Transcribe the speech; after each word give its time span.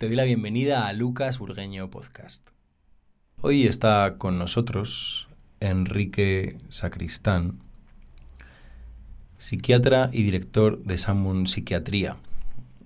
te 0.00 0.06
doy 0.06 0.16
la 0.16 0.24
bienvenida 0.24 0.88
a 0.88 0.94
Lucas 0.94 1.38
Burgueño 1.38 1.90
Podcast. 1.90 2.48
Hoy 3.42 3.66
está 3.66 4.14
con 4.16 4.38
nosotros 4.38 5.28
Enrique 5.60 6.56
Sacristán, 6.70 7.58
psiquiatra 9.36 10.08
y 10.10 10.22
director 10.22 10.82
de 10.84 10.96
Samun 10.96 11.46
Psiquiatría. 11.46 12.16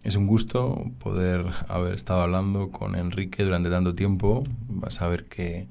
Es 0.02 0.16
un 0.16 0.26
gusto 0.26 0.90
poder 0.98 1.46
haber 1.68 1.94
estado 1.94 2.20
hablando 2.20 2.72
con 2.72 2.96
Enrique 2.96 3.44
durante 3.44 3.70
tanto 3.70 3.94
tiempo. 3.94 4.42
Vas 4.66 5.00
a 5.00 5.06
ver 5.06 5.26
que 5.26 5.68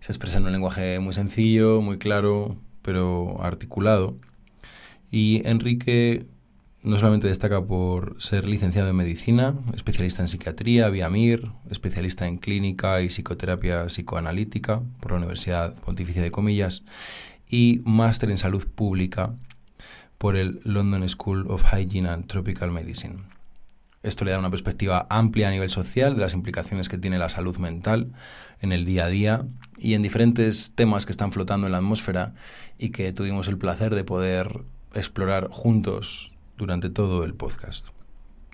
se 0.00 0.12
expresa 0.12 0.40
en 0.40 0.44
un 0.44 0.52
lenguaje 0.52 0.98
muy 0.98 1.14
sencillo, 1.14 1.80
muy 1.80 1.96
claro, 1.96 2.58
pero 2.82 3.42
articulado. 3.42 4.18
Y 5.10 5.40
Enrique 5.48 6.26
no 6.82 6.98
solamente 6.98 7.28
destaca 7.28 7.62
por 7.62 8.20
ser 8.20 8.44
licenciado 8.44 8.88
en 8.88 8.96
medicina, 8.96 9.54
especialista 9.74 10.22
en 10.22 10.28
psiquiatría, 10.28 10.88
vía 10.88 11.08
MIR, 11.08 11.52
especialista 11.70 12.26
en 12.26 12.38
clínica 12.38 13.00
y 13.02 13.08
psicoterapia 13.08 13.86
psicoanalítica 13.86 14.82
por 15.00 15.12
la 15.12 15.18
Universidad 15.18 15.74
Pontificia 15.76 16.22
de 16.22 16.32
Comillas 16.32 16.82
y 17.48 17.80
máster 17.84 18.30
en 18.30 18.38
salud 18.38 18.66
pública 18.66 19.34
por 20.18 20.36
el 20.36 20.60
London 20.64 21.08
School 21.08 21.46
of 21.48 21.64
Hygiene 21.72 22.08
and 22.08 22.26
Tropical 22.26 22.72
Medicine. 22.72 23.18
Esto 24.02 24.24
le 24.24 24.32
da 24.32 24.40
una 24.40 24.50
perspectiva 24.50 25.06
amplia 25.08 25.48
a 25.48 25.50
nivel 25.52 25.70
social 25.70 26.16
de 26.16 26.20
las 26.20 26.34
implicaciones 26.34 26.88
que 26.88 26.98
tiene 26.98 27.18
la 27.18 27.28
salud 27.28 27.56
mental 27.58 28.12
en 28.60 28.72
el 28.72 28.84
día 28.84 29.04
a 29.04 29.08
día 29.08 29.46
y 29.78 29.94
en 29.94 30.02
diferentes 30.02 30.74
temas 30.74 31.06
que 31.06 31.12
están 31.12 31.30
flotando 31.30 31.68
en 31.68 31.72
la 31.72 31.78
atmósfera 31.78 32.34
y 32.78 32.90
que 32.90 33.12
tuvimos 33.12 33.46
el 33.46 33.58
placer 33.58 33.94
de 33.94 34.02
poder 34.02 34.62
explorar 34.94 35.48
juntos 35.50 36.31
durante 36.62 36.90
todo 36.90 37.24
el 37.24 37.34
podcast. 37.34 37.88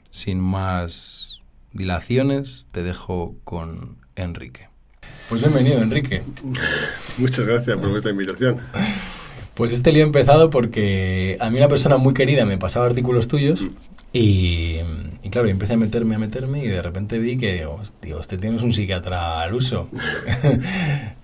Sin 0.09 0.41
más 0.41 1.43
dilaciones, 1.75 2.67
te 2.73 2.83
dejo 2.83 3.37
con 3.45 3.99
Enrique. 4.17 4.69
Pues 5.29 5.43
bienvenido, 5.43 5.83
Enrique. 5.83 6.23
Muchas 7.19 7.47
gracias 7.47 7.77
por 7.77 7.91
vuestra 7.91 8.11
invitación. 8.11 8.61
Pues 9.53 9.73
este 9.73 9.93
lío 9.93 10.05
ha 10.05 10.07
empezado 10.07 10.49
porque 10.49 11.37
a 11.39 11.51
mí 11.51 11.59
una 11.59 11.69
persona 11.69 11.99
muy 11.99 12.15
querida 12.15 12.47
me 12.47 12.57
pasaba 12.57 12.87
artículos 12.87 13.29
tuyos 13.29 13.61
y, 14.11 14.79
claro, 15.31 15.47
yo 15.47 15.53
empecé 15.53 15.75
a 15.75 15.77
meterme, 15.77 16.15
a 16.15 16.19
meterme 16.19 16.65
y 16.65 16.69
de 16.69 16.81
repente 16.81 17.19
vi 17.19 17.37
que, 17.37 17.67
hostia, 17.67 18.17
usted 18.17 18.41
tienes 18.41 18.63
un 18.63 18.73
psiquiatra 18.73 19.43
al 19.43 19.55
uso. 19.55 19.89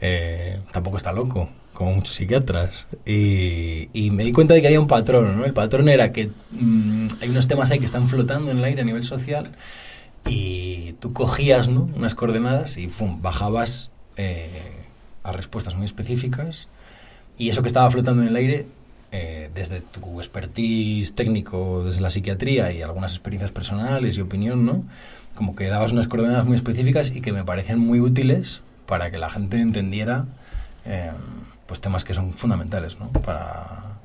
Eh, 0.07 0.61
tampoco 0.71 0.99
está 0.99 1.13
loco 1.13 1.49
como 1.75 1.93
muchos 1.93 2.15
psiquiatras. 2.15 2.87
Y, 3.05 4.11
me 4.13 4.25
di 4.25 4.33
cuenta 4.33 4.55
de 4.55 4.63
que 4.63 4.69
había 4.69 4.81
un 4.81 4.87
patrón, 4.87 5.37
¿no? 5.37 5.45
El 5.45 5.53
patrón 5.53 5.89
era 5.89 6.13
que 6.13 6.31
mm, 6.53 7.09
hay 7.21 7.29
unos 7.29 7.49
temas 7.49 7.71
ahí 7.71 7.79
que 7.79 7.87
están 7.87 8.09
flotando 8.09 8.51
en 8.51 8.59
el 8.59 8.65
aire 8.65 8.83
a 8.83 8.85
nivel 8.85 9.05
social 9.05 9.51
y 10.27 10.95
tú 11.01 11.13
cogías, 11.13 11.69
¿no? 11.69 11.91
Unas 11.95 12.15
coordenadas 12.15 12.77
y 12.77 12.89
bajabas 13.21 13.91
eh, 14.17 14.49
a 15.23 15.33
respuestas 15.33 15.75
muy 15.75 15.85
específicas 15.85 16.69
y 17.37 17.49
eso 17.49 17.63
que 17.63 17.69
estaba 17.69 17.91
flotando 17.91 18.23
en 18.23 18.29
el 18.29 18.37
aire, 18.37 18.67
eh, 19.13 19.51
desde 19.55 19.81
tu 19.81 20.21
expertise 20.21 21.15
técnico, 21.15 21.85
desde 21.85 22.01
la 22.01 22.11
psiquiatría 22.11 22.73
y 22.73 22.83
algunas 22.83 23.13
experiencias 23.13 23.51
personales 23.51 24.17
y 24.17 24.21
opinión, 24.21 24.65
¿no? 24.65 24.85
Como 25.35 25.57
que 25.57 25.67
dabas 25.67 25.93
unas 25.93 26.07
coordenadas 26.07 26.47
muy 26.47 26.57
específicas 26.57 27.11
y 27.15 27.21
que 27.21 27.33
me 27.33 27.45
parecían 27.45 27.81
muy 27.81 28.01
útiles 28.01 28.61
para 28.87 29.11
que 29.11 29.19
la 29.19 29.31
gente 29.31 29.61
entendiera 29.61 30.27
eh, 30.85 31.11
pues 31.67 31.81
temas 31.81 32.05
que 32.05 32.15
son 32.15 32.35
fundamentales 32.35 32.99
¿no? 32.99 33.11
para, 33.13 33.99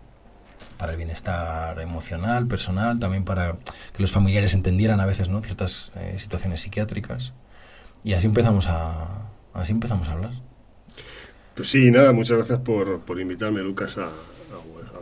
para 0.78 0.94
el 0.94 0.98
bienestar 0.98 1.80
emocional, 1.80 2.48
personal, 2.48 3.00
también 3.00 3.26
para 3.26 3.58
que 3.94 4.02
los 4.02 4.12
familiares 4.12 4.54
entendieran 4.54 5.00
a 5.00 5.06
veces 5.06 5.30
¿no? 5.30 5.42
ciertas 5.42 5.92
eh, 5.96 6.16
situaciones 6.18 6.62
psiquiátricas. 6.62 7.34
Y 8.04 8.14
así 8.14 8.28
empezamos 8.28 8.68
a, 8.68 9.28
así 9.54 9.72
empezamos 9.72 10.08
a 10.08 10.14
hablar. 10.14 10.32
Pues 11.56 11.70
sí, 11.70 11.92
nada, 11.92 12.14
muchas 12.14 12.38
gracias 12.38 12.60
por, 12.60 13.02
por 13.02 13.20
invitarme, 13.20 13.62
Lucas, 13.62 13.98
a, 13.98 14.10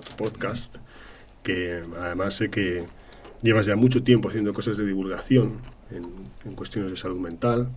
tu 0.04 0.16
podcast, 0.16 0.78
que 1.44 1.84
además 2.00 2.36
sé 2.36 2.50
que 2.50 2.86
llevas 3.42 3.66
ya 3.66 3.76
mucho 3.76 4.04
tiempo 4.04 4.30
haciendo 4.30 4.54
cosas 4.54 4.78
de 4.78 4.86
divulgación 4.86 5.60
en, 5.90 6.06
en 6.46 6.56
cuestiones 6.56 6.92
de 6.92 6.98
salud 6.98 7.20
mental, 7.20 7.70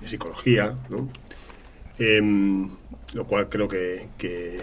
de 0.00 0.08
psicología, 0.08 0.76
¿no? 0.88 1.08
Em, 1.98 2.68
lo 3.14 3.24
cual 3.26 3.48
creo 3.48 3.68
que, 3.68 4.60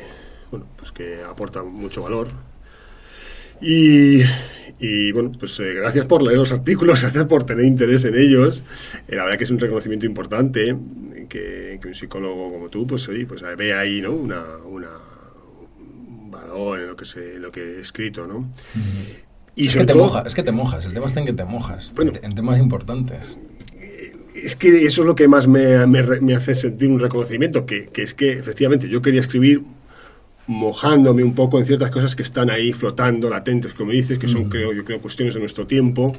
bueno, 0.52 0.68
pues 0.78 0.92
que 0.92 1.22
aporta 1.24 1.64
mucho 1.64 2.04
valor. 2.04 2.28
Y, 3.62 4.22
bueno, 5.14 5.32
pues 5.40 5.60
eh, 5.60 5.74
gracias 5.74 6.06
por 6.06 6.22
leer 6.22 6.38
los 6.38 6.52
artículos, 6.52 7.02
gracias 7.02 7.26
por 7.26 7.46
tener 7.46 7.66
interés 7.66 8.06
en 8.06 8.16
ellos. 8.16 8.64
Eh, 9.08 9.16
la 9.16 9.24
verdad 9.24 9.38
que 9.38 9.46
es 9.46 9.52
un 9.52 9.60
reconocimiento 9.60 10.06
importante 10.06 10.76
que, 11.30 11.80
un 11.84 11.96
psicólogo 11.96 12.52
como 12.52 12.70
tú, 12.70 12.86
pues, 12.86 13.10
pues 13.28 13.44
ve 13.58 13.74
ahí 13.74 14.02
¿no? 14.02 14.12
una, 14.12 14.44
una, 14.66 14.90
un 15.80 16.30
valor 16.30 16.80
en 16.80 16.88
lo 16.88 16.96
que, 16.96 17.06
se, 17.06 17.40
lo 17.40 17.52
que 17.52 17.78
he 17.78 17.80
escrito. 17.80 18.28
¿no? 18.28 18.52
y 19.56 19.68
es, 19.68 19.76
que 19.76 19.86
te 19.86 19.94
mojas, 19.94 20.28
es 20.28 20.36
que 20.36 20.44
te 20.44 20.52
mojas, 20.52 20.86
el 20.86 20.94
tema 20.94 21.08
está 21.08 21.20
en 21.22 21.26
que 21.26 21.34
te 21.34 21.46
mojas, 21.46 21.94
en 21.98 22.36
temas 22.36 22.60
importantes 22.60 23.38
es 24.44 24.56
que 24.56 24.86
eso 24.86 25.02
es 25.02 25.08
lo 25.08 25.16
que 25.16 25.28
más 25.28 25.48
me, 25.48 25.86
me, 25.88 26.36
hace 26.36 26.54
sentir 26.54 26.90
un 26.90 27.00
reconocimiento, 27.00 27.66
que, 27.66 27.86
que, 27.88 28.04
es 28.04 28.14
que 28.14 28.34
efectivamente 28.34 28.90
yo 28.90 29.02
quería 29.02 29.22
escribir 29.22 29.62
mojándome 30.48 31.24
un 31.24 31.34
poco 31.34 31.58
en 31.60 31.66
ciertas 31.66 31.90
cosas 31.90 32.16
que 32.16 32.24
están 32.24 32.50
ahí 32.50 32.74
flotando, 32.74 33.30
latentes, 33.30 33.74
como 33.74 33.92
dices, 33.92 34.20
que 34.20 34.28
son, 34.28 34.48
mm. 34.48 34.50
creo, 34.50 34.74
yo 34.74 34.84
creo, 34.84 35.00
cuestiones 35.00 35.34
de 35.34 35.40
nuestro 35.40 35.66
tiempo. 35.66 36.16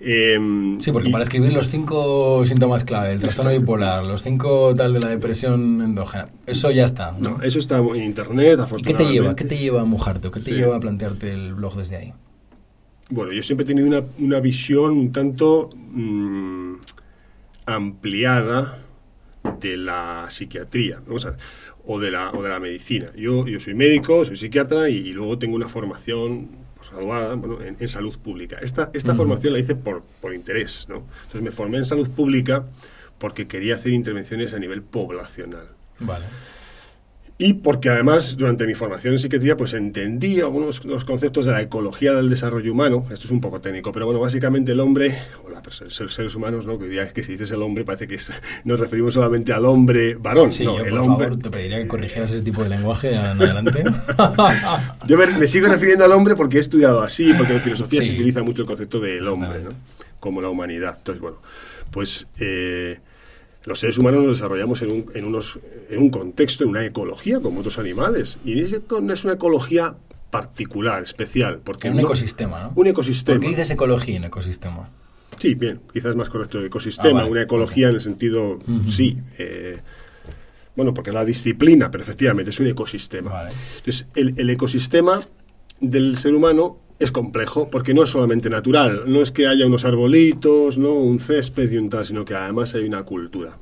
Em, 0.00 0.80
sí, 0.80 0.90
porque 0.90 1.10
para 1.10 1.22
escribir 1.22 1.52
los 1.52 1.68
cinco 1.68 2.44
síntomas 2.44 2.82
clave, 2.82 3.12
el 3.12 3.20
trastorno 3.20 3.52
bipolar, 3.52 4.04
los 4.04 4.22
cinco 4.22 4.74
tal 4.74 4.94
de 4.94 5.00
la 5.00 5.08
depresión 5.08 5.80
endógena, 5.80 6.28
eso 6.46 6.70
ya 6.72 6.84
está. 6.84 7.12
No, 7.12 7.40
eso 7.42 7.58
está 7.58 7.78
en 7.78 8.02
internet, 8.02 8.58
afortunadamente. 8.58 8.92
¿Qué 8.92 9.04
te 9.04 9.12
lleva? 9.12 9.36
¿Qué 9.36 9.44
te 9.44 9.58
lleva 9.58 9.82
a 9.82 9.84
mojarte 9.84 10.30
qué 10.30 10.40
te 10.40 10.52
lleva 10.52 10.76
a 10.76 10.80
plantearte 10.80 11.32
el 11.32 11.54
blog 11.54 11.76
desde 11.76 11.96
ahí? 11.96 12.12
Bueno, 13.10 13.32
yo 13.32 13.42
siempre 13.42 13.64
he 13.64 13.66
tenido 13.66 13.86
una, 13.86 14.02
una 14.18 14.40
visión 14.40 14.92
un 14.92 15.12
tanto 15.12 15.70
mm, 15.74 16.71
ampliada 17.66 18.78
de 19.60 19.76
la 19.76 20.26
psiquiatría, 20.28 21.00
vamos 21.06 21.26
a 21.26 21.36
o 21.84 21.98
de 21.98 22.10
la, 22.10 22.30
o 22.30 22.42
de 22.42 22.48
la 22.48 22.60
medicina. 22.60 23.06
Yo, 23.16 23.46
yo 23.46 23.60
soy 23.60 23.74
médico, 23.74 24.24
soy 24.24 24.36
psiquiatra 24.36 24.88
y, 24.88 25.12
luego 25.12 25.38
tengo 25.38 25.56
una 25.56 25.68
formación 25.68 26.48
pues, 26.76 26.90
graduada 26.90 27.34
bueno, 27.34 27.58
en, 27.60 27.88
salud 27.88 28.16
pública. 28.18 28.58
Esta, 28.62 28.90
esta 28.94 29.14
formación 29.14 29.52
la 29.52 29.58
hice 29.58 29.74
por, 29.74 30.02
por 30.20 30.34
interés, 30.34 30.86
¿no? 30.88 31.04
Entonces 31.24 31.42
me 31.42 31.50
formé 31.50 31.78
en 31.78 31.84
salud 31.84 32.08
pública 32.10 32.64
porque 33.18 33.46
quería 33.46 33.74
hacer 33.74 33.92
intervenciones 33.92 34.54
a 34.54 34.58
nivel 34.58 34.82
poblacional. 34.82 35.68
Vale. 36.00 36.24
Y 37.38 37.54
porque 37.54 37.88
además 37.88 38.36
durante 38.36 38.66
mi 38.66 38.74
formación 38.74 39.14
en 39.14 39.18
psiquiatría 39.18 39.56
pues 39.56 39.74
entendí 39.74 40.40
algunos 40.40 40.84
los 40.84 41.04
conceptos 41.04 41.46
de 41.46 41.52
la 41.52 41.62
ecología 41.62 42.12
del 42.12 42.30
desarrollo 42.30 42.70
humano, 42.70 43.06
esto 43.10 43.26
es 43.26 43.30
un 43.30 43.40
poco 43.40 43.60
técnico, 43.60 43.90
pero 43.90 44.06
bueno, 44.06 44.20
básicamente 44.20 44.72
el 44.72 44.80
hombre, 44.80 45.18
o 45.44 45.50
la, 45.50 45.62
los 45.64 46.14
seres 46.14 46.34
humanos, 46.34 46.66
¿no? 46.66 46.78
que 46.78 46.84
hoy 46.84 46.98
es 46.98 47.12
que 47.12 47.22
si 47.22 47.32
dices 47.32 47.50
el 47.50 47.62
hombre 47.62 47.84
parece 47.84 48.06
que 48.06 48.18
nos 48.64 48.78
referimos 48.78 49.14
solamente 49.14 49.52
al 49.52 49.64
hombre 49.64 50.14
varón. 50.14 50.52
Sí, 50.52 50.64
no, 50.64 50.78
el 50.78 50.90
por 50.90 50.98
hombre... 51.00 51.28
favor, 51.28 51.42
te 51.42 51.50
pediría 51.50 51.82
que 51.82 51.88
corrigieras 51.88 52.32
ese 52.32 52.42
tipo 52.42 52.62
de 52.62 52.68
lenguaje 52.68 53.14
en 53.14 53.20
adelante. 53.20 53.82
yo 55.06 55.18
me, 55.18 55.46
sigo 55.46 55.68
refiriendo 55.68 56.04
al 56.04 56.12
hombre 56.12 56.36
porque 56.36 56.58
he 56.58 56.60
estudiado 56.60 57.02
así, 57.02 57.32
porque 57.32 57.54
en 57.54 57.60
filosofía 57.62 58.02
se 58.02 58.12
utiliza 58.12 58.42
mucho 58.42 58.62
el 58.62 58.68
concepto 58.68 59.00
del 59.00 59.26
hombre, 59.26 59.62
¿no? 59.64 59.70
como 60.20 60.40
la 60.40 60.48
humanidad. 60.48 60.94
Entonces, 60.98 61.20
bueno, 61.20 61.38
pues... 61.90 62.28
Eh, 62.38 63.00
los 63.64 63.80
seres 63.80 63.98
humanos 63.98 64.24
nos 64.24 64.36
desarrollamos 64.36 64.82
en 64.82 64.90
un, 64.90 65.06
en, 65.14 65.24
unos, 65.24 65.58
en 65.90 66.00
un 66.00 66.10
contexto, 66.10 66.64
en 66.64 66.70
una 66.70 66.84
ecología 66.84 67.40
como 67.40 67.60
otros 67.60 67.78
animales. 67.78 68.38
Y 68.44 68.60
es 68.60 68.74
una 69.24 69.34
ecología 69.34 69.94
particular, 70.30 71.02
especial. 71.02 71.60
Porque 71.62 71.90
un 71.90 72.00
ecosistema, 72.00 72.60
¿no? 72.60 72.72
Un 72.74 72.86
ecosistema. 72.88 73.38
¿Por 73.38 73.44
qué 73.44 73.50
dices 73.50 73.70
ecología 73.70 74.16
en 74.16 74.24
ecosistema? 74.24 74.90
Sí, 75.38 75.54
bien, 75.54 75.80
quizás 75.92 76.10
es 76.10 76.16
más 76.16 76.28
correcto 76.28 76.64
ecosistema, 76.64 77.22
ah, 77.22 77.26
una 77.26 77.42
ecología 77.42 77.88
en 77.88 77.96
el 77.96 78.00
sentido, 78.00 78.58
sí, 78.88 79.18
eh, 79.38 79.80
bueno, 80.76 80.94
porque 80.94 81.10
la 81.10 81.24
disciplina, 81.24 81.90
pero 81.90 82.04
efectivamente 82.04 82.50
es 82.50 82.60
un 82.60 82.68
ecosistema. 82.68 83.48
Entonces, 83.78 84.06
el, 84.14 84.34
el, 84.38 84.50
ecosistema 84.50 85.20
del 85.80 86.16
ser 86.16 86.34
humano 86.34 86.78
es 86.98 87.12
complejo, 87.12 87.68
porque 87.70 87.94
no 87.94 88.04
es 88.04 88.10
solamente 88.10 88.48
natural, 88.50 89.04
no 89.06 89.20
es 89.20 89.30
que 89.30 89.46
haya 89.46 89.66
unos 89.66 89.84
arbolitos, 89.84 90.78
¿no? 90.78 90.94
un 90.94 91.20
césped 91.20 91.70
y 91.70 91.76
un 91.76 91.88
tal, 91.88 92.06
sino 92.06 92.24
que 92.24 92.34
además 92.34 92.74
hay 92.74 92.84
una 92.84 93.02
cultura. 93.04 93.58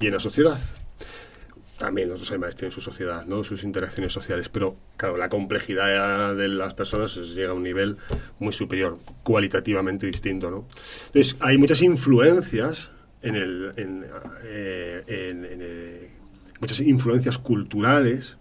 Y 0.00 0.06
en 0.06 0.12
la 0.12 0.20
sociedad. 0.20 0.58
También 1.78 2.10
los 2.10 2.30
animales 2.30 2.56
tienen 2.56 2.72
su 2.72 2.82
sociedad, 2.82 3.24
¿no? 3.24 3.42
sus 3.42 3.64
interacciones 3.64 4.12
sociales, 4.12 4.50
pero 4.50 4.76
claro, 4.98 5.16
la 5.16 5.30
complejidad 5.30 6.34
de 6.34 6.48
las 6.48 6.74
personas 6.74 7.16
llega 7.16 7.52
a 7.52 7.54
un 7.54 7.62
nivel 7.62 7.96
muy 8.38 8.52
superior, 8.52 8.98
cualitativamente 9.22 10.06
distinto. 10.06 10.50
¿no? 10.50 10.66
Entonces, 11.06 11.36
hay 11.40 11.56
muchas 11.56 11.80
influencias 11.80 12.90
en 13.22 13.36
el, 13.36 13.72
en, 13.76 14.04
eh, 14.44 15.04
eh, 15.06 16.10
muchas 16.60 16.80
influencias 16.80 17.38
culturales 17.38 18.36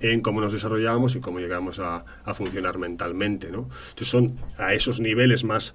en 0.00 0.20
cómo 0.20 0.40
nos 0.40 0.52
desarrollamos 0.52 1.16
y 1.16 1.20
cómo 1.20 1.40
llegamos 1.40 1.78
a, 1.78 2.04
funcionar 2.34 2.78
mentalmente. 2.78 3.50
¿no? 3.50 3.68
Entonces 3.90 4.08
son 4.08 4.36
a 4.56 4.74
esos 4.74 5.00
niveles 5.00 5.44
más 5.44 5.74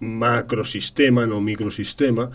macrosistema, 0.00 1.26
no 1.26 1.40
microsistema, 1.40 2.30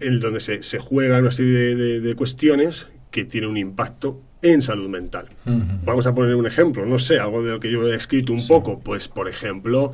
en 0.00 0.20
donde 0.20 0.40
se, 0.40 0.62
se 0.62 0.78
juega 0.78 1.18
una 1.18 1.32
serie 1.32 1.76
de, 2.00 2.14
cuestiones 2.14 2.88
que 3.10 3.24
tienen 3.24 3.50
un 3.50 3.56
impacto 3.56 4.22
en 4.42 4.62
salud 4.62 4.88
mental. 4.88 5.26
Vamos 5.44 6.06
a 6.06 6.14
poner 6.14 6.34
un 6.34 6.46
ejemplo, 6.46 6.86
no 6.86 6.98
sé, 6.98 7.18
algo 7.18 7.42
de 7.42 7.50
lo 7.52 7.60
que 7.60 7.70
yo 7.70 7.86
he 7.86 7.94
escrito 7.94 8.32
un 8.32 8.46
poco, 8.46 8.80
pues 8.80 9.08
por 9.08 9.28
ejemplo, 9.28 9.92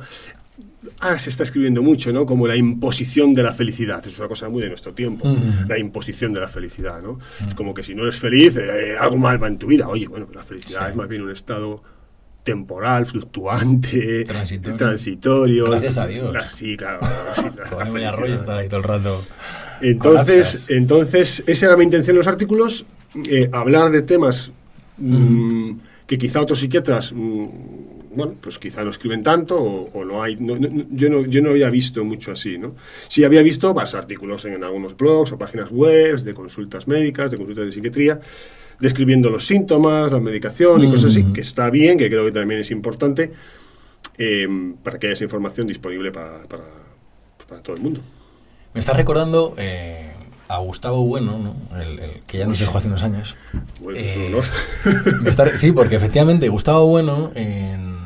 ah, 1.01 1.17
se 1.17 1.29
está 1.29 1.43
escribiendo 1.43 1.81
mucho, 1.81 2.11
¿no? 2.11 2.25
Como 2.25 2.47
la 2.47 2.55
imposición 2.55 3.33
de 3.33 3.43
la 3.43 3.53
felicidad. 3.53 4.05
Es 4.05 4.17
una 4.19 4.27
cosa 4.27 4.49
muy 4.49 4.61
de 4.61 4.69
nuestro 4.69 4.93
tiempo, 4.93 5.35
la 5.67 5.77
imposición 5.77 6.33
de 6.33 6.41
la 6.41 6.47
felicidad, 6.47 7.01
¿no? 7.01 7.19
Es 7.47 7.53
como 7.55 7.73
que 7.73 7.83
si 7.83 7.95
no 7.95 8.03
eres 8.03 8.19
feliz, 8.19 8.57
eh, 8.57 8.95
algo 8.99 9.17
mal 9.17 9.41
va 9.41 9.47
en 9.47 9.57
tu 9.57 9.67
vida. 9.67 9.87
Oye, 9.87 10.07
bueno, 10.07 10.27
la 10.33 10.43
felicidad 10.43 10.89
es 10.89 10.95
más 10.95 11.07
bien 11.07 11.21
un 11.21 11.31
estado 11.31 11.81
temporal, 12.47 13.05
fluctuante, 13.05 14.23
transitorio. 14.23 15.65
Gracias 15.69 15.97
a 15.97 16.07
Dios. 16.07 16.33
Sí, 16.51 16.77
claro. 16.77 17.01
el 18.71 18.83
rato. 18.83 19.21
Entonces, 19.81 20.63
entonces, 20.69 21.43
esa 21.45 21.65
era 21.65 21.75
mi 21.75 21.83
intención 21.83 22.15
en 22.15 22.19
los 22.19 22.27
artículos, 22.27 22.85
eh, 23.29 23.49
hablar 23.51 23.91
de 23.91 24.01
temas 24.01 24.51
mm, 24.97 25.71
que 26.07 26.17
quizá 26.17 26.41
otros 26.41 26.59
psiquiatras, 26.59 27.11
mm, 27.13 27.47
bueno, 28.17 28.33
pues 28.41 28.57
quizá 28.57 28.83
no 28.83 28.89
escriben 28.89 29.21
tanto 29.21 29.55
o, 29.61 30.03
no 30.03 30.23
hay, 30.23 30.37
yo, 30.39 31.09
no, 31.09 31.25
yo 31.25 31.41
no 31.41 31.51
había 31.51 31.69
visto 31.69 32.03
mucho 32.03 32.31
así, 32.31 32.57
¿no? 32.57 32.75
Sí 33.07 33.23
había 33.23 33.43
visto 33.43 33.73
más 33.75 33.93
artículos 33.93 34.43
en, 34.45 34.63
algunos 34.63 34.97
blogs 34.97 35.31
o 35.31 35.37
páginas 35.37 35.69
web 35.69 36.19
de 36.19 36.33
consultas 36.33 36.87
médicas, 36.87 37.29
de 37.29 37.37
consultas 37.37 37.65
de 37.67 37.71
psiquiatría, 37.71 38.19
describiendo 38.79 39.29
los 39.29 39.45
síntomas, 39.45 40.11
la 40.11 40.19
medicación 40.19 40.83
y 40.83 40.89
cosas 40.89 41.11
así, 41.11 41.25
que 41.31 41.41
está 41.41 41.69
bien, 41.69 41.97
que 41.97 42.09
creo 42.09 42.25
que 42.25 42.31
también 42.31 42.61
es 42.61 42.71
importante 42.71 43.31
eh, 44.17 44.47
para 44.83 44.97
que 44.97 45.07
haya 45.07 45.13
esa 45.13 45.23
información 45.23 45.67
disponible 45.67 46.11
para, 46.11 46.41
todo 47.61 47.75
el 47.75 47.81
mundo. 47.83 48.01
Me 48.73 48.79
está 48.79 48.93
recordando 48.93 49.53
eh, 49.57 50.11
a 50.47 50.57
Gustavo 50.59 51.05
Bueno, 51.05 51.37
¿no? 51.37 51.79
el, 51.79 52.21
que 52.25 52.39
ya 52.39 52.47
nos 52.47 52.59
dejó 52.59 52.79
hace 52.79 52.87
unos 52.87 53.03
años. 53.03 53.35
Bueno, 53.79 53.99
es 53.99 54.15
un 54.15 54.23
eh, 54.23 54.27
honor. 54.27 55.57
sí, 55.57 55.71
porque 55.71 55.95
efectivamente 55.95 56.49
Gustavo 56.49 56.87
Bueno 56.87 57.31
en 57.35 57.96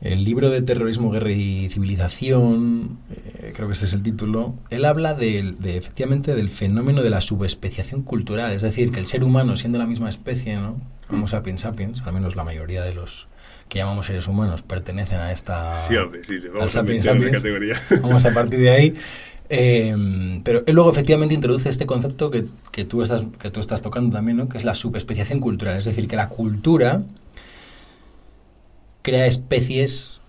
el 0.00 0.24
libro 0.24 0.50
de 0.50 0.62
terrorismo, 0.62 1.10
guerra 1.10 1.32
y 1.32 1.68
civilización, 1.70 2.98
eh, 3.10 3.52
creo 3.54 3.66
que 3.66 3.72
este 3.72 3.86
es 3.86 3.92
el 3.92 4.02
título, 4.02 4.54
él 4.70 4.84
habla 4.84 5.14
de, 5.14 5.56
efectivamente 5.64 6.34
del 6.34 6.50
fenómeno 6.50 7.02
de 7.02 7.10
la 7.10 7.20
subespeciación 7.20 8.02
cultural, 8.02 8.52
es 8.52 8.62
decir, 8.62 8.92
que 8.92 9.00
el 9.00 9.06
ser 9.06 9.24
humano, 9.24 9.56
siendo 9.56 9.78
la 9.78 9.86
misma 9.86 10.08
especie, 10.08 10.56
¿no? 10.56 10.80
Homo 11.10 11.26
sapiens 11.26 11.62
sapiens, 11.62 12.02
al 12.02 12.12
menos 12.12 12.36
la 12.36 12.44
mayoría 12.44 12.82
de 12.82 12.94
los 12.94 13.28
que 13.68 13.78
llamamos 13.78 14.06
seres 14.06 14.28
humanos 14.28 14.62
pertenecen 14.62 15.18
a 15.18 15.32
esta... 15.32 15.74
Sí, 15.76 15.94
sí, 16.22 16.38
vamos 16.48 16.64
a 16.64 16.68
sapiens, 16.68 17.04
sapiens, 17.04 17.32
categoría. 17.32 17.76
Vamos 18.02 18.24
a 18.24 18.32
partir 18.32 18.60
de 18.60 18.70
ahí. 18.70 18.94
Eh, 19.50 20.40
pero 20.44 20.62
él 20.66 20.74
luego 20.74 20.90
efectivamente 20.90 21.34
introduce 21.34 21.70
este 21.70 21.86
concepto 21.86 22.30
que, 22.30 22.44
que, 22.70 22.84
tú 22.84 23.00
estás, 23.00 23.24
que 23.40 23.50
tú 23.50 23.60
estás 23.60 23.80
tocando 23.80 24.14
también, 24.14 24.36
¿no? 24.36 24.48
que 24.48 24.58
es 24.58 24.64
la 24.64 24.74
subespeciación 24.74 25.40
cultural, 25.40 25.78
es 25.78 25.86
decir, 25.86 26.06
que 26.06 26.16
la 26.16 26.28
cultura 26.28 27.02
crea 29.02 29.26
especies, 29.26 30.20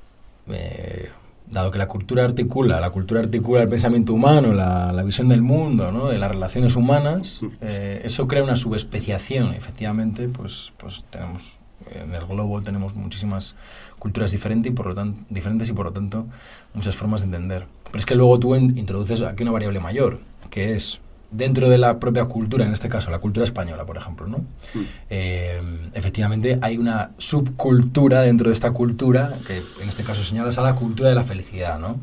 eh, 0.47 1.09
dado 1.49 1.71
que 1.71 1.77
la 1.77 1.87
cultura 1.87 2.23
articula, 2.23 2.79
la 2.79 2.91
cultura 2.91 3.21
articula 3.21 3.63
el 3.63 3.69
pensamiento 3.69 4.13
humano, 4.13 4.53
la, 4.53 5.03
visión 5.03 5.27
del 5.27 5.41
mundo, 5.41 5.91
¿no? 5.91 6.07
de 6.07 6.17
las 6.17 6.29
relaciones 6.29 6.75
humanas, 6.75 7.41
eh, 7.61 8.01
eso 8.03 8.27
crea 8.27 8.43
una 8.43 8.55
subespeciación. 8.55 9.53
Efectivamente, 9.53 10.27
pues, 10.27 10.73
pues 10.77 11.03
tenemos, 11.09 11.57
en 11.91 12.13
el 12.13 12.25
globo 12.25 12.61
tenemos 12.61 12.93
muchísimas 12.95 13.55
culturas 13.97 14.31
diferentes 14.31 14.71
y, 14.71 14.75
por 14.75 14.87
lo 14.87 14.95
tanto, 14.95 15.19
diferentes 15.29 15.69
y 15.69 15.73
por 15.73 15.87
lo 15.87 15.91
tanto 15.91 16.25
muchas 16.73 16.95
formas 16.95 17.21
de 17.21 17.25
entender. 17.25 17.65
Pero 17.85 17.99
es 17.99 18.05
que 18.05 18.15
luego 18.15 18.39
tú 18.39 18.55
introduces 18.55 19.21
aquí 19.21 19.43
una 19.43 19.51
variable 19.51 19.79
mayor, 19.79 20.19
que 20.49 20.75
es 20.75 20.99
dentro 21.31 21.69
de 21.69 21.77
la 21.77 21.99
propia 21.99 22.25
cultura, 22.25 22.65
en 22.65 22.73
este 22.73 22.89
caso 22.89 23.11
la 23.11 23.19
cultura 23.19 23.43
española, 23.43 23.85
por 23.85 23.97
ejemplo, 23.97 24.27
¿no? 24.27 24.39
Mm. 24.73 24.83
Eh, 25.09 25.61
efectivamente 25.93 26.57
hay 26.61 26.77
una 26.77 27.11
subcultura 27.17 28.21
dentro 28.21 28.49
de 28.49 28.53
esta 28.53 28.71
cultura, 28.71 29.33
que 29.45 29.57
en 29.81 29.89
este 29.89 30.03
caso 30.03 30.23
señalas 30.23 30.57
a 30.57 30.63
la 30.63 30.75
cultura 30.75 31.09
de 31.09 31.15
la 31.15 31.23
felicidad, 31.23 31.79
¿no? 31.79 31.99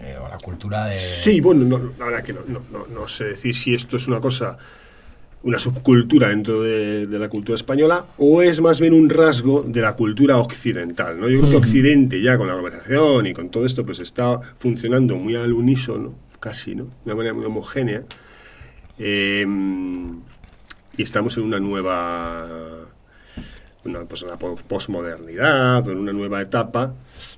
Eh, 0.00 0.16
o 0.18 0.28
la 0.28 0.38
cultura 0.38 0.86
de... 0.86 0.96
Sí, 0.96 1.40
bueno, 1.40 1.92
la 1.98 2.06
verdad 2.06 2.22
que 2.22 2.32
no, 2.32 2.40
no, 2.88 3.08
sé 3.08 3.24
decir 3.24 3.54
si 3.54 3.74
esto 3.74 3.98
es 3.98 4.08
una 4.08 4.18
cosa, 4.18 4.56
una 5.42 5.58
subcultura 5.58 6.28
dentro 6.28 6.62
de, 6.62 7.06
la 7.06 7.28
cultura 7.28 7.54
española 7.54 8.06
o 8.16 8.40
es 8.40 8.62
más 8.62 8.80
bien 8.80 8.94
un 8.94 9.10
rasgo 9.10 9.62
de 9.62 9.82
la 9.82 9.96
cultura 9.96 10.38
occidental, 10.38 11.20
¿no? 11.20 11.28
Yo 11.28 11.40
creo 11.40 11.50
que 11.50 11.56
Occidente 11.58 12.22
ya 12.22 12.38
con 12.38 12.46
la 12.46 12.54
globalización 12.54 13.26
y 13.26 13.34
con 13.34 13.50
todo 13.50 13.66
esto 13.66 13.84
pues 13.84 13.98
está 13.98 14.40
funcionando 14.56 15.16
muy 15.16 15.36
al 15.36 15.52
unísono, 15.52 16.14
casi, 16.40 16.74
¿no? 16.74 16.84
De 16.84 16.90
una 17.06 17.14
manera 17.14 17.34
muy 17.34 17.44
homogénea. 17.44 18.02
Em, 18.98 20.20
y 20.96 21.02
estamos 21.02 21.36
en 21.36 21.44
una 21.44 21.60
nueva 21.60 22.46
una, 23.84 24.00
pues 24.00 24.22
una 24.22 24.36
posmodernidad 24.36 25.86
o 25.88 25.92
en 25.92 25.98
una 25.98 26.12
nueva 26.12 26.42
etapa 26.42 26.92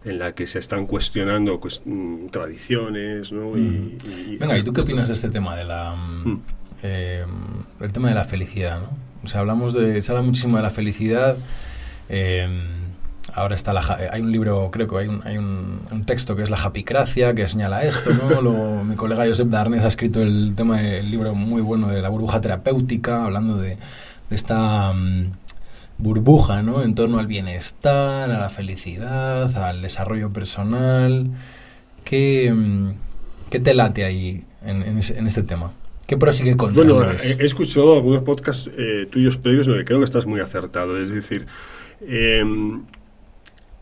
en 0.05 0.19
la 0.19 0.35
que 0.35 0.47
se 0.49 0.59
están 0.59 0.87
cuestionando 0.87 1.61
pues, 1.61 1.83
mm, 1.85 2.27
tradiciones 2.29 3.31
¿no? 3.31 3.57
y, 3.57 4.37
venga 4.41 4.59
y 4.59 4.65
tú 4.65 4.73
qué 4.73 4.81
opinas 4.81 5.07
de 5.07 5.15
este 5.15 5.29
tema 5.29 5.55
de 5.57 5.65
la 5.65 5.95
mm, 5.95 6.29
mm. 6.29 6.43
Em, 6.83 7.29
el 7.79 7.93
tema 7.93 8.09
de 8.09 8.17
la 8.17 8.25
felicidad 8.25 8.81
¿no? 8.81 8.89
o 9.23 9.29
sea 9.29 9.39
hablamos 9.39 9.73
de 9.73 10.03
se 10.03 10.11
habla 10.11 10.23
muchísimo 10.23 10.57
de 10.57 10.65
la 10.65 10.71
felicidad 10.71 11.37
eh, 12.09 12.49
ahora 13.35 13.55
está 13.55 13.73
la, 13.73 13.81
eh, 13.99 14.09
hay 14.11 14.21
un 14.21 14.31
libro, 14.31 14.71
creo 14.71 14.89
que 14.89 14.99
hay 14.99 15.09
un, 15.09 15.23
hay 15.25 15.39
un, 15.39 16.05
texto 16.07 16.35
que 16.37 16.43
es 16.43 16.51
La 16.51 16.57
Japicracia, 16.57 17.35
que 17.35 17.47
señala 17.49 17.85
esto, 17.85 18.11
¿no? 18.13 18.41
Luego, 18.43 18.85
mi 18.85 18.97
colega 18.97 19.27
Josep 19.27 19.49
Darnes 19.49 19.85
ha 19.85 19.89
escrito 19.89 20.21
el 20.21 20.55
tema 20.57 20.81
del 20.81 21.11
libro 21.11 21.35
muy 21.35 21.63
bueno 21.63 21.89
de 21.89 22.03
la 22.03 22.09
burbuja 22.09 22.41
terapéutica, 22.41 23.25
hablando 23.25 23.57
de, 23.57 23.79
esta 24.31 24.93
mm, 24.93 25.33
burbuja, 25.99 26.63
¿no? 26.63 26.83
En 26.83 26.95
torno 26.95 27.19
al 27.19 27.27
bienestar, 27.27 28.31
a 28.31 28.39
la 28.39 28.49
felicidad, 28.49 29.55
al 29.57 29.83
desarrollo 29.83 30.33
personal. 30.33 31.31
¿Qué, 32.05 32.53
mm, 32.53 32.91
qué 33.51 33.61
te 33.61 33.75
late 33.75 34.05
ahí 34.05 34.45
en, 34.65 34.83
en, 34.83 35.27
este 35.27 35.43
tema? 35.43 35.73
¿Qué 36.07 36.17
prosigue 36.17 36.57
con 36.57 36.75
Bueno, 36.75 37.01
he, 37.23 37.45
escuchado 37.45 37.95
algunos 37.95 38.23
podcasts 38.23 38.69
eh, 38.77 39.07
tuyos 39.11 39.37
previos 39.37 39.67
en 39.67 39.75
los 39.75 39.81
que 39.81 39.85
creo 39.85 39.99
que 40.01 40.05
estás 40.05 40.27
muy 40.27 40.41
acertado. 40.41 41.01
Es 41.01 41.11
decir, 41.11 41.47
eh, 42.01 42.45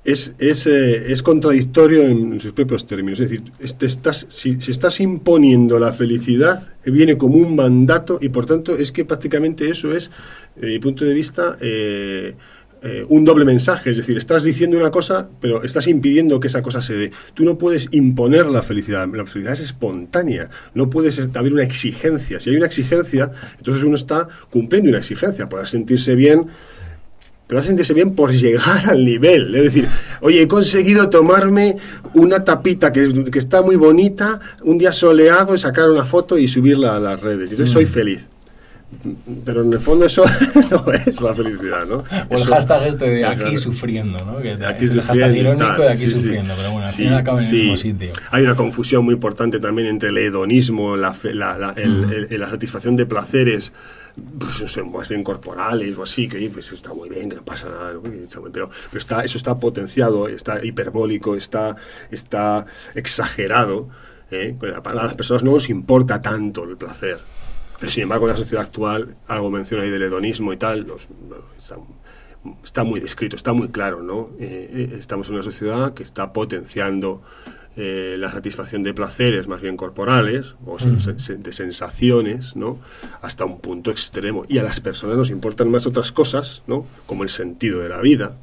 es, 0.04 0.35
es, 0.38 0.66
eh, 0.66 1.12
es, 1.12 1.23
contradictorio 1.23 2.02
en 2.02 2.40
sus 2.40 2.52
propios 2.52 2.87
términos. 2.87 3.21
Es 3.21 3.30
decir, 3.30 3.52
estás, 3.59 4.26
si, 4.28 4.57
estás 4.69 5.00
imponiendo 5.00 5.78
la 5.78 5.92
felicidad, 5.92 6.69
viene 6.85 7.19
como 7.19 7.37
un 7.37 7.54
mandato 7.54 8.19
y 8.21 8.30
por 8.30 8.47
tanto 8.47 8.76
es 8.76 8.92
que 8.92 9.04
prácticamente 9.04 9.69
eso 9.69 9.95
es, 9.95 10.11
desde 10.57 10.69
mi 10.69 10.78
punto 10.78 11.04
de 11.04 11.12
vista, 11.12 11.57
eh, 11.61 12.35
eh, 12.83 13.04
un 13.11 13.26
doble 13.26 13.45
mensaje. 13.45 13.90
Es 13.90 13.99
decir, 13.99 14.16
estás 14.16 14.42
diciendo 14.42 14.78
una 14.78 14.90
cosa, 14.90 15.28
pero 15.38 15.62
estás 15.62 15.87
impidiendo 15.87 16.40
que 16.40 16.49
esa 16.49 16.62
cosa 16.62 16.80
se 16.80 16.95
dé. 16.95 17.12
Tú 17.35 17.45
no 17.45 17.59
puedes 17.59 17.88
imponer 17.90 18.47
la 18.47 18.62
felicidad. 18.62 19.07
La 19.12 19.26
felicidad 19.26 19.52
es 19.52 19.61
espontánea. 19.61 20.49
No 20.73 20.88
puedes 20.88 21.21
haber 21.35 21.52
una 21.52 21.62
exigencia. 21.62 22.40
Si 22.40 22.49
hay 22.49 22.57
una 22.57 22.66
exigencia, 22.66 23.33
entonces 23.59 23.85
uno 23.85 23.97
está 23.97 24.28
cumpliendo 24.49 24.88
una 24.88 24.99
exigencia. 24.99 25.47
Puedes 25.47 25.69
sentirse 25.69 26.14
bien 26.14 26.47
pero 27.50 27.59
vas 27.59 27.64
a 27.64 27.66
sentirse 27.66 27.95
bien 27.95 28.14
por 28.14 28.30
llegar 28.30 28.88
al 28.88 29.04
nivel. 29.04 29.52
Es 29.57 29.64
decir, 29.64 29.88
oye, 30.21 30.42
he 30.42 30.47
conseguido 30.47 31.11
tomarme 31.11 31.78
una 32.14 32.45
tapita 32.45 32.92
que, 32.92 33.25
que 33.25 33.40
está 33.40 33.61
muy 33.61 33.75
bonita, 33.75 34.38
un 34.62 34.78
día 34.78 34.92
soleado, 34.92 35.59
sacar 35.59 35.90
una 35.90 36.04
foto 36.04 36.38
y 36.38 36.47
subirla 36.47 36.95
a 36.95 37.00
las 37.00 37.21
redes. 37.21 37.50
Entonces 37.50 37.73
soy 37.73 37.87
mm. 37.87 37.88
feliz. 37.88 38.26
Pero 39.45 39.62
en 39.62 39.73
el 39.73 39.80
fondo 39.80 40.07
eso 40.07 40.23
no 40.71 40.92
es 40.92 41.21
la 41.21 41.35
felicidad, 41.35 41.87
¿no? 41.88 42.04
O 42.28 42.37
el 42.37 42.45
hashtag 42.45 42.83
este 42.87 43.11
de 43.11 43.26
aquí 43.26 43.57
sufriendo, 43.57 44.25
¿no? 44.25 44.40
Que 44.40 44.52
aquí 44.52 44.85
el 44.85 45.02
hashtag 45.02 45.37
irónico 45.37 45.83
de 45.83 45.88
aquí 45.88 46.09
sufriendo, 46.09 46.54
pero 46.57 46.71
bueno, 46.71 46.87
al 46.87 46.92
final 46.92 47.16
acaba 47.16 47.42
en 47.42 47.49
el 47.49 47.52
mismo 47.52 47.76
sitio. 47.76 48.12
Hay 48.30 48.45
una 48.45 48.54
confusión 48.54 49.04
muy 49.04 49.14
importante 49.14 49.59
también 49.59 49.88
entre 49.88 50.11
el 50.11 50.19
hedonismo, 50.19 50.97
la, 50.97 51.16
la, 51.25 51.59
la, 51.59 51.75
la 51.75 52.49
satisfacción 52.49 52.95
de 52.95 53.07
placeres 53.07 53.73
pues, 54.38 54.78
más 54.84 55.08
bien 55.08 55.24
corporales 55.24 55.96
o 55.96 56.02
así, 56.02 56.28
que 56.28 56.50
pues, 56.50 56.72
está 56.72 56.92
muy 56.92 57.08
bien, 57.08 57.28
que 57.28 57.36
no 57.36 57.44
pasa 57.44 57.68
nada, 57.68 57.94
pero, 58.52 58.70
pero 58.90 58.98
está, 58.98 59.24
eso 59.24 59.38
está 59.38 59.58
potenciado, 59.58 60.28
está 60.28 60.64
hiperbólico, 60.64 61.36
está, 61.36 61.76
está 62.10 62.66
exagerado. 62.94 63.88
¿eh? 64.30 64.56
Para 64.82 65.02
las 65.02 65.14
personas 65.14 65.42
no 65.42 65.52
nos 65.52 65.68
importa 65.68 66.20
tanto 66.20 66.64
el 66.64 66.76
placer. 66.76 67.20
Pero 67.78 67.90
sin 67.90 68.02
embargo, 68.02 68.26
en 68.26 68.32
la 68.32 68.38
sociedad 68.38 68.64
actual, 68.64 69.16
algo 69.26 69.50
menciona 69.50 69.84
ahí 69.84 69.90
del 69.90 70.02
hedonismo 70.02 70.52
y 70.52 70.58
tal, 70.58 70.86
está, 72.62 72.84
muy 72.84 73.00
descrito, 73.00 73.36
está 73.36 73.54
muy 73.54 73.68
claro, 73.68 74.02
¿no? 74.02 74.30
Eh, 74.38 74.70
eh, 74.92 74.96
estamos 74.98 75.28
en 75.28 75.34
una 75.34 75.42
sociedad 75.42 75.94
que 75.94 76.02
está 76.02 76.32
potenciando 76.32 77.22
eh, 77.76 78.16
la 78.18 78.30
satisfacción 78.30 78.82
de 78.82 78.92
placeres 78.92 79.46
más 79.46 79.60
bien 79.60 79.76
corporales 79.76 80.56
o 80.66 80.76
de 80.78 81.52
sensaciones, 81.52 82.56
¿no? 82.56 82.78
Hasta 83.22 83.44
un 83.44 83.60
punto 83.60 83.90
extremo. 83.90 84.44
Y 84.48 84.58
a 84.58 84.62
las 84.62 84.80
personas 84.80 85.16
nos 85.16 85.30
importan 85.30 85.70
más 85.70 85.86
otras 85.86 86.12
cosas, 86.12 86.62
¿no? 86.66 86.86
Como 87.06 87.22
el 87.22 87.28
sentido 87.28 87.80
de 87.80 87.88
la 87.88 88.00
vida, 88.00 88.36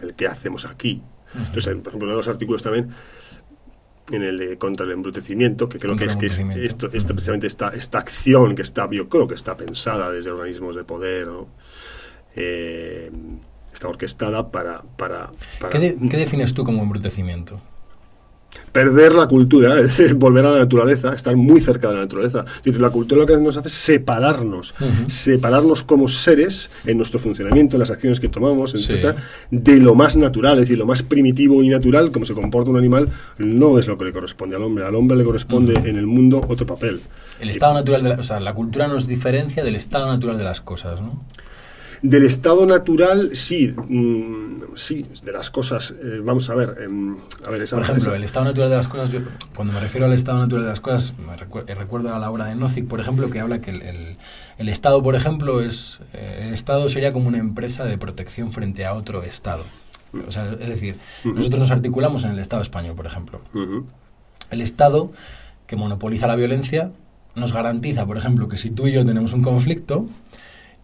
el 0.00 0.14
que 0.14 0.26
hacemos 0.26 0.66
aquí, 0.66 1.02
Entonces, 1.34 1.74
por 1.76 1.88
ejemplo, 1.88 2.08
de 2.08 2.16
los 2.16 2.28
artículos 2.28 2.62
también 2.62 2.90
en 4.12 4.22
el 4.22 4.36
de 4.36 4.58
contra 4.58 4.84
el 4.84 4.92
embrutecimiento, 4.92 5.68
que 5.68 5.78
creo 5.78 5.96
que 5.96 6.04
es 6.04 6.16
que 6.16 6.26
es 6.26 6.38
esto, 6.38 6.90
esta, 6.92 7.14
precisamente 7.14 7.46
esta, 7.46 7.70
esta 7.70 7.98
acción 7.98 8.54
que 8.54 8.62
está, 8.62 8.88
yo 8.90 9.08
creo 9.08 9.26
que 9.26 9.34
está 9.34 9.56
pensada 9.56 10.10
desde 10.10 10.30
organismos 10.30 10.76
de 10.76 10.84
poder, 10.84 11.28
eh, 12.36 13.10
está 13.74 13.88
orquestada 13.88 14.50
para... 14.50 14.82
para, 14.96 15.30
¿Qué, 15.70 15.96
¿Qué, 16.10 16.16
defines 16.16 16.54
tú 16.54 16.64
como 16.64 16.82
embrutecimiento? 16.82 17.60
perder 18.72 19.14
la 19.14 19.26
cultura, 19.28 19.78
es 19.78 19.96
decir, 19.96 20.14
volver 20.16 20.44
a 20.44 20.50
la 20.50 20.58
naturaleza, 20.58 21.12
estar 21.14 21.36
muy 21.36 21.60
cerca 21.60 21.88
de 21.88 21.94
la 21.94 22.00
naturaleza. 22.00 22.44
Es 22.56 22.62
decir, 22.62 22.80
la 22.80 22.90
cultura 22.90 23.20
lo 23.20 23.26
que 23.26 23.36
nos 23.36 23.56
hace 23.56 23.68
es 23.68 23.74
separarnos, 23.74 24.74
separarnos 25.06 25.82
como 25.82 26.08
seres 26.08 26.70
en 26.86 26.96
nuestro 26.96 27.20
funcionamiento, 27.20 27.76
en 27.76 27.80
las 27.80 27.90
acciones 27.90 28.20
que 28.20 28.28
tomamos, 28.28 28.74
etcétera, 28.74 29.14
de 29.50 29.76
lo 29.78 29.94
más 29.94 30.16
natural, 30.16 30.54
es 30.54 30.62
decir, 30.62 30.78
lo 30.78 30.86
más 30.86 31.02
primitivo 31.02 31.62
y 31.62 31.68
natural, 31.68 32.10
como 32.10 32.24
se 32.24 32.34
comporta 32.34 32.70
un 32.70 32.76
animal, 32.76 33.08
no 33.38 33.78
es 33.78 33.86
lo 33.86 33.96
que 33.96 34.06
le 34.06 34.12
corresponde 34.12 34.56
al 34.56 34.62
hombre. 34.62 34.84
Al 34.84 34.94
hombre 34.94 35.16
le 35.16 35.24
corresponde 35.24 35.74
en 35.88 35.96
el 35.96 36.06
mundo 36.06 36.44
otro 36.48 36.66
papel. 36.66 37.00
El 37.40 37.50
estado 37.50 37.74
natural, 37.74 38.02
de 38.02 38.08
la, 38.10 38.14
o 38.16 38.22
sea, 38.22 38.40
la 38.40 38.54
cultura 38.54 38.88
nos 38.88 39.06
diferencia 39.06 39.62
del 39.62 39.76
estado 39.76 40.08
natural 40.08 40.36
de 40.38 40.44
las 40.44 40.60
cosas, 40.60 41.00
¿no? 41.00 41.24
Del 42.04 42.26
estado 42.26 42.66
natural, 42.66 43.30
sí, 43.32 43.68
mm, 43.68 44.76
sí, 44.76 45.06
de 45.24 45.32
las 45.32 45.50
cosas. 45.50 45.92
Eh, 45.92 46.20
vamos 46.22 46.50
a 46.50 46.54
ver, 46.54 46.76
em, 46.82 47.16
a 47.46 47.50
ver 47.50 47.62
esa, 47.62 47.76
Por 47.76 47.84
ejemplo, 47.86 48.14
el 48.14 48.24
estado 48.24 48.44
natural 48.44 48.68
de 48.68 48.76
las 48.76 48.88
cosas, 48.88 49.10
cuando 49.56 49.72
me 49.72 49.80
refiero 49.80 50.04
al 50.04 50.12
estado 50.12 50.38
natural 50.38 50.64
de 50.64 50.68
las 50.68 50.80
cosas, 50.80 51.14
me 51.16 51.32
eh, 51.32 51.74
recuerdo 51.74 52.14
a 52.14 52.18
la 52.18 52.30
obra 52.30 52.44
de 52.44 52.56
Nozick, 52.56 52.86
por 52.88 53.00
ejemplo, 53.00 53.30
que 53.30 53.40
habla 53.40 53.62
que 53.62 53.70
el, 53.70 54.18
el, 54.58 54.68
Estado, 54.68 55.02
por 55.02 55.14
ejemplo, 55.14 55.62
es 55.62 56.02
eh, 56.12 56.44
el 56.48 56.52
Estado 56.52 56.90
sería 56.90 57.10
como 57.10 57.26
una 57.26 57.38
empresa 57.38 57.86
de 57.86 57.96
protección 57.96 58.52
frente 58.52 58.84
a 58.84 58.92
otro 58.92 59.22
Estado. 59.22 59.64
O 60.28 60.30
sea, 60.30 60.52
es 60.52 60.68
decir, 60.68 60.96
nosotros 61.24 61.58
nos 61.58 61.70
articulamos 61.70 62.24
en 62.24 62.32
el 62.32 62.38
Estado 62.38 62.60
español, 62.60 62.96
por 62.96 63.06
ejemplo. 63.06 63.40
El 64.50 64.60
Estado 64.60 65.10
que 65.66 65.76
monopoliza 65.76 66.26
la 66.26 66.36
violencia 66.36 66.90
nos 67.34 67.52
garantiza, 67.52 68.06
por 68.06 68.16
ejemplo, 68.16 68.48
que 68.48 68.56
si 68.56 68.70
tú 68.70 68.86
y 68.86 68.92
yo 68.92 69.04
tenemos 69.04 69.32
un 69.32 69.42
conflicto, 69.42 70.06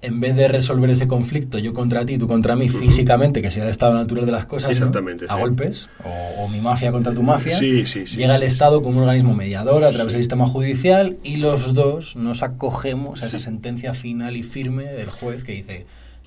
en 0.03 0.19
vez 0.19 0.35
de 0.35 0.49
resolver 0.49 0.89
ese 0.91 1.07
conflicto, 1.07 1.59
yo 1.59 1.75
contra 1.75 2.07
ti, 2.07 2.17
tú 2.17 2.27
contra 2.27 2.57
mí, 2.57 2.69
físicamente, 2.69 3.43
que 3.43 3.51
sería 3.51 3.65
el 3.65 3.71
estado 3.71 3.95
natural 3.95 4.25
de 4.25 4.33
las 4.33 4.47
cosas, 4.47 4.81
a 5.29 5.37
golpes, 5.37 5.89
o, 6.39 6.49
mi 6.49 6.61
mafia 6.61 6.91
contra 6.91 7.13
tu 7.13 7.23
mafia, 7.23 7.59
llega 7.59 8.37
el 8.37 8.43
Estado 8.43 8.83
como 8.83 8.99
un 8.99 9.03
organismo 9.05 9.35
mediador 9.35 9.85
a 9.85 9.91
través 9.93 10.15
del 10.15 10.23
sistema 10.23 10.47
judicial 10.47 11.19
y 11.23 11.37
los 11.37 11.75
dos 11.75 12.17
nos 12.17 12.43
acogemos 12.43 13.23
a 13.23 13.27
esa 13.27 13.39
sentencia 13.39 13.93
final 13.93 14.37
y 14.37 14.43
firme 14.43 14.85
del 14.85 15.11
juez 15.11 15.45
que 15.45 15.53
dice, 15.53 15.87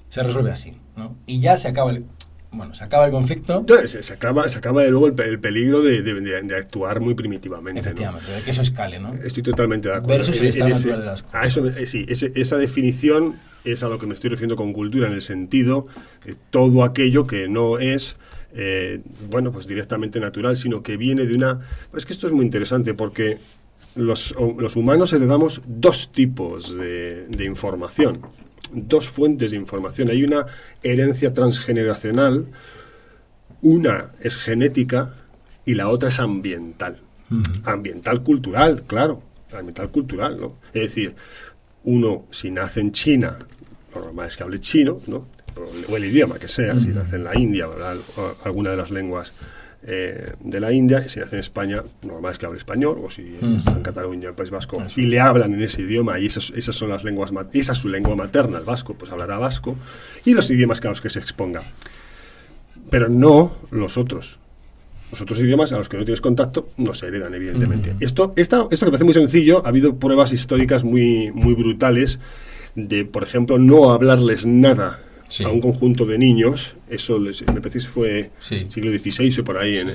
se 0.10 0.22
resuelve 0.22 0.52
así, 0.52 0.74
¿no? 0.96 1.16
Y 1.26 1.40
ya 1.40 1.58
se 1.58 1.68
acaba 1.68 1.92
el... 1.92 2.06
Bueno, 2.52 2.76
se 2.76 2.84
acaba 2.84 3.08
el 3.08 3.12
conflicto. 3.12 3.66
Se 3.88 4.14
acaba, 4.14 4.48
se 4.48 4.60
acaba 4.60 4.84
de 4.84 4.92
luego 4.92 5.08
el, 5.08 5.40
peligro 5.40 5.82
de, 5.82 6.04
de, 6.04 6.56
actuar 6.56 7.00
muy 7.00 7.16
primitivamente. 7.16 7.80
Efectivamente, 7.80 8.32
de 8.32 8.44
que 8.44 8.52
eso 8.52 8.62
escale, 8.62 9.00
¿no? 9.00 9.16
Estoy 9.16 9.42
totalmente 9.42 9.90
de 9.90 9.96
acuerdo. 9.96 10.22
Es 10.22 10.40
el 10.40 10.46
estado 10.46 10.70
natural 10.70 11.00
de 11.00 11.06
las 11.08 11.24
cosas. 11.24 11.48
eso, 11.48 11.68
eh, 11.68 11.88
sí, 11.88 12.06
esa 12.08 12.58
definición 12.58 13.38
es 13.64 13.84
a 13.84 13.90
lo 13.90 13.98
que 13.98 14.08
me 14.08 14.14
estoy 14.14 14.30
refiriendo 14.30 14.56
con 14.56 14.74
cultura 14.74 15.08
en 15.08 15.14
el 15.14 15.22
sentido 15.22 15.88
de 16.26 16.36
todo 16.50 16.84
aquello 16.84 17.26
que 17.28 17.48
no 17.48 17.80
es 17.80 18.18
eh, 18.54 19.02
bueno 19.30 19.52
pues 19.52 19.68
directamente 19.68 20.20
natural 20.20 20.58
sino 20.58 20.84
que 20.84 20.98
viene 20.98 21.26
de 21.26 21.36
una 21.36 21.62
es 21.96 22.06
que 22.06 22.14
esto 22.14 22.28
es 22.28 22.34
muy 22.34 22.46
interesante 22.46 22.94
porque 22.94 23.40
los, 23.96 24.36
los 24.58 24.76
humanos 24.76 25.14
heredamos 25.14 25.62
dos 25.66 26.12
tipos 26.12 26.76
de, 26.76 27.28
de, 27.28 27.46
información 27.46 28.22
dos 28.72 29.08
fuentes 29.08 29.52
de 29.52 29.58
información. 29.58 30.10
Hay 30.10 30.24
una 30.24 30.48
herencia 30.82 31.34
transgeneracional 31.34 32.48
una 33.62 34.12
es 34.20 34.36
genética 34.36 35.14
y 35.66 35.76
la 35.76 35.90
otra 35.90 36.10
es 36.10 36.20
ambiental. 36.20 37.00
Ambiental 37.64 38.24
cultural 38.24 38.84
claro 38.84 39.24
ambiental 39.52 39.90
cultural 39.90 40.40
no 40.40 40.56
es 40.74 40.82
decir 40.82 41.16
uno, 41.84 42.26
si 42.32 42.50
nace 42.50 42.80
en 42.80 42.92
China, 42.92 43.38
lo 43.96 44.02
normal 44.02 44.28
es 44.28 44.38
que 44.38 44.44
hable 44.44 44.60
chino, 44.60 45.00
¿no? 45.08 45.28
o 45.90 45.98
el 45.98 46.06
idioma 46.06 46.40
que 46.40 46.48
sea, 46.48 46.80
si 46.80 46.88
nace 46.88 47.16
en 47.16 47.24
la 47.24 47.38
India, 47.38 47.68
o 47.68 48.36
alguna 48.44 48.72
de 48.72 48.78
las 48.78 48.92
lenguas 48.92 49.34
eh, 49.86 50.34
de 50.40 50.60
la 50.60 50.72
India, 50.72 51.08
si 51.08 51.20
nace 51.20 51.36
en 51.36 51.42
España, 51.42 51.84
normal 52.04 52.32
es 52.32 52.38
que 52.38 52.46
hable 52.46 52.58
español, 52.58 53.00
o 53.04 53.10
si 53.10 53.38
nace 53.42 53.70
en 53.70 53.84
Cataluña, 53.84 54.30
el 54.30 54.36
País 54.36 54.50
Vasco, 54.50 54.82
y 54.96 55.06
le 55.06 55.20
hablan 55.20 55.54
en 55.54 55.62
ese 55.62 55.82
idioma, 55.82 56.20
y 56.20 56.28
esas, 56.28 56.52
esas 56.56 56.76
son 56.76 56.90
las 56.90 57.04
lenguas, 57.04 57.32
esa 57.54 57.72
es 57.74 57.78
su 57.78 57.90
lengua 57.90 58.16
materna, 58.16 58.60
el 58.60 58.64
vasco, 58.64 58.96
pues 58.96 59.12
hablará 59.12 59.38
vasco, 59.38 59.76
y 60.26 60.34
los 60.34 60.50
idiomas 60.50 60.84
a 60.84 60.90
los 60.90 61.02
que 61.02 61.10
se 61.10 61.20
exponga. 61.20 61.64
Pero 62.90 63.10
no 63.10 63.56
los 63.72 63.98
otros. 63.98 64.40
Los 65.12 65.22
otros 65.22 65.40
idiomas 65.40 65.72
a 65.74 65.78
los 65.78 65.90
que 65.90 65.98
no 65.98 66.06
tienes 66.06 66.22
contacto 66.22 66.70
no 66.78 66.96
se 66.96 67.08
heredan, 67.08 67.34
evidentemente. 67.36 67.96
esto, 68.00 68.34
esto, 68.36 68.68
esto 68.72 68.86
que 68.86 68.92
parece 68.92 69.04
muy 69.04 69.14
sencillo, 69.14 69.64
ha 69.64 69.70
habido 69.70 69.98
pruebas 69.98 70.34
históricas 70.34 70.84
muy, 70.84 71.32
muy 71.32 71.54
brutales 71.54 72.20
de, 72.76 73.06
por 73.06 73.24
ejemplo, 73.24 73.58
no 73.58 73.92
hablarles 73.92 74.46
nada 74.46 75.00
a 75.44 75.50
un 75.50 75.62
conjunto 75.62 76.06
de 76.06 76.18
niños, 76.18 76.76
eso 76.90 77.18
les, 77.18 77.42
me 77.42 77.60
parece 77.60 77.80
que 77.80 77.86
fue 77.86 78.32
siglo 78.42 78.92
XVI 78.92 79.40
o 79.40 79.44
por 79.44 79.58
ahí 79.58 79.78
en, 79.78 79.90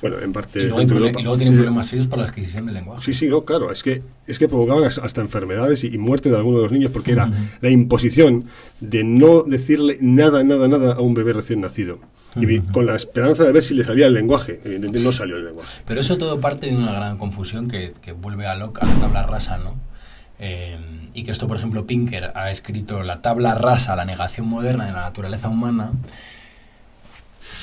bueno, 0.00 0.18
en 0.20 0.32
parte 0.32 0.60
y 0.60 0.66
luego, 0.66 0.82
y 0.82 1.22
luego 1.22 1.36
tienen 1.36 1.54
problemas 1.54 1.88
serios 1.88 2.06
para 2.06 2.22
la 2.22 2.28
adquisición 2.28 2.66
del 2.66 2.74
lenguaje. 2.74 3.02
Sí, 3.02 3.12
sí, 3.12 3.28
no, 3.28 3.44
claro, 3.44 3.72
es 3.72 3.82
que 3.82 4.02
es 4.26 4.38
que 4.38 4.48
provocaban 4.48 4.84
hasta 4.84 5.20
enfermedades 5.20 5.82
y, 5.84 5.96
muerte 5.98 6.28
de 6.28 6.36
algunos 6.36 6.58
de 6.58 6.62
los 6.64 6.72
niños 6.72 6.90
porque 6.92 7.12
era 7.12 7.30
la 7.60 7.70
imposición 7.70 8.44
de 8.80 9.04
no 9.04 9.42
decirle 9.42 9.98
nada, 10.00 10.44
nada, 10.44 10.68
nada 10.68 10.94
a 10.94 11.00
un 11.00 11.14
bebé 11.14 11.32
recién 11.32 11.60
nacido. 11.60 11.98
Y 12.38 12.60
con 12.60 12.84
la 12.84 12.94
esperanza 12.94 13.44
de 13.44 13.52
ver 13.52 13.64
si 13.64 13.72
le 13.72 13.82
salía 13.82 14.08
el 14.08 14.12
lenguaje. 14.12 14.60
Evidentemente 14.62 15.00
no 15.00 15.10
salió 15.10 15.38
el 15.38 15.46
lenguaje. 15.46 15.80
Pero 15.86 16.02
eso 16.02 16.18
todo 16.18 16.38
parte 16.38 16.66
de 16.66 16.76
una 16.76 16.92
gran 16.92 17.16
confusión 17.16 17.66
que, 17.66 17.94
que 18.02 18.12
vuelve 18.12 18.46
a, 18.46 18.54
loca, 18.54 18.82
a 18.82 18.88
la 18.88 19.00
tabla 19.00 19.22
rasa, 19.22 19.56
¿no? 19.56 19.74
Eh, 20.38 20.78
y 21.14 21.24
que 21.24 21.30
esto, 21.30 21.48
por 21.48 21.56
ejemplo, 21.56 21.86
Pinker 21.86 22.32
ha 22.34 22.50
escrito 22.50 23.02
la 23.02 23.22
tabla 23.22 23.54
rasa, 23.54 23.96
la 23.96 24.04
negación 24.04 24.46
moderna 24.46 24.86
de 24.86 24.92
la 24.92 25.00
naturaleza 25.00 25.48
humana. 25.48 25.92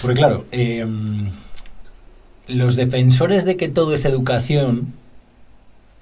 Porque 0.01 0.17
claro, 0.17 0.45
eh, 0.51 0.85
los 2.47 2.75
defensores 2.75 3.45
de 3.45 3.57
que 3.57 3.69
todo 3.69 3.93
es 3.93 4.05
educación 4.05 4.93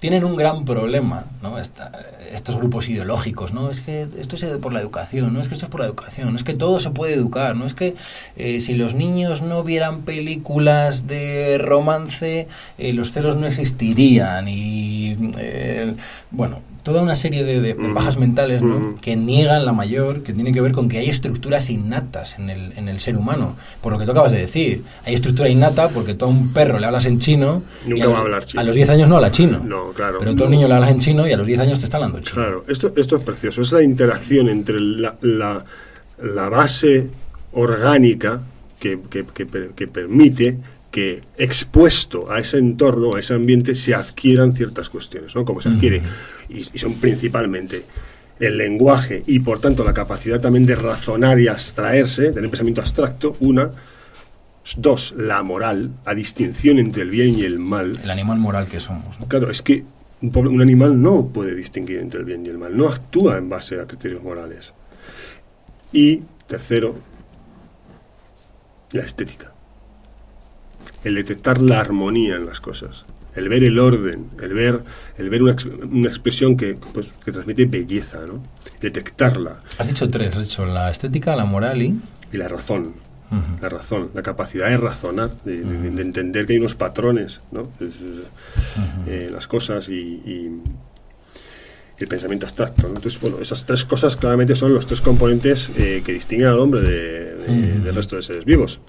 tienen 0.01 0.23
un 0.23 0.35
gran 0.35 0.65
problema, 0.65 1.25
¿no? 1.43 1.59
estos 1.59 2.55
grupos 2.55 2.89
ideológicos, 2.89 3.53
¿no? 3.53 3.69
Es 3.69 3.81
que 3.81 4.07
esto 4.17 4.35
es 4.35 4.43
por 4.57 4.73
la 4.73 4.81
educación, 4.81 5.31
¿no? 5.31 5.39
Es 5.39 5.47
que 5.47 5.53
esto 5.53 5.67
es 5.67 5.69
por 5.69 5.79
la 5.79 5.85
educación, 5.85 6.35
es 6.35 6.43
que 6.43 6.55
todo 6.55 6.79
se 6.79 6.89
puede 6.89 7.13
educar, 7.13 7.55
¿no? 7.55 7.67
Es 7.67 7.75
que 7.75 7.93
eh, 8.35 8.61
si 8.61 8.73
los 8.73 8.95
niños 8.95 9.43
no 9.43 9.63
vieran 9.63 10.01
películas 10.01 11.05
de 11.05 11.59
romance, 11.59 12.47
los 12.79 13.11
celos 13.11 13.35
no 13.35 13.45
existirían 13.45 14.47
y, 14.47 15.15
bueno, 16.31 16.61
toda 16.83 17.01
una 17.01 17.15
serie 17.15 17.43
de, 17.43 17.73
bajas 17.73 18.17
mentales 18.17 18.61
que 19.01 19.15
niegan 19.15 19.65
la 19.65 19.73
mayor, 19.73 20.23
que 20.23 20.33
tiene 20.33 20.51
que 20.51 20.61
ver 20.61 20.71
con 20.71 20.89
que 20.89 20.97
hay 20.97 21.09
estructuras 21.09 21.69
innatas 21.69 22.37
en 22.39 22.49
el, 22.49 22.73
en 22.75 22.87
el 22.87 22.99
ser 22.99 23.17
humano. 23.17 23.55
Por 23.81 23.93
lo 23.93 23.99
que 23.99 24.05
tú 24.05 24.11
acabas 24.11 24.31
de 24.31 24.39
decir, 24.39 24.83
hay 25.05 25.13
estructura 25.13 25.49
innata 25.49 25.89
porque 25.89 26.13
todo 26.13 26.29
un 26.29 26.53
perro 26.53 26.79
le 26.79 26.87
hablas 26.87 27.05
en 27.05 27.19
chino 27.19 27.63
Nunca 27.85 28.07
va 28.07 28.17
a 28.17 28.21
hablar 28.21 28.45
chino. 28.45 28.61
A 28.61 28.63
los 28.63 28.75
10 28.75 28.89
años 28.89 29.09
no 29.09 29.15
habla 29.15 29.31
chino. 29.31 29.59
No, 29.63 29.91
claro. 29.91 30.17
Pero 30.19 30.35
todo 30.35 30.49
niño 30.49 30.67
le 30.67 30.73
hablas 30.73 30.91
en 30.91 30.99
chino 30.99 31.27
y 31.27 31.31
a 31.31 31.37
los 31.37 31.47
10 31.47 31.59
años 31.59 31.79
te 31.79 31.85
está 31.85 31.97
hablando 31.97 32.19
chino. 32.21 32.41
Claro, 32.41 32.65
esto, 32.67 32.93
esto 32.95 33.17
es 33.17 33.23
precioso. 33.23 33.61
Es 33.61 33.71
la 33.71 33.83
interacción 33.83 34.49
entre 34.49 34.79
la, 34.79 35.15
la, 35.21 35.63
la 36.21 36.49
base 36.49 37.09
orgánica 37.53 38.41
que, 38.79 38.99
que, 39.09 39.25
que, 39.25 39.47
que 39.75 39.87
permite 39.87 40.57
que 40.91 41.21
expuesto 41.37 42.29
a 42.29 42.39
ese 42.39 42.57
entorno, 42.57 43.11
a 43.15 43.19
ese 43.19 43.33
ambiente, 43.33 43.73
se 43.73 43.95
adquieran 43.95 44.53
ciertas 44.53 44.89
cuestiones, 44.89 45.33
¿no? 45.35 45.45
Como 45.45 45.61
se 45.61 45.69
adquiere, 45.69 46.03
y, 46.49 46.63
son 46.77 46.95
principalmente 46.95 47.85
el 48.39 48.57
lenguaje 48.57 49.23
y 49.25 49.39
por 49.39 49.59
tanto 49.59 49.83
la 49.83 49.93
capacidad 49.93 50.41
también 50.41 50.65
de 50.65 50.75
razonar 50.75 51.39
y 51.39 51.47
abstraerse, 51.47 52.31
tener 52.31 52.49
pensamiento 52.49 52.81
abstracto, 52.81 53.37
una, 53.39 53.71
dos, 54.77 55.13
la 55.17 55.41
moral, 55.43 55.91
la 56.05 56.13
distinción 56.13 56.77
entre 56.77 57.03
el 57.03 57.09
bien 57.09 57.39
y 57.39 57.43
el 57.43 57.57
mal. 57.57 57.97
El 58.03 58.11
animal 58.11 58.39
moral 58.39 58.67
que 58.67 58.81
somos. 58.81 59.15
Claro, 59.29 59.49
es 59.49 59.61
que 59.61 59.85
un, 60.21 60.47
un 60.47 60.61
animal 60.61 61.01
no 61.01 61.27
puede 61.27 61.55
distinguir 61.55 61.99
entre 61.99 62.19
el 62.19 62.25
bien 62.25 62.45
y 62.45 62.49
el 62.49 62.57
mal, 62.57 62.75
no 62.75 62.89
actúa 62.89 63.37
en 63.37 63.47
base 63.47 63.79
a 63.79 63.87
criterios 63.87 64.21
morales. 64.21 64.73
Y 65.93 66.21
tercero, 66.47 66.95
la 68.91 69.03
estética 69.03 69.50
el 71.03 71.15
detectar 71.15 71.61
la 71.61 71.79
armonía 71.79 72.35
en 72.35 72.45
las 72.45 72.59
cosas, 72.59 73.05
el 73.35 73.49
ver 73.49 73.63
el 73.63 73.79
orden, 73.79 74.27
el 74.41 74.53
ver, 74.53 74.83
el 75.17 75.29
ver 75.29 75.43
una, 75.43 75.55
una 75.89 76.09
expresión 76.09 76.57
que, 76.57 76.77
pues, 76.93 77.13
que 77.23 77.31
transmite 77.31 77.65
belleza, 77.65 78.19
¿no? 78.27 78.43
detectarla. 78.81 79.59
Has 79.77 79.87
dicho 79.87 80.07
tres, 80.07 80.35
has 80.35 80.45
dicho 80.45 80.65
la 80.65 80.89
estética, 80.89 81.35
la 81.35 81.45
moral 81.45 81.81
y... 81.81 81.99
Y 82.33 82.37
la 82.37 82.47
razón. 82.47 82.93
La 83.61 83.69
razón, 83.69 84.09
la 84.13 84.23
capacidad 84.23 84.67
de 84.67 84.75
razonar, 84.75 85.31
de, 85.45 85.61
entender 85.61 86.45
que 86.45 86.51
hay 86.53 86.59
unos 86.59 86.75
patrones, 86.75 87.39
¿no? 87.53 87.69
Eh, 89.07 89.29
las 89.31 89.47
cosas 89.47 89.87
y, 89.87 90.51
el 92.01 92.09
pensamiento 92.09 92.45
abstracto. 92.45 92.87
Entonces, 92.87 93.19
bueno, 93.19 93.37
esas 93.39 93.65
tres 93.65 93.85
cosas 93.85 94.15
claramente 94.17 94.55
son 94.55 94.73
los 94.73 94.85
tres 94.85 95.01
componentes 95.01 95.71
eh, 95.77 96.01
que 96.05 96.13
distinguen 96.13 96.47
al 96.47 96.59
hombre 96.59 96.81
de, 96.81 97.35
del 97.79 97.95
resto 97.95 98.15
de 98.15 98.21
seres 98.21 98.45
vivos. 98.45 98.79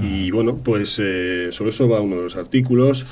Y 0.00 0.30
bueno, 0.30 0.56
pues 0.56 0.98
eh, 1.02 1.48
sobre 1.52 1.70
eso 1.70 1.88
va 1.88 2.00
uno 2.00 2.16
de 2.16 2.22
los 2.22 2.36
artículos. 2.36 3.06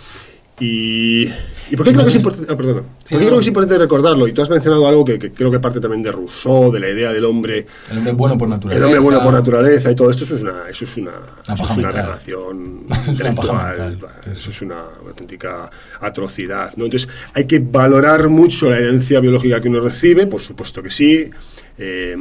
Y, 0.60 1.22
¿y 1.70 1.76
por 1.76 1.86
qué 1.86 1.92
creo 1.92 2.04
que 2.04 2.10
es 2.10 2.16
importante? 2.16 2.52
Ah, 2.52 2.56
perdona. 2.56 2.82
¿Por 2.82 3.18
qué 3.18 3.26
creo 3.26 3.34
que 3.36 3.40
es 3.40 3.46
importante 3.46 3.78
recordarlo? 3.78 4.28
Y 4.28 4.32
tú 4.32 4.42
has 4.42 4.50
mencionado 4.50 4.86
algo 4.86 5.04
que, 5.06 5.18
creo 5.32 5.50
que 5.50 5.58
parte 5.58 5.80
también 5.80 6.02
de 6.02 6.12
Rousseau, 6.12 6.70
de 6.70 6.80
la 6.80 6.90
idea 6.90 7.12
del 7.12 7.24
hombre. 7.24 7.66
El 7.90 7.98
hombre 7.98 8.12
bueno 8.12 8.36
por 8.36 8.48
naturaleza. 8.48 8.78
El 8.78 8.84
hombre 8.84 9.00
bueno 9.00 9.22
por 9.22 9.32
naturaleza 9.32 9.90
y 9.90 9.94
todo 9.94 10.10
esto. 10.10 10.24
Eso 10.24 10.36
es 10.36 10.42
una, 10.42 10.68
eso 10.68 10.84
es 10.84 10.96
una, 10.98 11.12
eso 11.52 11.64
es 11.64 11.70
una 11.70 11.90
relación 11.90 12.86
intelectual. 13.08 13.98
eso 14.30 14.50
es 14.50 14.62
una 14.62 14.82
auténtica 15.06 15.70
atrocidad. 16.00 16.74
¿no? 16.76 16.84
Entonces, 16.84 17.08
hay 17.32 17.46
que 17.46 17.58
valorar 17.58 18.28
mucho 18.28 18.68
la 18.68 18.76
herencia 18.76 19.18
biológica 19.20 19.62
que 19.62 19.68
uno 19.68 19.80
recibe, 19.80 20.26
por 20.26 20.40
supuesto 20.40 20.82
que 20.82 20.90
sí. 20.90 21.30
Eh, 21.78 22.16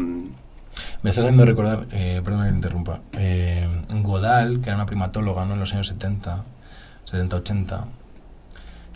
me 1.02 1.10
estás 1.10 1.24
haciendo 1.24 1.46
recordar, 1.46 1.88
eh, 1.92 2.22
perdón 2.24 2.46
que 2.46 2.52
me 2.52 2.56
interrumpa, 2.56 3.02
eh, 3.18 3.68
Godal, 4.02 4.60
que 4.62 4.68
era 4.70 4.76
una 4.76 4.86
primatóloga 4.86 5.46
¿no? 5.46 5.54
en 5.54 5.60
los 5.62 5.74
años 5.74 5.88
70, 5.88 6.44
70, 7.06 7.42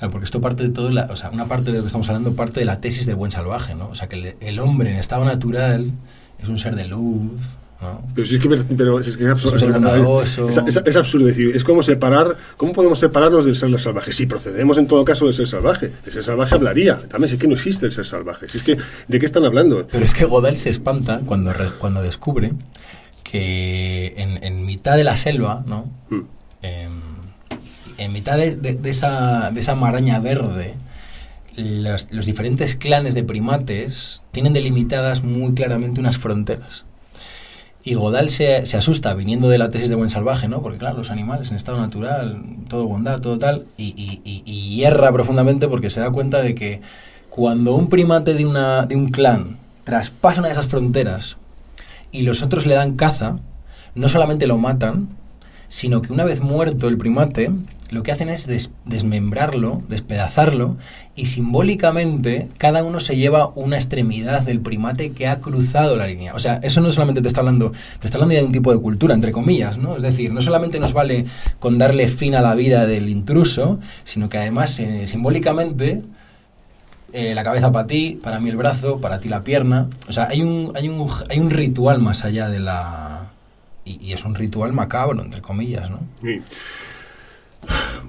80 0.03 0.09
porque 0.09 0.25
esto 0.25 0.41
parte 0.41 0.63
de 0.63 0.69
todo, 0.69 0.89
la, 0.91 1.05
o 1.05 1.15
sea, 1.15 1.29
una 1.29 1.45
parte 1.45 1.71
de 1.71 1.77
lo 1.77 1.83
que 1.83 1.87
estamos 1.87 2.07
hablando 2.09 2.35
parte 2.35 2.59
de 2.59 2.65
la 2.65 2.79
tesis 2.79 3.05
del 3.05 3.15
buen 3.15 3.31
salvaje, 3.31 3.75
¿no? 3.75 3.89
O 3.89 3.95
sea, 3.95 4.07
que 4.07 4.35
el, 4.39 4.59
hombre 4.59 4.91
en 4.91 4.97
estado 4.97 5.25
natural 5.25 5.91
es 6.41 6.49
un 6.49 6.59
ser 6.59 6.75
de 6.75 6.85
luz, 6.87 7.31
¿no? 7.81 8.01
Pero 8.15 8.25
si 8.25 8.35
es 8.35 8.41
que, 8.41 8.49
pero 8.49 8.99
es, 8.99 9.17
que 9.17 9.23
es, 9.25 9.29
absurdo, 9.29 10.23
es, 10.85 10.95
absurdo 10.95 11.25
decir, 11.25 11.55
es 11.55 11.63
como 11.63 11.83
separar, 11.83 12.37
¿cómo 12.57 12.73
podemos 12.73 12.99
separarnos 12.99 13.45
del 13.45 13.55
ser 13.55 13.77
salvaje? 13.79 14.11
Si 14.11 14.25
procedemos 14.25 14.77
en 14.77 14.87
todo 14.87 15.03
caso 15.03 15.25
del 15.25 15.33
ser 15.33 15.47
salvaje, 15.47 15.91
el 16.05 16.11
ser 16.11 16.23
salvaje 16.23 16.55
hablaría, 16.55 16.97
también 17.07 17.33
es 17.33 17.39
que 17.39 17.47
no 17.47 17.55
existe 17.55 17.85
el 17.85 17.91
ser 17.91 18.05
salvaje, 18.05 18.47
si 18.47 18.57
es 18.57 18.63
que, 18.63 18.77
¿de 19.07 19.19
qué 19.19 19.25
están 19.25 19.45
hablando? 19.45 19.87
Pero 19.91 20.05
es 20.05 20.13
que 20.13 20.25
Godel 20.25 20.57
se 20.57 20.69
espanta 20.69 21.19
cuando, 21.25 21.53
cuando 21.79 22.01
descubre 22.01 22.53
que 23.23 24.13
en, 24.17 24.43
en 24.43 24.65
mitad 24.65 24.95
de 24.95 25.03
la 25.03 25.17
selva, 25.17 25.63
¿no? 25.65 25.89
Em, 26.61 27.12
en 27.97 28.13
mitad 28.13 28.37
de, 28.37 28.79
esa, 28.85 29.51
de 29.51 29.59
esa 29.59 29.75
maraña 29.75 30.19
verde, 30.19 30.75
los, 31.55 32.07
diferentes 32.25 32.75
clanes 32.75 33.13
de 33.13 33.23
primates 33.23 34.23
tienen 34.31 34.53
delimitadas 34.53 35.23
muy 35.23 35.53
claramente 35.53 35.99
unas 35.99 36.17
fronteras. 36.17 36.85
Y 37.85 37.95
Godal 37.95 38.29
se, 38.29 38.65
se, 38.65 38.77
asusta 38.77 39.13
viniendo 39.13 39.49
de 39.49 39.57
la 39.57 39.69
tesis 39.69 39.89
de 39.89 39.95
buen 39.95 40.09
salvaje, 40.09 40.47
¿no? 40.47 40.61
Porque 40.61 40.77
claro, 40.77 40.99
los 40.99 41.11
animales 41.11 41.49
en 41.49 41.57
estado 41.57 41.77
natural, 41.77 42.41
todo 42.69 42.87
bondad, 42.87 43.19
todo 43.19 43.37
tal, 43.37 43.65
y, 43.77 44.21
y, 44.23 44.75
hierra 44.75 45.11
profundamente 45.11 45.67
porque 45.67 45.89
se 45.89 45.99
da 45.99 46.09
cuenta 46.09 46.41
de 46.41 46.55
que 46.55 46.81
cuando 47.29 47.75
un 47.75 47.89
primate 47.89 48.35
de, 48.35 48.45
una, 48.45 48.85
de 48.85 48.95
un 48.95 49.09
clan 49.09 49.57
traspasa 49.83 50.39
una 50.39 50.47
de 50.47 50.53
esas 50.53 50.67
fronteras 50.67 51.37
y 52.11 52.21
los 52.21 52.41
otros 52.41 52.65
le 52.65 52.75
dan 52.75 52.95
caza, 52.95 53.39
no 53.95 54.07
solamente 54.07 54.47
lo 54.47 54.57
matan, 54.57 55.09
sino 55.67 56.01
que 56.01 56.13
una 56.13 56.23
vez 56.23 56.39
muerto 56.39 56.87
el 56.87 56.97
primate, 56.97 57.51
lo 57.93 58.01
que 58.03 58.11
hacen 58.11 58.29
es 58.29 58.47
desmembrarlo, 58.85 59.83
despedazarlo, 59.87 60.77
y 61.15 61.27
simbólicamente 61.27 62.49
cada 62.57 62.83
uno 62.83 62.99
se 62.99 63.15
lleva 63.15 63.49
una 63.49 63.75
extremidad 63.75 64.41
del 64.41 64.59
primate 64.61 65.11
que 65.11 65.27
ha 65.27 65.39
cruzado 65.39 65.95
la 65.95 66.07
línea. 66.07 66.33
O 66.33 66.39
sea, 66.39 66.59
eso 66.63 66.81
no 66.81 66.91
solamente 66.91 67.21
te 67.21 67.27
está 67.27 67.41
hablando, 67.41 67.71
te 67.99 68.07
está 68.07 68.17
hablando 68.17 68.35
de 68.35 68.43
un 68.43 68.51
tipo 68.51 68.73
de 68.73 68.79
cultura, 68.79 69.13
entre 69.13 69.31
comillas, 69.31 69.77
¿no? 69.77 69.95
Es 69.95 70.01
decir, 70.01 70.33
no 70.33 70.41
solamente 70.41 70.79
nos 70.79 70.93
vale 70.93 71.25
con 71.59 71.77
darle 71.77 72.07
fin 72.07 72.33
a 72.33 72.41
la 72.41 72.55
vida 72.55 72.87
del 72.87 73.09
intruso, 73.09 73.79
sino 74.03 74.27
que 74.27 74.39
además 74.39 74.79
eh, 74.79 75.05
simbólicamente 75.05 76.01
eh, 77.13 77.35
la 77.35 77.43
cabeza 77.43 77.71
para 77.71 77.85
ti, 77.85 78.19
para 78.23 78.39
mí 78.39 78.49
el 78.49 78.57
brazo, 78.57 78.99
para 78.99 79.19
ti 79.19 79.29
la 79.29 79.43
pierna. 79.43 79.87
O 80.07 80.11
sea, 80.11 80.29
hay 80.29 80.41
un, 80.41 80.71
hay 80.75 80.89
un, 80.89 81.07
hay 81.29 81.39
un 81.39 81.51
ritual 81.51 82.01
más 82.01 82.25
allá 82.25 82.49
de 82.49 82.59
la... 82.59 83.29
Y, 83.85 84.03
y 84.03 84.13
es 84.13 84.25
un 84.25 84.33
ritual 84.33 84.73
macabro, 84.73 85.21
entre 85.21 85.41
comillas, 85.41 85.91
¿no? 85.91 85.99
Sí. 86.21 86.41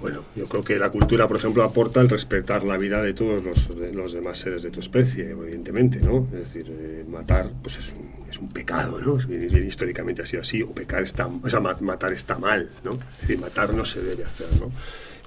Bueno, 0.00 0.22
yo 0.36 0.46
creo 0.46 0.62
que 0.62 0.78
la 0.78 0.90
cultura, 0.90 1.26
por 1.28 1.38
ejemplo, 1.38 1.62
aporta 1.62 2.00
el 2.00 2.10
respetar 2.10 2.64
la 2.64 2.76
vida 2.76 3.02
de 3.02 3.14
todos 3.14 3.42
los, 3.42 4.12
demás 4.12 4.38
seres 4.38 4.62
de 4.62 4.70
tu 4.70 4.80
especie, 4.80 5.30
evidentemente, 5.30 6.00
¿no? 6.00 6.26
Es 6.32 6.52
decir, 6.52 6.66
eh, 6.70 7.04
matar, 7.08 7.50
pues 7.62 7.78
es 7.78 7.92
un, 7.92 8.30
es 8.30 8.38
un 8.38 8.48
pecado, 8.48 9.00
¿no? 9.00 9.16
Es 9.16 9.26
bien, 9.26 9.66
históricamente 9.66 10.22
ha 10.22 10.26
sido 10.26 10.42
así, 10.42 10.62
o 10.62 10.72
pecar 10.72 11.02
está, 11.02 11.26
o 11.26 11.48
sea, 11.48 11.60
matar 11.60 12.12
está 12.12 12.38
mal, 12.38 12.68
¿no? 12.82 12.92
Es 12.92 13.20
decir, 13.22 13.38
matar 13.38 13.72
no 13.72 13.84
se 13.84 14.02
debe 14.02 14.24
hacer, 14.24 14.48
¿no? 14.60 14.70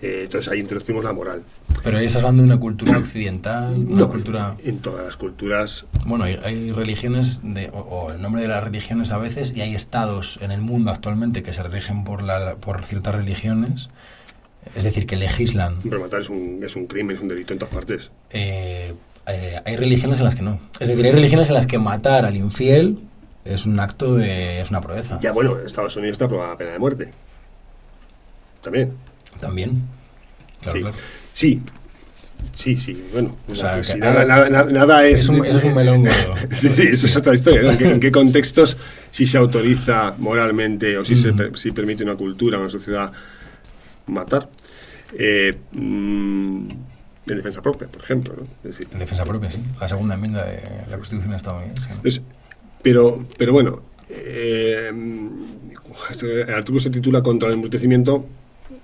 Eh, 0.02 0.22
entonces 0.26 0.52
ahí 0.52 0.60
introducimos 0.60 1.04
la 1.04 1.12
moral. 1.12 1.42
Pero 1.84 1.98
ahí 1.98 2.06
estás 2.06 2.22
hablando 2.22 2.44
de 2.44 2.50
una 2.50 2.60
cultura 2.60 2.98
occidental, 3.00 3.74
una 3.74 4.06
cultura... 4.06 4.56
En 4.64 4.78
todas 4.80 5.04
las 5.04 5.18
culturas... 5.18 5.86
Bueno, 6.06 6.26
hay, 6.26 6.72
religiones, 6.72 7.42
de, 7.44 7.72
o, 7.74 8.12
el 8.12 8.22
nombre 8.22 8.44
de 8.44 8.48
las 8.48 8.64
religiones 8.64 9.12
a 9.12 9.18
veces, 9.18 9.54
y 9.56 9.62
hay 9.62 9.74
estados 9.74 10.38
en 10.42 10.52
el 10.52 10.62
mundo 10.62 10.92
actualmente 10.92 11.42
que 11.42 11.52
se 11.52 11.64
rigen 11.64 12.04
por, 12.04 12.22
la, 12.22 12.58
por 12.58 12.84
ciertas 12.86 13.16
religiones 13.16 13.90
es 14.76 14.84
decir, 14.84 15.06
que 15.06 15.16
legislan. 15.16 15.78
Pero 15.84 16.00
matar 16.00 16.22
es 16.22 16.30
un, 16.30 16.62
es 16.64 16.76
un 16.76 16.88
crimen, 16.88 17.16
es 17.16 17.22
un 17.22 17.28
delito 17.28 17.54
en 17.54 17.60
todas 17.60 17.74
partes. 17.74 18.12
Eh, 18.30 18.94
eh, 19.28 19.62
hay 19.66 19.76
religiones 19.76 20.20
en 20.20 20.26
las 20.26 20.36
que 20.36 20.42
no. 20.42 20.60
Es 20.80 20.88
decir, 20.88 21.06
hay 21.06 21.12
religiones 21.12 21.50
en 21.50 21.56
las 21.56 21.68
que 21.68 21.78
matar 21.78 22.26
al 22.26 22.36
infiel 22.36 23.00
es 23.46 23.66
un 23.66 23.80
acto 23.80 24.16
de. 24.16 24.62
es 24.62 24.70
una 24.70 24.82
proeza. 24.82 25.20
Ya, 25.22 25.32
bueno, 25.32 25.58
en 25.60 25.66
Estados 25.66 25.96
Unidos 25.96 26.16
está 26.16 26.26
aprobada 26.26 26.52
la 26.52 26.58
pena 26.58 26.72
de 26.72 26.80
muerte. 26.80 27.10
También. 28.62 28.94
También. 29.40 29.84
Claro, 30.62 30.78
sí. 30.78 30.82
Claro. 30.82 30.98
Sí, 31.34 31.62
Sí, 32.54 32.76
sí, 32.76 33.04
bueno. 33.12 33.36
nada, 33.98 34.26
nada, 34.26 34.66
nada, 34.66 35.06
es. 35.06 35.22
Es 35.22 35.30
un, 35.30 35.46
es 35.46 35.64
un 35.64 35.74
melón 35.76 36.06
sí, 36.52 36.70
sí, 36.70 36.88
eso 36.92 37.06
es 37.08 37.16
otra 37.16 37.34
historia. 37.34 37.72
¿En, 37.72 38.00
qué, 38.00 38.12
contextos 38.12 38.78
si 39.12 39.26
se 39.26 39.38
autoriza 39.38 40.16
moralmente 40.18 40.98
o 40.98 41.06
si, 41.06 41.16
se, 41.16 41.34
si 41.56 41.72
permite 41.72 42.04
una 42.04 42.16
cultura, 42.16 42.60
una 42.60 42.70
sociedad 42.70 43.12
matar? 44.08 44.50
Eh, 45.18 45.54
mm, 45.72 46.70
en 47.28 47.38
defensa 47.38 47.62
propia, 47.62 47.88
por 47.88 48.02
ejemplo. 48.02 48.36
en 48.64 49.00
defensa 49.00 49.24
propia, 49.26 49.52
sí. 49.52 49.62
La 49.80 49.88
segunda 49.88 50.16
enmienda 50.16 50.46
de 50.46 50.62
la 50.90 50.96
Constitución 50.98 51.34
estadounidense. 51.34 52.22
pero, 52.82 53.26
pero 53.38 53.54
bueno, 53.54 53.82
eh, 54.10 54.92
el 56.22 56.54
artículo 56.54 56.80
se 56.80 56.90
titula 56.90 57.22
Contra 57.22 57.50
el 57.50 57.56
embrutecimiento 57.56 58.26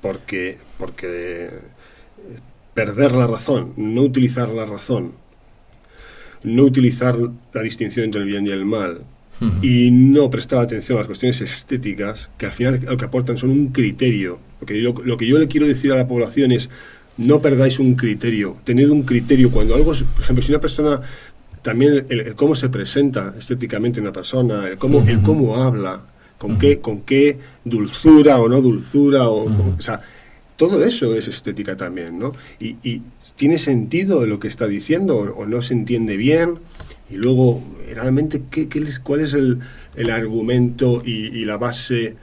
porque, 0.01 0.57
porque 0.77 1.49
perder 2.73 3.13
la 3.13 3.27
razón, 3.27 3.73
no 3.77 4.01
utilizar 4.01 4.49
la 4.49 4.65
razón, 4.65 5.13
no 6.43 6.63
utilizar 6.63 7.17
la 7.53 7.61
distinción 7.61 8.05
entre 8.05 8.21
el 8.21 8.27
bien 8.27 8.45
y 8.45 8.51
el 8.51 8.65
mal, 8.65 9.01
y 9.61 9.91
no 9.91 10.29
prestar 10.29 10.61
atención 10.61 10.97
a 10.97 11.01
las 11.01 11.07
cuestiones 11.07 11.41
estéticas, 11.41 12.29
que 12.37 12.45
al 12.45 12.53
final 12.53 12.79
lo 12.85 12.95
que 12.95 13.05
aportan 13.05 13.37
son 13.37 13.49
un 13.49 13.67
criterio. 13.69 14.39
Lo 14.63 14.67
que, 14.67 14.81
yo, 14.81 14.93
lo 15.03 15.17
que 15.17 15.27
yo 15.27 15.37
le 15.37 15.47
quiero 15.47 15.67
decir 15.67 15.91
a 15.91 15.95
la 15.95 16.07
población 16.07 16.53
es, 16.53 16.69
no 17.17 17.41
perdáis 17.41 17.79
un 17.79 17.95
criterio, 17.95 18.55
tened 18.63 18.89
un 18.89 19.03
criterio. 19.03 19.51
Cuando 19.51 19.75
algo, 19.75 19.91
por 19.91 20.23
ejemplo, 20.23 20.41
si 20.41 20.51
una 20.51 20.61
persona, 20.61 21.01
también 21.61 22.05
el, 22.07 22.33
cómo 22.35 22.55
se 22.55 22.69
presenta 22.69 23.35
estéticamente 23.37 23.99
una 23.99 24.13
persona, 24.13 24.67
el 24.67 24.77
cómo, 24.77 25.01
el 25.07 25.21
cómo 25.21 25.57
habla, 25.57 26.01
con, 26.37 26.57
qué, 26.57 26.79
con 26.79 27.01
qué 27.01 27.39
dulzura 27.65 28.39
o 28.39 28.47
no 28.47 28.61
dulzura, 28.61 29.27
o, 29.27 29.45
o 29.45 29.81
sea, 29.81 30.01
todo 30.55 30.83
eso 30.83 31.13
es 31.15 31.27
estética 31.27 31.75
también, 31.75 32.19
¿no? 32.19 32.31
Y, 32.59 32.77
y, 32.83 33.01
tiene 33.35 33.57
sentido 33.57 34.25
lo 34.25 34.39
que 34.39 34.47
está 34.47 34.67
diciendo 34.67 35.17
o, 35.17 35.45
no 35.45 35.61
se 35.61 35.73
entiende 35.73 36.17
bien. 36.17 36.59
Y 37.09 37.15
luego, 37.15 37.61
realmente, 37.93 38.43
¿qué, 38.49 38.67
qué 38.69 38.83
cuál 39.03 39.21
es 39.21 39.33
el, 39.33 39.59
el 39.95 40.09
argumento 40.09 41.01
y, 41.03 41.27
y, 41.37 41.45
la 41.45 41.57
base 41.57 42.15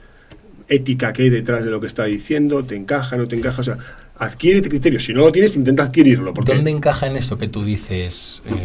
ética 0.71 1.13
que 1.13 1.23
hay 1.23 1.29
detrás 1.29 1.63
de 1.63 1.71
lo 1.71 1.79
que 1.79 1.87
está 1.87 2.05
diciendo? 2.05 2.63
¿Te 2.63 2.75
encaja, 2.75 3.17
no 3.17 3.27
te 3.27 3.35
encaja? 3.35 3.61
O 3.61 3.63
sea, 3.63 3.77
adquiere 4.17 4.57
este 4.57 4.69
criterio. 4.69 4.99
Si 4.99 5.13
no 5.13 5.21
lo 5.21 5.31
tienes, 5.31 5.55
intenta 5.55 5.83
adquirirlo. 5.83 6.33
Porque... 6.33 6.53
¿Dónde 6.53 6.71
encaja 6.71 7.07
en 7.07 7.17
esto 7.17 7.37
que 7.37 7.47
tú 7.47 7.63
dices 7.63 8.41
em, 8.45 8.57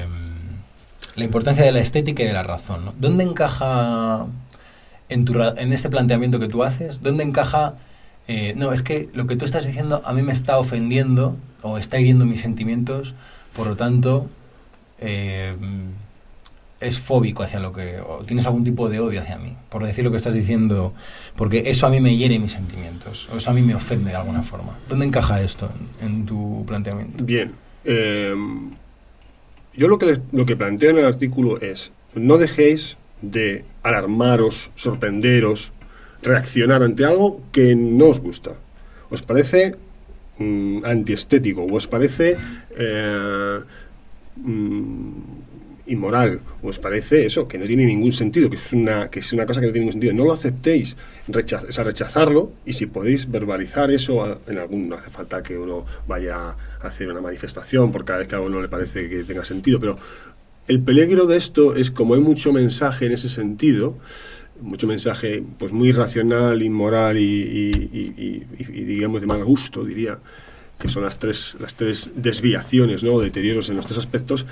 la 1.16 1.24
importancia 1.24 1.64
de 1.64 1.72
la 1.72 1.80
estética 1.80 2.22
y 2.22 2.26
de 2.26 2.32
la 2.32 2.42
razón? 2.42 2.92
¿Dónde 2.98 3.24
encaja 3.24 4.26
en, 5.08 5.24
tu, 5.24 5.34
en 5.40 5.72
este 5.72 5.90
planteamiento 5.90 6.38
que 6.38 6.48
tú 6.48 6.62
haces? 6.62 7.02
¿Dónde 7.02 7.24
encaja 7.24 7.74
eh, 8.28 8.54
no, 8.56 8.72
es 8.72 8.82
que 8.82 9.08
lo 9.14 9.26
que 9.26 9.36
tú 9.36 9.44
estás 9.44 9.64
diciendo 9.64 10.02
a 10.04 10.12
mí 10.12 10.22
me 10.22 10.32
está 10.32 10.58
ofendiendo 10.58 11.36
o 11.62 11.78
está 11.78 11.98
hiriendo 11.98 12.26
mis 12.26 12.40
sentimientos, 12.40 13.14
por 13.54 13.66
lo 13.68 13.76
tanto, 13.76 14.28
eh, 14.98 15.54
es 16.80 16.98
fóbico 16.98 17.42
hacia 17.42 17.58
lo 17.58 17.72
que... 17.72 18.00
o 18.00 18.24
tienes 18.24 18.46
algún 18.46 18.64
tipo 18.64 18.88
de 18.88 19.00
odio 19.00 19.20
hacia 19.20 19.38
mí, 19.38 19.54
por 19.70 19.84
decir 19.84 20.04
lo 20.04 20.10
que 20.10 20.18
estás 20.18 20.34
diciendo, 20.34 20.92
porque 21.36 21.64
eso 21.66 21.86
a 21.86 21.90
mí 21.90 22.00
me 22.00 22.16
hiere 22.16 22.38
mis 22.38 22.52
sentimientos, 22.52 23.28
o 23.32 23.38
eso 23.38 23.50
a 23.50 23.54
mí 23.54 23.62
me 23.62 23.74
ofende 23.74 24.10
de 24.10 24.16
alguna 24.16 24.42
forma. 24.42 24.78
¿Dónde 24.88 25.06
encaja 25.06 25.40
esto 25.40 25.70
en, 26.02 26.26
tu 26.26 26.64
planteamiento? 26.66 27.24
Bien. 27.24 27.52
Em, 27.84 28.72
yo 29.74 29.88
lo 29.88 29.98
que, 29.98 30.20
lo 30.32 30.46
que 30.46 30.56
planteo 30.56 30.90
en 30.90 30.98
el 30.98 31.06
artículo 31.06 31.60
es, 31.60 31.92
no 32.14 32.38
dejéis 32.38 32.96
de 33.22 33.64
alarmaros, 33.82 34.70
sorprenderos, 34.74 35.72
reaccionar 36.22 36.82
ante 36.82 37.04
algo 37.04 37.40
que 37.52 37.74
no 37.74 38.06
os 38.06 38.20
gusta. 38.20 38.52
¿Os 39.10 39.22
parece 39.22 39.76
mm, 40.38 40.84
antiestético? 40.84 41.62
¿O 41.62 41.74
os 41.74 41.86
parece 41.86 42.36
eh, 42.76 43.60
mm, 44.36 45.35
inmoral, 45.86 46.40
os 46.62 46.78
parece 46.78 47.26
eso, 47.26 47.46
que 47.46 47.58
no 47.58 47.66
tiene 47.66 47.84
ningún 47.84 48.12
sentido, 48.12 48.50
que 48.50 48.56
es 48.56 48.72
una, 48.72 49.08
que 49.10 49.20
es 49.20 49.32
una 49.32 49.46
cosa 49.46 49.60
que 49.60 49.66
no 49.66 49.72
tiene 49.72 49.84
ningún 49.86 49.92
sentido, 49.92 50.14
no 50.14 50.24
lo 50.24 50.32
aceptéis, 50.32 50.96
rechaz, 51.28 51.78
o 51.78 51.84
rechazarlo 51.84 52.52
y 52.64 52.72
si 52.72 52.86
podéis 52.86 53.30
verbalizar 53.30 53.90
eso, 53.90 54.40
en 54.46 54.58
algún, 54.58 54.88
no 54.88 54.96
hace 54.96 55.10
falta 55.10 55.42
que 55.42 55.56
uno 55.56 55.84
vaya 56.06 56.50
a 56.50 56.56
hacer 56.82 57.08
una 57.08 57.20
manifestación 57.20 57.92
por 57.92 58.04
cada 58.04 58.20
vez 58.20 58.28
que 58.28 58.34
a 58.34 58.40
uno 58.40 58.60
le 58.60 58.68
parece 58.68 59.08
que 59.08 59.24
tenga 59.24 59.44
sentido, 59.44 59.78
pero 59.78 59.98
el 60.68 60.80
peligro 60.80 61.26
de 61.26 61.36
esto 61.36 61.76
es 61.76 61.90
como 61.90 62.14
hay 62.14 62.20
mucho 62.20 62.52
mensaje 62.52 63.06
en 63.06 63.12
ese 63.12 63.28
sentido, 63.28 63.96
mucho 64.60 64.86
mensaje 64.86 65.44
pues 65.58 65.70
muy 65.70 65.92
racional, 65.92 66.62
inmoral 66.62 67.18
y 67.18 68.44
digamos 68.58 69.20
de 69.20 69.26
mal 69.26 69.44
gusto, 69.44 69.84
diría, 69.84 70.18
que 70.78 70.88
son 70.88 71.04
las 71.04 71.18
tres, 71.18 71.56
las 71.58 71.74
tres 71.74 72.10
desviaciones, 72.14 73.02
¿no? 73.02 73.18
deterioros 73.18 73.70
en 73.70 73.76
los 73.76 73.86
tres 73.86 73.98
aspectos, 73.98 74.44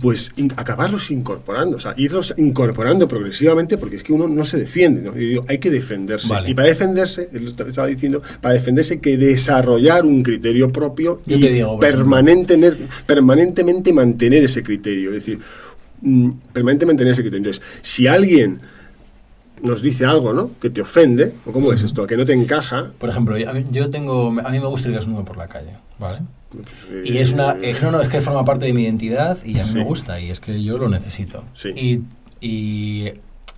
pues 0.00 0.32
acabarlos 0.56 1.10
incorporando, 1.10 1.76
o 1.76 1.80
sea, 1.80 1.92
irlos 1.98 2.34
incorporando 2.38 3.06
progresivamente, 3.06 3.76
porque 3.76 3.96
es 3.96 4.02
que 4.02 4.12
uno 4.12 4.26
no 4.26 4.44
se 4.44 4.56
defiende, 4.56 5.02
¿no? 5.02 5.12
Digo, 5.12 5.44
hay 5.48 5.58
que 5.58 5.70
defenderse. 5.70 6.32
Y 6.46 6.54
para 6.54 6.68
defenderse, 6.68 7.28
estaba 7.32 7.86
diciendo, 7.86 8.22
para 8.40 8.54
defenderse 8.54 8.94
hay 8.94 9.00
que 9.00 9.18
desarrollar 9.18 10.06
un 10.06 10.22
criterio 10.22 10.72
propio 10.72 11.20
y 11.26 11.62
permanente, 11.78 12.58
permanentemente 13.04 13.92
mantener 13.92 14.44
ese 14.44 14.62
criterio. 14.62 15.10
Es 15.10 15.16
decir, 15.16 15.38
mm, 16.00 16.30
permanentemente 16.54 16.86
mantener 16.86 17.12
ese 17.12 17.22
criterio. 17.22 17.48
Entonces, 17.48 17.62
si 17.82 18.06
alguien 18.06 18.60
nos 19.66 19.82
dice 19.82 20.06
algo, 20.06 20.32
¿no? 20.32 20.50
Que 20.60 20.70
te 20.70 20.80
ofende, 20.80 21.34
o 21.44 21.52
cómo 21.52 21.72
es 21.72 21.82
esto, 21.82 22.06
que 22.06 22.16
no 22.16 22.24
te 22.24 22.32
encaja. 22.32 22.92
Por 22.98 23.08
ejemplo, 23.08 23.36
yo 23.38 23.90
tengo, 23.90 24.28
a 24.28 24.50
mí 24.50 24.60
me 24.60 24.66
gusta 24.66 24.88
ir 24.88 24.94
desnudo 24.94 25.24
por 25.24 25.36
la 25.36 25.48
calle, 25.48 25.76
¿vale? 25.98 26.20
y 27.04 27.18
es 27.18 27.32
una, 27.32 27.56
eh, 27.60 27.76
no, 27.82 27.90
no, 27.90 28.00
es 28.00 28.08
que 28.08 28.20
forma 28.20 28.44
parte 28.44 28.66
de 28.66 28.72
mi 28.72 28.84
identidad 28.84 29.38
y 29.44 29.58
a 29.58 29.64
mí 29.64 29.74
me 29.74 29.84
gusta 29.84 30.20
y 30.20 30.30
es 30.30 30.40
que 30.40 30.62
yo 30.62 30.78
lo 30.78 30.88
necesito. 30.88 31.44
Y, 31.74 32.00
y 32.40 33.12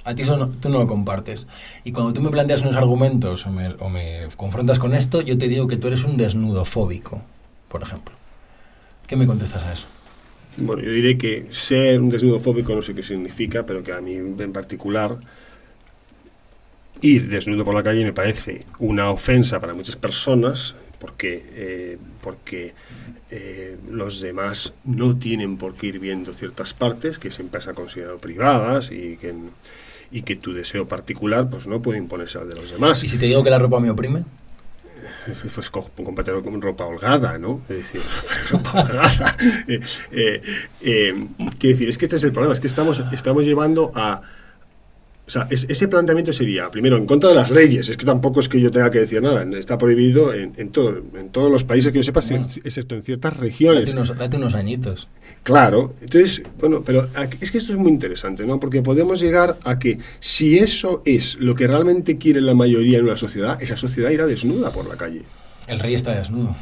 a 0.04 0.14
ti 0.14 0.22
eso 0.22 0.48
tú 0.60 0.68
no 0.68 0.78
lo 0.78 0.86
compartes. 0.86 1.46
Y 1.84 1.92
cuando 1.92 2.12
tú 2.12 2.22
me 2.22 2.30
planteas 2.30 2.62
unos 2.62 2.76
argumentos 2.76 3.46
o 3.46 3.50
me, 3.50 3.74
o 3.78 3.88
me 3.88 4.26
confrontas 4.36 4.78
con 4.78 4.94
esto, 4.94 5.20
yo 5.20 5.36
te 5.38 5.48
digo 5.48 5.68
que 5.68 5.76
tú 5.76 5.88
eres 5.88 6.04
un 6.04 6.16
desnudofóbico, 6.16 7.22
por 7.68 7.82
ejemplo. 7.82 8.14
¿Qué 9.06 9.16
me 9.16 9.26
contestas 9.26 9.64
a 9.64 9.72
eso? 9.72 9.86
Bueno, 10.56 10.82
yo 10.82 10.90
diré 10.90 11.16
que 11.18 11.46
ser 11.52 12.00
un 12.00 12.10
desnudofóbico 12.10 12.74
no 12.74 12.82
sé 12.82 12.94
qué 12.94 13.02
significa, 13.02 13.64
pero 13.64 13.82
que 13.82 13.92
a 13.92 14.00
mí 14.00 14.14
en 14.14 14.52
particular 14.52 15.18
ir 17.02 17.28
desnudo 17.28 17.64
por 17.64 17.74
la 17.74 17.82
calle 17.82 18.04
me 18.04 18.12
parece 18.12 18.64
una 18.78 19.10
ofensa 19.10 19.60
para 19.60 19.74
muchas 19.74 19.96
personas 19.96 20.74
porque, 20.98 21.44
eh, 21.54 21.98
porque 22.20 22.74
eh, 23.30 23.76
los 23.90 24.20
demás 24.20 24.72
no 24.84 25.16
tienen 25.16 25.56
por 25.56 25.74
qué 25.74 25.88
ir 25.88 25.98
viendo 25.98 26.32
ciertas 26.32 26.74
partes 26.74 27.18
que 27.18 27.30
siempre 27.30 27.60
se 27.60 27.70
han 27.70 27.74
considerado 27.74 28.18
privadas 28.18 28.90
y 28.90 29.16
que, 29.16 29.34
y 30.10 30.22
que 30.22 30.36
tu 30.36 30.52
deseo 30.52 30.88
particular 30.88 31.48
pues 31.48 31.66
no 31.66 31.80
puede 31.80 31.98
imponerse 31.98 32.38
al 32.38 32.48
de 32.48 32.56
los 32.56 32.70
demás. 32.70 33.02
¿Y 33.04 33.08
si 33.08 33.18
te 33.18 33.26
digo 33.26 33.44
que 33.44 33.50
la 33.50 33.58
ropa 33.58 33.80
me 33.80 33.90
oprime? 33.90 34.24
Pues 35.54 35.68
compártelo 35.68 36.42
con 36.42 36.62
ropa 36.62 36.86
holgada, 36.86 37.36
¿no? 37.36 37.60
Es 37.68 37.76
decir, 37.76 38.00
ropa 38.50 38.80
holgada. 38.80 39.36
eh, 39.68 40.42
quiero 40.80 41.58
decir, 41.60 41.88
es 41.88 41.98
que 41.98 42.06
este 42.06 42.16
es 42.16 42.24
el 42.24 42.32
problema, 42.32 42.54
es 42.54 42.60
que 42.60 42.66
estamos, 42.66 43.04
estamos 43.12 43.44
llevando 43.44 43.92
a 43.94 44.22
o 45.28 45.30
sea, 45.30 45.46
ese 45.50 45.88
planteamiento 45.88 46.32
sería, 46.32 46.70
primero, 46.70 46.96
en 46.96 47.04
contra 47.04 47.28
de 47.28 47.36
las 47.36 47.50
leyes. 47.50 47.86
Es 47.90 47.98
que 47.98 48.06
tampoco 48.06 48.40
es 48.40 48.48
que 48.48 48.58
yo 48.58 48.70
tenga 48.70 48.90
que 48.90 49.00
decir 49.00 49.20
nada. 49.20 49.44
Está 49.58 49.76
prohibido 49.76 50.32
en, 50.32 50.54
en, 50.56 50.70
todo, 50.70 51.02
en 51.14 51.28
todos 51.28 51.52
los 51.52 51.64
países 51.64 51.92
que 51.92 51.98
yo 51.98 52.02
sepa, 52.02 52.20
excepto 52.64 52.94
en 52.94 53.02
ciertas 53.02 53.36
regiones. 53.36 53.94
Date 53.94 54.38
unos, 54.38 54.54
añitos. 54.54 55.06
Claro. 55.42 55.92
Entonces, 56.00 56.42
bueno, 56.58 56.82
pero 56.82 57.06
es 57.42 57.50
que 57.50 57.58
esto 57.58 57.74
es 57.74 57.78
muy 57.78 57.90
interesante, 57.90 58.46
¿no? 58.46 58.58
Porque 58.58 58.80
podemos 58.80 59.20
llegar 59.20 59.58
a 59.64 59.78
que 59.78 59.98
si 60.18 60.56
eso 60.56 61.02
es 61.04 61.36
lo 61.38 61.54
que 61.54 61.66
realmente 61.66 62.16
quiere 62.16 62.40
la 62.40 62.54
mayoría 62.54 62.96
en 62.96 63.04
una 63.04 63.18
sociedad, 63.18 63.62
esa 63.62 63.76
sociedad 63.76 64.08
irá 64.08 64.24
desnuda 64.24 64.70
por 64.70 64.88
la 64.88 64.96
calle. 64.96 65.24
El 65.66 65.78
rey 65.78 65.92
está 65.92 66.12
desnudo. 66.12 66.56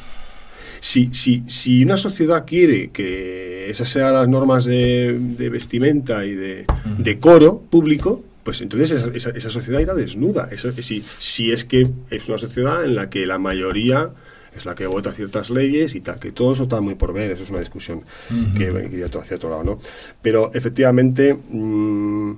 Si, 0.80 1.10
si, 1.12 1.44
si 1.46 1.84
una 1.84 1.96
sociedad 1.96 2.44
quiere 2.44 2.90
que 2.90 3.70
esas 3.70 3.88
sean 3.88 4.12
las 4.12 4.28
normas 4.28 4.64
de, 4.64 5.48
vestimenta 5.52 6.24
y 6.24 6.34
de 6.34 6.66
decoro 6.98 7.60
público, 7.60 8.24
pues 8.46 8.60
entonces 8.60 8.92
esa, 9.12 9.50
sociedad 9.50 9.80
irá 9.80 9.92
desnuda. 9.92 10.48
Eso, 10.52 10.70
si, 10.80 11.02
si 11.18 11.50
es 11.50 11.64
que 11.64 11.90
es 12.10 12.28
una 12.28 12.38
sociedad 12.38 12.84
en 12.84 12.94
la 12.94 13.10
que 13.10 13.26
la 13.26 13.38
mayoría 13.38 14.12
es 14.56 14.64
la 14.64 14.76
que 14.76 14.86
vota 14.86 15.10
ciertas 15.10 15.50
leyes 15.50 15.96
y 15.96 16.00
tal, 16.00 16.20
que 16.20 16.30
todo 16.30 16.52
eso 16.52 16.62
está 16.62 16.80
muy 16.80 16.94
por 16.94 17.12
ver, 17.12 17.32
eso 17.32 17.42
es 17.42 17.50
una 17.50 17.58
discusión 17.58 18.02
que, 18.56 18.70
iría 18.88 19.06
hacia 19.06 19.34
otro 19.34 19.50
lado, 19.50 19.64
¿no? 19.64 19.80
Pero 20.22 20.52
efectivamente, 20.54 21.34
mm, 21.34 22.32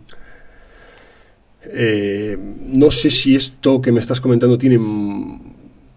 eh, 1.65 2.39
no 2.39 2.91
sé 2.91 3.11
si 3.11 3.37
esto 3.37 3.83
que 3.83 3.93
me 3.93 4.01
estás 4.01 4.19
comentando 4.19 4.57
tiene 4.57 4.79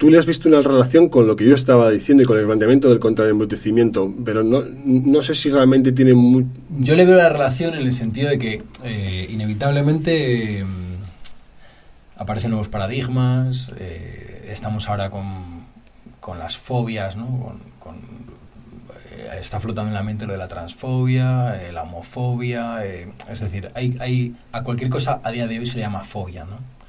tú 0.02 0.10
le 0.10 0.18
has 0.18 0.26
visto 0.26 0.50
una 0.50 0.62
relación 0.62 1.10
con 1.10 1.28
lo 1.28 1.36
que 1.36 1.46
yo 1.46 1.54
estaba 1.54 1.92
diciendo 1.92 2.24
y 2.24 2.26
con 2.26 2.40
el 2.40 2.48
planteamiento 2.48 2.90
del 2.90 3.00
contraembrutecimiento, 3.00 4.12
pero 4.26 4.42
no, 4.42 4.64
no 4.84 5.22
sé 5.22 5.36
si 5.36 5.52
realmente 5.52 5.92
tiene 5.92 6.16
muy... 6.16 6.48
Yo 6.80 6.96
le 6.96 7.06
veo 7.06 7.16
la 7.16 7.30
relación 7.30 7.76
en 7.76 7.82
el 7.82 7.94
sentido 7.94 8.28
de 8.30 8.40
que 8.40 8.64
eh, 8.84 9.28
inevitablemente 9.30 10.66
mm, 10.66 12.20
aparecen 12.20 12.50
nuevos 12.50 12.68
paradigmas, 12.68 13.72
eh, 13.78 14.50
estamos 14.52 14.90
ahora 14.90 15.12
con, 15.12 15.66
con, 16.20 16.40
las 16.40 16.58
fobias, 16.58 17.16
¿no? 17.16 17.60
Con, 17.78 17.98
eh, 19.12 19.38
está 19.40 19.60
flotando 19.60 19.90
en 19.90 19.94
la 19.94 20.02
mente 20.02 20.26
lo 20.26 20.32
de 20.32 20.40
la 20.40 20.48
transfobia, 20.48 21.62
la 21.72 21.84
homofobia, 21.84 22.84
es 22.84 23.40
decir, 23.40 23.70
hay, 23.76 23.96
hay, 24.00 24.36
a 24.52 24.64
cualquier 24.64 24.90
cosa 24.90 25.22
a 25.24 25.30
día 25.30 25.46
de 25.46 25.60
hoy 25.60 25.68
se 25.68 25.76
le 25.76 25.82
llama 25.82 26.04
fobia, 26.04 26.44
¿no? 26.46 26.81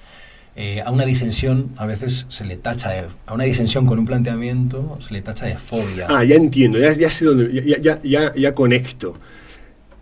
Eh, 0.55 0.83
a 0.85 0.91
una 0.91 1.07
disensión 1.07 1.71
a 1.79 1.87
veces 1.87 2.27
se 2.29 2.45
le 2.45 2.57
tacha 2.57 2.91
de, 2.91 3.07
a 3.25 3.33
una 3.33 3.45
disensión 3.45 3.87
con 3.87 3.99
un 3.99 4.05
planteamiento 4.05 4.99
se 5.01 5.15
le 5.15 5.23
tacha 5.23 5.47
de 5.47 5.57
fobia. 5.57 6.07
Ah, 6.11 6.25
ya 6.25 6.35
entiendo, 6.35 6.79
ya, 6.79 6.93
ya 6.93 7.09
sé 7.09 7.25
dónde, 7.25 7.51
ya, 7.65 7.79
ya, 7.79 8.01
ya, 8.03 8.35
ya 8.35 8.55
conecto. 8.55 9.17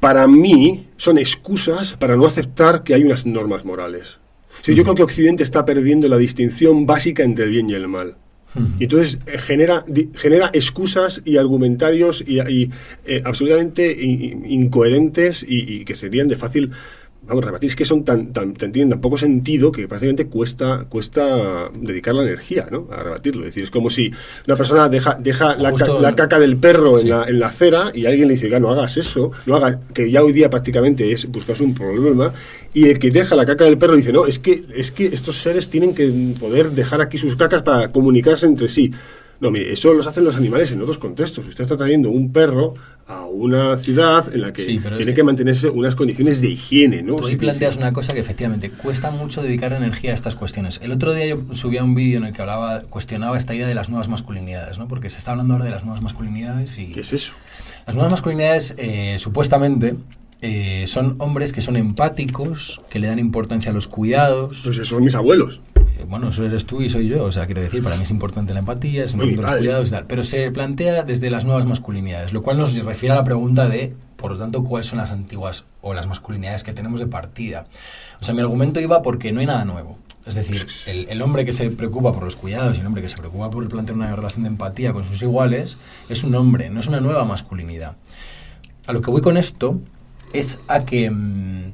Para 0.00 0.26
mí 0.26 0.88
son 0.96 1.18
excusas 1.18 1.92
para 1.92 2.16
no 2.16 2.26
aceptar 2.26 2.82
que 2.82 2.94
hay 2.94 3.04
unas 3.04 3.26
normas 3.26 3.64
morales. 3.64 4.18
Yo 4.64 4.82
creo 4.82 4.94
que 4.94 5.02
Occidente 5.02 5.42
está 5.42 5.64
perdiendo 5.64 6.08
la 6.08 6.18
distinción 6.18 6.84
básica 6.84 7.22
entre 7.22 7.44
el 7.44 7.50
bien 7.50 7.70
y 7.70 7.74
el 7.74 7.86
mal. 7.86 8.16
Y 8.78 8.84
entonces 8.84 9.20
eh, 9.26 9.38
genera, 9.38 9.84
genera 10.14 10.50
excusas 10.52 11.22
y 11.24 11.36
argumentarios 11.36 12.24
y, 12.26 12.40
eh, 13.04 13.22
absolutamente 13.24 13.92
incoherentes 14.02 15.44
y, 15.46 15.84
que 15.84 15.94
serían 15.94 16.26
de 16.26 16.36
fácil 16.36 16.72
vamos, 17.30 17.44
rebatir, 17.44 17.68
es 17.70 17.76
que 17.76 17.84
son 17.84 18.04
tan, 18.04 18.32
tan, 18.32 18.54
tienen 18.54 18.90
tan 18.90 19.00
poco 19.00 19.16
sentido 19.16 19.72
que 19.72 19.86
prácticamente 19.86 20.26
cuesta, 20.26 20.84
cuesta 20.88 21.70
dedicar 21.72 22.14
la 22.14 22.22
energía 22.22 22.66
¿no? 22.70 22.88
a 22.90 23.02
rebatirlo. 23.02 23.42
Es 23.42 23.54
decir, 23.54 23.62
es 23.62 23.70
como 23.70 23.88
si 23.88 24.10
una 24.46 24.56
persona 24.56 24.88
deja, 24.88 25.16
deja 25.18 25.56
la, 25.56 25.70
la, 25.70 26.14
caca 26.14 26.38
del 26.38 26.56
perro 26.56 26.98
en, 26.98 27.08
la, 27.08 27.24
en 27.24 27.38
la 27.38 27.46
acera 27.46 27.92
y 27.94 28.06
alguien 28.06 28.28
le 28.28 28.34
dice, 28.34 28.60
no 28.60 28.70
hagas 28.70 28.96
eso, 28.96 29.30
no 29.46 29.56
hagas, 29.56 29.78
que 29.94 30.10
ya 30.10 30.22
hoy 30.22 30.32
día 30.32 30.50
prácticamente 30.50 31.10
es 31.12 31.26
buscarse 31.26 31.62
un 31.62 31.74
problema, 31.74 32.32
y 32.74 32.88
el 32.88 32.98
que 32.98 33.10
deja 33.10 33.36
la 33.36 33.46
caca 33.46 33.64
del 33.64 33.78
perro 33.78 33.96
dice, 33.96 34.12
no, 34.12 34.26
es 34.26 34.38
que, 34.38 34.64
es 34.74 34.90
que 34.90 35.06
estos 35.06 35.36
seres 35.40 35.70
tienen 35.70 35.94
que 35.94 36.12
poder 36.38 36.72
dejar 36.72 37.00
aquí 37.00 37.16
sus 37.16 37.36
cacas 37.36 37.62
para 37.62 37.90
comunicarse 37.92 38.46
entre 38.46 38.68
sí. 38.68 38.90
No, 39.40 39.50
mire, 39.50 39.72
eso 39.72 39.94
los 39.94 40.06
hacen 40.06 40.24
los 40.24 40.36
animales 40.36 40.70
en 40.72 40.82
otros 40.82 40.98
contextos. 40.98 41.46
Usted 41.46 41.62
está 41.62 41.76
trayendo 41.76 42.10
un 42.10 42.30
perro 42.30 42.74
a 43.10 43.26
una 43.26 43.76
ciudad 43.76 44.32
en 44.32 44.42
la 44.42 44.52
que 44.52 44.64
tiene 44.64 45.14
que... 45.14 45.22
mantenerse 45.24 45.68
unas 45.68 45.96
condiciones 45.96 46.40
de 46.40 46.48
higiene, 46.48 47.02
¿no? 47.02 47.16
Tú 47.16 47.26
ahí 47.26 47.36
planteas 47.36 47.76
una 47.76 47.92
cosa 47.92 48.14
que 48.14 48.20
efectivamente 48.20 48.70
cuesta 48.70 49.10
mucho 49.10 49.42
dedicar 49.42 49.72
energía 49.72 50.12
a 50.12 50.14
estas 50.14 50.36
cuestiones. 50.36 50.80
El 50.82 50.92
otro 50.92 51.12
día 51.12 51.26
yo 51.26 51.54
subía 51.54 51.82
un 51.82 51.94
vídeo 51.94 52.18
en 52.18 52.24
el 52.24 52.32
que 52.32 52.40
hablaba, 52.40 52.82
cuestionaba 52.82 53.36
esta 53.36 53.54
idea 53.54 53.66
de 53.66 53.74
las 53.74 53.88
nuevas 53.88 54.08
masculinidades, 54.08 54.78
¿no? 54.78 54.86
Porque 54.86 55.10
se 55.10 55.18
está 55.18 55.32
hablando 55.32 55.54
ahora 55.54 55.64
de 55.64 55.72
las 55.72 55.84
nuevas 55.84 56.02
masculinidades 56.02 56.78
y... 56.78 56.86
¿Qué 56.86 57.00
es 57.00 57.12
eso? 57.12 57.32
Las 57.86 57.96
nuevas 57.96 58.12
masculinidades, 58.12 58.74
eh, 58.78 59.16
supuestamente, 59.18 59.96
eh, 60.42 60.84
son 60.86 61.16
hombres 61.18 61.52
que 61.52 61.60
son 61.60 61.76
empáticos, 61.76 62.80
que 62.88 62.98
le 62.98 63.08
dan 63.08 63.18
importancia 63.18 63.70
a 63.70 63.74
los 63.74 63.88
cuidados. 63.88 64.60
Pues 64.64 64.76
esos 64.76 64.88
son 64.88 65.04
mis 65.04 65.14
abuelos. 65.14 65.60
Eh, 65.76 66.06
bueno, 66.08 66.30
eso 66.30 66.44
eres 66.44 66.64
tú 66.64 66.80
y 66.80 66.88
soy 66.88 67.08
yo. 67.08 67.24
O 67.24 67.32
sea, 67.32 67.44
quiero 67.46 67.60
decir, 67.60 67.82
para 67.82 67.96
mí 67.96 68.04
es 68.04 68.10
importante 68.10 68.54
la 68.54 68.60
empatía, 68.60 69.04
es 69.04 69.12
importante 69.12 69.42
los 69.42 69.58
cuidados 69.58 69.88
y 69.88 69.90
tal. 69.92 70.06
Pero 70.06 70.24
se 70.24 70.50
plantea 70.50 71.02
desde 71.02 71.30
las 71.30 71.44
nuevas 71.44 71.66
masculinidades, 71.66 72.32
lo 72.32 72.42
cual 72.42 72.58
nos 72.58 72.74
refiere 72.74 73.12
a 73.12 73.16
la 73.16 73.24
pregunta 73.24 73.68
de, 73.68 73.92
por 74.16 74.32
lo 74.32 74.38
tanto, 74.38 74.64
cuáles 74.64 74.86
son 74.86 74.98
las 74.98 75.10
antiguas 75.10 75.64
o 75.82 75.92
las 75.92 76.06
masculinidades 76.06 76.64
que 76.64 76.72
tenemos 76.72 77.00
de 77.00 77.06
partida. 77.06 77.66
O 78.20 78.24
sea, 78.24 78.34
mi 78.34 78.40
argumento 78.40 78.80
iba 78.80 79.02
porque 79.02 79.32
no 79.32 79.40
hay 79.40 79.46
nada 79.46 79.66
nuevo. 79.66 79.98
Es 80.26 80.34
decir, 80.34 80.66
el, 80.86 81.08
el, 81.08 81.22
hombre 81.22 81.44
que 81.44 81.52
se 81.52 81.70
preocupa 81.70 82.12
por 82.12 82.22
los 82.22 82.36
cuidados 82.36 82.76
y 82.76 82.80
el 82.80 82.86
hombre 82.86 83.02
que 83.02 83.08
se 83.08 83.16
preocupa 83.16 83.50
por 83.50 83.66
plantear 83.68 83.96
una 83.96 84.14
relación 84.14 84.44
de 84.44 84.48
empatía 84.50 84.92
con 84.92 85.04
sus 85.04 85.20
iguales 85.22 85.78
es 86.08 86.24
un 86.24 86.34
hombre, 86.34 86.68
no 86.68 86.80
es 86.80 86.88
una 86.88 87.00
nueva 87.00 87.24
masculinidad. 87.24 87.96
A 88.86 88.92
lo 88.92 89.00
que 89.00 89.10
voy 89.10 89.22
con 89.22 89.38
esto 89.38 89.80
es 90.32 90.58
a 90.68 90.84
que... 90.84 91.10
Mm, 91.10 91.72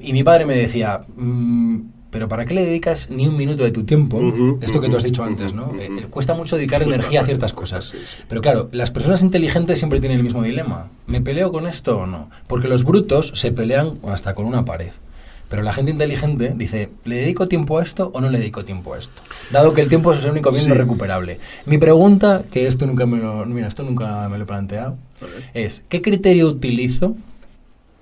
y 0.00 0.12
mi 0.12 0.22
padre 0.22 0.44
me 0.44 0.54
decía, 0.54 1.02
mm, 1.16 1.80
pero 2.14 2.28
¿para 2.28 2.44
qué 2.46 2.54
le 2.54 2.64
dedicas 2.64 3.10
ni 3.10 3.26
un 3.26 3.36
minuto 3.36 3.64
de 3.64 3.72
tu 3.72 3.82
tiempo? 3.82 4.20
Esto 4.60 4.80
que 4.80 4.88
tú 4.88 4.96
has 4.96 5.02
dicho 5.02 5.24
antes, 5.24 5.52
¿no? 5.52 5.72
Eh, 5.80 6.06
cuesta 6.10 6.32
mucho 6.34 6.56
dedicar 6.56 6.80
energía 6.82 7.22
a 7.22 7.24
ciertas 7.24 7.52
cosas. 7.52 7.92
Pero 8.28 8.40
claro, 8.40 8.68
las 8.70 8.92
personas 8.92 9.22
inteligentes 9.22 9.80
siempre 9.80 9.98
tienen 9.98 10.18
el 10.18 10.24
mismo 10.24 10.42
dilema. 10.42 10.90
¿Me 11.08 11.20
peleo 11.20 11.50
con 11.50 11.66
esto 11.66 11.98
o 11.98 12.06
no? 12.06 12.30
Porque 12.46 12.68
los 12.68 12.84
brutos 12.84 13.32
se 13.34 13.50
pelean 13.50 13.98
hasta 14.06 14.34
con 14.36 14.46
una 14.46 14.64
pared. 14.64 14.92
Pero 15.48 15.62
la 15.62 15.72
gente 15.72 15.90
inteligente 15.90 16.52
dice, 16.56 16.90
¿le 17.04 17.16
dedico 17.16 17.48
tiempo 17.48 17.78
a 17.78 17.82
esto 17.82 18.10
o 18.14 18.20
no 18.20 18.30
le 18.30 18.38
dedico 18.38 18.64
tiempo 18.64 18.94
a 18.94 18.98
esto? 18.98 19.22
Dado 19.50 19.74
que 19.74 19.82
el 19.82 19.88
tiempo 19.88 20.12
es 20.12 20.24
el 20.24 20.32
único 20.32 20.50
bien 20.50 20.68
no 20.68 20.74
recuperable. 20.74 21.38
Mi 21.66 21.78
pregunta, 21.78 22.44
que 22.50 22.66
esto 22.66 22.86
nunca 22.86 23.06
me 23.06 23.18
lo, 23.18 23.44
mira, 23.46 23.68
esto 23.68 23.82
nunca 23.82 24.28
me 24.28 24.38
lo 24.38 24.44
he 24.44 24.46
planteado, 24.46 24.96
es, 25.52 25.84
¿qué 25.88 26.02
criterio 26.02 26.48
utilizo 26.48 27.16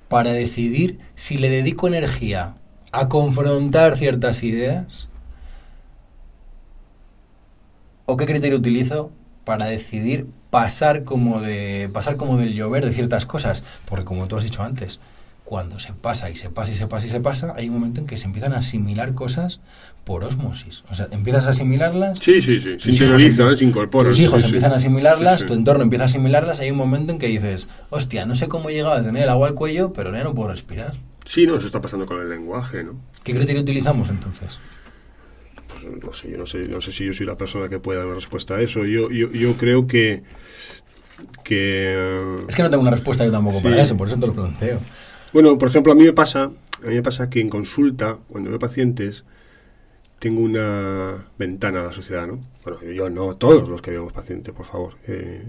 para 0.09 0.33
decidir 0.33 0.99
si 1.15 1.37
le 1.37 1.49
dedico 1.49 1.89
energía 1.89 2.55
a 2.93 3.09
confrontar 3.09 3.97
ciertas 3.97 4.43
ideas? 4.43 5.09
¿O 8.07 8.17
qué 8.17 8.27
criterio 8.27 8.59
utilizo 8.59 9.11
para 9.45 9.67
decidir 9.67 10.27
pasar 10.51 11.05
como 11.05 11.41
de 11.41 11.89
pasar 11.93 12.17
como 12.17 12.37
del 12.37 12.55
llover 12.55 12.85
de 12.85 12.93
ciertas 12.93 13.27
cosas? 13.27 13.63
Porque 13.87 14.05
como 14.05 14.29
tú 14.29 14.37
has 14.37 14.45
dicho 14.45 14.63
antes, 14.63 15.01
cuando 15.53 15.79
se 15.79 15.93
pasa 15.93 16.31
y 16.31 16.35
se 16.35 16.49
pasa 16.49 16.73
y 16.73 16.75
se 16.75 16.87
pasa 16.87 17.07
y 17.07 17.11
se 17.11 17.21
pasa, 17.21 17.53
hay 17.55 17.69
un 17.69 17.75
momento 17.75 18.01
en 18.01 18.07
que 18.07 18.17
se 18.17 18.25
empiezan 18.25 18.55
a 18.55 18.61
asimilar 18.61 19.13
cosas 19.13 19.61
por 20.03 20.25
osmosis. 20.25 20.83
O 20.91 20.95
sea, 20.95 21.09
empiezas 21.11 21.47
a 21.47 21.51
asimilarlas. 21.51 22.21
Sí, 22.21 22.41
sí, 22.41 22.59
sí. 22.59 22.81
Se 22.81 22.91
interiorizan, 22.91 23.55
se 23.59 23.67
incorporan. 23.67 24.13
Tus 24.13 24.21
hijos 24.21 24.43
empiezan 24.45 24.73
a 24.73 24.77
asimilarlas, 24.77 25.45
tu 25.45 25.53
entorno 25.53 25.83
empieza 25.83 26.05
a 26.05 26.07
asimilarlas. 26.07 26.61
Hay 26.61 26.71
un 26.71 26.79
momento 26.79 27.13
en 27.13 27.19
que 27.19 27.27
dices, 27.27 27.69
hostia, 27.91 28.25
no 28.25 28.35
sé 28.35 28.49
cómo 28.49 28.71
he 28.71 28.73
llegado 28.73 28.95
a 28.95 29.03
tener 29.03 29.25
el 29.25 29.29
agua 29.29 29.49
al 29.49 29.53
cuello, 29.53 29.93
pero 29.93 30.11
ya 30.11 30.25
no 30.25 30.35
puedo 30.35 30.49
respirar. 30.49 30.95
Sí, 31.27 31.47
no, 31.47 31.57
eso 31.57 31.67
está 31.67 31.83
pasando 31.83 32.07
con 32.07 32.19
el 32.19 32.31
lenguaje, 32.31 32.83
¿no? 32.83 32.95
¿Qué 33.23 33.35
criterio 33.35 33.61
utilizamos 33.61 34.09
entonces? 34.09 34.59
Pues 35.69 35.87
no 36.03 36.15
sé, 36.15 36.31
yo 36.31 36.39
no 36.39 36.47
sé, 36.47 36.61
no 36.61 36.81
sé 36.81 36.93
si 36.93 37.05
yo 37.05 37.13
soy 37.13 37.27
la 37.27 37.37
persona 37.37 37.69
que 37.69 37.79
pueda 37.79 37.99
dar 37.99 38.07
una 38.07 38.15
respuesta 38.15 38.55
a 38.55 38.63
eso. 38.63 38.87
Yo, 38.87 39.11
yo, 39.11 39.31
yo 39.31 39.53
creo 39.59 39.87
que. 39.87 40.23
que 41.45 42.41
es 42.49 42.57
que 42.57 42.63
no 42.63 42.71
tengo 42.71 42.81
una 42.81 42.93
respuesta 42.93 43.23
yo 43.23 43.31
tampoco 43.31 43.61
para 43.61 43.83
eso, 43.83 43.99
por 43.99 44.09
eso 44.09 44.19
te 44.19 44.27
lo 44.27 44.33
planteo. 44.33 44.81
Bueno, 45.33 45.57
por 45.59 45.69
ejemplo, 45.69 45.93
a 45.93 45.95
mí 45.95 46.05
me 46.05 46.13
pasa, 46.13 46.45
a 46.83 46.87
mí 46.87 46.95
me 46.95 47.03
pasa 47.03 47.31
que 47.31 47.41
en 47.41 47.49
consulta, 47.49 48.19
cuando 48.29 48.51
veo 48.51 48.59
pacientes, 48.59 49.25
tengo 50.19 50.41
una 50.43 51.27
ventana 51.39 51.81
a 51.81 51.85
la 51.85 51.93
sociedad, 51.93 52.27
¿no? 52.27 52.41
Bueno, 52.65 52.81
yo 52.93 53.11
no, 53.11 53.35
todos 53.37 53.69
los 53.69 53.83
que 53.83 53.91
vemos 53.91 54.13
pacientes, 54.13 54.55
por 54.55 54.67
favor. 54.67 54.95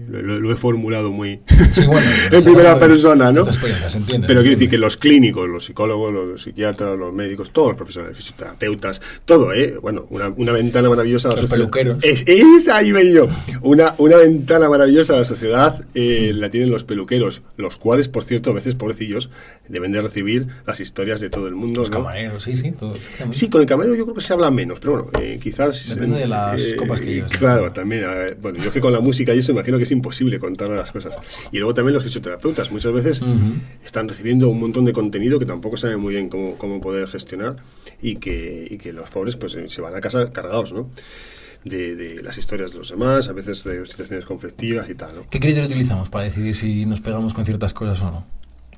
lo, 0.08 0.52
he 0.52 0.56
formulado 0.56 1.12
muy 1.12 1.40
en 2.30 2.44
primera 2.44 2.78
persona, 2.78 3.30
¿no? 3.30 3.44
Pero 3.44 4.40
quiero 4.40 4.50
decir 4.50 4.68
que 4.68 4.78
los 4.78 4.96
clínicos, 4.96 5.48
los 5.48 5.64
psicólogos, 5.64 6.12
los 6.12 6.42
psiquiatras, 6.42 6.98
los 6.98 7.14
médicos, 7.14 7.50
todos 7.50 7.68
los 7.68 7.76
profesionales, 7.76 8.16
fisioterapeutas, 8.16 9.00
todo, 9.24 9.52
¿eh? 9.52 9.76
Bueno, 9.80 10.06
una, 10.10 10.28
una 10.30 10.52
ventana 10.52 10.88
maravillosa 10.88 11.28
a 11.28 11.32
la 11.32 11.36
sociedad. 11.42 11.56
peluqueros. 11.56 11.98
Es, 12.02 12.24
es 12.26 12.68
ahí 12.68 12.92
yo. 13.12 13.28
Una, 13.62 13.94
una 13.98 14.16
ventana 14.16 14.68
maravillosa 14.68 15.14
a 15.14 15.18
la 15.18 15.24
sociedad 15.24 15.84
eh, 15.94 16.32
la 16.34 16.50
tienen 16.50 16.70
los 16.70 16.84
peluqueros, 16.84 17.42
los 17.56 17.76
cuales, 17.76 18.08
por 18.08 18.24
cierto, 18.24 18.50
a 18.50 18.54
veces, 18.54 18.74
pobrecillos, 18.74 19.30
deben 19.68 19.92
de 19.92 20.00
recibir 20.00 20.48
las 20.66 20.80
historias 20.80 21.20
de 21.20 21.30
todo 21.30 21.46
el 21.46 21.54
mundo. 21.54 21.80
Los 21.80 21.90
camareros, 21.90 22.42
sí, 22.42 22.56
sí. 22.56 22.74
Sí, 23.30 23.48
con 23.48 23.60
el 23.60 23.66
camarero 23.66 23.94
yo 23.94 24.04
creo 24.04 24.14
que 24.14 24.20
se 24.20 24.32
habla 24.32 24.50
menos, 24.50 24.78
pero 24.80 25.04
bueno, 25.04 25.10
eh, 25.20 25.38
quizás... 25.42 25.88
Depende 25.88 26.20
de 26.20 26.26
las 26.26 26.60
eh, 26.60 26.76
copas 26.76 27.00
lleves. 27.04 27.36
Claro, 27.36 27.70
también. 27.72 28.04
bueno, 28.40 28.62
yo 28.62 28.72
que 28.72 28.80
con 28.80 28.92
la 28.92 29.00
música 29.00 29.34
y 29.34 29.38
eso 29.38 29.52
imagino 29.52 29.78
que 29.78 29.84
es 29.84 29.90
imposible 29.90 30.38
contar 30.38 30.70
las 30.70 30.92
cosas. 30.92 31.16
Y 31.52 31.58
luego 31.58 31.74
también 31.74 31.94
los 31.94 32.02
fisioterapeutas 32.02 32.70
muchas 32.70 32.92
veces 32.92 33.20
están 33.84 34.08
recibiendo 34.08 34.48
un 34.48 34.60
montón 34.60 34.84
de 34.84 34.92
contenido 34.92 35.38
que 35.38 35.46
tampoco 35.46 35.76
saben 35.76 36.00
muy 36.00 36.14
bien 36.14 36.28
cómo, 36.28 36.56
cómo 36.56 36.80
poder 36.80 37.08
gestionar 37.08 37.56
y 38.00 38.16
que, 38.16 38.66
y 38.70 38.78
que 38.78 38.92
los 38.92 39.08
pobres 39.10 39.36
pues 39.36 39.56
se 39.66 39.80
van 39.80 39.94
a 39.94 40.00
casa 40.00 40.32
cargados, 40.32 40.72
¿no? 40.72 40.90
De, 41.64 41.96
de, 41.96 42.22
las 42.22 42.36
historias 42.36 42.72
de 42.72 42.78
los 42.78 42.90
demás, 42.90 43.28
a 43.28 43.32
veces 43.32 43.64
de 43.64 43.86
situaciones 43.86 44.26
conflictivas 44.26 44.90
y 44.90 44.94
tal. 44.94 45.14
¿no? 45.14 45.22
¿Qué 45.30 45.40
criterio 45.40 45.64
utilizamos 45.64 46.10
para 46.10 46.24
decidir 46.24 46.54
si 46.54 46.84
nos 46.84 47.00
pegamos 47.00 47.32
con 47.32 47.46
ciertas 47.46 47.72
cosas 47.72 48.02
o 48.02 48.10
no? 48.10 48.26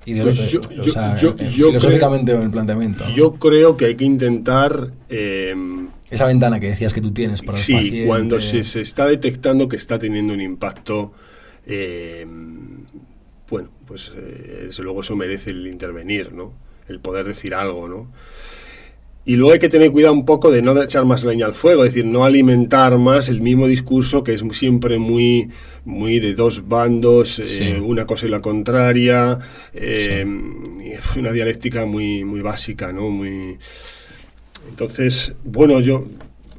Pues 0.06 0.52
yo, 0.52 0.60
o 0.60 0.84
sea, 0.84 1.16
filosóficamente 1.16 2.30
creo, 2.30 2.44
el 2.44 2.50
planteamiento. 2.50 3.04
Yo 3.14 3.34
creo 3.34 3.76
que 3.76 3.86
hay 3.86 3.96
que 3.96 4.04
intentar... 4.04 4.92
Em, 5.08 5.88
Esa 6.10 6.26
ventana 6.26 6.60
que 6.60 6.68
decías 6.68 6.94
que 6.94 7.00
tú 7.00 7.12
tienes 7.12 7.42
para 7.42 7.58
los 7.58 7.66
Sí, 7.66 8.04
cuando 8.06 8.40
se, 8.40 8.62
se, 8.62 8.80
está 8.80 9.06
detectando 9.06 9.68
que 9.68 9.76
está 9.76 9.98
teniendo 9.98 10.32
un 10.32 10.40
impacto... 10.40 11.12
Em, 11.66 12.84
bueno, 13.48 13.70
pues 13.86 14.12
eh, 14.16 14.64
desde 14.66 14.82
luego 14.82 15.00
eso 15.00 15.14
merece 15.16 15.50
el 15.50 15.66
intervenir, 15.66 16.32
¿no? 16.32 16.52
El 16.88 17.00
poder 17.00 17.26
decir 17.26 17.54
algo, 17.54 17.88
¿no? 17.88 18.08
Y 19.24 19.34
luego 19.34 19.54
hay 19.54 19.58
que 19.58 19.68
tener 19.68 19.90
cuidado 19.90 20.14
un 20.14 20.24
poco 20.24 20.52
de 20.52 20.62
no 20.62 20.80
echar 20.80 21.04
más 21.04 21.24
leña 21.24 21.46
al 21.46 21.54
fuego, 21.54 21.84
es 21.84 21.92
decir, 21.92 22.08
no 22.08 22.24
alimentar 22.24 22.96
más 22.96 23.28
el 23.28 23.40
mismo 23.40 23.66
discurso 23.66 24.22
que 24.22 24.32
es 24.32 24.44
siempre 24.52 24.98
muy, 24.98 25.50
muy 25.84 26.20
de 26.20 26.34
dos 26.34 26.68
bandos, 26.68 27.40
eh, 27.40 27.80
una 27.80 28.06
cosa 28.06 28.26
y 28.26 28.28
la 28.28 28.40
contraria, 28.40 29.36
eh, 29.74 30.24
una 31.16 31.32
dialéctica 31.32 31.86
muy, 31.86 32.24
muy 32.24 32.40
básica, 32.40 32.92
¿no? 32.92 33.10
Muy... 33.10 33.58
Entonces, 34.68 35.34
bueno, 35.44 35.80
yo, 35.80 36.06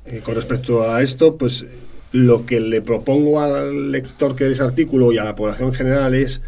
eh, 0.06 0.22
con 0.24 0.36
respecto 0.36 0.90
a 0.90 1.02
esto, 1.02 1.38
pues 1.38 1.66
lo 2.12 2.46
que 2.46 2.60
le 2.60 2.82
propongo 2.82 3.42
al 3.42 3.92
lector 3.92 4.36
que 4.36 4.50
ese 4.50 4.64
artículo 4.64 5.12
y 5.12 5.18
a 5.18 5.24
la 5.24 5.36
población 5.36 5.70
en 5.70 5.76
general 5.76 6.16
es 6.16 6.42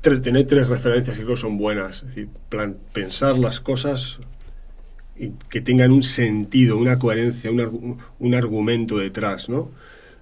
tener 0.00 0.46
tres 0.46 0.68
referencias 0.68 1.18
que 1.18 1.24
creo 1.24 1.36
son 1.36 1.58
buenas, 1.58 2.02
es 2.02 2.08
decir, 2.08 2.28
pensar 2.92 3.36
las 3.36 3.60
cosas 3.60 4.20
que 5.48 5.60
tengan 5.60 5.90
un 5.90 6.02
sentido, 6.02 6.78
una 6.78 6.98
coherencia, 6.98 7.50
un, 7.50 7.98
un 8.18 8.34
argumento 8.34 8.96
detrás, 8.96 9.48
¿no? 9.48 9.70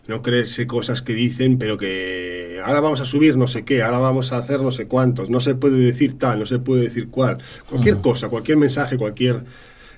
No 0.08 0.22
creerse 0.22 0.66
cosas 0.66 1.02
que 1.02 1.12
dicen, 1.12 1.58
pero 1.58 1.76
que 1.76 2.60
ahora 2.64 2.80
vamos 2.80 3.00
a 3.00 3.04
subir 3.04 3.36
no 3.36 3.48
sé 3.48 3.64
qué, 3.64 3.82
ahora 3.82 4.00
vamos 4.00 4.32
a 4.32 4.38
hacer 4.38 4.62
no 4.62 4.72
sé 4.72 4.86
cuántos, 4.86 5.30
no 5.30 5.40
se 5.40 5.54
puede 5.54 5.78
decir 5.78 6.16
tal, 6.18 6.38
no 6.38 6.46
se 6.46 6.58
puede 6.58 6.82
decir 6.82 7.08
cuál. 7.08 7.38
Cualquier 7.68 7.98
cosa, 7.98 8.28
cualquier 8.28 8.56
mensaje, 8.56 8.96
cualquier 8.96 9.44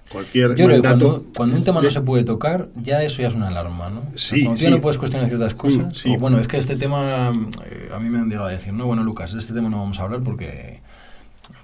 cualquier 0.08 0.54
Yo 0.54 0.66
cuando, 0.80 1.24
cuando, 1.36 1.56
un 1.56 1.64
tema 1.64 1.82
no 1.82 1.90
se 1.90 2.00
puede 2.00 2.24
tocar, 2.24 2.68
ya 2.82 3.02
eso 3.02 3.22
ya 3.22 3.28
es 3.28 3.34
una 3.34 3.48
alarma, 3.48 3.90
¿no? 3.90 4.02
Sí, 4.14 4.44
cuando 4.44 4.64
tú 4.64 4.70
no 4.70 4.80
puedes 4.80 4.98
cuestionar 4.98 5.28
ciertas 5.28 5.54
mm, 5.54 5.56
cosas, 5.56 6.04
bueno, 6.18 6.38
es 6.38 6.48
que 6.48 6.58
este 6.58 6.76
tema, 6.76 7.32
eh, 7.66 7.90
a 7.94 7.98
mí 7.98 8.08
me 8.08 8.18
han 8.18 8.28
llegado 8.28 8.48
a 8.48 8.52
decir, 8.52 8.72
no, 8.72 8.86
bueno, 8.86 9.02
Lucas, 9.02 9.32
de 9.32 9.38
este 9.38 9.52
tema 9.52 9.68
no 9.68 9.78
vamos 9.78 9.98
a 9.98 10.02
hablar 10.02 10.20
porque 10.20 10.80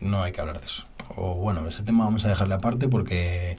no 0.01 0.23
hay 0.23 0.33
que 0.33 0.41
hablar 0.41 0.61
de 0.61 0.67
eso 0.67 0.85
o 1.17 1.35
bueno, 1.35 1.67
ese 1.69 1.83
tema 1.83 2.05
vamos 2.05 2.25
a 2.25 2.29
dejarle 2.29 2.55
aparte 2.55 2.89
porque 2.89 3.57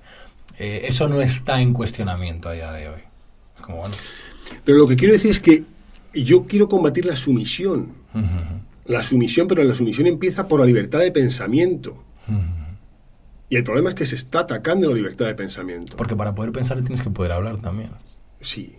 eh, 0.57 0.81
eso 0.85 1.07
no 1.07 1.21
está 1.21 1.61
en 1.61 1.73
cuestionamiento 1.73 2.49
a 2.49 2.53
día 2.53 2.71
de 2.71 2.89
hoy. 2.89 3.01
Como, 3.61 3.77
bueno. 3.77 3.95
Pero 4.63 4.77
lo 4.77 4.87
que 4.87 4.95
quiero 4.95 5.13
decir 5.13 5.31
es 5.31 5.39
que 5.39 5.63
yo 6.13 6.45
quiero 6.45 6.69
combatir 6.69 7.05
la 7.05 7.15
sumisión. 7.15 7.93
La 8.85 9.03
sumisión, 9.03 9.47
pero 9.47 9.63
la 9.63 9.75
sumisión 9.75 10.07
empieza 10.07 10.47
por 10.47 10.59
la 10.59 10.65
libertad 10.65 10.99
de 10.99 11.11
pensamiento. 11.11 12.03
Y 13.55 13.57
el 13.59 13.63
problema 13.63 13.87
es 13.87 13.95
que 13.95 14.05
se 14.05 14.15
está 14.15 14.39
atacando 14.39 14.89
la 14.89 14.95
libertad 14.95 15.27
de 15.27 15.33
pensamiento. 15.33 15.95
Porque 15.95 16.13
para 16.13 16.35
poder 16.35 16.51
pensar 16.51 16.77
tienes 16.81 17.01
que 17.01 17.09
poder 17.09 17.31
hablar 17.31 17.61
también. 17.61 17.91
Sí, 18.41 18.75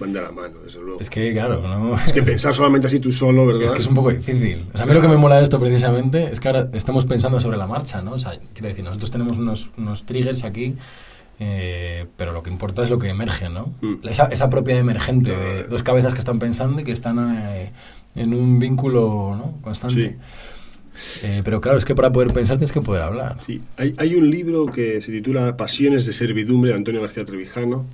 van 0.00 0.14
de 0.14 0.22
la 0.22 0.32
mano, 0.32 0.60
desde 0.64 0.80
luego. 0.80 0.98
Es 0.98 1.10
que, 1.10 1.34
claro, 1.34 1.60
¿no? 1.60 1.94
Es 2.00 2.14
que 2.14 2.22
pensar 2.22 2.54
solamente 2.54 2.86
así 2.86 2.98
tú 2.98 3.12
solo, 3.12 3.44
¿verdad? 3.44 3.64
Es 3.64 3.72
que 3.72 3.78
es 3.80 3.86
un 3.86 3.94
poco 3.94 4.10
difícil. 4.10 4.70
O 4.72 4.76
sea, 4.78 4.86
a 4.86 4.88
mí 4.88 4.94
lo 4.94 5.02
que 5.02 5.08
me 5.08 5.18
mola 5.18 5.36
de 5.36 5.42
esto 5.42 5.60
precisamente 5.60 6.32
es 6.32 6.40
que 6.40 6.48
ahora 6.48 6.70
estamos 6.72 7.04
pensando 7.04 7.40
sobre 7.40 7.58
la 7.58 7.66
marcha, 7.66 8.00
¿no? 8.00 8.12
O 8.12 8.18
sea, 8.18 8.38
quiero 8.54 8.68
decir, 8.68 8.84
nosotros 8.84 9.10
tenemos 9.10 9.36
unos, 9.36 9.70
unos 9.76 10.06
triggers 10.06 10.44
aquí, 10.44 10.76
eh, 11.38 12.06
pero 12.16 12.32
lo 12.32 12.42
que 12.42 12.48
importa 12.48 12.84
es 12.84 12.88
lo 12.88 12.98
que 12.98 13.10
emerge, 13.10 13.50
¿no? 13.50 13.74
Mm. 13.82 14.08
Esa, 14.08 14.28
esa 14.28 14.48
propiedad 14.48 14.80
emergente 14.80 15.36
de 15.36 15.64
dos 15.64 15.82
cabezas 15.82 16.14
que 16.14 16.20
están 16.20 16.38
pensando 16.38 16.80
y 16.80 16.84
que 16.84 16.92
están 16.92 17.36
eh, 17.38 17.70
en 18.14 18.32
un 18.32 18.58
vínculo 18.58 19.36
¿no? 19.36 19.60
constante. 19.60 20.16
Eh, 21.22 21.42
pero 21.44 21.60
claro, 21.60 21.78
es 21.78 21.84
que 21.84 21.94
para 21.94 22.12
poder 22.12 22.32
pensar 22.32 22.58
tienes 22.58 22.72
que 22.72 22.80
poder 22.80 23.02
hablar. 23.02 23.38
Sí, 23.44 23.60
hay, 23.76 23.94
hay 23.98 24.14
un 24.14 24.30
libro 24.30 24.66
que 24.66 25.00
se 25.00 25.12
titula 25.12 25.56
Pasiones 25.56 26.06
de 26.06 26.12
Servidumbre 26.12 26.70
de 26.70 26.76
Antonio 26.76 27.00
García 27.00 27.24
Trevijano, 27.24 27.86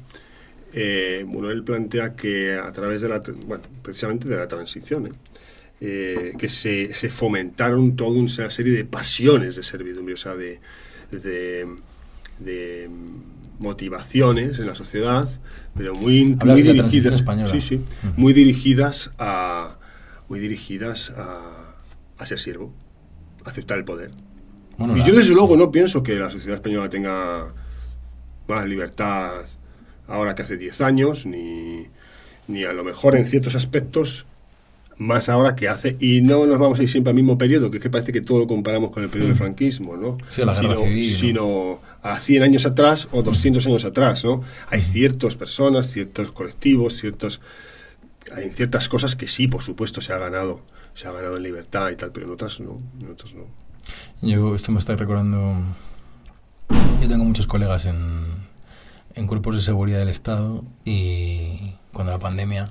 eh, 0.72 1.24
bueno, 1.26 1.50
él 1.50 1.62
plantea 1.64 2.14
que 2.14 2.54
a 2.54 2.72
través 2.72 3.02
de 3.02 3.08
la, 3.08 3.20
bueno, 3.46 3.62
precisamente 3.82 4.28
de 4.28 4.36
la 4.36 4.48
transición, 4.48 5.06
¿eh? 5.06 5.12
Eh, 5.84 6.32
que 6.38 6.48
se, 6.48 6.94
se, 6.94 7.08
fomentaron 7.10 7.96
toda 7.96 8.12
una 8.12 8.50
serie 8.50 8.72
de 8.72 8.84
pasiones 8.84 9.56
de 9.56 9.64
servidumbre, 9.64 10.14
o 10.14 10.16
sea, 10.16 10.36
de, 10.36 10.60
de, 11.10 12.88
motivaciones 13.58 14.60
en 14.60 14.68
la 14.68 14.76
sociedad, 14.76 15.28
pero 15.76 15.94
muy, 15.94 16.36
muy 16.44 16.62
dirigidas, 16.62 17.24
sí, 17.50 17.60
sí, 17.60 17.80
muy 18.16 18.32
dirigidas 18.32 19.10
a, 19.18 19.76
muy 20.28 20.38
dirigidas 20.38 21.10
a, 21.16 21.74
a 22.16 22.26
ser 22.26 22.38
siervo, 22.38 22.72
aceptar 23.44 23.78
el 23.78 23.84
poder. 23.84 24.10
y 24.78 25.02
yo 25.04 25.14
desde 25.14 25.34
luego 25.34 25.56
no 25.56 25.70
pienso 25.70 26.02
que 26.02 26.14
la 26.14 26.30
sociedad 26.30 26.54
española 26.54 26.88
tenga 26.88 27.52
más 28.48 28.66
libertad 28.66 29.44
ahora 30.08 30.34
que 30.34 30.42
hace 30.42 30.56
10 30.56 30.80
años, 30.80 31.26
ni, 31.26 31.86
ni 32.48 32.64
a 32.64 32.72
lo 32.72 32.84
mejor 32.84 33.16
en 33.16 33.26
ciertos 33.26 33.54
aspectos 33.54 34.26
más 34.98 35.28
ahora 35.28 35.56
que 35.56 35.68
hace, 35.68 35.96
y 36.00 36.20
no 36.20 36.46
nos 36.46 36.58
vamos 36.58 36.78
a 36.78 36.82
ir 36.82 36.88
siempre 36.88 37.10
al 37.10 37.16
mismo 37.16 37.38
periodo, 37.38 37.70
que 37.70 37.78
es 37.78 37.82
que 37.82 37.90
parece 37.90 38.12
que 38.12 38.20
todo 38.20 38.40
lo 38.40 38.46
comparamos 38.46 38.90
con 38.90 39.02
el 39.02 39.08
periodo 39.08 39.28
del 39.28 39.36
mm. 39.36 39.38
franquismo, 39.38 39.96
¿no? 39.96 40.18
sino, 40.30 41.80
a 42.02 42.18
100 42.18 42.42
años 42.42 42.66
atrás 42.66 43.08
o 43.12 43.22
200 43.22 43.66
años 43.66 43.84
atrás, 43.84 44.24
¿no? 44.24 44.42
Hay 44.68 44.80
ciertas 44.80 45.36
personas, 45.36 45.90
ciertos 45.90 46.30
colectivos, 46.32 46.96
ciertos 46.96 47.40
hay 48.34 48.50
ciertas 48.50 48.88
cosas 48.88 49.16
que 49.16 49.26
sí, 49.26 49.48
por 49.48 49.62
supuesto, 49.62 50.00
se 50.00 50.12
ha 50.12 50.18
ganado, 50.18 50.60
se 50.94 51.08
ha 51.08 51.12
ganado 51.12 51.36
en 51.36 51.42
libertad 51.42 51.90
y 51.90 51.96
tal, 51.96 52.12
pero 52.12 52.26
en 52.26 52.32
otras 52.32 52.60
no, 52.60 52.80
en 53.02 53.10
otras 53.10 53.34
no. 53.34 53.44
Yo 54.20 54.54
esto 54.54 54.72
me 54.72 54.78
está 54.78 54.94
recordando, 54.96 55.56
yo 57.00 57.08
tengo 57.08 57.24
muchos 57.24 57.46
colegas 57.46 57.86
en, 57.86 58.26
en 59.14 59.26
cuerpos 59.26 59.56
de 59.56 59.62
seguridad 59.62 59.98
del 59.98 60.08
Estado 60.08 60.64
y 60.84 61.74
cuando 61.92 62.12
la 62.12 62.18
pandemia 62.18 62.68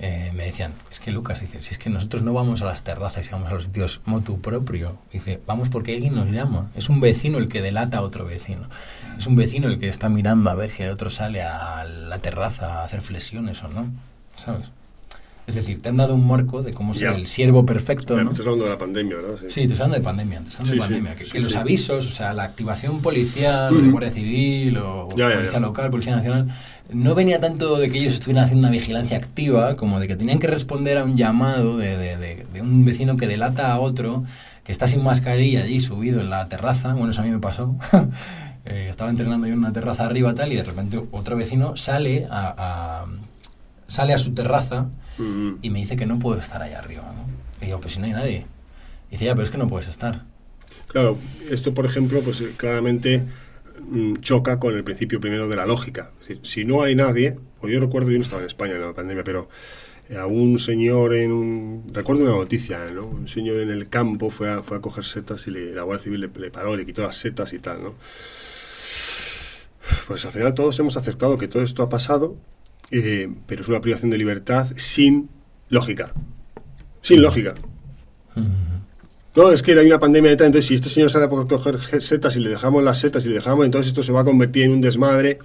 eh, 0.00 0.30
me 0.32 0.44
decían, 0.44 0.74
es 0.90 1.00
que 1.00 1.10
Lucas 1.10 1.40
dice, 1.40 1.60
si 1.60 1.72
es 1.72 1.78
que 1.78 1.90
nosotros 1.90 2.22
no 2.22 2.32
vamos 2.32 2.62
a 2.62 2.66
las 2.66 2.84
terrazas 2.84 3.26
y 3.26 3.30
vamos 3.30 3.50
a 3.50 3.54
los 3.54 3.64
sitios 3.64 4.00
motu 4.04 4.40
propio, 4.40 4.98
dice, 5.12 5.40
vamos 5.44 5.68
porque 5.70 5.94
alguien 5.94 6.14
nos 6.14 6.30
llama, 6.30 6.70
es 6.76 6.88
un 6.88 7.00
vecino 7.00 7.38
el 7.38 7.48
que 7.48 7.62
delata 7.62 7.98
a 7.98 8.02
otro 8.02 8.24
vecino, 8.24 8.68
es 9.16 9.26
un 9.26 9.34
vecino 9.34 9.66
el 9.66 9.80
que 9.80 9.88
está 9.88 10.08
mirando 10.08 10.50
a 10.50 10.54
ver 10.54 10.70
si 10.70 10.84
el 10.84 10.90
otro 10.90 11.10
sale 11.10 11.42
a 11.42 11.84
la 11.84 12.18
terraza 12.20 12.80
a 12.80 12.84
hacer 12.84 13.00
flexiones 13.00 13.62
o 13.64 13.68
no, 13.68 13.90
¿sabes? 14.36 14.70
Es 15.48 15.54
decir, 15.54 15.80
te 15.80 15.88
han 15.88 15.96
dado 15.96 16.14
un 16.14 16.26
marco 16.26 16.62
de 16.62 16.72
cómo 16.72 16.92
ser 16.92 17.14
el 17.14 17.26
siervo 17.26 17.64
perfecto. 17.64 18.22
¿no? 18.22 18.30
Estás 18.30 18.44
hablando 18.44 18.64
de 18.66 18.70
la 18.70 18.76
pandemia, 18.76 19.16
¿verdad? 19.16 19.36
Sí, 19.40 19.46
sí 19.48 19.60
te 19.60 19.72
estás 19.72 19.80
hablando 19.80 19.96
de 19.96 20.04
pandemia. 20.04 20.38
Te 20.40 20.48
estás 20.50 20.60
hablando 20.60 20.74
de 20.74 21.00
pandemia. 21.00 21.14
que, 21.14 21.40
los 21.40 21.56
avisos, 21.56 22.06
o 22.06 22.10
sea, 22.10 22.34
la 22.34 22.42
activación 22.42 23.00
policial, 23.00 23.82
de 23.82 23.88
Guardia 23.88 24.10
Civil, 24.10 24.76
o 24.76 25.08
Policía 25.08 25.58
Local, 25.58 25.90
Policía 25.90 26.16
Nacional, 26.16 26.48
no 26.92 27.14
venía 27.14 27.40
tanto 27.40 27.78
de 27.78 27.90
que 27.90 27.96
ellos 27.96 28.12
estuvieran 28.12 28.44
haciendo 28.44 28.68
una 28.68 28.70
vigilancia 28.70 29.16
activa, 29.16 29.76
como 29.76 30.00
de 30.00 30.06
que 30.06 30.16
tenían 30.16 30.38
que 30.38 30.48
responder 30.48 30.98
a 30.98 31.04
un 31.04 31.16
llamado 31.16 31.78
de, 31.78 31.96
de, 31.96 32.44
de, 32.52 32.60
un 32.60 32.84
vecino 32.84 33.16
que 33.16 33.26
delata 33.26 33.72
a 33.72 33.80
otro, 33.80 34.24
que 34.64 34.72
está 34.72 34.86
sin 34.86 35.02
mascarilla 35.02 35.62
allí 35.62 35.80
subido 35.80 36.20
en 36.20 36.28
la 36.28 36.46
terraza. 36.48 36.92
Bueno, 36.92 37.12
eso 37.12 37.22
a 37.22 37.24
mí 37.24 37.30
me 37.30 37.40
pasó. 37.40 37.74
Eh, 38.64 38.88
estaba 38.90 39.08
entrenando 39.08 39.46
yo 39.46 39.54
en 39.54 39.60
una 39.60 39.72
terraza 39.72 40.04
arriba 40.04 40.34
tal 40.34 40.52
y 40.52 40.56
de 40.56 40.62
repente 40.62 41.00
otro 41.10 41.36
vecino 41.36 41.74
sale 41.76 42.26
a, 42.28 42.54
a 42.58 43.06
sale 43.86 44.12
a 44.12 44.18
su 44.18 44.34
terraza 44.34 44.88
y 45.18 45.70
me 45.70 45.80
dice 45.80 45.96
que 45.96 46.06
no 46.06 46.18
puedo 46.18 46.38
estar 46.38 46.62
allá 46.62 46.78
arriba. 46.78 47.02
¿no? 47.02 47.24
Y 47.60 47.66
digo, 47.66 47.80
pues 47.80 47.94
si 47.94 48.00
no 48.00 48.06
hay 48.06 48.12
nadie. 48.12 48.46
Y 49.08 49.12
dice, 49.12 49.24
ya, 49.26 49.34
pero 49.34 49.44
es 49.44 49.50
que 49.50 49.58
no 49.58 49.68
puedes 49.68 49.88
estar. 49.88 50.24
Claro, 50.88 51.18
esto 51.50 51.74
por 51.74 51.86
ejemplo, 51.86 52.20
pues 52.20 52.40
eh, 52.40 52.52
claramente 52.56 53.24
mm, 53.80 54.16
choca 54.16 54.58
con 54.58 54.74
el 54.74 54.84
principio 54.84 55.20
primero 55.20 55.48
de 55.48 55.56
la 55.56 55.66
lógica. 55.66 56.10
Es 56.20 56.28
decir, 56.28 56.40
si 56.42 56.64
no 56.64 56.82
hay 56.82 56.94
nadie, 56.94 57.38
o 57.60 57.68
yo 57.68 57.80
recuerdo, 57.80 58.10
yo 58.10 58.18
no 58.18 58.22
estaba 58.22 58.42
en 58.42 58.46
España 58.46 58.74
en 58.74 58.82
la 58.82 58.92
pandemia, 58.92 59.24
pero 59.24 59.48
eh, 60.08 60.16
a 60.16 60.26
un 60.26 60.58
señor 60.58 61.14
en 61.14 61.32
un... 61.32 61.84
Recuerdo 61.92 62.22
una 62.22 62.32
noticia, 62.32 62.78
¿no? 62.92 63.06
Un 63.06 63.28
señor 63.28 63.60
en 63.60 63.70
el 63.70 63.88
campo 63.88 64.30
fue 64.30 64.50
a, 64.50 64.62
fue 64.62 64.78
a 64.78 64.80
coger 64.80 65.04
setas 65.04 65.46
y 65.46 65.50
la 65.50 65.82
Guardia 65.82 66.04
Civil 66.04 66.20
le, 66.20 66.30
le, 66.40 66.50
paró, 66.50 66.76
le 66.76 66.86
quitó 66.86 67.02
las 67.02 67.16
setas 67.16 67.52
y 67.52 67.58
tal, 67.58 67.82
¿no? 67.82 67.94
Pues 70.06 70.24
al 70.24 70.32
final 70.32 70.54
todos 70.54 70.78
hemos 70.78 70.96
aceptado 70.96 71.38
que 71.38 71.48
todo 71.48 71.62
esto 71.62 71.82
ha 71.82 71.88
pasado 71.88 72.36
eh, 72.90 73.28
pero 73.46 73.62
es 73.62 73.68
una 73.68 73.80
privación 73.80 74.10
de 74.10 74.18
libertad 74.18 74.68
sin 74.76 75.28
lógica. 75.68 76.12
Sin 77.02 77.22
lógica. 77.22 77.54
No, 79.34 79.52
es 79.52 79.62
que 79.62 79.78
hay 79.78 79.86
una 79.86 80.00
pandemia 80.00 80.30
de 80.30 80.36
tal, 80.36 80.46
entonces 80.46 80.66
si 80.66 80.74
este 80.74 80.88
señor 80.88 81.10
sale 81.10 81.26
a 81.26 81.28
coger 81.28 81.78
setas 82.00 82.36
y 82.36 82.40
le 82.40 82.50
dejamos 82.50 82.82
las 82.82 82.98
setas 82.98 83.24
y 83.26 83.28
le 83.28 83.36
dejamos, 83.36 83.64
entonces 83.66 83.88
esto 83.88 84.02
se 84.02 84.12
va 84.12 84.20
a 84.20 84.24
convertir 84.24 84.64
en 84.64 84.72
un 84.72 84.80
desmadre. 84.80 85.38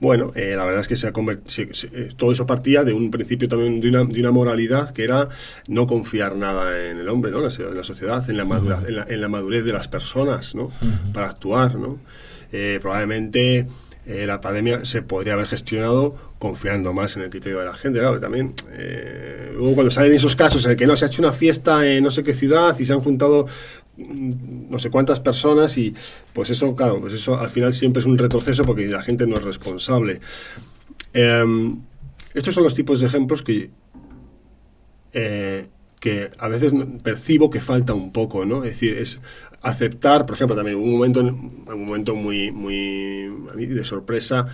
Bueno, 0.00 0.32
eh, 0.34 0.54
la 0.56 0.64
verdad 0.64 0.80
es 0.80 0.88
que 0.88 0.96
se 0.96 1.06
ha 1.06 1.12
eh, 1.12 2.08
todo 2.16 2.32
eso 2.32 2.46
partía 2.46 2.84
de 2.84 2.92
un 2.92 3.10
principio 3.10 3.48
también 3.48 3.80
de 3.80 3.88
una, 3.88 4.04
de 4.04 4.20
una, 4.20 4.30
moralidad 4.32 4.92
que 4.92 5.04
era 5.04 5.28
no 5.68 5.86
confiar 5.86 6.36
nada 6.36 6.88
en 6.88 6.98
el 6.98 7.08
hombre, 7.08 7.30
¿no? 7.30 7.38
En 7.38 7.76
la 7.76 7.84
sociedad, 7.84 8.28
en 8.28 8.36
la, 8.36 8.44
madurez, 8.44 8.80
en 8.86 9.20
la, 9.20 9.28
madurez 9.28 9.64
de 9.64 9.72
las 9.72 9.88
personas, 9.88 10.54
¿no? 10.54 10.70
Para 11.12 11.30
actuar, 11.30 11.76
¿no? 11.76 11.98
probablemente 12.80 13.66
eh, 14.06 14.26
la 14.26 14.40
pandemia 14.40 14.84
se 14.84 15.00
podría 15.00 15.32
haber 15.32 15.46
gestionado 15.46 16.34
confiando 16.38 16.92
más 16.92 17.16
en 17.16 17.22
el 17.22 17.30
criterio 17.30 17.60
de 17.60 17.64
la 17.64 17.74
gente. 17.74 18.00
Claro, 18.00 18.20
también, 18.20 18.54
eh, 18.72 19.50
luego 19.54 19.74
cuando 19.74 19.90
salen 19.90 20.12
esos 20.12 20.36
casos 20.36 20.64
en 20.66 20.72
el 20.72 20.76
que 20.76 20.86
no 20.86 20.96
se 20.96 21.06
ha 21.06 21.08
hecho 21.08 21.22
una 21.22 21.32
fiesta 21.32 21.86
en 21.88 22.04
no 22.04 22.10
sé 22.10 22.22
qué 22.22 22.34
ciudad 22.34 22.78
y 22.78 22.84
se 22.84 22.92
han 22.92 23.00
juntado 23.00 23.46
mm, 23.96 24.70
no 24.70 24.78
sé 24.78 24.90
cuántas 24.90 25.20
personas 25.20 25.78
y 25.78 25.94
pues 26.34 26.50
eso, 26.50 26.76
claro, 26.76 27.00
pues 27.00 27.14
eso 27.14 27.38
al 27.38 27.48
final 27.48 27.72
siempre 27.72 28.00
es 28.00 28.06
un 28.06 28.18
retroceso 28.18 28.64
porque 28.64 28.86
la 28.88 29.02
gente 29.02 29.26
no 29.26 29.36
es 29.36 29.42
responsable. 29.42 30.20
Em, 31.14 31.80
estos 32.34 32.54
son 32.54 32.64
los 32.64 32.74
tipos 32.74 33.00
de 33.00 33.06
ejemplos 33.06 33.42
que 33.42 33.70
eh, 35.14 35.68
que 36.04 36.28
a 36.36 36.48
veces 36.48 36.74
percibo 37.02 37.48
que 37.48 37.60
falta 37.60 37.94
un 37.94 38.12
poco, 38.12 38.44
¿no? 38.44 38.62
Es 38.62 38.72
decir, 38.72 38.98
es 38.98 39.20
aceptar, 39.62 40.26
por 40.26 40.34
ejemplo, 40.34 40.54
también 40.54 40.76
un 40.76 40.92
momento, 40.92 41.20
un 41.20 41.86
momento 41.86 42.14
muy, 42.14 42.52
muy 42.52 43.30
de 43.56 43.84
sorpresa 43.86 44.46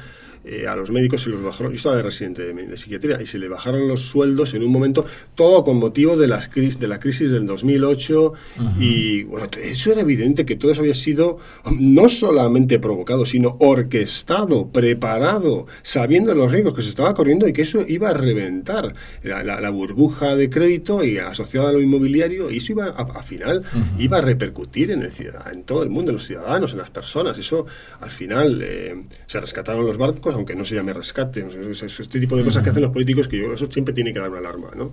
eh, 0.45 0.67
a 0.67 0.75
los 0.75 0.91
médicos 0.91 1.23
se 1.23 1.31
los 1.31 1.43
bajaron, 1.43 1.73
yo 1.73 1.77
estaba 1.77 1.97
de 1.97 2.03
residente 2.03 2.43
de, 2.43 2.77
psiquiatría, 2.77 3.21
y 3.21 3.27
se 3.27 3.39
le 3.39 3.49
bajaron 3.49 3.87
los 3.89 4.03
sueldos 4.09 4.55
en 4.55 4.63
un 4.63 4.73
momento, 4.73 5.05
todo 5.35 5.65
con 5.65 5.77
motivo 5.77 6.17
de, 6.17 6.29
las 6.29 6.51
de 6.51 6.89
la 6.89 6.99
crisis 6.99 7.31
del 7.31 7.47
2008, 7.47 8.33
y 8.79 9.25
bueno, 9.25 9.49
eso 9.63 9.93
era 9.93 10.01
evidente 10.01 10.47
que 10.47 10.57
todo 10.57 10.73
eso 10.73 10.81
había 10.81 10.95
sido 10.95 11.39
no 11.79 12.09
solamente 12.09 12.79
provocado, 12.79 13.27
sino 13.27 13.57
orquestado, 13.61 14.69
preparado, 14.69 15.67
sabiendo 15.83 16.35
los 16.35 16.51
riesgos 16.51 16.75
que 16.75 16.83
se 16.83 16.89
estaba 16.89 17.13
corriendo 17.13 17.47
y 17.47 17.53
que 17.53 17.63
eso 17.63 17.85
iba 17.87 18.09
a 18.09 18.15
reventar 18.15 18.95
la, 19.23 19.71
burbuja 19.71 20.35
de 20.35 20.51
crédito 20.51 21.05
y 21.05 21.19
asociada 21.19 21.69
a 21.69 21.73
lo 21.73 21.81
inmobiliario, 21.81 22.51
y 22.51 22.57
eso 22.57 22.73
iba 22.73 22.87
a, 22.87 23.23
final 23.23 23.63
iba 23.99 24.19
a 24.19 24.21
repercutir 24.21 24.91
en, 24.91 25.03
el, 25.03 25.11
en 25.53 25.63
todo 25.65 25.83
el 25.83 25.91
mundo, 25.91 26.11
en 26.11 26.17
los 26.17 26.27
ciudadanos, 26.27 26.73
en 26.73 26.79
las 26.79 26.91
personas, 26.91 27.39
eso 27.39 27.67
al 28.01 28.11
final 28.11 28.61
eh, 28.63 29.03
se 29.27 29.41
rescataron 29.41 29.87
los 29.87 29.99
barcos, 29.99 30.30
aunque 30.35 30.55
no 30.55 30.65
se 30.65 30.75
llame 30.75 30.93
rescate. 30.93 31.45
Este 31.71 32.21
tipo 32.21 32.37
de 32.37 32.45
cosas 32.45 32.63
que 32.63 32.71
hacen 32.71 32.83
los 32.83 32.93
políticos, 32.93 33.29
que 33.29 33.39
yo, 33.39 33.53
eso 33.53 33.71
siempre 33.71 33.95
tiene 33.95 34.13
que 34.13 34.19
dar 34.19 34.31
una 34.31 34.39
alarma. 34.39 34.71
No, 34.77 34.93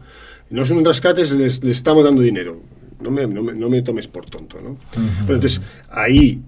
no 0.50 0.62
es 0.62 0.69
un 0.69 0.84
rescate, 0.84 1.23
les, 1.36 1.63
estamos 1.63 2.04
dando 2.04 2.21
dinero. 2.21 2.62
No 3.00 3.12
me, 3.12 3.28
no 3.28 3.69
me, 3.69 3.82
tomes 3.84 4.08
por 4.08 4.26
tonto. 4.26 4.60
¿no? 4.60 4.78
entonces, 5.21 5.62
ahí 5.89 6.41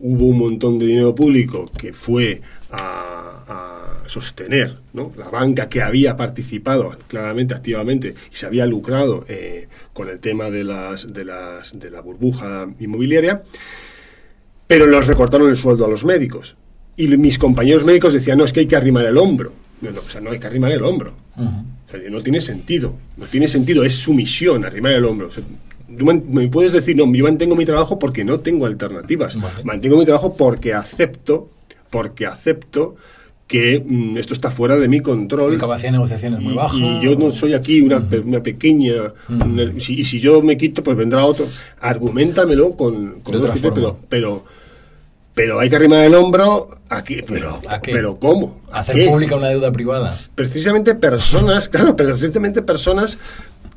hubo 0.00 0.26
un 0.26 0.38
montón 0.38 0.78
de 0.78 0.86
dinero 0.86 1.14
público 1.14 1.66
que 1.76 1.92
fue 1.92 2.40
a, 2.70 4.02
sostener 4.06 4.76
¿no? 4.92 5.12
la 5.16 5.28
banca 5.28 5.68
que 5.68 5.82
había 5.82 6.16
participado 6.16 6.96
claramente, 7.06 7.54
activamente, 7.54 8.16
y 8.32 8.34
se 8.34 8.44
había 8.44 8.66
lucrado 8.66 9.24
eh, 9.28 9.68
con 9.92 10.08
el 10.08 10.18
tema 10.18 10.50
de, 10.50 10.64
las, 10.64 11.12
de, 11.12 11.24
las, 11.24 11.78
de 11.78 11.90
la 11.90 12.00
burbuja 12.00 12.68
inmobiliaria, 12.80 13.44
pero 14.66 14.86
los 14.86 15.06
recortaron 15.06 15.48
el 15.48 15.56
sueldo 15.56 15.84
a 15.84 15.88
los 15.88 16.04
médicos. 16.04 16.56
Y 17.00 17.08
mis 17.16 17.38
compañeros 17.38 17.82
médicos 17.82 18.12
decían, 18.12 18.36
no, 18.36 18.44
es 18.44 18.52
que 18.52 18.60
hay 18.60 18.66
que 18.66 18.76
arrimar 18.76 19.06
el 19.06 19.16
hombro. 19.16 19.52
No, 19.80 19.90
no, 19.90 20.00
o 20.00 20.10
sea, 20.10 20.20
no 20.20 20.32
hay 20.32 20.38
que 20.38 20.46
arrimar 20.46 20.70
el 20.70 20.84
hombro. 20.84 21.14
no 22.10 22.22
tiene 22.22 22.42
sentido. 22.42 22.92
No 23.16 23.24
tiene 23.24 23.48
sentido, 23.48 23.82
es 23.84 23.94
su 23.94 24.12
misión 24.12 24.66
arrimar 24.66 24.92
el 24.92 25.06
hombro. 25.06 25.30
me 25.88 26.48
puedes 26.48 26.74
decir, 26.74 26.94
no, 26.96 27.10
yo 27.10 27.24
mantengo 27.24 27.56
mi 27.56 27.64
trabajo 27.64 27.98
porque 27.98 28.22
no 28.22 28.40
tengo 28.40 28.66
alternativas. 28.66 29.34
Mantengo 29.64 29.96
mi 29.96 30.04
trabajo 30.04 30.34
porque 30.34 30.74
acepto, 30.74 31.48
porque 31.88 32.26
acepto 32.26 32.96
que 33.46 33.82
mm, 33.84 34.18
esto 34.18 34.34
está 34.34 34.50
fuera 34.50 34.76
de 34.76 34.86
mi 34.86 35.00
control. 35.00 35.52
Mi 35.52 35.58
capacidad 35.58 35.88
de 35.88 35.92
negociación 35.92 36.34
es 36.34 36.40
muy 36.40 36.52
baja. 36.52 36.76
Y 36.76 37.00
yo 37.02 37.16
no 37.16 37.32
soy 37.32 37.54
aquí 37.54 37.80
una, 37.80 38.06
una 38.24 38.42
pequeña... 38.42 39.14
y 39.88 40.04
si 40.04 40.20
yo 40.20 40.42
me 40.42 40.58
quito, 40.58 40.82
pues 40.82 40.98
vendrá 40.98 41.24
otro. 41.24 41.46
Argumentamelo 41.80 42.76
con, 42.76 43.20
con 43.22 43.42
pero, 43.62 43.98
pero 44.06 44.44
pero 45.40 45.58
hay 45.58 45.70
que 45.70 45.76
arrimar 45.76 46.04
el 46.04 46.14
hombro 46.14 46.68
aquí. 46.90 47.22
Pero, 47.26 47.62
pero 47.82 48.18
¿cómo? 48.18 48.60
Hacer 48.70 49.08
pública 49.08 49.36
una 49.36 49.48
deuda 49.48 49.72
privada. 49.72 50.14
Precisamente 50.34 50.94
personas, 50.94 51.66
claro, 51.70 51.96
precisamente 51.96 52.60
personas 52.60 53.16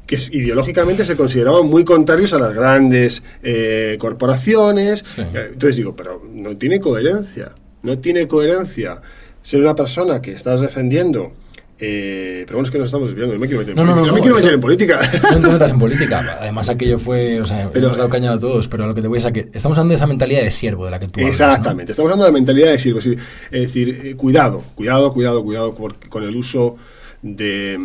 que 0.06 0.18
ideológicamente 0.32 1.06
se 1.06 1.16
consideraban 1.16 1.66
muy 1.68 1.86
contrarios 1.86 2.34
a 2.34 2.40
las 2.40 2.54
grandes 2.54 3.24
eh, 3.44 3.96
corporaciones. 3.98 5.18
Eh, 5.18 5.52
entonces 5.54 5.78
digo, 5.78 5.96
pero 5.96 6.22
no 6.34 6.58
tiene 6.58 6.82
coherencia. 6.82 7.54
No 7.82 7.98
tiene 8.00 8.28
coherencia 8.28 9.02
ser 9.42 9.62
una 9.62 9.74
persona 9.74 10.22
que 10.22 10.34
estás 10.34 10.60
defendiendo 10.60 11.32
eh, 11.80 12.44
pero 12.46 12.58
bueno, 12.58 12.68
es 12.68 12.72
que 12.72 12.78
nos 12.78 12.86
estamos 12.86 13.10
desviando. 13.10 13.34
No 13.34 13.40
me 13.40 13.48
quiero 13.48 13.62
meter 13.62 13.72
en 13.72 13.76
política. 13.76 13.96
No, 13.96 14.06
no, 14.06 14.14
me 14.14 14.22
quiero 14.22 14.36
meter 14.36 14.54
en 14.54 14.62
política. 14.62 15.00
No 15.34 15.42
te 15.42 15.48
metas 15.48 15.72
en 15.72 15.80
política. 15.80 16.38
Además, 16.40 16.70
aquello 16.70 17.00
fue. 17.00 17.42
O 17.42 17.46
sea, 17.46 17.70
pero, 17.72 17.88
hemos 17.88 17.98
dado 17.98 18.10
caña 18.10 18.34
a 18.34 18.40
todos, 18.40 18.68
pero 18.68 18.88
lo 18.88 18.94
que 18.94 19.02
te 19.02 19.08
voy 19.08 19.18
a 19.18 19.24
decir 19.24 19.38
es 19.38 19.52
que 19.52 19.58
estamos 19.58 19.78
hablando 19.78 19.94
de 19.94 19.96
esa 19.98 20.08
mentalidad 20.08 20.42
de 20.42 20.52
siervo 20.52 20.86
de 20.86 20.92
la 20.92 21.00
que 21.00 21.08
tú 21.08 21.20
hablas. 21.20 21.32
Exactamente. 21.32 21.92
Estamos 21.92 22.12
hablando 22.12 22.26
de 22.26 22.32
la 22.32 22.34
mentalidad 22.34 22.72
de 22.72 22.80
siervo. 22.80 23.00
Es 23.00 23.18
decir, 23.52 24.02
eh, 24.04 24.16
cuidado, 24.16 24.64
cuidado, 24.76 25.12
cuidado, 25.12 25.44
cuidado 25.44 25.76
con 25.76 26.24
el 26.24 26.36
uso 26.36 26.78
de, 27.22 27.80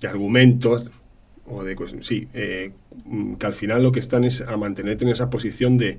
de 0.00 0.08
argumentos 0.08 0.84
o 1.46 1.62
de. 1.62 1.76
Sí, 2.00 2.28
eh, 2.34 2.72
que 3.38 3.46
al 3.46 3.54
final 3.54 3.82
lo 3.82 3.92
que 3.92 4.00
están 4.00 4.24
es 4.24 4.40
a 4.40 4.56
mantenerte 4.56 5.04
en 5.04 5.10
esa 5.10 5.30
posición 5.30 5.78
de 5.78 5.98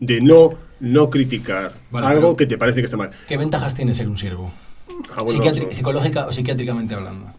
de 0.00 0.20
no, 0.20 0.54
no 0.80 1.10
criticar 1.10 1.74
algo 1.92 2.36
que 2.36 2.46
te 2.46 2.58
parece 2.58 2.80
que 2.80 2.86
está 2.86 2.96
mal. 2.96 3.10
¿Qué 3.28 3.36
ventajas 3.36 3.74
tiene 3.74 3.94
ser 3.94 4.08
un 4.08 4.16
siervo? 4.16 4.52
Ah, 5.16 5.24
psicológica 5.70 6.26
o 6.26 6.32
psiquiátricamente 6.32 6.94
hablando. 6.94 7.32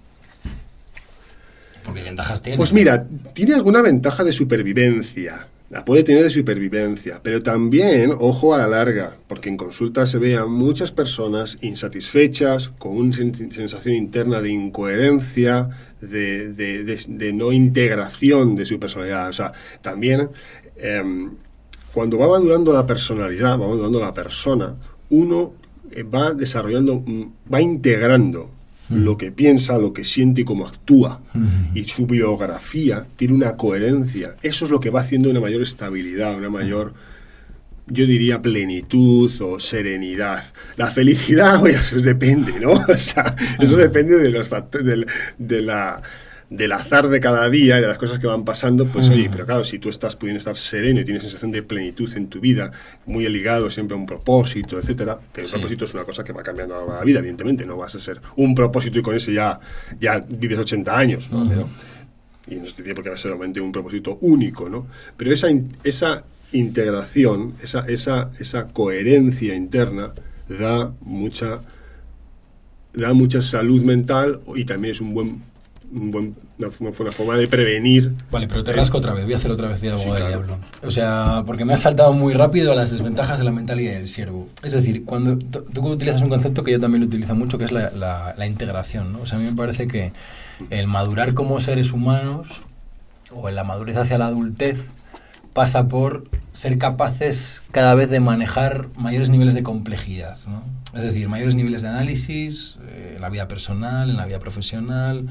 Porque 1.84 2.02
ventajas 2.04 2.42
tiene. 2.42 2.58
Pues 2.58 2.74
mira, 2.74 3.06
tiene 3.34 3.54
alguna 3.54 3.82
ventaja 3.82 4.24
de 4.24 4.32
supervivencia. 4.32 5.48
La 5.70 5.84
puede 5.84 6.04
tener 6.04 6.24
de 6.24 6.30
supervivencia, 6.30 7.20
pero 7.24 7.42
también, 7.42 8.14
ojo 8.20 8.54
a 8.54 8.60
la 8.60 8.68
larga, 8.68 9.18
porque 9.28 9.50
en 9.50 9.58
consulta 9.58 10.06
se 10.06 10.20
ve 10.20 10.38
a 10.38 10.46
muchas 10.46 10.92
personas 10.92 11.58
insatisfechas, 11.62 12.70
con 12.70 12.96
una 12.96 13.14
sensación 13.16 13.96
interna 13.96 14.42
de 14.42 14.52
incoherencia, 14.52 15.70
de, 16.02 16.54
de, 16.54 17.34
no 17.34 17.52
integración 17.52 18.56
de 18.56 18.66
su 18.66 18.80
personalidad. 18.80 19.28
O 19.30 19.34
sea, 19.34 19.54
también 19.82 20.30
em, 20.78 21.32
cuando 21.94 22.20
va 22.20 22.28
madurando 22.28 22.72
la 22.72 22.86
personalidad, 22.86 23.60
va 23.60 23.68
madurando 23.68 24.00
la 24.00 24.14
persona, 24.14 24.76
uno 25.10 25.54
va 26.04 26.34
desarrollando, 26.34 27.02
mm, 27.06 27.24
va 27.54 27.62
integrando 27.62 28.52
lo 28.90 29.18
que 29.18 29.32
piensa, 29.32 29.78
lo 29.80 29.94
que 29.94 30.04
siente 30.04 30.42
y 30.42 30.44
cómo 30.44 30.68
actúa. 30.68 31.22
Y 31.74 31.86
su 31.86 32.06
biografía 32.06 33.08
tiene 33.16 33.34
una 33.34 33.58
coherencia. 33.58 34.36
Eso 34.44 34.66
es 34.66 34.72
lo 34.72 34.80
que 34.80 34.92
va 34.92 35.02
haciendo 35.02 35.30
una 35.30 35.40
mayor 35.40 35.64
estabilidad, 35.64 36.38
una 36.38 36.50
mayor, 36.50 36.94
yo 37.88 38.06
diría, 38.06 38.42
plenitud 38.44 39.32
o 39.42 39.60
serenidad. 39.60 40.44
La 40.78 40.92
felicidad, 40.92 41.60
oye, 41.64 41.76
eso 41.76 41.98
depende, 41.98 42.60
¿no? 42.60 42.74
O 42.88 42.98
sea, 42.98 43.36
eso 43.60 43.76
depende 43.76 44.18
de 44.18 44.30
los 44.30 44.48
factores, 44.48 45.06
de 45.38 45.62
la 45.62 46.02
del 46.50 46.72
azar 46.72 47.08
de 47.10 47.20
cada 47.20 47.50
día 47.50 47.78
y 47.78 47.82
de 47.82 47.88
las 47.88 47.98
cosas 47.98 48.20
que 48.20 48.28
van 48.28 48.46
pasando, 48.46 48.86
pues 48.86 49.10
oye, 49.10 49.30
pero 49.32 49.46
claro, 49.46 49.64
si 49.64 49.80
tú 49.80 49.90
estás 49.90 50.16
pudiendo 50.16 50.38
estar 50.38 50.56
sereno 50.56 51.00
y 51.00 51.06
tienes 51.06 51.24
sensación 51.24 51.52
de 51.52 51.64
plenitud 51.64 52.12
en 52.16 52.28
tu 52.28 52.40
vida, 52.40 52.72
muy 53.06 53.28
ligado 53.30 53.72
siempre 53.72 53.96
a 53.96 54.00
un 54.00 54.06
propósito, 54.06 54.78
etcétera, 54.78 55.20
que 55.34 55.42
el 55.42 55.48
propósito 55.48 55.86
es 55.86 55.94
una 55.94 56.04
cosa 56.04 56.24
que 56.24 56.34
va 56.34 56.44
cambiando 56.44 56.76
a 56.76 56.98
la 56.98 57.04
vida, 57.04 57.20
evidentemente, 57.20 57.66
no 57.66 57.78
vas 57.78 57.96
a 57.96 58.00
ser 58.00 58.22
un 58.36 58.54
propósito 58.54 59.00
y 59.00 59.02
con 59.02 59.16
eso 59.16 59.32
ya, 59.32 59.60
ya 60.00 60.24
vives 60.28 60.60
80 60.60 60.98
años, 60.98 61.32
¿no? 61.32 61.68
y 62.48 62.56
no 62.56 62.66
se 62.66 62.74
tiene 62.74 62.94
por 62.94 63.04
qué 63.04 63.18
ser 63.18 63.32
realmente 63.32 63.60
un 63.60 63.72
propósito 63.72 64.18
único, 64.22 64.70
¿no? 64.70 64.86
Pero 65.18 65.34
esa, 65.34 65.48
esa 65.84 66.26
integración, 66.52 67.56
esa, 67.64 67.86
esa, 67.88 68.30
esa 68.40 68.68
coherencia 68.68 69.56
interna 69.56 70.14
da 70.48 70.94
mucha 71.02 71.62
da 72.94 73.14
mucha 73.14 73.42
salud 73.42 73.82
mental 73.82 74.40
y 74.56 74.64
también 74.64 74.94
es 74.94 75.02
un 75.02 75.14
buen 75.14 75.42
una, 75.92 76.72
forma 76.72 77.38
de 77.38 77.48
prevenir. 77.48 78.14
Vale, 78.32 78.48
pero 78.48 78.64
te 78.64 78.74
rasco 78.74 78.98
otra 78.98 79.14
vez, 79.14 79.26
voy 79.26 79.34
a 79.34 79.38
hacer 79.38 79.52
otra 79.52 79.68
vez 79.68 79.82
de 79.82 79.92
abogado 79.92 80.16
del 80.16 80.28
diablo. 80.28 80.58
O 80.84 80.92
sea, 80.92 81.44
porque 81.46 81.66
me 81.66 81.74
has 81.74 81.82
saltado 81.82 82.14
muy 82.14 82.34
rápido 82.34 82.72
a 82.72 82.76
las 82.76 82.92
desventajas 82.92 83.40
de 83.40 83.46
la 83.46 83.52
mentalidad 83.52 83.94
del 83.94 84.08
siervo. 84.08 84.50
Es 84.64 84.74
decir, 84.74 85.06
cuando 85.06 85.38
tú 85.38 85.88
utilizas 85.88 86.22
un 86.22 86.30
concepto 86.30 86.64
que 86.64 86.72
yo 86.72 86.80
también 86.80 87.02
lo 87.02 87.08
utilizo 87.08 87.36
mucho, 87.36 87.58
que 87.58 87.66
es 87.66 87.72
la, 87.72 87.92
la, 88.38 88.48
integración, 88.48 89.14
¿no? 89.14 89.22
O 89.22 89.26
sea, 89.26 89.38
a 89.38 89.42
mí 89.42 89.48
me 89.48 89.56
parece 89.56 89.88
que 89.88 90.12
el 90.70 90.88
madurar 90.88 91.34
como 91.34 91.60
seres 91.62 91.92
humanos, 91.92 92.48
o 93.32 93.50
en 93.50 93.56
la 93.56 93.64
madurez 93.64 93.98
hacia 93.98 94.18
la 94.18 94.28
adultez, 94.28 94.92
pasa 95.54 95.88
por 95.88 96.28
ser 96.52 96.78
capaces 96.78 97.64
cada 97.72 97.96
vez 97.96 98.10
de 98.10 98.20
manejar 98.20 98.88
mayores 98.98 99.30
niveles 99.30 99.54
de 99.54 99.64
complejidad, 99.64 100.38
¿no? 100.48 100.64
Es 100.98 101.04
decir, 101.04 101.28
mayores 101.28 101.56
niveles 101.56 101.82
de 101.82 101.90
análisis 101.90 102.78
eh, 102.88 103.14
en 103.16 103.22
la 103.22 103.30
vida 103.30 103.48
personal, 103.48 104.10
en 104.10 104.18
la 104.18 104.26
vida 104.26 104.40
profesional, 104.40 105.28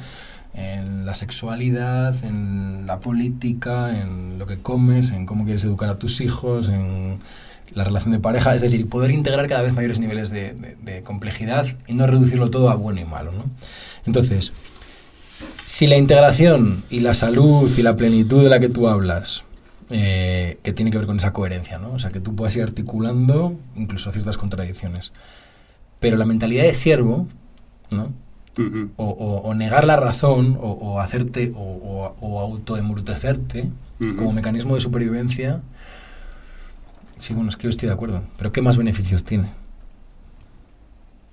en 0.55 1.05
la 1.05 1.15
sexualidad, 1.15 2.25
en 2.25 2.87
la 2.87 3.01
política, 3.01 4.01
en 4.01 4.39
lo 4.39 4.47
que 4.47 4.59
comes, 4.59 5.11
en 5.11 5.27
cómo 5.27 5.45
quieres 5.45 5.65
educar 5.65 5.89
a 5.89 5.99
tus 5.99 6.21
hijos, 6.21 6.69
en 6.69 7.19
la 7.73 7.85
relación 7.85 8.13
de 8.13 8.21
pareja, 8.21 8.55
es 8.55 8.63
decir, 8.63 8.89
poder 8.89 9.11
integrar 9.11 9.49
cada 9.49 9.63
vez 9.63 9.75
mayores 9.75 9.99
niveles 9.99 10.31
de, 10.31 11.03
complejidad 11.05 11.67
y 11.87 11.95
no 11.95 12.07
reducirlo 12.07 12.51
todo 12.51 12.71
a 12.71 12.77
bueno 12.77 13.01
y 13.01 13.05
malo. 13.05 13.33
¿no? 13.33 13.45
Entonces, 14.07 14.53
si 15.65 15.87
la 15.87 15.97
integración 15.97 16.85
y 16.89 17.01
la 17.01 17.15
salud 17.15 17.71
y 17.77 17.83
la 17.83 17.97
plenitud 17.97 18.43
de 18.43 18.49
la 18.49 18.61
que 18.61 18.69
tú 18.69 18.89
hablas, 18.89 19.45
eh, 19.91 20.59
que 20.63 20.73
tiene 20.73 20.91
que 20.91 20.99
ver 20.99 21.07
con 21.07 21.19
esa 21.19 21.33
coherencia, 21.33 21.79
¿no? 21.79 21.93
o 21.93 21.99
sea, 21.99 22.11
que 22.11 22.21
tú 22.21 22.37
puedas 22.37 22.55
ir 22.57 22.63
articulando 22.63 23.59
incluso 23.77 24.13
ciertas 24.13 24.39
contradicciones, 24.39 25.13
pero 25.99 26.17
la 26.17 26.27
mentalidad 26.27 26.65
de 26.65 26.75
siervo, 26.75 27.27
¿no? 27.91 28.13
O, 28.97 29.55
negar 29.55 29.85
la 29.85 29.97
razón 29.97 30.59
o, 30.61 31.01
hacerte 31.01 31.53
o, 31.55 32.15
o 32.21 32.41
autoembrutecerte 32.41 33.69
como 33.99 34.33
mecanismo 34.33 34.75
de 34.75 34.81
supervivencia, 34.81 35.61
sí, 37.19 37.33
bueno, 37.33 37.51
es 37.51 37.57
que 37.57 37.65
yo 37.65 37.71
estoy 37.71 37.89
de 37.89 37.95
acuerdo, 37.95 38.23
pero 38.37 38.53
¿qué 38.53 38.61
más 38.61 38.77
beneficios 38.77 39.25
tiene? 39.25 39.49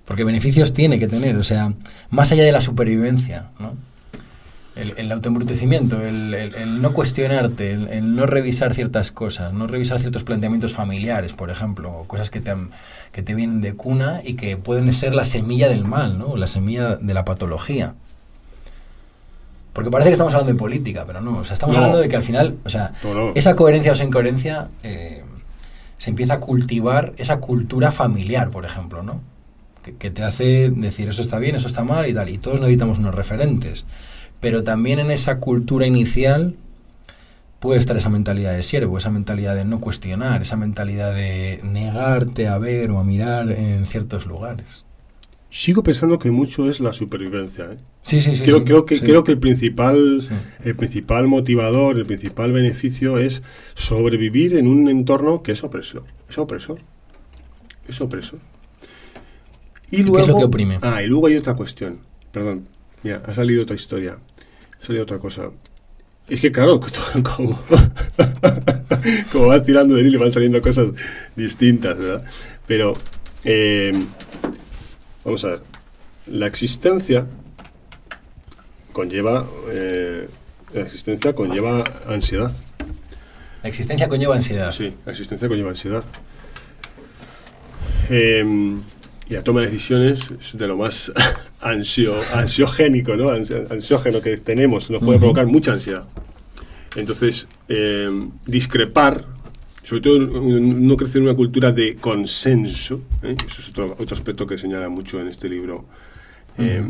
Porque 0.04 0.24
beneficios 0.24 0.72
tiene 0.72 0.98
que 0.98 1.08
tener, 1.08 1.36
o 1.36 1.44
sea, 1.44 1.72
más 2.10 2.32
allá 2.32 2.44
de 2.44 2.52
la 2.52 2.60
supervivencia, 2.60 3.50
¿no? 3.58 3.74
El, 4.74 4.94
el 4.96 5.12
autoembrutecimiento, 5.12 6.00
el, 6.00 6.32
el, 6.32 6.80
no 6.80 6.94
cuestionarte, 6.94 7.72
el, 7.72 8.16
no 8.16 8.24
revisar 8.24 8.74
ciertas 8.74 9.12
cosas, 9.12 9.52
no 9.52 9.66
revisar 9.66 10.00
ciertos 10.00 10.24
planteamientos 10.24 10.72
familiares, 10.72 11.34
por 11.34 11.50
ejemplo, 11.50 12.04
cosas 12.06 12.30
que 12.30 12.40
te 12.40 12.52
han, 12.52 12.70
que 13.12 13.22
te 13.22 13.34
vienen 13.34 13.60
de 13.60 13.74
cuna 13.74 14.22
y 14.24 14.34
que 14.34 14.56
pueden 14.56 14.90
ser 14.94 15.14
la 15.14 15.26
semilla 15.26 15.68
del 15.68 15.84
mal, 15.84 16.18
¿no? 16.18 16.36
La 16.36 16.46
semilla 16.46 16.96
de 16.96 17.12
la 17.12 17.26
patología. 17.26 17.94
Porque 19.74 19.90
parece 19.90 20.08
que 20.08 20.14
estamos 20.14 20.32
hablando 20.32 20.52
de 20.52 20.58
política, 20.58 21.04
pero 21.06 21.20
no. 21.20 21.38
O 21.38 21.44
sea, 21.44 21.54
estamos 21.54 21.76
hablando 21.76 21.98
de 21.98 22.08
que 22.08 22.16
al 22.16 22.22
final, 22.22 22.56
o 22.64 22.70
sea, 22.70 22.92
esa 23.34 23.54
coherencia 23.56 23.92
o 23.92 23.94
esa 23.94 24.04
incoherencia 24.04 24.68
eh, 24.82 25.22
se 25.98 26.10
empieza 26.10 26.34
a 26.34 26.40
cultivar 26.40 27.12
esa 27.18 27.38
cultura 27.38 27.92
familiar, 27.92 28.50
por 28.50 28.64
ejemplo, 28.64 29.02
¿no? 29.02 29.20
Que, 29.82 29.96
que, 29.96 30.10
te 30.10 30.22
hace 30.22 30.70
decir 30.70 31.08
eso 31.08 31.22
está 31.22 31.38
bien, 31.38 31.56
eso 31.56 31.66
está 31.66 31.84
mal 31.84 32.06
y 32.08 32.14
tal. 32.14 32.28
Y 32.28 32.38
todos 32.38 32.60
necesitamos 32.60 32.98
unos 32.98 33.14
referentes. 33.14 33.84
Pero 34.42 34.64
también 34.64 34.98
en 34.98 35.12
esa 35.12 35.38
cultura 35.38 35.86
inicial 35.86 36.56
puede 37.60 37.78
estar 37.78 37.96
esa 37.96 38.08
mentalidad 38.08 38.52
de 38.52 38.64
siervo, 38.64 38.98
esa 38.98 39.08
mentalidad 39.08 39.54
de 39.54 39.64
no 39.64 39.80
cuestionar, 39.80 40.42
esa 40.42 40.56
mentalidad 40.56 41.14
de 41.14 41.60
negarte 41.62 42.48
a 42.48 42.58
ver 42.58 42.90
o 42.90 42.98
a 42.98 43.04
mirar 43.04 43.52
en 43.52 43.86
ciertos 43.86 44.26
lugares. 44.26 44.84
Sigo 45.48 45.84
pensando 45.84 46.18
que 46.18 46.32
mucho 46.32 46.68
es 46.68 46.80
la 46.80 46.92
supervivencia. 46.92 47.66
¿eh? 47.66 47.76
Sí, 48.02 48.20
sí, 48.20 48.34
sí. 48.34 48.42
Creo, 48.42 48.64
creo 48.64 48.84
que, 48.84 48.98
creo 48.98 49.22
que 49.22 49.30
el, 49.30 49.38
principal, 49.38 50.28
el 50.64 50.74
principal 50.74 51.28
motivador, 51.28 51.98
el 51.98 52.06
principal 52.06 52.50
beneficio 52.50 53.18
es 53.18 53.44
sobrevivir 53.74 54.56
en 54.56 54.66
un 54.66 54.88
entorno 54.88 55.44
que 55.44 55.52
es 55.52 55.62
opresor. 55.62 56.02
Es 56.28 56.36
opresor. 56.38 56.80
Es 57.86 58.00
opresor. 58.00 58.40
Y 59.92 59.98
luego, 59.98 60.16
¿Qué 60.16 60.22
es 60.22 60.28
lo 60.28 60.38
que 60.38 60.44
oprime? 60.46 60.78
Ah, 60.82 61.00
y 61.00 61.06
luego 61.06 61.28
hay 61.28 61.36
otra 61.36 61.54
cuestión. 61.54 62.00
Perdón, 62.32 62.66
mira, 63.04 63.22
ha 63.24 63.34
salido 63.34 63.62
otra 63.62 63.76
historia. 63.76 64.18
Salido 64.82 65.04
otra 65.04 65.18
cosa. 65.18 65.50
Es 66.28 66.40
que 66.40 66.52
claro, 66.52 66.80
como, 67.36 67.60
como 69.32 69.46
vas 69.46 69.62
tirando 69.64 69.94
de 69.94 70.02
él 70.02 70.14
y 70.14 70.16
van 70.16 70.30
saliendo 70.30 70.62
cosas 70.62 70.92
distintas, 71.36 71.98
¿verdad? 71.98 72.24
Pero, 72.66 72.94
eh, 73.44 73.92
vamos 75.24 75.44
a 75.44 75.48
ver, 75.48 75.62
la 76.26 76.46
existencia 76.46 77.26
conlleva, 78.92 79.46
eh, 79.70 80.28
la 80.72 80.82
existencia 80.82 81.34
conlleva 81.34 81.84
ansiedad. 82.06 82.52
La 83.62 83.68
existencia 83.68 84.08
conlleva 84.08 84.34
ansiedad. 84.34 84.70
Sí, 84.70 84.94
la 85.04 85.12
existencia 85.12 85.48
conlleva 85.48 85.70
ansiedad. 85.70 86.04
Eh, 88.10 88.44
y 89.28 89.34
la 89.34 89.42
toma 89.42 89.60
de 89.60 89.66
decisiones 89.66 90.26
es 90.40 90.56
de 90.56 90.66
lo 90.66 90.76
más 90.76 91.12
ansio, 91.60 92.16
ansiogénico, 92.34 93.16
¿no? 93.16 93.30
ansiógeno 93.30 94.20
que 94.20 94.36
tenemos, 94.38 94.90
nos 94.90 95.02
puede 95.02 95.18
provocar 95.18 95.46
mucha 95.46 95.72
ansiedad. 95.72 96.06
Entonces, 96.96 97.46
eh, 97.68 98.10
discrepar, 98.46 99.24
sobre 99.82 100.02
todo 100.02 100.18
no 100.18 100.96
crecer 100.96 101.18
en 101.18 101.28
una 101.28 101.36
cultura 101.36 101.72
de 101.72 101.96
consenso, 101.96 103.02
¿eh? 103.22 103.36
eso 103.46 103.60
es 103.60 103.68
otro, 103.70 103.96
aspecto 104.10 104.46
que 104.46 104.58
señala 104.58 104.88
mucho 104.88 105.20
en 105.20 105.28
este 105.28 105.48
libro 105.48 105.86
eh, 106.58 106.84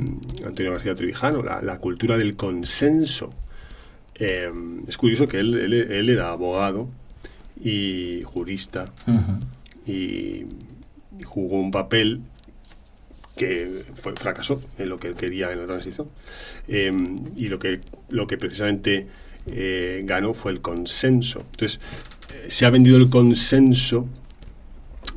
Antonio 0.45 0.72
García 0.72 0.95
Trevijano, 0.95 1.43
la, 1.43 1.78
cultura 1.78 2.18
del 2.18 2.35
consenso. 2.35 3.33
es 4.14 4.97
curioso 4.97 5.28
que 5.28 5.39
él, 5.39 6.09
era 6.11 6.30
abogado 6.30 6.89
y 7.62 8.22
jurista 8.24 8.87
y 9.87 10.47
jugó 11.25 11.61
un 11.61 11.71
papel 11.71 12.21
que 13.37 13.85
fue, 13.95 14.15
fracasó 14.15 14.63
en 14.79 14.89
lo 14.89 14.99
que 14.99 15.09
él 15.09 15.15
quería 15.15 15.53
en 15.53 15.61
la 15.61 15.67
transición. 15.67 16.09
Em, 16.69 17.17
y 17.37 17.49
lo 17.49 17.59
que, 17.59 17.81
lo 18.09 18.27
que 18.27 18.37
precisamente 18.37 19.07
eh, 19.51 20.03
ganó 20.05 20.35
fue 20.35 20.53
el 20.53 20.61
consenso. 20.61 21.41
Entonces, 21.53 21.81
eh, 22.33 22.47
se 22.51 22.67
ha 22.67 22.71
vendido 22.71 22.97
el 22.97 23.09
consenso 23.09 24.07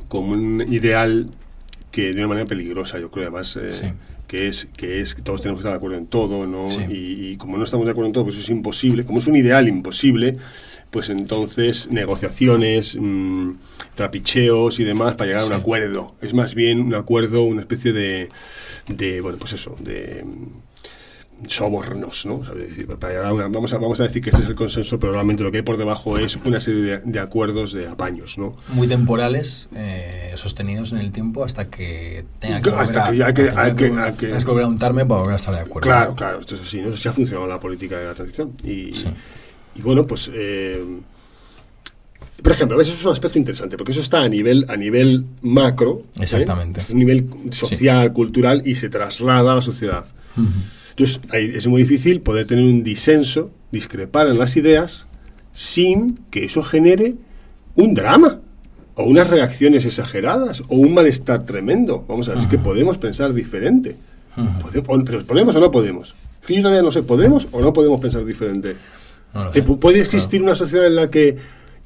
como 0.08 0.32
un 0.32 0.64
ideal 0.72 1.30
que 1.90 2.12
de 2.12 2.18
una 2.18 2.28
manera 2.28 2.46
peligrosa, 2.46 2.98
yo 2.98 3.10
creo, 3.10 3.24
además. 3.24 3.56
Eh, 3.56 3.94
que 4.26 4.48
es 4.48 4.66
que 4.76 5.00
es 5.00 5.14
que 5.14 5.22
todos 5.22 5.40
tenemos 5.40 5.58
que 5.58 5.60
estar 5.60 5.72
de 5.72 5.76
acuerdo 5.76 5.98
en 5.98 6.06
todo, 6.08 6.46
¿no? 6.46 6.66
Y, 6.90 7.36
como 7.36 7.56
no 7.58 7.64
estamos 7.64 7.86
de 7.86 7.92
acuerdo 7.92 8.08
en 8.08 8.12
todo, 8.12 8.24
pues 8.24 8.36
eso 8.36 8.44
es 8.44 8.50
imposible. 8.50 9.04
Como 9.04 9.20
es 9.20 9.26
un 9.28 9.36
ideal 9.36 9.68
imposible, 9.68 10.36
pues 10.90 11.10
entonces 11.10 11.88
negociaciones, 11.90 12.96
mm, 12.98 13.52
trapicheos 13.94 14.78
y 14.80 14.84
demás 14.84 15.14
para 15.14 15.28
llegar 15.28 15.42
a 15.42 15.46
un 15.46 15.52
acuerdo. 15.52 16.14
Es 16.20 16.34
más 16.34 16.54
bien 16.54 16.80
un 16.80 16.94
acuerdo, 16.94 17.42
una 17.42 17.62
especie 17.62 17.92
de, 17.92 18.28
de 18.88 19.20
bueno, 19.20 19.38
pues 19.38 19.52
eso, 19.52 19.74
de 19.80 20.24
sobornos, 21.48 22.24
¿no? 22.24 22.40
vamos, 23.50 23.72
a, 23.72 23.78
vamos 23.78 24.00
a 24.00 24.04
decir 24.04 24.22
que 24.22 24.30
este 24.30 24.42
es 24.42 24.48
el 24.48 24.54
consenso, 24.54 24.98
pero 24.98 25.12
realmente 25.12 25.42
lo 25.42 25.50
que 25.50 25.58
hay 25.58 25.62
por 25.62 25.76
debajo 25.76 26.18
es 26.18 26.36
una 26.36 26.60
serie 26.60 27.00
de, 27.04 27.20
acuerdos 27.20 27.72
de 27.72 27.88
apaños, 27.88 28.38
¿no? 28.38 28.56
Muy 28.68 28.88
temporales, 28.88 29.68
eh, 29.74 30.32
sostenidos 30.36 30.92
en 30.92 30.98
el 30.98 31.12
tiempo 31.12 31.44
hasta 31.44 31.68
que 31.68 32.24
tenga 32.38 32.62
que 32.62 32.70
hasta 32.70 33.10
que, 33.10 33.22
hay 33.22 33.34
que, 33.34 33.50
hay 33.50 33.74
que, 33.74 33.90
hay 33.90 34.12
que, 34.14 34.28
que 34.28 34.44
volver 34.44 34.64
a 34.64 34.68
untarme 34.68 35.04
para 35.04 35.20
volver 35.20 35.34
a 35.34 35.36
estar 35.36 35.54
de 35.54 35.60
acuerdo. 35.60 35.88
Claro, 35.88 36.14
claro, 36.14 36.40
esto 36.40 36.54
es 36.54 36.62
así, 36.62 36.80
¿no? 36.80 36.94
Así 36.94 37.08
ha 37.08 37.12
funcionado 37.12 37.46
la 37.46 37.60
política 37.60 37.98
de 37.98 38.06
la 38.06 38.14
transición. 38.14 38.52
Y, 38.64 38.94
y 39.76 39.82
bueno, 39.82 40.04
pues... 40.04 40.30
Eh, 40.32 40.82
por 42.42 42.52
ejemplo, 42.52 42.80
eso 42.80 42.92
es 42.92 43.04
un 43.04 43.12
aspecto 43.12 43.38
interesante, 43.38 43.76
porque 43.76 43.92
eso 43.92 44.00
está 44.00 44.22
a 44.22 44.28
nivel, 44.28 44.66
a 44.68 44.76
nivel 44.76 45.24
macro, 45.42 46.02
¿eh? 46.16 46.22
Exactamente. 46.22 46.80
es 46.80 46.90
un 46.90 46.98
nivel 46.98 47.28
social, 47.50 48.12
cultural, 48.12 48.62
y 48.64 48.74
se 48.74 48.88
traslada 48.88 49.52
a 49.52 49.56
la 49.56 49.62
sociedad. 49.62 50.06
Entonces, 50.90 51.20
es 51.32 51.66
muy 51.66 51.82
difícil 51.82 52.20
poder 52.20 52.46
tener 52.46 52.64
un 52.64 52.82
disenso, 52.82 53.50
discrepar 53.72 54.30
en 54.30 54.38
las 54.38 54.56
ideas, 54.56 55.06
sin 55.52 56.14
que 56.30 56.44
eso 56.44 56.62
genere 56.62 57.14
un 57.74 57.94
drama, 57.94 58.40
o 58.94 59.04
unas 59.04 59.28
reacciones 59.28 59.84
exageradas, 59.84 60.60
o 60.68 60.76
un 60.76 60.94
malestar 60.94 61.44
tremendo. 61.44 62.04
Vamos 62.06 62.28
a 62.28 62.34
ver, 62.34 62.42
es 62.42 62.48
que 62.48 62.58
podemos 62.58 62.98
pensar 62.98 63.32
diferente. 63.34 63.96
¿Podemos, 64.60 65.02
pero 65.04 65.24
¿Podemos 65.24 65.56
o 65.56 65.60
no 65.60 65.70
podemos? 65.70 66.14
Es 66.42 66.46
que 66.46 66.54
yo 66.54 66.62
todavía 66.62 66.82
no 66.82 66.92
sé, 66.92 67.02
¿podemos 67.02 67.48
o 67.50 67.60
no 67.60 67.72
podemos 67.72 68.00
pensar 68.00 68.24
diferente? 68.24 68.76
¿Puede 69.80 70.00
existir 70.00 70.42
una 70.42 70.54
sociedad 70.54 70.86
en 70.86 70.96
la 70.96 71.10
que 71.10 71.36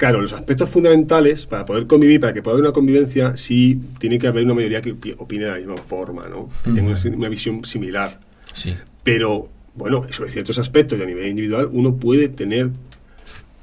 Claro, 0.01 0.22
los 0.22 0.32
aspectos 0.32 0.70
fundamentales 0.70 1.44
para 1.44 1.66
poder 1.66 1.86
convivir, 1.86 2.20
para 2.20 2.32
que 2.32 2.40
pueda 2.40 2.55
haber 2.55 2.64
una 2.64 2.72
convivencia, 2.72 3.36
sí 3.36 3.78
tiene 3.98 4.18
que 4.18 4.28
haber 4.28 4.46
una 4.46 4.55
mayoría 4.55 4.80
que 4.80 4.92
opine 5.18 5.44
de 5.44 5.51
la 5.51 5.59
misma 5.59 5.76
forma, 5.76 6.26
¿no? 6.26 6.48
que 6.64 6.70
tenga 6.70 6.96
una, 7.05 7.28
visión 7.28 7.66
similar. 7.66 8.18
Sí. 8.55 8.74
Pero, 9.05 9.51
bueno, 9.74 10.07
sobre 10.11 10.30
ciertos 10.30 10.57
aspectos 10.57 10.98
y 10.98 11.03
a 11.03 11.05
nivel 11.05 11.26
individual, 11.26 11.68
uno 11.70 11.96
puede 11.96 12.30
tener 12.30 12.70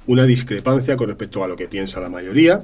una 0.05 0.25
discrepancia 0.25 0.95
con 0.95 1.07
respecto 1.07 1.43
a 1.43 1.47
lo 1.47 1.55
que 1.55 1.67
piensa 1.67 1.99
la 1.99 2.09
mayoría 2.09 2.63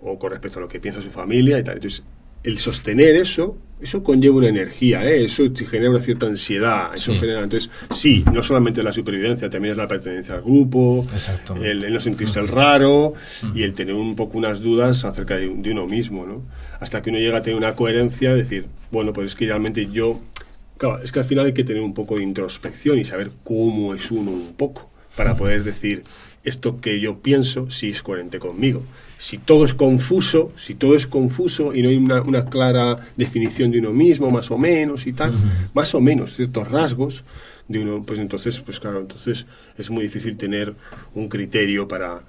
o 0.00 0.18
con 0.18 0.32
respecto 0.32 0.58
a 0.58 0.62
lo 0.62 0.68
que 0.68 0.80
piensa 0.80 1.00
su 1.00 1.10
familia 1.10 1.60
y 1.60 1.62
tal. 1.62 1.76
Entonces, 1.76 2.02
el 2.42 2.58
sostener 2.58 3.14
eso, 3.14 3.56
eso 3.82 4.02
conlleva 4.02 4.36
una 4.36 4.48
energía, 4.48 5.04
¿eh? 5.04 5.24
eso 5.24 5.44
genera 5.68 5.90
una 5.90 6.00
cierta 6.00 6.26
ansiedad. 6.26 6.94
Eso 6.94 7.14
genera, 7.14 7.42
entonces, 7.42 7.70
sí, 7.90 8.24
no 8.32 8.42
solamente 8.42 8.82
la 8.82 8.92
supervivencia, 8.92 9.50
también 9.50 9.72
es 9.72 9.78
la 9.78 9.88
pertenencia 9.88 10.34
al 10.34 10.42
grupo, 10.42 11.06
el, 11.60 11.92
no 11.92 12.00
sentirse 12.00 12.38
el 12.38 12.48
raro 12.48 13.14
y 13.54 13.62
el 13.62 13.74
tener 13.74 13.94
un 13.94 14.14
poco 14.14 14.38
unas 14.38 14.60
dudas 14.60 15.04
acerca 15.04 15.36
de, 15.36 15.48
uno 15.48 15.86
mismo, 15.86 16.26
¿no? 16.26 16.42
Hasta 16.80 17.02
que 17.02 17.10
uno 17.10 17.18
llega 17.18 17.38
a 17.38 17.42
tener 17.42 17.56
una 17.56 17.74
coherencia, 17.74 18.34
decir, 18.34 18.66
bueno, 18.90 19.12
pues 19.12 19.30
es 19.30 19.36
que 19.36 19.46
realmente 19.46 19.88
yo. 19.90 20.20
Claro, 20.78 21.00
es 21.02 21.12
que 21.12 21.20
al 21.20 21.24
final 21.24 21.46
hay 21.46 21.52
que 21.52 21.64
tener 21.64 21.82
un 21.82 21.94
poco 21.94 22.16
de 22.16 22.22
introspección 22.22 22.98
y 22.98 23.04
saber 23.04 23.30
cómo 23.44 23.94
es 23.94 24.10
uno 24.10 24.30
un 24.30 24.54
poco 24.56 24.90
para 25.16 25.36
poder 25.36 25.62
decir 25.62 26.02
esto 26.44 26.80
que 26.80 26.98
yo 26.98 27.20
pienso 27.20 27.70
si 27.70 27.90
es 27.90 28.02
coherente 28.02 28.40
conmigo 28.40 28.82
si 29.22 29.38
todo 29.38 29.64
es 29.64 29.72
confuso, 29.72 30.50
si 30.56 30.74
todo 30.74 30.96
es 30.96 31.06
confuso 31.06 31.72
y 31.72 31.80
no 31.80 31.90
hay 31.90 31.96
una, 31.96 32.44
clara 32.46 32.98
definición 33.16 33.70
de 33.70 33.78
uno 33.78 33.92
mismo, 33.92 34.32
más 34.32 34.50
o 34.50 34.58
menos 34.58 35.06
y 35.06 35.12
tal, 35.12 35.32
más 35.74 35.94
o 35.94 36.00
menos 36.00 36.34
ciertos 36.34 36.68
rasgos 36.68 37.22
de 37.68 37.78
uno, 37.78 38.02
pues 38.02 38.18
entonces, 38.18 38.60
pues 38.60 38.80
claro, 38.80 38.98
entonces 38.98 39.46
es 39.78 39.90
muy 39.90 40.02
difícil 40.02 40.36
tener 40.36 40.74
un 41.14 41.28
criterio 41.28 41.86
para 41.86 42.22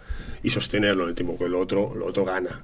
y 0.43 0.51
sostenerlo 0.51 1.05
en 1.05 1.09
el 1.09 1.15
tiempo 1.15 1.35
que 1.35 1.45
el 1.45 1.55
otro, 1.55 1.95
lo 1.95 2.05
otro 2.05 2.25
gana. 2.25 2.61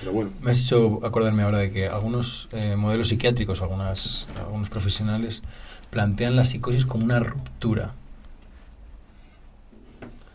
Pero 0.00 0.12
bueno. 0.12 0.30
Me 0.40 0.52
has 0.52 0.62
hecho 0.62 1.04
acordarme 1.04 1.42
ahora 1.42 1.58
de 1.58 1.70
que 1.70 1.88
algunos 1.88 2.48
eh, 2.52 2.74
modelos 2.74 3.08
psiquiátricos, 3.08 3.60
algunas, 3.60 4.26
algunos 4.38 4.70
profesionales 4.70 5.42
plantean 5.90 6.36
la 6.36 6.46
psicosis 6.46 6.86
como 6.86 7.04
una 7.04 7.20
ruptura. 7.20 7.92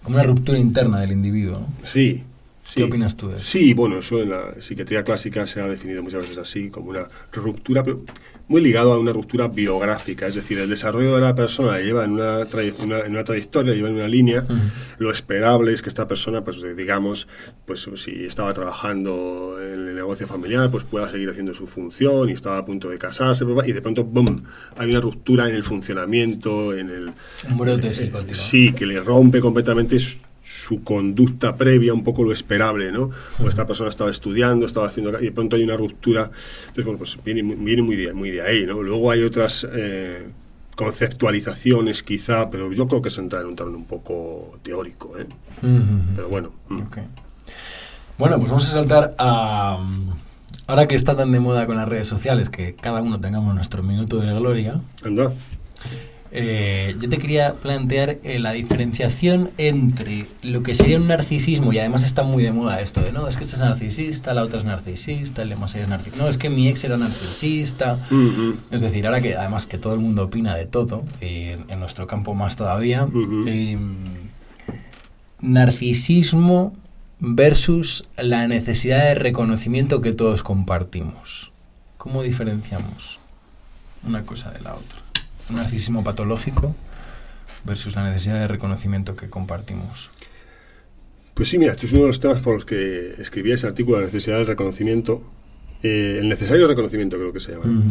Como 0.03 0.17
una 0.17 0.23
ruptura 0.23 0.59
interna 0.59 0.99
del 0.99 1.13
individuo, 1.13 1.61
¿no? 1.61 1.67
Sí, 1.83 2.25
¿Qué 2.75 2.83
opinas 2.83 3.17
tú 3.17 3.29
de 3.29 3.37
eso? 3.37 3.45
Sí, 3.45 3.73
bueno, 3.73 3.99
eso 3.99 4.21
en 4.21 4.29
la 4.29 4.61
psiquiatría 4.61 5.03
clásica 5.03 5.45
se 5.45 5.61
ha 5.61 5.67
definido 5.67 6.03
muchas 6.03 6.23
veces 6.23 6.37
así, 6.37 6.69
como 6.69 6.89
una 6.89 7.07
ruptura, 7.33 7.83
pero 7.83 8.01
muy 8.47 8.61
ligado 8.61 8.91
a 8.91 8.99
una 8.99 9.13
ruptura 9.13 9.47
biográfica, 9.47 10.27
es 10.27 10.35
decir, 10.35 10.59
el 10.59 10.69
desarrollo 10.69 11.15
de 11.15 11.21
la 11.21 11.33
persona 11.33 11.71
la 11.71 11.79
lleva 11.79 12.03
en 12.03 12.11
una, 12.11 12.41
en 12.41 13.11
una 13.11 13.23
trayectoria, 13.23 13.73
lleva 13.73 13.89
en 13.89 13.95
una 13.95 14.07
línea, 14.07 14.45
lo 14.97 15.11
esperable 15.11 15.71
es 15.71 15.81
que 15.81 15.89
esta 15.89 16.07
persona, 16.07 16.43
pues 16.43 16.57
digamos, 16.75 17.27
pues 17.65 17.89
si 17.95 18.25
estaba 18.25 18.53
trabajando 18.53 19.57
en 19.61 19.87
el 19.87 19.95
negocio 19.95 20.27
familiar, 20.27 20.69
pues 20.69 20.83
pueda 20.83 21.09
seguir 21.09 21.29
haciendo 21.29 21.53
su 21.53 21.65
función 21.65 22.29
y 22.29 22.33
estaba 22.33 22.57
a 22.57 22.65
punto 22.65 22.89
de 22.89 22.97
casarse, 22.97 23.45
y 23.65 23.71
de 23.71 23.81
pronto, 23.81 24.03
¡bum!, 24.03 24.25
hay 24.75 24.89
una 24.89 24.99
ruptura 24.99 25.47
en 25.47 25.55
el 25.55 25.63
funcionamiento, 25.63 26.73
en 26.73 26.89
el... 26.89 27.11
Un 27.49 27.57
brote 27.57 27.87
eh, 27.87 27.93
psicótico. 27.93 28.33
Sí, 28.33 28.73
que 28.73 28.85
le 28.85 28.99
rompe 28.99 29.39
completamente 29.39 29.97
su 30.43 30.83
conducta 30.83 31.55
previa, 31.55 31.93
un 31.93 32.03
poco 32.03 32.23
lo 32.23 32.31
esperable, 32.31 32.91
¿no? 32.91 33.09
O 33.39 33.47
esta 33.47 33.65
persona 33.65 33.89
estaba 33.89 34.11
estudiando, 34.11 34.65
estaba 34.65 34.87
haciendo... 34.87 35.19
y 35.19 35.25
de 35.25 35.31
pronto 35.31 35.55
hay 35.55 35.63
una 35.63 35.77
ruptura. 35.77 36.31
Entonces, 36.61 36.85
bueno, 36.85 36.97
pues 36.97 37.17
viene, 37.23 37.41
viene 37.43 37.81
muy, 37.81 37.95
de, 37.95 38.13
muy 38.13 38.31
de 38.31 38.41
ahí, 38.41 38.65
¿no? 38.65 38.81
Luego 38.81 39.11
hay 39.11 39.23
otras 39.23 39.67
eh, 39.71 40.27
conceptualizaciones 40.75 42.03
quizá, 42.03 42.49
pero 42.49 42.71
yo 42.73 42.87
creo 42.87 43.01
que 43.01 43.09
se 43.09 43.21
entra 43.21 43.41
en 43.41 43.47
un 43.47 43.55
terreno 43.55 43.77
un 43.77 43.85
poco 43.85 44.57
teórico, 44.63 45.17
¿eh? 45.17 45.25
Pero 46.15 46.29
bueno. 46.29 46.51
Mm. 46.69 46.81
Bueno, 48.17 48.37
pues 48.37 48.49
vamos 48.49 48.67
a 48.67 48.71
saltar 48.71 49.15
a... 49.17 49.79
Ahora 50.67 50.87
que 50.87 50.95
está 50.95 51.17
tan 51.17 51.31
de 51.31 51.39
moda 51.39 51.65
con 51.65 51.75
las 51.75 51.87
redes 51.87 52.07
sociales, 52.07 52.49
que 52.49 52.75
cada 52.75 53.01
uno 53.01 53.19
tengamos 53.19 53.53
nuestro 53.53 53.83
minuto 53.83 54.17
de 54.17 54.33
gloria. 54.33 54.79
Anda. 55.03 55.33
Eh, 56.33 56.95
yo 56.99 57.09
te 57.09 57.17
quería 57.17 57.55
plantear 57.55 58.19
eh, 58.23 58.39
la 58.39 58.53
diferenciación 58.53 59.51
entre 59.57 60.27
lo 60.43 60.63
que 60.63 60.75
sería 60.75 60.97
un 60.97 61.07
narcisismo, 61.07 61.73
y 61.73 61.79
además 61.79 62.03
está 62.03 62.23
muy 62.23 62.43
de 62.43 62.53
moda 62.53 62.79
esto 62.79 63.01
de, 63.01 63.11
no, 63.11 63.27
es 63.27 63.35
que 63.35 63.43
este 63.43 63.57
es 63.57 63.61
narcisista, 63.61 64.33
la 64.33 64.43
otra 64.43 64.59
es 64.59 64.65
narcisista, 64.65 65.41
el 65.41 65.49
de 65.49 65.55
más 65.57 65.75
es 65.75 65.89
narcisista, 65.89 66.23
no, 66.23 66.29
es 66.29 66.37
que 66.37 66.49
mi 66.49 66.69
ex 66.69 66.85
era 66.85 66.95
narcisista. 66.97 67.97
Mm-hmm. 68.09 68.55
Es 68.71 68.81
decir, 68.81 69.05
ahora 69.05 69.19
que 69.19 69.35
además 69.35 69.67
que 69.67 69.77
todo 69.77 69.93
el 69.93 69.99
mundo 69.99 70.23
opina 70.23 70.55
de 70.55 70.65
todo, 70.65 71.03
y 71.19 71.49
en, 71.49 71.79
nuestro 71.81 72.07
campo 72.07 72.33
más 72.33 72.55
todavía, 72.55 73.05
mm-hmm. 73.07 73.47
eh, 73.47 73.77
narcisismo 75.41 76.73
versus 77.19 78.07
la 78.15 78.47
necesidad 78.47 79.03
de 79.03 79.15
reconocimiento 79.15 79.99
que 79.99 80.13
todos 80.13 80.43
compartimos. 80.43 81.51
¿Cómo 81.97 82.23
diferenciamos 82.23 83.19
una 84.03 84.23
cosa 84.23 84.51
de 84.51 84.61
la 84.61 84.75
otra? 84.75 85.10
Un 85.51 85.57
narcisismo 85.57 86.03
patológico 86.03 86.75
versus 87.63 87.95
la 87.95 88.03
necesidad 88.03 88.39
de 88.39 88.47
reconocimiento 88.47 89.15
que 89.15 89.29
compartimos. 89.29 90.09
Pues 91.33 91.49
sí, 91.49 91.57
mira, 91.57 91.73
esto 91.73 91.85
es 91.85 91.93
uno 91.93 92.03
de 92.03 92.07
los 92.07 92.19
temas 92.19 92.41
por 92.41 92.55
los 92.55 92.65
que 92.65 93.15
escribí 93.19 93.51
ese 93.51 93.67
artículo, 93.67 93.99
la 93.99 94.05
necesidad 94.05 94.37
del 94.37 94.47
reconocimiento, 94.47 95.21
eh, 95.83 96.17
el 96.19 96.29
necesario 96.29 96.67
reconocimiento 96.67 97.17
creo 97.17 97.33
que 97.33 97.39
se 97.39 97.51
llama. 97.51 97.83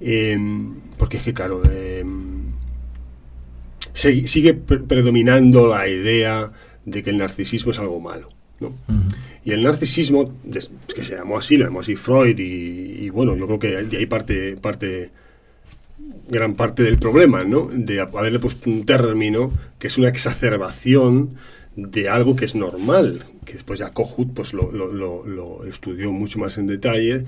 Em, 0.00 0.74
porque 0.98 1.18
es 1.18 1.22
que, 1.22 1.34
claro, 1.34 1.62
em, 1.70 2.52
sigue 3.92 4.54
predominando 4.54 5.68
la 5.68 5.88
idea 5.88 6.50
de 6.84 7.02
que 7.02 7.10
el 7.10 7.18
narcisismo 7.18 7.72
es 7.72 7.78
algo 7.78 8.00
malo. 8.00 8.30
¿no? 8.58 8.72
Y 9.44 9.52
el 9.52 9.62
narcisismo, 9.62 10.32
que 10.94 11.04
se 11.04 11.14
llamó 11.14 11.36
así, 11.36 11.56
lo 11.56 11.66
llamó 11.66 11.80
así 11.80 11.94
Freud, 11.94 12.38
y, 12.38 13.04
y, 13.04 13.10
bueno, 13.10 13.36
yo 13.36 13.46
creo 13.46 13.58
que 13.58 13.82
de 13.82 13.96
ahí 13.98 14.06
parte, 14.06 14.56
parte 14.56 15.10
gran 16.28 16.54
parte 16.54 16.82
del 16.82 16.98
problema, 16.98 17.44
¿no? 17.44 17.68
De 17.72 18.00
haberle 18.00 18.38
puesto 18.38 18.68
un 18.68 18.84
término 18.84 19.52
que 19.78 19.86
es 19.86 19.98
una 19.98 20.08
exacerbación 20.08 21.36
de 21.76 22.08
algo 22.08 22.34
que 22.36 22.46
es 22.46 22.54
normal, 22.54 23.22
que 23.44 23.54
después 23.54 23.78
ya 23.78 23.90
Kohut 23.90 24.32
pues 24.32 24.54
lo, 24.54 24.72
lo, 24.72 25.64
estudió 25.66 26.10
mucho 26.10 26.38
más 26.38 26.56
en 26.58 26.66
detalle 26.66 27.24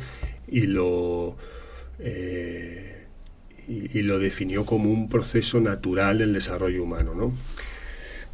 y 0.49 0.63
lo, 0.63 1.37
eh, 1.99 3.05
y, 3.69 4.03
lo 4.03 4.19
definió 4.19 4.65
como 4.65 4.91
un 4.91 5.09
proceso 5.09 5.61
natural 5.61 6.19
del 6.19 6.33
desarrollo 6.33 6.83
humano, 6.83 7.15
¿no? 7.15 7.35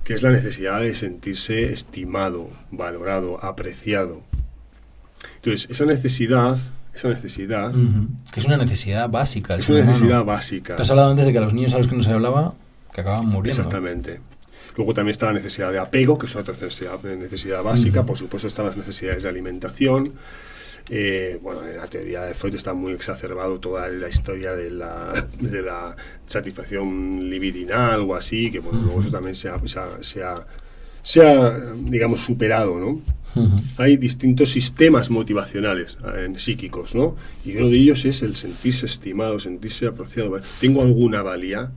que 0.05 0.15
es 0.15 0.23
la 0.23 0.31
necesidad 0.31 0.81
de 0.83 0.95
sentirse 0.95 1.73
estimado, 1.73 2.51
valorado, 2.71 3.43
apreciado. 3.43 4.23
Entonces, 5.37 5.69
esa 5.71 5.87
necesidad 5.87 6.59
esa 6.95 7.09
necesidad. 7.09 7.73
Que 8.33 8.41
es 8.41 8.47
una 8.47 8.57
necesidad 8.57 9.09
básica. 9.09 9.57
Es 9.57 9.69
una 9.69 9.85
necesidad 9.85 10.25
básica. 10.25 10.77
Te 10.77 10.83
has 10.83 10.91
hablado 10.91 11.11
antes 11.11 11.27
de 11.27 11.33
que 11.33 11.39
a 11.39 11.43
los 11.43 11.55
niños 11.55 11.75
a 11.75 11.79
los 11.79 11.89
que 11.89 11.97
no 11.97 12.03
se 12.03 12.11
hablaba, 12.11 12.55
que 12.93 13.01
acaban 13.01 13.27
muriendo. 13.27 13.63
Exactamente. 13.63 14.21
Luego 14.77 14.93
también 14.95 15.13
está 15.13 15.27
la 15.27 15.35
necesidad 15.35 15.71
de 15.71 15.79
apego, 15.79 16.19
que 16.19 16.27
es 16.27 16.35
otra 16.35 16.53
necesidad, 16.53 17.01
necesidad 17.03 17.63
básica. 17.63 18.05
Por 18.05 18.19
supuesto 18.19 18.49
están 18.49 18.67
las 18.67 18.77
necesidades 18.77 19.23
de 19.23 19.29
alimentación. 19.29 20.13
Eh, 20.91 21.39
bueno, 21.43 21.67
en 21.67 21.79
la 21.79 21.87
teoría 21.87 22.23
de 22.25 22.35
Freud 22.35 22.57
está 22.57 22.75
muy 22.75 22.93
exacerbado 22.93 23.59
toda 23.59 23.89
la 23.89 24.09
historia 24.09 24.53
de 24.53 24.71
la, 24.71 25.27
de 25.41 25.63
la 25.63 25.97
satisfacción 26.27 27.31
libidinal 27.31 28.01
o 28.01 28.15
así, 28.15 28.51
que 28.51 28.59
bueno, 28.59 28.83
luego 28.83 29.01
eso 29.01 29.11
también 29.11 29.35
se 29.35 29.49
ha, 29.49 29.59
se 30.01 30.23
ha, 30.23 30.47
se 31.03 31.27
ha, 31.27 31.59
digamos, 31.77 32.21
superado, 32.21 32.79
¿no? 32.79 33.01
Hay 33.79 33.97
distintos 33.97 34.51
sistemas 34.51 35.11
motivacionales 35.11 35.99
eh, 36.15 36.33
psíquicos, 36.37 36.95
¿no? 36.95 37.17
Y 37.45 37.57
uno 37.57 37.69
de 37.69 37.77
ellos 37.77 38.05
es 38.05 38.23
el 38.23 38.37
sentirse 38.37 38.87
estimado, 38.87 39.41
sentirse 39.41 39.87
apreciado. 39.87 40.41
¿Tengo 40.61 40.83
alguna 40.83 41.23
valía? 41.23 41.73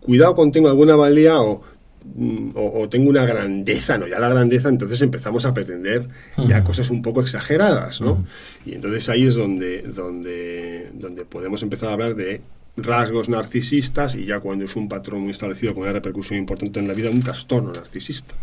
Cuidado 0.00 0.34
con 0.34 0.52
tengo 0.52 0.68
alguna 0.68 0.96
valía 0.96 1.34
mm, 1.34 2.50
o, 2.54 2.80
o, 2.80 2.88
tengo 2.88 3.08
una 3.10 3.24
grandeza, 3.24 3.98
¿no? 3.98 4.06
Ya 4.06 4.18
la 4.18 4.28
grandeza, 4.28 4.68
entonces 4.68 5.00
empezamos 5.02 5.44
a 5.44 5.54
pretender 5.54 6.08
ya 6.48 6.62
cosas 6.64 6.90
un 6.90 7.02
poco 7.02 7.20
exageradas, 7.20 8.00
¿no? 8.00 8.24
Y 8.66 8.74
entonces 8.74 9.08
ahí 9.08 9.26
es 9.26 9.34
donde, 9.34 9.82
donde, 9.82 10.90
donde 10.94 11.24
podemos 11.24 11.62
empezar 11.62 11.90
a 11.90 11.92
hablar 11.92 12.14
de 12.14 12.42
rasgos 12.76 13.28
narcisistas 13.28 14.14
y 14.14 14.24
ya 14.24 14.40
cuando 14.40 14.64
es 14.64 14.76
un 14.76 14.88
patrón 14.88 15.20
muy 15.20 15.32
establecido 15.32 15.74
con 15.74 15.82
una 15.82 15.92
repercusión 15.92 16.38
importante 16.38 16.80
en 16.80 16.88
la 16.88 16.94
vida, 16.94 17.10
un 17.10 17.22
trastorno 17.22 17.72
narcisista. 17.72 18.34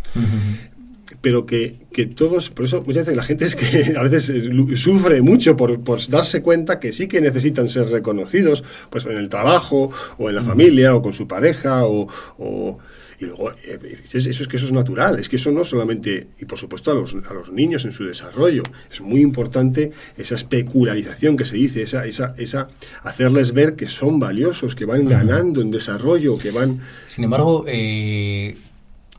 Pero 1.22 1.46
que, 1.46 1.76
que, 1.92 2.06
todos, 2.06 2.50
por 2.50 2.66
eso 2.66 2.82
muchas 2.82 3.06
veces 3.06 3.18
la 3.18 3.24
gente 3.24 3.46
es 3.46 3.56
que 3.56 3.94
a 3.98 4.04
veces 4.04 4.50
sufre 4.76 5.22
mucho 5.22 5.58
por, 5.58 5.82
por, 5.82 6.06
darse 6.08 6.42
cuenta 6.42 6.80
que 6.80 6.92
sí 6.92 7.08
que 7.08 7.22
necesitan 7.22 7.68
ser 7.70 7.90
reconocidos, 7.90 8.64
pues 8.90 9.06
en 9.06 9.18
el 9.18 9.30
trabajo, 9.30 9.92
o 10.18 10.30
en 10.30 10.36
la 10.36 10.44
familia, 10.44 10.96
o 10.96 11.02
con 11.02 11.14
su 11.14 11.28
pareja, 11.28 11.86
o, 11.86 12.08
o 12.38 12.80
y 13.20 13.26
luego, 13.26 13.52
eh, 13.52 13.98
eso 14.12 14.30
es 14.30 14.48
que 14.48 14.56
eso 14.56 14.66
es 14.66 14.72
natural, 14.72 15.20
es 15.20 15.28
que 15.28 15.36
eso 15.36 15.52
no 15.52 15.66
solamente, 15.66 16.30
y 16.40 16.46
por 16.46 16.58
supuesto 16.58 16.92
a 16.92 16.94
los, 16.96 17.16
a 17.30 17.34
los 17.34 17.52
niños 17.52 17.84
en 17.84 17.92
su 17.92 18.06
desarrollo, 18.06 18.64
es 18.90 19.02
muy 19.02 19.20
importante 19.20 19.92
esa 20.18 20.36
especularización 20.36 21.36
que 21.36 21.44
se 21.44 21.58
dice, 21.58 21.82
esa, 21.82 22.06
esa, 22.06 22.34
esa 22.38 22.70
hacerles 23.04 23.52
ver 23.52 23.76
que 23.76 23.90
son 23.90 24.20
valiosos, 24.20 24.74
que 24.74 24.86
van 24.86 25.06
ganando 25.06 25.62
en 25.62 25.70
desarrollo, 25.70 26.38
que 26.38 26.52
van... 26.52 26.80
Sin 27.08 27.26
embargo, 27.26 27.66
eh, 27.68 28.56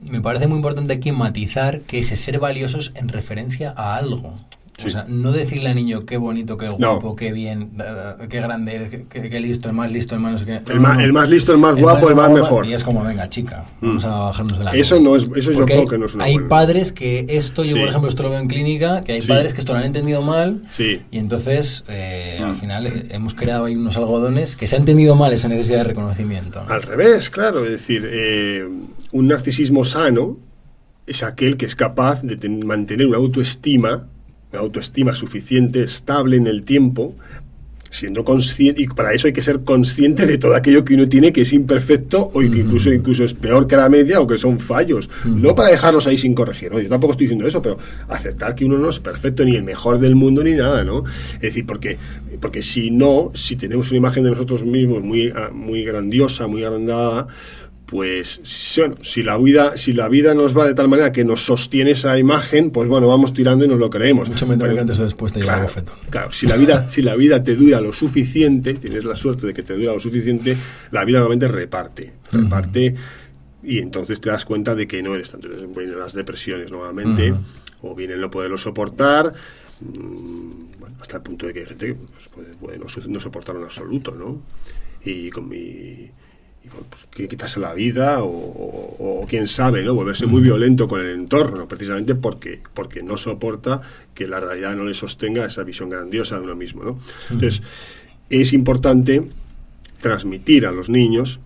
me 0.08 0.20
parece 0.20 0.46
muy 0.46 0.56
importante 0.56 0.94
aquí 0.94 1.12
matizar 1.12 1.80
que 1.82 1.98
ese 1.98 2.16
ser 2.16 2.38
valiosos 2.38 2.92
en 2.94 3.08
referencia 3.08 3.72
a 3.76 3.96
algo. 3.96 4.34
O 4.86 4.88
sea, 4.88 5.04
no 5.08 5.32
decirle 5.32 5.68
al 5.68 5.74
niño 5.74 6.06
qué 6.06 6.16
bonito, 6.16 6.56
qué 6.56 6.68
guapo, 6.68 7.16
qué 7.16 7.32
bien, 7.32 7.70
qué 8.28 8.40
grande 8.40 9.06
qué, 9.10 9.40
listo, 9.40 9.68
el 9.68 9.74
más 9.74 9.92
listo, 9.92 10.14
el 10.14 10.20
más... 10.20 10.42
el, 10.42 10.80
más 10.80 11.00
el, 11.00 11.12
más 11.12 11.28
listo, 11.28 11.52
el 11.52 11.58
más 11.58 11.76
guapo, 11.76 12.08
el 12.08 12.16
más, 12.16 12.30
mejor. 12.30 12.66
Y 12.66 12.72
es 12.72 12.82
como, 12.82 13.04
venga, 13.04 13.28
chica, 13.28 13.66
mm. 13.80 13.86
vamos 13.86 14.04
a 14.04 14.08
bajarnos 14.08 14.58
de 14.58 14.64
la... 14.64 14.70
Eso 14.72 15.00
no 15.00 15.16
es, 15.16 15.28
eso 15.36 15.52
yo 15.52 15.66
creo 15.66 15.86
que 15.86 15.98
no 15.98 16.06
es 16.06 16.14
una 16.14 16.24
Hay 16.24 16.38
padres 16.38 16.92
que 16.92 17.26
esto, 17.28 17.64
yo 17.64 17.76
por 17.76 17.88
ejemplo 17.88 18.08
esto 18.08 18.22
lo 18.22 18.30
veo 18.30 18.40
en 18.40 18.48
clínica, 18.48 19.02
que 19.02 19.12
hay 19.12 19.22
padres 19.22 19.54
que 19.54 19.60
esto 19.60 19.72
lo 19.72 19.80
han 19.80 19.84
entendido 19.84 20.22
mal 20.22 20.62
y 20.78 21.18
entonces 21.18 21.84
eh, 21.88 22.38
al 22.42 22.52
mm. 22.52 22.56
final 22.56 22.86
eh, 22.86 23.06
hemos 23.10 23.34
creado 23.34 23.66
ahí 23.66 23.76
unos 23.76 23.96
algodones 23.96 24.56
que 24.56 24.66
se 24.66 24.76
ha 24.76 24.78
entendido 24.78 25.14
mal 25.14 25.32
esa 25.32 25.48
necesidad 25.48 25.78
de 25.78 25.84
reconocimiento. 25.84 26.64
Al 26.68 26.82
revés, 26.82 27.28
claro, 27.28 27.64
es 27.64 27.72
decir, 27.72 28.08
eh, 28.10 28.66
un 29.12 29.28
narcisismo 29.28 29.84
sano 29.84 30.38
es 31.06 31.22
aquel 31.22 31.56
que 31.56 31.66
es 31.66 31.74
capaz 31.74 32.22
de 32.22 32.48
mantener 32.48 33.06
una 33.06 33.16
autoestima 33.16 34.06
autoestima 34.58 35.14
suficiente, 35.14 35.82
estable 35.82 36.36
en 36.36 36.46
el 36.46 36.62
tiempo, 36.64 37.14
siendo 37.90 38.24
consciente, 38.24 38.82
y 38.82 38.86
para 38.86 39.12
eso 39.12 39.26
hay 39.26 39.32
que 39.32 39.42
ser 39.42 39.60
consciente 39.64 40.24
de 40.24 40.38
todo 40.38 40.54
aquello 40.54 40.84
que 40.84 40.94
uno 40.94 41.08
tiene 41.08 41.32
que 41.32 41.40
es 41.40 41.52
imperfecto 41.52 42.30
o 42.32 42.38
que 42.38 42.46
incluso, 42.46 42.92
incluso 42.92 43.24
es 43.24 43.34
peor 43.34 43.66
que 43.66 43.74
la 43.76 43.88
media 43.88 44.20
o 44.20 44.28
que 44.28 44.38
son 44.38 44.60
fallos. 44.60 45.10
No 45.24 45.56
para 45.56 45.70
dejarlos 45.70 46.06
ahí 46.06 46.16
sin 46.16 46.34
corregir, 46.34 46.70
¿no? 46.70 46.78
yo 46.78 46.88
tampoco 46.88 47.12
estoy 47.12 47.26
diciendo 47.26 47.48
eso, 47.48 47.60
pero 47.60 47.78
aceptar 48.08 48.54
que 48.54 48.64
uno 48.64 48.78
no 48.78 48.90
es 48.90 49.00
perfecto 49.00 49.44
ni 49.44 49.56
el 49.56 49.64
mejor 49.64 49.98
del 49.98 50.14
mundo 50.14 50.44
ni 50.44 50.52
nada, 50.52 50.84
¿no? 50.84 51.04
Es 51.34 51.40
decir, 51.40 51.66
porque, 51.66 51.98
porque 52.40 52.62
si 52.62 52.92
no, 52.92 53.32
si 53.34 53.56
tenemos 53.56 53.90
una 53.90 53.98
imagen 53.98 54.22
de 54.22 54.30
nosotros 54.30 54.64
mismos 54.64 55.02
muy, 55.02 55.32
ah, 55.34 55.50
muy 55.52 55.82
grandiosa, 55.82 56.46
muy 56.46 56.62
agrandada, 56.62 57.26
pues 57.90 58.40
bueno, 58.76 58.94
si 59.02 59.24
la 59.24 59.36
vida 59.36 59.76
si 59.76 59.92
la 59.92 60.08
vida 60.08 60.32
nos 60.32 60.56
va 60.56 60.64
de 60.64 60.74
tal 60.74 60.86
manera 60.86 61.10
que 61.10 61.24
nos 61.24 61.44
sostiene 61.44 61.90
esa 61.90 62.16
imagen, 62.18 62.70
pues 62.70 62.88
bueno, 62.88 63.08
vamos 63.08 63.34
tirando 63.34 63.64
y 63.64 63.68
nos 63.68 63.80
lo 63.80 63.90
creemos. 63.90 64.28
Mucho 64.28 64.46
menos 64.46 64.72
que 64.72 64.78
antes 64.78 65.00
o 65.00 65.04
después 65.04 65.32
te 65.32 65.40
claro, 65.40 65.66
claro, 66.08 66.30
si 66.30 66.46
la 66.46 66.56
vida 66.56 66.88
si 66.88 67.02
la 67.02 67.16
vida 67.16 67.42
te 67.42 67.56
dura 67.56 67.80
lo 67.80 67.92
suficiente, 67.92 68.74
tienes 68.74 69.04
la 69.04 69.16
suerte 69.16 69.48
de 69.48 69.54
que 69.54 69.64
te 69.64 69.74
dura 69.74 69.92
lo 69.92 69.98
suficiente, 69.98 70.56
la 70.92 71.04
vida 71.04 71.18
normalmente 71.18 71.48
reparte, 71.48 72.12
reparte 72.30 72.94
y 73.64 73.78
entonces 73.78 74.20
te 74.20 74.30
das 74.30 74.44
cuenta 74.44 74.76
de 74.76 74.86
que 74.86 75.02
no 75.02 75.16
eres 75.16 75.32
tanto. 75.32 75.48
Entonces 75.48 75.76
vienen 75.76 75.98
las 75.98 76.14
depresiones 76.14 76.70
nuevamente 76.70 77.34
o 77.82 77.94
bien 77.96 78.12
el 78.12 78.20
no 78.20 78.30
poderlo 78.30 78.56
soportar. 78.56 79.34
Mm, 79.80 80.78
bueno, 80.78 80.96
hasta 81.00 81.16
el 81.16 81.22
punto 81.24 81.46
de 81.46 81.54
que 81.54 81.60
hay 81.60 81.66
gente 81.66 81.96
pues, 82.34 82.56
puede, 82.56 82.78
no, 82.78 82.86
no 83.08 83.20
soportar 83.20 83.56
en 83.56 83.64
absoluto, 83.64 84.12
¿no? 84.12 84.42
Y 85.04 85.30
con 85.30 85.48
mi 85.48 86.08
pues, 86.68 87.06
que 87.10 87.28
quitarse 87.28 87.60
la 87.60 87.74
vida 87.74 88.18
o, 88.22 89.26
quién 89.28 89.48
sabe, 89.48 89.82
¿no? 89.82 89.94
Volverse 89.94 90.26
muy 90.26 90.42
violento 90.42 90.88
con 90.88 91.00
el 91.00 91.10
entorno, 91.10 91.68
precisamente 91.68 92.14
porque, 92.14 92.60
porque 92.74 93.02
no 93.02 93.16
soporta 93.16 93.80
que 94.14 94.26
la 94.26 94.40
realidad 94.40 94.74
no 94.74 94.84
le 94.84 94.94
sostenga 94.94 95.44
esa 95.44 95.62
visión 95.62 95.90
grandiosa 95.90 96.36
de 96.36 96.42
uno 96.42 96.56
mismo, 96.56 96.84
¿no? 96.84 96.98
Entonces, 97.30 97.62
es 98.28 98.52
importante 98.52 99.28
transmitir 100.00 100.66
a 100.66 100.72
los 100.72 100.88
niños 100.88 101.40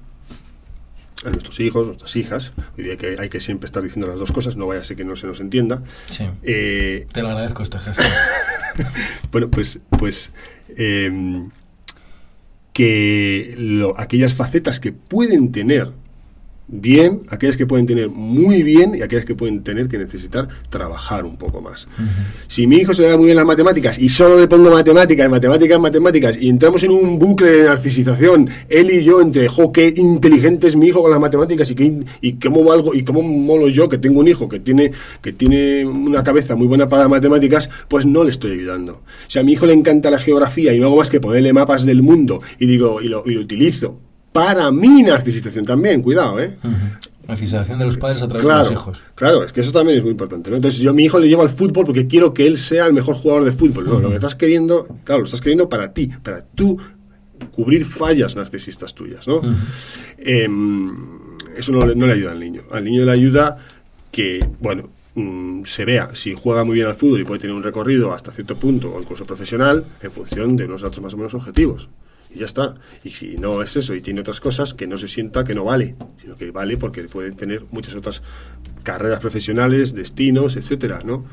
a 1.25 1.31
nuestros 1.31 1.59
hijos, 1.61 1.87
nuestras 1.87 2.15
hijas, 2.17 2.53
hoy 2.77 2.97
que 2.97 3.17
hay 3.19 3.29
que 3.31 3.41
siempre 3.41 3.67
estar 3.67 3.83
diciendo 3.83 4.07
las 4.07 4.19
dos 4.19 4.31
cosas, 4.31 4.57
no 4.57 4.67
vaya 4.67 4.83
a 4.83 4.85
ser 4.85 4.97
que 4.97 5.05
no 5.05 5.17
se 5.17 5.27
nos 5.27 5.41
entienda. 5.41 5.83
Sí. 6.11 6.25
Eh, 6.43 7.07
Te 7.13 7.23
lo 7.23 7.29
agradezco 7.29 7.63
este 7.63 7.79
gesto. 7.79 8.03
bueno, 9.33 9.49
pues, 9.51 9.81
pues 9.99 10.33
eh, 10.77 11.11
que 12.75 13.55
lo, 13.57 13.99
aquellas 13.99 14.35
facetas 14.35 14.81
que 14.81 14.93
pueden 14.93 15.53
tener 15.53 15.93
bien, 16.67 17.23
aquellas 17.29 17.57
que 17.57 17.67
pueden 17.67 17.87
tener 17.87 18.09
muy 18.09 18.63
bien 18.63 18.95
y 18.95 19.03
aquellas 19.03 19.25
que 19.25 19.35
pueden 19.35 19.63
tener 19.63 19.89
que 19.89 19.99
necesitar 19.99 20.49
trabajar 20.71 21.25
un 21.25 21.37
poco 21.37 21.61
más. 21.61 21.87
Si 22.49 22.67
mi 22.67 22.77
hijo 22.77 22.95
se 22.95 23.03
le 23.03 23.09
da 23.09 23.17
muy 23.17 23.27
bien 23.27 23.37
las 23.37 23.47
matemáticas 23.47 23.99
y 23.99 24.09
solo 24.09 24.39
le 24.39 24.49
pongo 24.49 24.71
matemáticas, 24.71 25.29
matemáticas, 25.29 25.79
matemáticas 25.79 26.39
y 26.41 26.49
entramos 26.49 26.83
en 26.83 26.93
un 26.93 27.19
bucle 27.19 27.49
de 27.49 27.65
narcisización, 27.65 28.49
él 28.69 28.91
y 28.91 29.05
yo, 29.05 29.21
entre, 29.21 29.47
jo, 29.49 29.73
qué 29.73 29.93
inteligente 29.97 30.69
es 30.69 30.77
mi 30.77 30.87
hijo 30.87 31.03
con 31.03 31.11
las 31.11 31.21
matemáticas 31.21 31.71
y, 31.71 31.75
qué, 31.75 32.01
y 32.21 32.35
cómo 32.35 32.65
valgo 32.65 32.95
y 32.95 33.05
cómo 33.05 33.23
molo 33.23 33.69
yo 33.69 33.89
que 33.89 33.99
tengo 33.99 34.21
un 34.21 34.29
hijo 34.29 34.49
que 34.49 34.61
tiene, 34.61 34.93
que 35.21 35.33
tiene 35.33 35.85
una 35.85 36.25
cabeza 36.25 36.57
muy 36.57 36.67
buena 36.67 36.89
para 36.89 37.03
las 37.03 37.11
matemáticas, 37.11 37.69
pues 37.89 38.07
no 38.07 38.25
le 38.25 38.31
estoy 38.31 38.53
ayudando. 38.53 39.03
Si 39.29 39.39
a 39.39 39.43
mi 39.43 39.53
hijo 39.53 39.67
le 39.67 39.75
encanta 39.75 40.11
la 40.11 40.19
geografía 40.19 40.73
y 40.73 40.81
no 40.81 40.87
hago 40.87 40.97
más 40.97 41.11
que 41.11 41.21
ponerle 41.21 41.53
mapas 41.53 41.85
del 41.85 42.03
mundo 42.03 42.41
y 42.59 42.67
digo, 42.67 43.03
y 43.03 43.09
lo, 43.09 43.23
y 43.27 43.35
lo 43.35 43.41
utilizo 43.41 43.99
para 44.35 44.73
mi 44.73 45.05
narcisización 45.05 45.65
también, 45.65 46.03
cuidado, 46.03 46.41
¿eh? 46.41 46.57
Narcisización 47.29 47.79
de 47.79 47.85
los 47.85 47.97
padres 47.99 48.21
a 48.21 48.27
través 48.27 48.45
de 48.45 48.53
los 48.53 48.73
hijos. 48.73 48.99
Claro, 49.15 49.45
es 49.45 49.53
que 49.53 49.61
eso 49.61 49.71
también 49.71 49.99
es 49.99 50.03
muy 50.03 50.11
importante. 50.11 50.51
¿no? 50.51 50.57
Entonces, 50.57 50.81
yo 50.81 50.91
a 50.91 50.93
mi 50.93 51.05
hijo 51.05 51.21
le 51.21 51.29
llevo 51.29 51.43
al 51.43 51.51
fútbol 51.51 51.85
porque 51.85 52.09
quiero 52.09 52.35
que 52.35 52.45
él 52.45 52.59
sea 52.59 52.89
el 52.89 52.95
mejor 52.95 53.15
jugador 53.15 53.45
de 53.45 53.53
fútbol. 53.53 53.87
No, 53.87 54.01
lo 54.01 54.09
que 54.09 54.17
estás 54.17 54.35
queriendo, 54.35 54.89
claro, 55.05 55.21
lo 55.21 55.27
estás 55.27 55.41
queriendo 55.41 55.69
para 55.69 55.93
ti, 55.93 56.11
para 56.21 56.43
tú 56.43 56.77
cubrir 57.53 57.85
fallas 57.85 58.35
narcisistas 58.35 58.93
tuyas, 58.93 59.25
¿no? 59.29 59.41
Em, 60.19 60.97
eso 61.57 61.71
no, 61.71 61.87
le 61.87 62.13
ayuda 62.13 62.33
al 62.33 62.41
niño. 62.41 62.63
Al 62.73 62.83
niño 62.83 63.05
le 63.05 63.13
ayuda 63.13 63.59
que, 64.11 64.45
bueno, 64.59 64.89
mm, 65.15 65.63
se 65.63 65.85
vea 65.85 66.11
si 66.15 66.35
juega 66.35 66.65
muy 66.65 66.75
bien 66.75 66.89
al 66.89 66.97
fútbol 66.97 67.21
y 67.21 67.25
puede 67.25 67.41
tener 67.41 67.55
un 67.55 67.63
recorrido 67.63 68.13
hasta 68.13 68.33
cierto 68.33 68.59
punto 68.59 68.93
o 68.93 69.01
incluso 69.01 69.25
profesional 69.25 69.85
en 70.03 70.11
función 70.11 70.57
de 70.57 70.65
unos 70.65 70.83
datos 70.83 71.01
más 71.01 71.15
o 71.15 71.19
menos 71.19 71.35
objetivos 71.35 71.89
y 72.35 72.41
ya 72.41 72.47
está. 72.47 72.75
Y 73.05 73.11
si 73.11 73.37
no 73.37 73.63
es 73.63 73.77
eso 73.77 73.95
y 73.95 74.01
tiene 74.01 74.21
otras 74.21 74.41
cosas, 74.41 74.75
que 74.75 74.87
no 74.87 74.99
se 74.99 75.09
sienta 75.09 75.45
que 75.45 75.55
no 75.55 75.65
vale, 75.65 75.95
sino 76.21 76.37
que 76.37 76.51
vale 76.51 76.77
porque 76.77 77.05
puede 77.05 77.33
tener 77.33 77.65
muchas 77.71 77.95
otras 77.95 78.23
carreras 78.83 79.19
profesionales, 79.19 79.95
destinos, 79.95 80.57
etcétera, 80.57 81.01
¿no? 81.05 81.25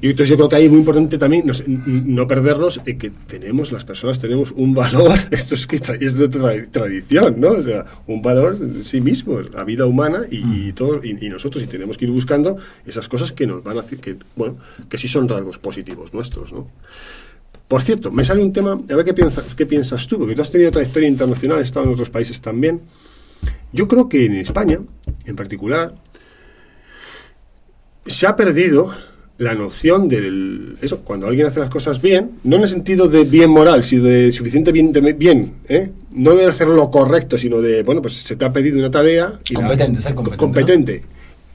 Y 0.00 0.10
entonces 0.10 0.28
yo 0.28 0.36
creo 0.36 0.48
que 0.48 0.56
ahí 0.56 0.64
es 0.66 0.70
muy 0.70 0.80
importante 0.80 1.18
también 1.18 1.50
no 1.66 2.26
perdernos 2.28 2.80
en 2.84 2.98
que 2.98 3.10
tenemos, 3.10 3.72
las 3.72 3.84
personas 3.84 4.20
tenemos 4.20 4.52
un 4.52 4.74
valor, 4.74 5.18
esto 5.30 5.54
es 5.54 5.66
que 5.66 5.76
es 5.76 6.18
de 6.18 6.28
tradición, 6.28 7.40
¿no? 7.40 7.52
O 7.52 7.62
sea, 7.62 7.86
un 8.06 8.22
valor 8.22 8.58
en 8.60 8.84
sí 8.84 9.00
mismo, 9.00 9.40
la 9.40 9.64
vida 9.64 9.86
humana 9.86 10.24
y, 10.30 10.38
mm. 10.42 10.74
todo, 10.74 11.00
y, 11.02 11.14
nosotros 11.28 11.64
y 11.64 11.66
tenemos 11.66 11.96
que 11.96 12.04
ir 12.04 12.10
buscando 12.10 12.58
esas 12.86 13.08
cosas 13.08 13.32
que 13.32 13.46
nos 13.46 13.64
van 13.64 13.78
a 13.78 13.82
decir 13.82 13.98
que, 13.98 14.16
bueno, 14.36 14.58
que 14.88 14.98
sí 14.98 15.08
son 15.08 15.28
rasgos 15.28 15.58
positivos 15.58 16.12
nuestros, 16.12 16.52
¿no? 16.52 16.68
Por 17.72 17.80
cierto, 17.80 18.10
me 18.10 18.22
sale 18.22 18.42
un 18.42 18.52
tema, 18.52 18.72
a 18.72 18.96
ver 18.96 19.02
qué 19.02 19.14
piensas, 19.14 19.54
qué 19.56 19.64
piensas 19.64 20.06
tú, 20.06 20.18
porque 20.18 20.34
tú 20.34 20.42
has 20.42 20.50
tenido 20.50 20.70
trayectoria 20.70 21.08
internacional, 21.08 21.58
has 21.58 21.64
estado 21.64 21.86
en 21.86 21.92
otros 21.92 22.10
países 22.10 22.38
también. 22.38 22.82
Yo 23.72 23.88
creo 23.88 24.10
que 24.10 24.26
en 24.26 24.34
España, 24.34 24.78
en 25.24 25.34
particular, 25.34 25.94
se 28.04 28.26
ha 28.26 28.36
perdido 28.36 28.92
la 29.38 29.54
noción 29.54 30.06
del 30.06 30.76
eso 30.82 31.00
cuando 31.00 31.26
alguien 31.26 31.46
hace 31.46 31.60
las 31.60 31.70
cosas 31.70 32.02
bien 32.02 32.32
no 32.44 32.56
en 32.56 32.62
el 32.64 32.68
sentido 32.68 33.08
de 33.08 33.24
bien 33.24 33.48
moral 33.48 33.82
sino 33.82 34.04
de 34.04 34.30
suficiente 34.30 34.70
bien 34.70 34.92
bien 35.16 35.54
¿eh? 35.68 35.90
no 36.12 36.36
de 36.36 36.46
hacer 36.46 36.68
lo 36.68 36.90
correcto 36.90 37.38
sino 37.38 37.62
de 37.62 37.82
bueno 37.82 38.02
pues 38.02 38.18
se 38.18 38.36
te 38.36 38.44
ha 38.44 38.52
pedido 38.52 38.78
una 38.78 38.90
tarea 38.90 39.40
competente 39.52 40.02
ser 40.02 40.14
competente, 40.14 40.38
competente. 40.38 41.02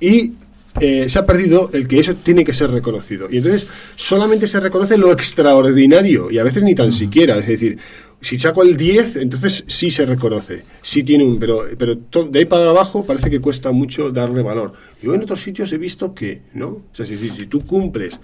y 0.02 0.34
eh, 0.80 1.10
se 1.10 1.20
ha 1.20 1.26
perdido 1.26 1.70
el 1.74 1.88
que 1.88 2.00
eso 2.00 2.16
tiene 2.16 2.44
que 2.44 2.54
ser 2.54 2.72
reconocido. 2.72 3.28
Y 3.30 3.38
entonces 3.38 3.68
solamente 3.96 4.48
se 4.48 4.60
reconoce 4.60 4.98
lo 4.98 5.12
extraordinario 5.12 6.32
y 6.32 6.38
a 6.38 6.44
veces 6.44 6.64
ni 6.64 6.76
tan 6.76 6.94
siquiera. 6.94 7.38
Es 7.38 7.48
decir, 7.48 7.78
Si 8.20 8.40
saco 8.40 8.64
el 8.64 8.78
10, 8.78 9.18
entonces 9.18 9.64
sí 9.68 9.92
se 9.92 10.04
reconoce, 10.04 10.64
sí 10.82 11.04
tiene 11.04 11.24
un, 11.24 11.38
pero, 11.38 11.66
pero 11.78 11.96
de 11.96 12.40
ahí 12.40 12.46
para 12.46 12.72
abajo 12.72 13.06
parece 13.06 13.30
que 13.30 13.40
cuesta 13.40 13.72
mucho 13.72 14.10
darle 14.12 14.42
valor. 14.42 14.74
Yo 15.04 15.14
en 15.14 15.22
otros 15.22 15.42
sitios 15.44 15.72
he 15.72 15.78
visto 15.78 16.16
que, 16.16 16.42
¿no? 16.56 16.68
O 16.68 16.90
sea, 16.94 17.06
si, 17.06 17.16
si 17.16 17.46
tú 17.46 17.64
cumples 17.64 18.20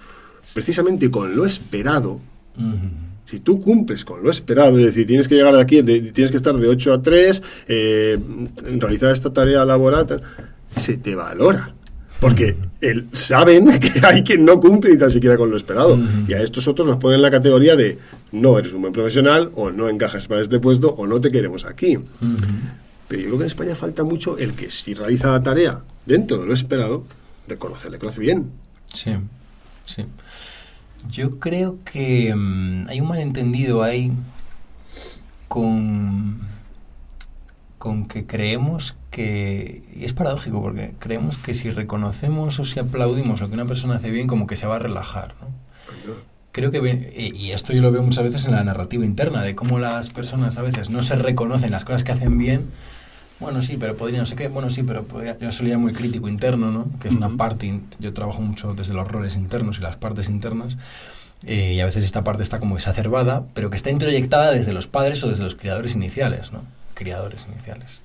precisamente 0.52 1.10
con 1.10 1.36
lo 1.36 1.46
esperado, 1.46 2.20
si 3.24 3.38
tú 3.38 3.60
cumples 3.60 4.04
con 4.04 4.22
lo 4.22 4.30
esperado, 4.30 4.78
es 4.78 4.86
decir, 4.86 5.06
tienes 5.06 5.28
que 5.28 5.36
llegar 5.36 5.54
de 5.54 5.62
aquí, 5.62 5.82
tienes 5.82 6.30
que 6.30 6.36
estar 6.36 6.56
de 6.56 6.68
8 6.68 6.92
a 6.92 7.02
3, 7.02 7.42
eh, 7.68 8.18
realizar 8.78 9.12
esta 9.12 9.32
tarea 9.32 9.64
laboral, 9.64 10.22
se 10.76 10.96
te 10.96 11.14
valora. 11.14 11.72
Porque 12.24 12.56
saben 13.12 13.78
que 13.78 14.00
hay 14.02 14.24
quien 14.24 14.46
no 14.46 14.58
cumple 14.58 14.92
ni 14.92 14.96
tan 14.96 15.10
siquiera 15.10 15.36
con 15.36 15.50
lo 15.50 15.58
esperado. 15.58 15.98
Y 16.26 16.32
a 16.32 16.40
estos 16.40 16.66
otros 16.66 16.88
los 16.88 16.96
ponen 16.96 17.16
en 17.16 17.22
la 17.22 17.30
categoría 17.30 17.76
de 17.76 17.98
no 18.32 18.58
eres 18.58 18.72
un 18.72 18.80
buen 18.80 18.94
profesional, 18.94 19.50
o 19.54 19.70
no 19.70 19.90
encajas 19.90 20.26
para 20.26 20.40
este 20.40 20.58
puesto, 20.58 20.88
o 20.88 21.06
no 21.06 21.20
te 21.20 21.30
queremos 21.30 21.66
aquí. 21.66 21.98
Pero 23.08 23.20
yo 23.20 23.26
creo 23.28 23.38
que 23.38 23.44
en 23.44 23.48
España 23.48 23.74
falta 23.74 24.04
mucho 24.04 24.38
el 24.38 24.54
que 24.54 24.70
si 24.70 24.94
realiza 24.94 25.32
la 25.32 25.42
tarea 25.42 25.82
dentro 26.06 26.38
de 26.38 26.46
lo 26.46 26.54
esperado, 26.54 27.04
reconocerle, 27.46 27.98
conoce 27.98 28.20
bien. 28.22 28.52
Sí, 28.94 29.10
sí. 29.84 30.06
Yo 31.10 31.38
creo 31.38 31.76
que 31.84 32.34
mm, 32.34 32.86
hay 32.88 33.02
un 33.02 33.08
malentendido 33.08 33.82
ahí 33.82 34.12
con, 35.46 36.38
con 37.84 38.08
que 38.08 38.24
creemos 38.24 38.96
que, 39.10 39.82
y 39.94 40.04
es 40.04 40.14
paradójico 40.14 40.62
porque 40.62 40.94
creemos 40.98 41.36
que 41.36 41.52
si 41.52 41.70
reconocemos 41.70 42.58
o 42.58 42.64
si 42.64 42.80
aplaudimos 42.80 43.42
lo 43.42 43.48
que 43.48 43.54
una 43.54 43.66
persona 43.66 43.96
hace 43.96 44.10
bien, 44.10 44.26
como 44.26 44.46
que 44.46 44.56
se 44.56 44.66
va 44.66 44.76
a 44.76 44.78
relajar. 44.78 45.34
¿no? 45.40 46.14
Creo 46.50 46.70
que, 46.70 47.32
y 47.34 47.50
esto 47.50 47.74
yo 47.74 47.82
lo 47.82 47.92
veo 47.92 48.02
muchas 48.02 48.24
veces 48.24 48.46
en 48.46 48.52
la 48.52 48.64
narrativa 48.64 49.04
interna, 49.04 49.42
de 49.42 49.54
cómo 49.54 49.78
las 49.78 50.08
personas 50.08 50.56
a 50.56 50.62
veces 50.62 50.88
no 50.88 51.02
se 51.02 51.14
reconocen 51.14 51.72
las 51.72 51.84
cosas 51.84 52.04
que 52.04 52.12
hacen 52.12 52.38
bien 52.38 52.68
bueno, 53.40 53.60
sí, 53.62 53.76
pero 53.78 53.96
podría, 53.96 54.20
no 54.20 54.26
sé 54.26 54.36
qué, 54.36 54.48
bueno, 54.48 54.70
sí, 54.70 54.82
pero 54.82 55.04
podría, 55.04 55.36
yo 55.38 55.52
solía 55.52 55.76
muy 55.76 55.92
crítico 55.92 56.28
interno, 56.28 56.70
¿no? 56.70 56.86
Que 57.00 57.08
es 57.08 57.14
una 57.14 57.28
parte, 57.28 57.80
yo 57.98 58.12
trabajo 58.12 58.40
mucho 58.40 58.74
desde 58.74 58.94
los 58.94 59.06
roles 59.06 59.36
internos 59.36 59.78
y 59.78 59.82
las 59.82 59.96
partes 59.96 60.28
internas, 60.28 60.78
eh, 61.46 61.74
y 61.74 61.80
a 61.80 61.84
veces 61.84 62.04
esta 62.04 62.24
parte 62.24 62.42
está 62.42 62.60
como 62.60 62.76
exacerbada, 62.76 63.44
pero 63.52 63.70
que 63.70 63.76
está 63.76 63.90
introyectada 63.90 64.52
desde 64.52 64.72
los 64.72 64.86
padres 64.86 65.22
o 65.24 65.28
desde 65.28 65.42
los 65.42 65.56
criadores 65.56 65.94
iniciales, 65.94 66.52
¿no? 66.52 66.62
Criadores 66.94 67.46
iniciales. 67.52 68.00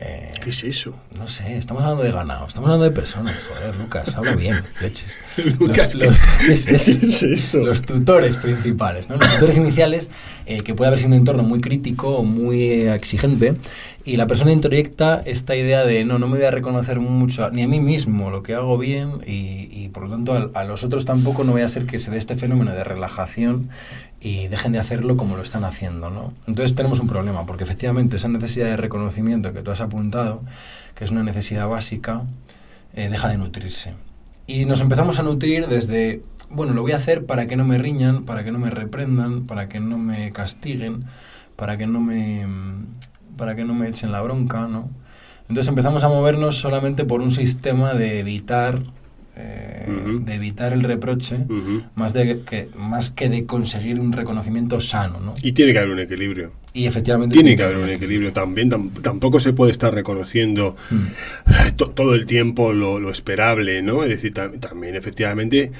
Eh, 0.00 0.32
¿Qué 0.40 0.50
es 0.50 0.62
eso? 0.62 0.94
No 1.18 1.26
sé, 1.26 1.56
estamos 1.56 1.82
hablando 1.82 2.04
de 2.04 2.12
ganado, 2.12 2.46
estamos 2.46 2.68
hablando 2.68 2.84
de 2.84 2.92
personas. 2.92 3.44
Joder, 3.48 3.74
Lucas, 3.76 4.14
habla 4.14 4.36
bien, 4.36 4.62
leches. 4.80 5.18
Lucas, 5.58 5.96
los, 5.96 6.16
¿qué 6.46 6.52
es 6.52 7.22
eso? 7.22 7.58
Los 7.58 7.82
tutores 7.82 8.36
principales, 8.36 9.08
¿no? 9.08 9.16
Los 9.16 9.34
tutores 9.34 9.58
iniciales, 9.58 10.08
eh, 10.46 10.58
que 10.58 10.72
puede 10.72 10.88
haber 10.88 11.00
sido 11.00 11.08
un 11.08 11.14
entorno 11.14 11.42
muy 11.42 11.60
crítico 11.60 12.22
muy 12.22 12.86
exigente, 12.86 13.56
y 14.08 14.16
la 14.16 14.26
persona 14.26 14.52
introyecta 14.52 15.22
esta 15.26 15.54
idea 15.54 15.84
de 15.84 16.04
no, 16.04 16.18
no 16.18 16.28
me 16.28 16.38
voy 16.38 16.46
a 16.46 16.50
reconocer 16.50 16.98
mucho 16.98 17.50
ni 17.50 17.62
a 17.62 17.68
mí 17.68 17.78
mismo 17.78 18.30
lo 18.30 18.42
que 18.42 18.54
hago 18.54 18.78
bien 18.78 19.20
y, 19.26 19.88
por 19.88 20.04
lo 20.04 20.10
tanto 20.10 20.50
a, 20.54 20.64
los 20.64 20.84
otros 20.84 21.04
tampoco 21.04 21.44
no 21.44 21.52
voy 21.52 21.62
a 21.62 21.66
hacer 21.66 21.86
que 21.86 21.98
se 21.98 22.10
dé 22.10 22.16
este 22.16 22.34
fenómeno 22.34 22.72
de 22.72 22.84
relajación 22.84 23.68
y 24.20 24.48
dejen 24.48 24.72
de 24.72 24.78
hacerlo 24.78 25.16
como 25.16 25.36
lo 25.36 25.42
están 25.42 25.64
haciendo, 25.64 26.10
¿no? 26.10 26.32
Entonces 26.46 26.74
tenemos 26.74 27.00
un 27.00 27.08
problema, 27.08 27.46
porque 27.46 27.64
efectivamente 27.64 28.16
esa 28.16 28.28
necesidad 28.28 28.66
de 28.66 28.76
reconocimiento 28.76 29.52
que 29.52 29.62
tú 29.62 29.70
has 29.70 29.80
apuntado, 29.80 30.42
que 30.94 31.04
es 31.04 31.10
una 31.10 31.22
necesidad 31.22 31.68
básica, 31.68 32.22
eh, 32.94 33.08
deja 33.08 33.28
de 33.28 33.38
nutrirse. 33.38 33.94
Y 34.46 34.64
nos 34.64 34.80
empezamos 34.80 35.18
a 35.18 35.22
nutrir 35.22 35.66
desde, 35.68 36.22
bueno, 36.50 36.72
lo 36.72 36.82
voy 36.82 36.92
a 36.92 36.96
hacer 36.96 37.26
para 37.26 37.46
que 37.46 37.56
no 37.56 37.64
me 37.64 37.78
riñan, 37.78 38.24
para 38.24 38.42
que 38.42 38.50
no 38.50 38.58
me 38.58 38.70
reprendan, 38.70 39.46
para 39.46 39.68
que 39.68 39.78
no 39.78 39.98
me 39.98 40.32
castiguen, 40.32 41.04
para 41.54 41.76
que 41.76 41.86
no 41.86 42.00
me, 42.00 42.46
para 43.36 43.54
que 43.54 43.64
no 43.64 43.74
me 43.74 43.88
echen 43.88 44.10
la 44.10 44.22
bronca, 44.22 44.66
¿no? 44.66 44.88
Entonces 45.48 45.68
empezamos 45.68 46.02
a 46.02 46.08
movernos 46.08 46.56
solamente 46.56 47.04
por 47.04 47.20
un 47.20 47.30
sistema 47.30 47.94
de 47.94 48.20
evitar 48.20 48.82
eh, 49.40 49.86
de 50.24 50.34
evitar 50.34 50.72
el 50.72 50.82
reproche, 50.82 51.38
más, 51.94 52.12
de 52.12 52.40
que, 52.44 52.68
más 52.76 53.10
que 53.10 53.28
de 53.28 53.46
conseguir 53.46 54.00
un 54.00 54.12
reconocimiento 54.12 54.80
sano. 54.80 55.20
¿no? 55.20 55.34
Y 55.42 55.52
tiene 55.52 55.72
que 55.72 55.78
haber 55.78 55.92
un 55.92 56.00
equilibrio. 56.00 56.50
Y 56.72 56.86
efectivamente. 56.86 57.34
Tiene, 57.34 57.54
que 57.54 57.62
haber 57.62 57.76
un 57.76 57.88
equilibrio 57.88 58.32
también. 58.32 58.68
tampoco 59.00 59.38
se 59.38 59.52
puede 59.52 59.70
estar 59.70 59.94
reconociendo 59.94 60.74
mm. 60.90 61.84
todo 61.94 62.14
el 62.14 62.26
tiempo 62.26 62.72
lo, 62.72 63.10
esperable, 63.10 63.80
¿no? 63.80 64.02
Es 64.02 64.10
decir, 64.10 64.34
también 64.34 64.96
efectivamente. 64.96 65.70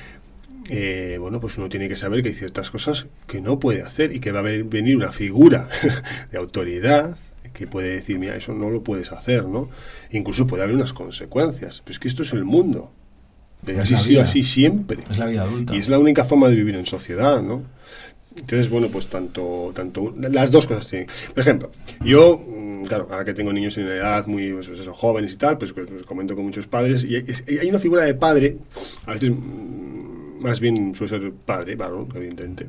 Eh, 0.71 1.17
bueno, 1.19 1.41
pues 1.41 1.57
uno 1.59 1.69
tiene 1.69 1.89
que 1.89 1.97
saber 1.97 2.23
que 2.23 2.29
hay 2.29 2.35
ciertas 2.35 2.71
cosas 2.71 3.07
que 3.27 3.41
no 3.41 3.59
puede 3.59 3.83
hacer 3.83 4.15
y 4.15 4.21
que 4.21 4.33
va 4.33 4.41
a 4.41 4.43
venir 4.43 4.97
una 4.97 5.13
figura 5.13 5.67
de 6.31 6.39
autoridad 6.39 7.17
que 7.55 7.67
puede 7.67 7.89
decir, 7.89 8.19
mira, 8.19 8.37
eso 8.37 8.53
no 8.53 8.71
lo 8.71 8.85
puedes 8.85 9.11
hacer, 9.11 9.47
¿no? 9.47 9.69
Incluso 10.13 10.47
puede 10.47 10.63
haber 10.63 10.77
unas 10.77 10.93
consecuencias. 10.93 11.81
Pero 11.85 11.93
es 11.93 11.99
que 11.99 12.09
esto 12.09 12.23
es 12.23 12.33
el 12.33 12.45
mundo 12.45 12.93
así 13.81 14.19
así 14.19 14.43
siempre. 14.43 14.99
Es 15.11 15.19
la 15.19 15.27
vida 15.27 15.43
adulta. 15.43 15.75
Y 15.75 15.79
es 15.79 15.89
la 15.89 15.99
única 15.99 16.25
forma 16.25 16.49
de 16.49 16.57
vivir 16.57 16.75
en 16.77 16.87
sociedad, 16.87 17.43
¿no? 17.43 17.63
Entonces, 18.41 18.69
bueno, 18.71 18.89
pues 18.89 19.09
tanto, 19.09 19.73
tanto, 19.75 20.15
las 20.17 20.51
dos 20.51 20.67
cosas 20.67 20.87
tienen. 20.87 21.09
Por 21.35 21.41
ejemplo, 21.41 21.71
yo, 22.05 22.39
mm, 22.39 22.85
claro, 22.85 23.09
ahora 23.11 23.25
que 23.25 23.35
tengo 23.35 23.53
niños 23.53 23.77
en 23.79 23.89
edad 23.89 24.27
muy, 24.27 24.53
pues, 24.53 24.69
pues 24.69 24.87
jóvenes 24.89 25.35
y 25.35 25.37
tal, 25.37 25.59
pues, 25.59 25.73
pues, 25.73 25.89
comento 26.05 26.35
con 26.37 26.45
muchos 26.45 26.67
padres, 26.67 27.05
y 27.05 27.17
hay 27.17 27.69
una 27.69 27.79
figura 27.79 28.03
de 28.03 28.15
padre, 28.15 28.57
a 29.07 29.13
veces 29.13 29.31
mm, 29.31 30.41
más 30.41 30.61
bien 30.61 30.95
suele 30.95 31.19
ser 31.19 31.33
padre, 31.33 31.75
varón, 31.75 32.09
evidentemente, 32.15 32.69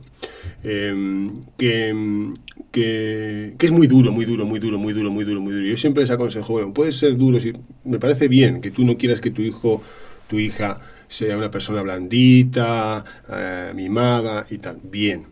em, 0.63 1.33
que, 1.55 2.33
que, 2.71 3.53
que, 3.57 3.65
es 3.65 3.71
muy 3.71 3.87
duro, 3.87 4.11
muy 4.11 4.25
duro, 4.25 4.45
muy 4.45 4.59
duro, 4.59 4.79
muy 4.79 4.93
duro, 4.93 5.11
muy 5.11 5.23
duro, 5.23 5.41
muy 5.41 5.53
duro. 5.53 5.65
Yo 5.65 5.77
siempre 5.77 6.01
les 6.01 6.09
aconsejo, 6.09 6.53
bueno, 6.53 6.73
puede 6.73 6.91
ser 6.91 7.15
duro, 7.15 7.39
si, 7.39 7.53
me 7.85 7.99
parece 7.99 8.27
bien 8.27 8.61
que 8.61 8.71
tú 8.71 8.83
no 8.85 8.97
quieras 8.97 9.21
que 9.21 9.29
tu 9.29 9.43
hijo 9.43 9.81
tu 10.30 10.39
hija 10.39 10.80
sea 11.09 11.36
una 11.36 11.51
persona 11.51 11.82
blandita, 11.82 13.03
eh, 13.30 13.71
mimada 13.75 14.45
y 14.49 14.59
tal. 14.59 14.80
Bien. 14.84 15.25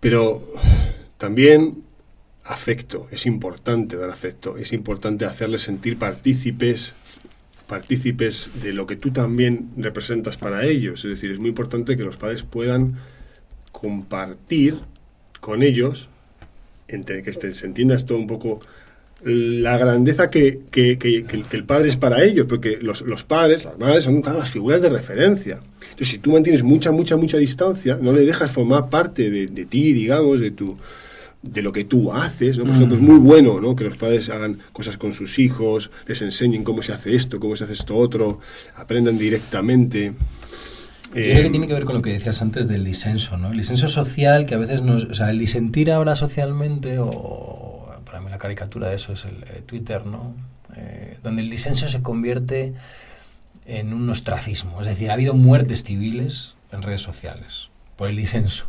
Pero 0.00 0.42
también 1.16 1.84
afecto, 2.44 3.08
es 3.10 3.24
importante 3.24 3.96
dar 3.96 4.10
afecto, 4.10 4.56
es 4.56 4.72
importante 4.72 5.24
hacerles 5.24 5.62
sentir 5.62 5.98
partícipes 5.98 6.94
partícipes 7.66 8.62
de 8.62 8.72
lo 8.72 8.86
que 8.86 8.96
tú 8.96 9.10
también 9.10 9.70
representas 9.76 10.36
para 10.36 10.64
ellos. 10.64 11.04
Es 11.04 11.10
decir, 11.12 11.32
es 11.32 11.38
muy 11.38 11.48
importante 11.48 11.96
que 11.96 12.04
los 12.04 12.16
padres 12.16 12.42
puedan 12.42 12.98
compartir 13.72 14.76
con 15.40 15.62
ellos, 15.62 16.08
entre 16.88 17.22
que 17.22 17.32
se 17.32 17.66
entienda 17.66 17.94
esto 17.94 18.16
un 18.16 18.26
poco 18.26 18.60
la 19.22 19.78
grandeza 19.78 20.30
que, 20.30 20.60
que, 20.70 20.98
que, 20.98 21.24
el 21.50 21.64
padre 21.64 21.88
es 21.88 21.96
para 21.96 22.22
ellos, 22.22 22.46
porque 22.48 22.78
los, 22.80 23.02
los 23.02 23.24
padres, 23.24 23.64
las 23.64 23.78
madres, 23.78 24.04
son 24.04 24.22
las 24.22 24.50
figuras 24.50 24.82
de 24.82 24.90
referencia. 24.90 25.60
Entonces, 25.82 26.08
si 26.08 26.18
tú 26.18 26.32
mantienes 26.32 26.62
mucha, 26.62 26.92
mucha, 26.92 27.16
mucha 27.16 27.38
distancia, 27.38 27.98
no 28.00 28.12
le 28.12 28.26
dejas 28.26 28.50
formar 28.50 28.90
parte 28.90 29.30
de, 29.30 29.46
de 29.46 29.64
ti, 29.64 29.92
digamos, 29.92 30.40
de 30.40 30.50
tu 30.50 30.76
de 31.42 31.62
lo 31.62 31.72
que 31.72 31.84
tú 31.84 32.12
haces, 32.12 32.58
¿no? 32.58 32.64
Por 32.64 32.74
ejemplo, 32.74 32.96
es 32.96 33.02
muy 33.02 33.18
bueno, 33.18 33.60
¿no? 33.60 33.76
Que 33.76 33.84
los 33.84 33.96
padres 33.96 34.28
hagan 34.28 34.58
cosas 34.72 34.96
con 34.96 35.14
sus 35.14 35.38
hijos, 35.38 35.90
les 36.06 36.20
enseñen 36.22 36.64
cómo 36.64 36.82
se 36.82 36.92
hace 36.92 37.14
esto, 37.14 37.38
cómo 37.40 37.56
se 37.56 37.64
hace 37.64 37.74
esto 37.74 37.94
otro, 37.94 38.40
aprendan 38.74 39.18
directamente. 39.18 40.12
Yo 41.08 41.12
creo 41.12 41.34
que 41.34 41.46
eh, 41.46 41.50
tiene 41.50 41.68
que 41.68 41.74
ver 41.74 41.84
con 41.84 41.94
lo 41.94 42.02
que 42.02 42.12
decías 42.12 42.42
antes 42.42 42.68
del 42.68 42.84
disenso, 42.84 43.36
¿no? 43.36 43.52
El 43.52 43.58
disenso 43.58 43.88
social 43.88 44.44
que 44.44 44.54
a 44.54 44.58
veces 44.58 44.82
nos... 44.82 45.04
O 45.04 45.14
sea, 45.14 45.30
el 45.30 45.38
disentir 45.38 45.90
ahora 45.90 46.16
socialmente 46.16 46.96
o 46.98 47.65
la 48.36 48.38
caricatura 48.38 48.88
de 48.88 48.96
eso 48.96 49.14
es 49.14 49.24
el 49.24 49.44
eh, 49.44 49.62
Twitter, 49.64 50.04
¿no? 50.04 50.34
Eh, 50.76 51.16
donde 51.22 51.40
el 51.40 51.48
disenso 51.48 51.88
se 51.88 52.02
convierte 52.02 52.74
en 53.64 53.94
un 53.94 54.10
ostracismo. 54.10 54.78
Es 54.80 54.86
decir, 54.86 55.10
ha 55.10 55.14
habido 55.14 55.32
muertes 55.32 55.84
civiles 55.84 56.54
en 56.70 56.82
redes 56.82 57.00
sociales 57.00 57.70
por 57.96 58.08
el 58.08 58.16
disenso. 58.16 58.66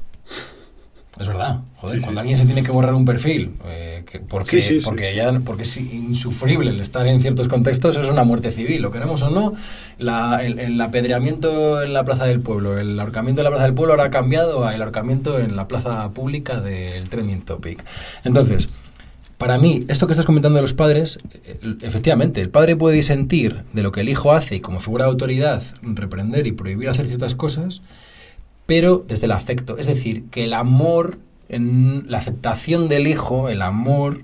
Es 1.20 1.28
verdad, 1.28 1.61
joder, 1.78 1.99
cuando 2.01 2.22
alguien 2.22 2.38
se 2.38 2.45
tiene 2.45 2.61
que 2.61 2.72
borrar 2.72 2.93
un 2.93 3.03
perfil, 3.03 3.55
eh, 3.65 4.05
porque, 4.30 4.80
porque, 4.86 5.15
ya, 5.15 5.34
porque 5.43 5.63
es 5.63 5.76
insufrible 5.78 6.70
el 6.70 6.80
estar 6.80 7.07
en 7.07 7.22
ciertos 7.22 7.47
contextos, 7.47 7.97
es 7.97 8.07
una 8.07 8.24
muerte 8.24 8.51
civil, 8.51 8.84
lo 8.84 8.91
queremos 8.91 9.24
o 9.24 9.32
no, 9.32 9.53
la, 9.97 10.45
el, 10.45 10.59
el, 10.59 10.80
apedreamiento 10.80 11.82
en 11.82 11.93
la 11.93 12.05
Plaza 12.05 12.26
del 12.26 12.39
Pueblo, 12.39 12.78
el 12.78 12.99
ahorcamiento 12.99 13.41
en 13.41 13.45
la 13.45 13.49
Plaza 13.49 13.65
del 13.65 13.74
Pueblo 13.74 13.93
ahora 13.93 14.05
ha 14.05 14.11
cambiado 14.11 14.63
a 14.63 14.76
el 14.76 14.82
ahorcamiento 14.84 15.39
en 15.39 15.55
la 15.55 15.68
plaza 15.68 16.07
pública 16.11 16.61
del 16.61 17.09
trending 17.09 17.41
topic. 17.41 17.84
Entonces, 18.24 18.70
para 19.38 19.59
mí, 19.59 19.85
esto 19.88 20.07
que 20.07 20.13
estás 20.13 20.25
comentando 20.25 20.55
de 20.57 20.63
los 20.63 20.73
padres, 20.73 21.19
eh, 21.45 21.59
efectivamente, 21.81 22.41
el 22.41 22.49
padre 22.49 22.75
puede 22.75 22.95
disentir 22.95 23.63
de 23.73 23.83
lo 23.83 23.91
que 23.91 24.01
el 24.01 24.09
hijo 24.09 24.31
hace 24.31 24.55
y 24.55 24.59
como 24.61 24.79
figura 24.79 25.05
de 25.05 25.11
autoridad 25.11 25.61
reprender 25.83 26.47
y 26.47 26.53
prohibir 26.53 26.89
hacer 26.89 27.07
ciertas 27.07 27.35
cosas, 27.35 27.81
pero 28.65 29.05
desde 29.07 29.25
el 29.25 29.31
afecto. 29.31 29.77
Es 29.77 29.85
decir, 29.85 30.25
que 30.31 30.45
el 30.45 30.53
amor, 30.53 31.19
la 31.49 32.17
aceptación 32.17 32.89
del 32.89 33.05
hijo, 33.05 33.49
el 33.49 33.61
amor, 33.61 34.23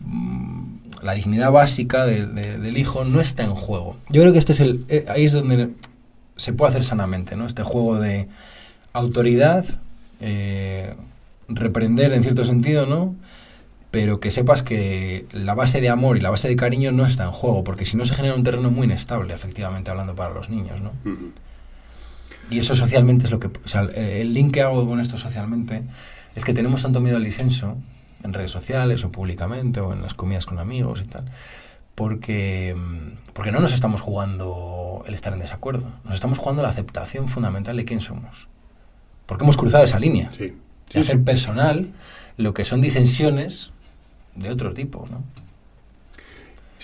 mm, 0.00 0.74
la 1.02 1.14
dignidad 1.14 1.50
básica 1.50 2.06
del 2.06 2.78
hijo 2.78 3.04
no 3.04 3.20
está 3.20 3.42
en 3.42 3.54
juego. 3.54 3.96
Yo 4.08 4.22
creo 4.22 4.32
que 4.32 4.38
este 4.38 4.52
es 4.52 4.60
el, 4.60 4.84
eh, 4.88 5.04
ahí 5.08 5.24
es 5.24 5.32
donde 5.32 5.70
se 6.36 6.52
puede 6.52 6.70
hacer 6.70 6.84
sanamente, 6.84 7.36
¿no? 7.36 7.46
Este 7.46 7.62
juego 7.62 7.98
de 7.98 8.28
autoridad, 8.92 9.66
eh, 10.20 10.94
reprender 11.48 12.12
en 12.12 12.22
cierto 12.22 12.44
sentido, 12.44 12.86
¿no? 12.86 13.14
Pero 13.94 14.18
que 14.18 14.32
sepas 14.32 14.64
que 14.64 15.24
la 15.30 15.54
base 15.54 15.80
de 15.80 15.88
amor 15.88 16.16
y 16.16 16.20
la 16.20 16.28
base 16.28 16.48
de 16.48 16.56
cariño 16.56 16.90
no 16.90 17.06
está 17.06 17.22
en 17.22 17.30
juego, 17.30 17.62
porque 17.62 17.84
si 17.84 17.96
no 17.96 18.04
se 18.04 18.12
genera 18.16 18.34
un 18.34 18.42
terreno 18.42 18.68
muy 18.68 18.86
inestable, 18.86 19.32
efectivamente, 19.32 19.88
hablando 19.92 20.16
para 20.16 20.34
los 20.34 20.50
niños, 20.50 20.80
¿no? 20.80 20.90
Y 22.50 22.58
eso 22.58 22.74
socialmente 22.74 23.26
es 23.26 23.30
lo 23.30 23.38
que... 23.38 23.46
O 23.46 23.68
sea, 23.68 23.82
el 23.82 24.34
link 24.34 24.54
que 24.54 24.62
hago 24.62 24.84
con 24.88 24.98
esto 24.98 25.16
socialmente 25.16 25.84
es 26.34 26.44
que 26.44 26.52
tenemos 26.52 26.82
tanto 26.82 26.98
miedo 26.98 27.18
al 27.18 27.22
disenso, 27.22 27.76
en 28.24 28.32
redes 28.32 28.50
sociales 28.50 29.04
o 29.04 29.12
públicamente 29.12 29.78
o 29.78 29.92
en 29.92 30.02
las 30.02 30.14
comidas 30.14 30.44
con 30.44 30.58
amigos 30.58 31.00
y 31.00 31.06
tal, 31.06 31.26
porque, 31.94 32.74
porque 33.32 33.52
no 33.52 33.60
nos 33.60 33.72
estamos 33.72 34.00
jugando 34.00 35.04
el 35.06 35.14
estar 35.14 35.32
en 35.32 35.38
desacuerdo, 35.38 35.92
nos 36.02 36.16
estamos 36.16 36.38
jugando 36.38 36.62
la 36.62 36.70
aceptación 36.70 37.28
fundamental 37.28 37.76
de 37.76 37.84
quién 37.84 38.00
somos. 38.00 38.48
Porque 39.26 39.44
hemos 39.44 39.56
cruzado 39.56 39.84
esa 39.84 40.00
línea. 40.00 40.32
Sí. 40.32 40.52
de 40.92 41.00
hacer 41.00 41.22
personal 41.22 41.92
lo 42.36 42.54
que 42.54 42.64
son 42.64 42.80
disensiones 42.80 43.70
de 44.36 44.50
otro 44.50 44.72
tipo, 44.72 45.04
¿no? 45.10 45.22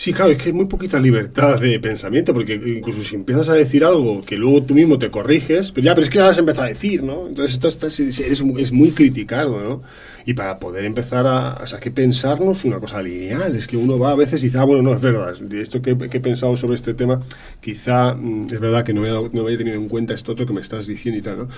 Sí, 0.00 0.14
claro, 0.14 0.30
es 0.30 0.38
que 0.38 0.48
hay 0.48 0.54
muy 0.54 0.64
poquita 0.64 0.98
libertad 0.98 1.60
de 1.60 1.78
pensamiento, 1.78 2.32
porque 2.32 2.54
incluso 2.54 3.04
si 3.04 3.16
empiezas 3.16 3.50
a 3.50 3.52
decir 3.52 3.84
algo 3.84 4.22
que 4.22 4.38
luego 4.38 4.62
tú 4.62 4.72
mismo 4.72 4.98
te 4.98 5.10
corriges, 5.10 5.72
pero 5.72 5.84
ya, 5.84 5.94
pero 5.94 6.06
es 6.06 6.10
que 6.10 6.16
ya 6.16 6.30
has 6.30 6.38
empezado 6.38 6.64
a 6.64 6.70
decir, 6.70 7.02
¿no? 7.02 7.26
Entonces 7.26 7.62
esto, 7.62 7.86
es, 7.86 8.00
es, 8.00 8.72
muy 8.72 8.92
criticado, 8.92 9.60
¿no? 9.62 9.82
Y 10.24 10.32
para 10.32 10.58
poder 10.58 10.86
empezar 10.86 11.26
a, 11.26 11.60
o 11.62 11.66
sea, 11.66 11.80
que 11.80 11.90
pensarnos 11.90 12.64
una 12.64 12.80
cosa 12.80 13.02
lineal, 13.02 13.54
es 13.54 13.66
que 13.66 13.76
uno 13.76 13.98
va 13.98 14.12
a 14.12 14.14
veces 14.14 14.42
y 14.42 14.46
dice, 14.46 14.56
ah, 14.56 14.64
bueno, 14.64 14.82
no, 14.82 14.94
es 14.94 15.02
verdad, 15.02 15.34
esto 15.52 15.82
que, 15.82 15.90
he 15.90 16.20
pensado 16.20 16.56
sobre 16.56 16.76
este 16.76 16.94
tema, 16.94 17.20
quizá 17.60 18.14
mm, 18.14 18.46
es 18.50 18.58
verdad 18.58 18.84
que 18.84 18.94
no, 18.94 19.02
me, 19.02 19.10
no 19.10 19.42
había 19.42 19.58
tenido 19.58 19.76
en 19.76 19.90
cuenta 19.90 20.14
esto 20.14 20.32
otro 20.32 20.46
que 20.46 20.54
me 20.54 20.62
estás 20.62 20.86
diciendo 20.86 21.18
y 21.18 21.22
tal, 21.22 21.36
¿no? 21.36 21.48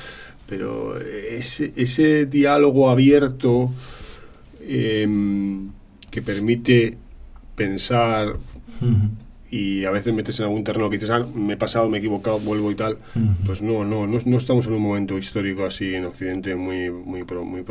Pero 0.49 0.99
ese, 1.01 1.73
ese 1.77 2.27
diálogo 2.27 2.91
abierto 2.91 3.71
em, 4.67 5.71
que 6.13 6.23
permite 6.23 6.97
pensar 7.57 8.37
y 9.51 9.85
a 9.85 9.91
veces 9.91 10.15
metes 10.15 10.39
en 10.39 10.45
algún 10.45 10.63
terreno 10.63 10.89
que 10.89 10.97
dices, 10.97 11.11
ah, 11.11 11.27
me 11.35 11.55
he 11.55 11.57
pasado, 11.57 11.89
me 11.89 11.99
he 11.99 12.01
equivocado, 12.01 12.39
vuelvo 12.39 12.71
y 12.71 12.75
tal. 12.75 12.99
Pues 13.45 13.61
no, 13.61 13.85
no, 13.85 14.07
no, 14.07 14.39
estamos 14.39 14.67
en 14.67 14.75
un 14.75 14.83
momento 14.83 15.19
histórico 15.19 15.65
así 15.65 15.95
en 15.95 16.05
Occidente 16.05 16.55
muy, 16.55 16.91
muy, 16.91 17.25
muy 17.25 17.63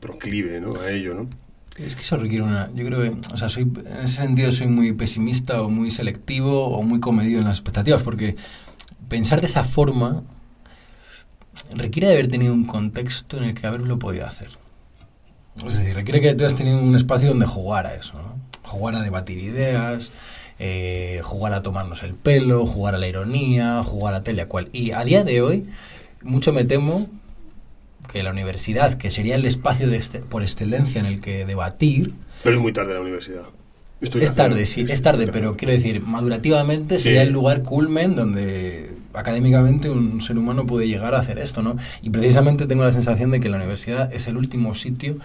proclive 0.00 0.60
¿no? 0.60 0.78
a 0.80 0.90
ello, 0.90 1.14
¿no? 1.14 1.28
Es 1.76 1.96
que 1.96 2.02
eso 2.02 2.16
requiere 2.16 2.44
una... 2.44 2.70
Yo 2.74 2.84
creo 2.84 3.02
que, 3.02 3.32
o 3.32 3.36
sea, 3.36 3.48
soy, 3.48 3.62
en 3.62 4.04
ese 4.04 4.18
sentido 4.18 4.52
soy 4.52 4.66
muy 4.66 4.92
pesimista 4.92 5.62
o 5.62 5.70
muy 5.70 5.90
selectivo 5.90 6.66
o 6.66 6.82
muy 6.82 7.00
comedido 7.00 7.38
en 7.38 7.46
las 7.46 7.58
expectativas, 7.58 8.02
porque 8.02 8.36
pensar 9.08 9.40
de 9.40 9.46
esa 9.46 9.64
forma 9.64 10.22
requiere 11.74 12.08
de 12.08 12.14
haber 12.14 12.28
tenido 12.28 12.52
un 12.52 12.66
contexto 12.66 13.38
en 13.38 13.44
el 13.44 13.54
que 13.54 13.66
haberlo 13.66 13.98
podido 13.98 14.26
hacer. 14.26 14.59
Es 15.66 15.76
decir, 15.78 15.94
requiere 15.94 16.20
que 16.20 16.34
tú 16.34 16.44
hayas 16.44 16.56
tenido 16.56 16.78
un 16.78 16.94
espacio 16.94 17.28
donde 17.28 17.46
jugar 17.46 17.86
a 17.86 17.94
eso, 17.94 18.14
¿no? 18.14 18.40
jugar 18.62 18.94
a 18.94 19.02
debatir 19.02 19.38
ideas, 19.38 20.10
eh, 20.58 21.20
jugar 21.24 21.54
a 21.54 21.62
tomarnos 21.62 22.02
el 22.02 22.14
pelo, 22.14 22.66
jugar 22.66 22.94
a 22.94 22.98
la 22.98 23.08
ironía, 23.08 23.82
jugar 23.84 24.14
a 24.14 24.22
tele, 24.22 24.42
a 24.42 24.46
cual. 24.46 24.68
Y 24.72 24.92
a 24.92 25.04
día 25.04 25.24
de 25.24 25.42
hoy, 25.42 25.66
mucho 26.22 26.52
me 26.52 26.64
temo 26.64 27.08
que 28.12 28.22
la 28.22 28.30
universidad, 28.30 28.94
que 28.94 29.10
sería 29.10 29.36
el 29.36 29.44
espacio 29.46 29.88
de 29.88 29.96
este, 29.96 30.18
por 30.20 30.42
excelencia 30.42 31.00
en 31.00 31.06
el 31.06 31.20
que 31.20 31.44
debatir... 31.44 32.12
Pero 32.42 32.56
es 32.56 32.62
muy 32.62 32.72
tarde 32.72 32.94
la 32.94 33.00
universidad. 33.00 33.42
es 34.00 34.34
tarde, 34.34 34.66
sí, 34.66 34.84
es 34.88 35.02
tarde, 35.02 35.28
pero 35.28 35.56
quiero 35.56 35.72
decir, 35.72 36.00
madurativamente 36.00 36.98
sería 36.98 37.22
el 37.22 37.30
lugar 37.30 37.62
culmen 37.62 38.16
donde 38.16 38.90
académicamente 39.12 39.90
un 39.90 40.20
ser 40.20 40.38
humano 40.38 40.66
puede 40.66 40.86
llegar 40.86 41.14
a 41.14 41.18
hacer 41.18 41.38
esto, 41.38 41.62
¿no? 41.62 41.76
Y 42.02 42.10
precisamente 42.10 42.66
tengo 42.66 42.84
la 42.84 42.92
sensación 42.92 43.30
de 43.30 43.40
que 43.40 43.48
la 43.48 43.56
universidad 43.56 44.12
es 44.12 44.26
el 44.28 44.36
último 44.36 44.74
sitio 44.74 45.16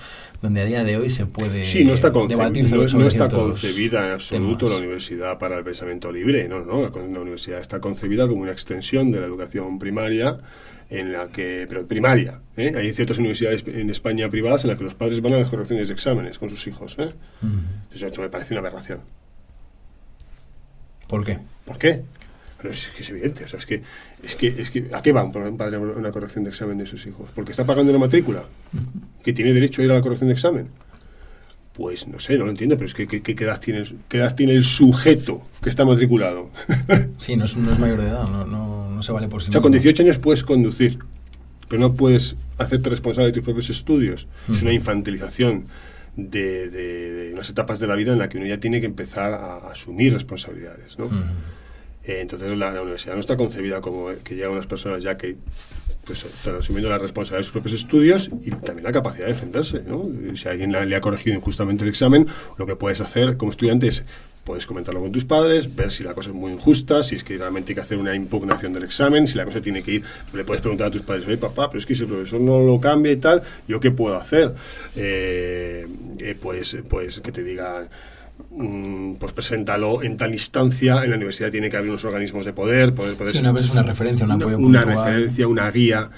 donde 0.41 0.61
a 0.61 0.65
día 0.65 0.83
de 0.83 0.97
hoy 0.97 1.09
se 1.09 1.25
puede 1.25 1.65
sí, 1.65 1.83
no 1.83 1.93
está 1.93 2.09
debatir 2.09 2.69
sobre, 2.69 2.91
no, 2.91 2.99
no 2.99 3.07
está 3.07 3.29
concebida 3.29 4.07
en 4.07 4.13
absoluto 4.13 4.69
la 4.69 4.77
universidad 4.77 5.37
para 5.39 5.57
el 5.57 5.63
pensamiento 5.63 6.11
libre, 6.11 6.47
no, 6.47 6.63
no, 6.63 6.81
la, 6.81 7.19
universidad 7.19 7.59
está 7.59 7.79
concebida 7.79 8.27
como 8.27 8.41
una 8.41 8.51
extensión 8.51 9.11
de 9.11 9.19
la 9.19 9.25
educación 9.25 9.79
primaria 9.79 10.39
en 10.89 11.13
la 11.13 11.29
que, 11.29 11.65
pero 11.67 11.87
primaria, 11.87 12.41
¿eh? 12.57 12.73
hay 12.75 12.93
ciertas 12.93 13.17
universidades 13.17 13.63
en 13.67 13.89
España 13.89 14.29
privadas 14.29 14.63
en 14.65 14.69
las 14.69 14.77
que 14.77 14.83
los 14.83 14.93
padres 14.93 15.21
van 15.21 15.33
a 15.33 15.39
las 15.39 15.49
correcciones 15.49 15.87
de 15.87 15.93
exámenes 15.95 16.37
con 16.37 16.49
sus 16.49 16.67
hijos, 16.67 16.95
¿eh? 16.99 17.11
Eso 17.91 18.21
me 18.21 18.29
parece 18.29 18.53
una 18.53 18.61
aberración. 18.61 18.99
¿Por 21.07 21.25
qué? 21.25 21.39
¿Por 21.65 21.77
qué? 21.77 22.03
Es, 22.63 22.87
que 22.95 23.03
es 23.03 23.09
evidente, 23.09 23.43
o 23.43 23.47
sea, 23.47 23.59
es 23.59 23.65
que, 23.65 23.81
es 24.23 24.35
que, 24.35 24.47
es 24.47 24.71
que 24.71 24.89
¿a 24.93 25.01
qué 25.01 25.11
va 25.11 25.23
un 25.23 25.57
padre 25.57 25.77
una 25.77 26.11
corrección 26.11 26.43
de 26.43 26.49
examen 26.49 26.77
de 26.77 26.85
sus 26.85 27.05
hijos? 27.05 27.29
¿Porque 27.35 27.51
está 27.51 27.65
pagando 27.65 27.91
una 27.91 27.99
matrícula? 27.99 28.45
¿Que 29.23 29.33
tiene 29.33 29.53
derecho 29.53 29.81
a 29.81 29.85
ir 29.85 29.91
a 29.91 29.95
la 29.95 30.01
corrección 30.01 30.29
de 30.29 30.33
examen? 30.33 30.67
Pues 31.73 32.07
no 32.07 32.19
sé, 32.19 32.37
no 32.37 32.45
lo 32.45 32.51
entiendo, 32.51 32.75
pero 32.77 32.85
es 32.85 32.93
que 32.93 33.07
¿qué, 33.07 33.43
edad, 33.43 33.59
tiene, 33.59 33.83
qué 34.07 34.17
edad 34.17 34.33
tiene 34.33 34.53
el 34.53 34.63
sujeto 34.63 35.41
que 35.61 35.69
está 35.69 35.83
matriculado? 35.83 36.49
sí, 37.17 37.35
no 37.35 37.45
es, 37.45 37.57
no 37.57 37.73
es 37.73 37.79
mayor 37.79 38.01
de 38.01 38.07
edad, 38.07 38.23
no, 38.23 38.45
no, 38.45 38.89
no, 38.89 39.03
se 39.03 39.11
vale 39.11 39.27
por 39.27 39.41
sí 39.41 39.49
O 39.49 39.51
sea, 39.51 39.61
con 39.61 39.73
18 39.73 40.03
años 40.03 40.17
puedes 40.17 40.43
conducir, 40.43 40.99
pero 41.67 41.81
no 41.81 41.93
puedes 41.93 42.37
hacerte 42.57 42.89
responsable 42.89 43.27
de 43.27 43.33
tus 43.33 43.43
propios 43.43 43.69
estudios. 43.69 44.27
Es 44.49 44.61
una 44.61 44.71
infantilización 44.71 45.65
de, 46.15 46.69
de, 46.69 47.31
unas 47.33 47.49
etapas 47.49 47.79
de 47.79 47.87
la 47.87 47.95
vida 47.95 48.13
en 48.13 48.19
la 48.19 48.29
que 48.29 48.37
uno 48.37 48.47
ya 48.47 48.59
tiene 48.59 48.79
que 48.79 48.85
empezar 48.85 49.33
a, 49.33 49.57
asumir 49.69 50.13
responsabilidades, 50.13 50.97
¿no? 50.97 51.09
Eh, 52.07 52.19
entonces 52.21 52.57
la, 52.57 52.81
universidad 52.81 53.15
no 53.15 53.19
está 53.19 53.35
concebida 53.37 53.81
como 53.81 54.09
que 54.23 54.35
llegan 54.35 54.51
unas 54.51 54.67
personas 54.67 55.01
ya 55.01 55.17
que 55.17 55.37
pues, 56.03 56.23
están 56.23 56.57
asumiendo 56.57 56.89
la 56.89 56.97
responsabilidad 56.97 57.39
de 57.39 57.43
sus 57.43 57.53
propios 57.53 57.75
estudios 57.75 58.29
y 58.43 58.51
también 58.51 58.83
la 58.83 58.91
capacidad 58.91 59.25
de 59.25 59.33
defenderse. 59.33 59.81
¿no? 59.81 60.07
Si 60.35 60.47
alguien 60.47 60.71
le 60.71 60.95
ha 60.95 61.01
corregido 61.01 61.35
injustamente 61.35 61.83
el 61.83 61.89
examen, 61.89 62.27
lo 62.57 62.65
que 62.65 62.75
puedes 62.75 63.01
hacer 63.01 63.37
como 63.37 63.51
estudiante 63.51 63.87
es 63.87 64.03
puedes 64.45 64.67
comentarlo 64.67 65.01
con 65.01 65.11
tus 65.11 65.25
padres, 65.25 65.75
ver 65.75 65.91
si 65.91 66.03
la 66.03 66.13
cosa 66.13 66.29
es 66.29 66.35
muy 66.35 66.51
injusta, 66.51 67.01
si 67.01 67.15
es 67.15 67.23
que 67.23 67.35
realmente 67.35 67.71
hay 67.71 67.75
que 67.75 67.81
hacer 67.81 67.97
una 67.97 68.15
impugnación 68.15 68.71
del 68.71 68.83
examen, 68.83 69.27
si 69.27 69.37
la 69.37 69.43
cosa 69.43 69.59
tiene 69.59 69.81
que 69.81 69.93
ir, 69.93 70.03
le 70.33 70.45
puedes 70.45 70.61
preguntar 70.61 70.87
a 70.87 70.91
tus 70.91 71.01
padres, 71.01 71.25
oye 71.25 71.37
papá, 71.37 71.67
pero 71.67 71.79
es 71.79 71.85
que 71.85 71.95
si 71.95 72.03
el 72.03 72.09
profesor 72.09 72.39
no 72.39 72.61
lo 72.61 72.79
cambia 72.79 73.11
y 73.11 73.17
tal, 73.17 73.41
¿yo 73.67 73.79
qué 73.79 73.89
puedo 73.89 74.15
hacer? 74.15 74.53
Eh, 74.95 75.87
eh, 76.19 76.37
pues, 76.39 76.77
pues 76.87 77.19
que 77.21 77.31
te 77.31 77.43
digan 77.43 77.89
pues 79.19 79.33
preséntalo 79.33 80.03
en 80.03 80.17
tal 80.17 80.31
instancia, 80.31 81.03
en 81.03 81.09
la 81.09 81.15
universidad 81.15 81.51
tiene 81.51 81.69
que 81.69 81.77
haber 81.77 81.89
unos 81.89 82.05
organismos 82.05 82.45
de 82.45 82.53
poder, 82.53 82.93
poder, 82.93 83.15
sí, 83.31 83.39
una 83.39 83.51
vez 83.51 83.65
es 83.65 83.71
una 83.71 83.83
referencia, 83.83 84.25
un 84.25 84.31
apoyo 84.31 84.57
Una, 84.57 84.83
referencia, 84.83 85.47
una 85.47 85.69
guía, 85.71 86.09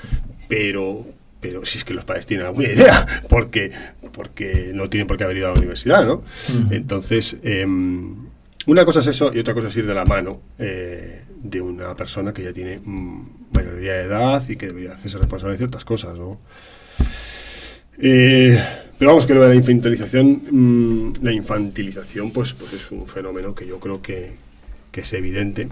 pero 0.48 1.06
pero 1.40 1.66
si 1.66 1.78
es 1.78 1.84
que 1.84 1.94
los 1.94 2.04
padres 2.04 2.26
tienen 2.26 2.46
alguna 2.46 2.68
idea, 2.74 3.06
porque, 3.30 3.72
porque 4.12 4.72
no 4.74 4.90
tienen 4.90 5.08
por 5.08 5.18
qué 5.18 5.24
haber 5.24 5.38
ido 5.38 5.48
a 5.48 5.52
la 5.52 5.58
universidad, 5.58 6.06
¿no? 6.06 6.24
Entonces, 6.72 7.38
em, 7.44 8.28
una 8.66 8.84
cosa 8.86 9.00
es 9.00 9.08
eso 9.08 9.32
y 9.34 9.40
otra 9.40 9.54
cosa 9.54 9.68
es 9.68 9.78
ir 9.78 9.86
de 9.86 9.94
la 9.94 10.04
mano 10.04 10.42
eh, 10.60 11.24
de 11.42 11.62
una 11.62 11.96
persona 11.96 12.34
que 12.34 12.44
ya 12.44 12.52
tiene 12.52 12.80
mm, 12.84 13.54
mayoría 13.54 13.94
de 13.94 14.04
edad 14.04 14.44
y 14.50 14.56
que 14.56 14.68
debería 14.68 14.94
hacerse 14.94 15.18
responsable 15.18 15.54
de 15.54 15.58
ciertas 15.60 15.86
cosas, 15.86 16.18
¿no? 16.18 16.40
Eh, 18.00 18.60
pero 18.98 19.12
vamos, 19.12 19.26
que 19.26 19.34
lo 19.34 19.42
de 19.42 19.50
la 19.50 19.56
infantilización, 19.56 20.42
mm, 20.50 21.24
la 21.24 21.32
infantilización, 21.32 22.32
pues, 22.32 22.54
pues 22.54 22.74
es 22.74 22.92
un 22.92 23.06
fenómeno 23.08 23.54
que 23.54 23.68
yo 23.68 23.80
creo 23.80 24.02
que, 24.02 24.34
que 24.92 25.02
es 25.02 25.14
evidente 25.14 25.68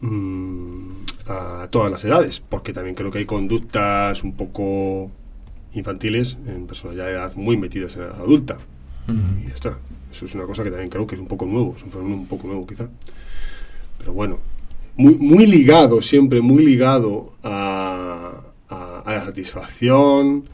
mm, 0.00 0.90
a 1.26 1.68
todas 1.70 1.90
las 1.90 2.04
edades, 2.04 2.40
porque 2.40 2.72
también 2.72 2.94
creo 2.94 3.10
que 3.10 3.18
hay 3.18 3.24
conductas 3.26 4.22
un 4.22 4.32
poco 4.32 5.10
infantiles 5.72 6.38
en 6.46 6.66
personas 6.66 6.96
ya 6.96 7.04
de 7.04 7.12
edad 7.12 7.34
muy 7.36 7.56
metidas 7.56 7.96
en 7.96 8.02
la 8.02 8.08
edad 8.08 8.20
adulta. 8.20 8.58
Y 9.08 9.48
ya 9.48 9.54
está. 9.54 9.78
Eso 10.10 10.24
es 10.24 10.34
una 10.34 10.44
cosa 10.44 10.64
que 10.64 10.70
también 10.70 10.90
creo 10.90 11.06
que 11.06 11.14
es 11.14 11.20
un 11.20 11.28
poco 11.28 11.46
nuevo, 11.46 11.74
es 11.76 11.82
un 11.84 11.90
fenómeno 11.90 12.16
un 12.16 12.26
poco 12.26 12.48
nuevo 12.48 12.66
quizá. 12.66 12.88
Pero 13.98 14.12
bueno, 14.12 14.38
muy, 14.96 15.14
muy 15.14 15.46
ligado, 15.46 16.02
siempre 16.02 16.40
muy 16.40 16.64
ligado 16.64 17.34
a, 17.42 18.42
a, 18.68 19.00
a 19.00 19.14
la 19.14 19.24
satisfacción, 19.24 20.48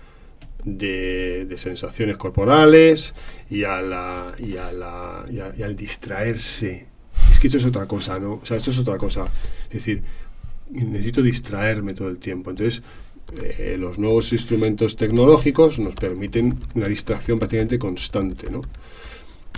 de, 0.64 1.54
sensaciones 1.56 2.16
corporales 2.16 3.14
y, 3.50 3.64
a 3.64 3.80
la, 3.80 4.26
y, 4.38 4.56
a 4.56 4.72
la, 4.72 5.24
y, 5.30 5.62
al 5.62 5.76
distraerse. 5.76 6.86
Es 7.30 7.38
que 7.38 7.46
esto 7.46 7.58
es 7.58 7.66
otra 7.66 7.86
cosa, 7.86 8.18
¿no? 8.18 8.34
O 8.42 8.46
sea, 8.46 8.56
esto 8.56 8.70
es 8.70 8.78
otra 8.78 8.96
cosa. 8.96 9.26
Es 9.64 9.74
decir, 9.74 10.02
necesito 10.70 11.22
distraerme 11.22 11.94
todo 11.94 12.08
el 12.08 12.18
tiempo. 12.18 12.50
Entonces, 12.50 12.82
eh, 13.58 13.76
los 13.78 13.98
nuevos 13.98 14.32
instrumentos 14.32 14.96
tecnológicos 14.96 15.78
nos 15.78 15.94
permiten 15.94 16.54
una 16.74 16.86
distracción 16.86 17.38
prácticamente 17.38 17.78
constante, 17.78 18.50
¿no? 18.50 18.60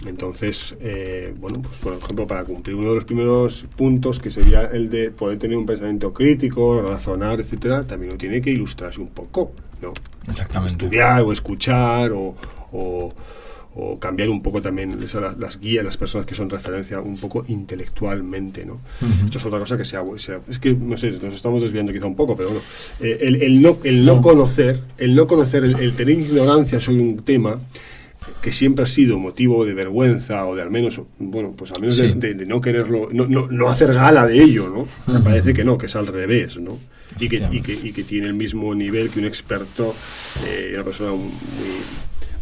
Entonces, 0.07 0.77
eh, 0.81 1.35
bueno, 1.39 1.63
pues 1.63 1.77
por 1.77 1.95
ejemplo, 1.95 2.27
para 2.27 2.45
cumplir 2.45 2.77
uno 2.77 2.91
de 2.91 2.97
los 2.97 3.05
primeros 3.05 3.65
puntos, 3.77 4.19
que 4.19 4.31
sería 4.31 4.63
el 4.67 4.91
de 4.91 5.11
poder 5.11 5.39
tener 5.39 5.57
un 5.57 5.67
pensamiento 5.67 6.13
crítico, 6.13 6.83
razonar, 6.83 7.41
etcétera, 7.41 7.85
también 7.85 8.13
uno 8.13 8.19
tiene 8.19 8.43
que 8.43 8.51
ilustrarse 8.51 9.01
un 9.01 9.09
poco, 9.09 9.53
¿no? 9.81 9.93
Exactamente. 10.29 10.85
Estudiar 10.85 11.23
o 11.23 11.33
escuchar 11.33 12.13
o, 12.13 12.35
o 13.77 13.99
cambiar 13.99 14.29
un 14.29 14.41
poco 14.41 14.63
también 14.63 14.97
las, 15.39 15.59
guías, 15.59 15.85
las 15.85 15.97
personas 15.97 16.27
que 16.27 16.35
son 16.35 16.49
referencia 16.49 17.01
un 17.01 17.17
poco 17.17 17.45
intelectualmente, 17.49 18.65
¿no? 18.65 18.81
Esto 19.25 19.39
es 19.39 19.47
otra 19.47 19.59
cosa 19.59 19.77
que 19.77 19.85
se 19.85 19.97
ha, 19.97 20.05
es 20.49 20.59
que 20.61 20.75
no 20.75 20.97
sé, 20.97 21.11
nos 21.11 21.35
estamos 21.35 21.61
desviando 21.61 21.93
quizá 21.93 22.07
un 22.07 22.15
poco, 22.15 22.37
pero 22.37 22.51
bueno, 22.51 22.65
eh, 23.01 23.19
el, 23.21 23.61
no, 23.61 23.79
el 23.83 24.05
no 24.05 24.23
conocer, 24.23 24.81
el 24.97 25.17
no 25.17 25.27
conocer, 25.27 25.65
el, 25.65 25.95
tener 25.95 26.19
ignorancia 26.21 26.81
sobre 26.81 27.03
un 27.03 27.17
tema 27.25 27.61
que 28.41 28.53
siempre 28.53 28.85
ha 28.85 28.87
sido 28.87 29.19
motivo 29.19 29.65
de 29.65 29.75
vergüenza 29.75 30.47
o 30.47 30.55
de 30.55 30.63
al 30.63 30.71
menos, 30.71 31.01
bueno, 31.19 31.55
pues 31.57 31.73
al 31.73 31.81
menos 31.81 31.97
de, 31.97 32.35
no 32.47 32.61
quererlo, 32.61 33.09
no, 33.13 33.27
no, 33.27 33.49
no, 33.51 33.69
hacer 33.69 33.95
gala 33.95 34.27
de 34.27 34.43
ello, 34.43 34.69
¿no? 34.69 35.13
Me 35.13 35.21
parece 35.21 35.55
que 35.55 35.65
no, 35.65 35.79
que 35.79 35.87
es 35.87 35.97
al 35.97 36.07
revés, 36.07 36.59
¿no? 36.59 36.79
Y 37.19 37.29
que, 37.29 37.47
y 37.51 37.61
que, 37.61 37.73
y 37.73 37.93
que 37.93 38.05
tiene 38.05 38.27
el 38.27 38.35
mismo 38.35 38.75
nivel 38.75 39.11
que 39.11 39.21
un 39.21 39.27
experto, 39.27 39.95
eh, 40.47 40.73
una 40.75 40.85
persona 40.85 41.13
muy 41.13 41.31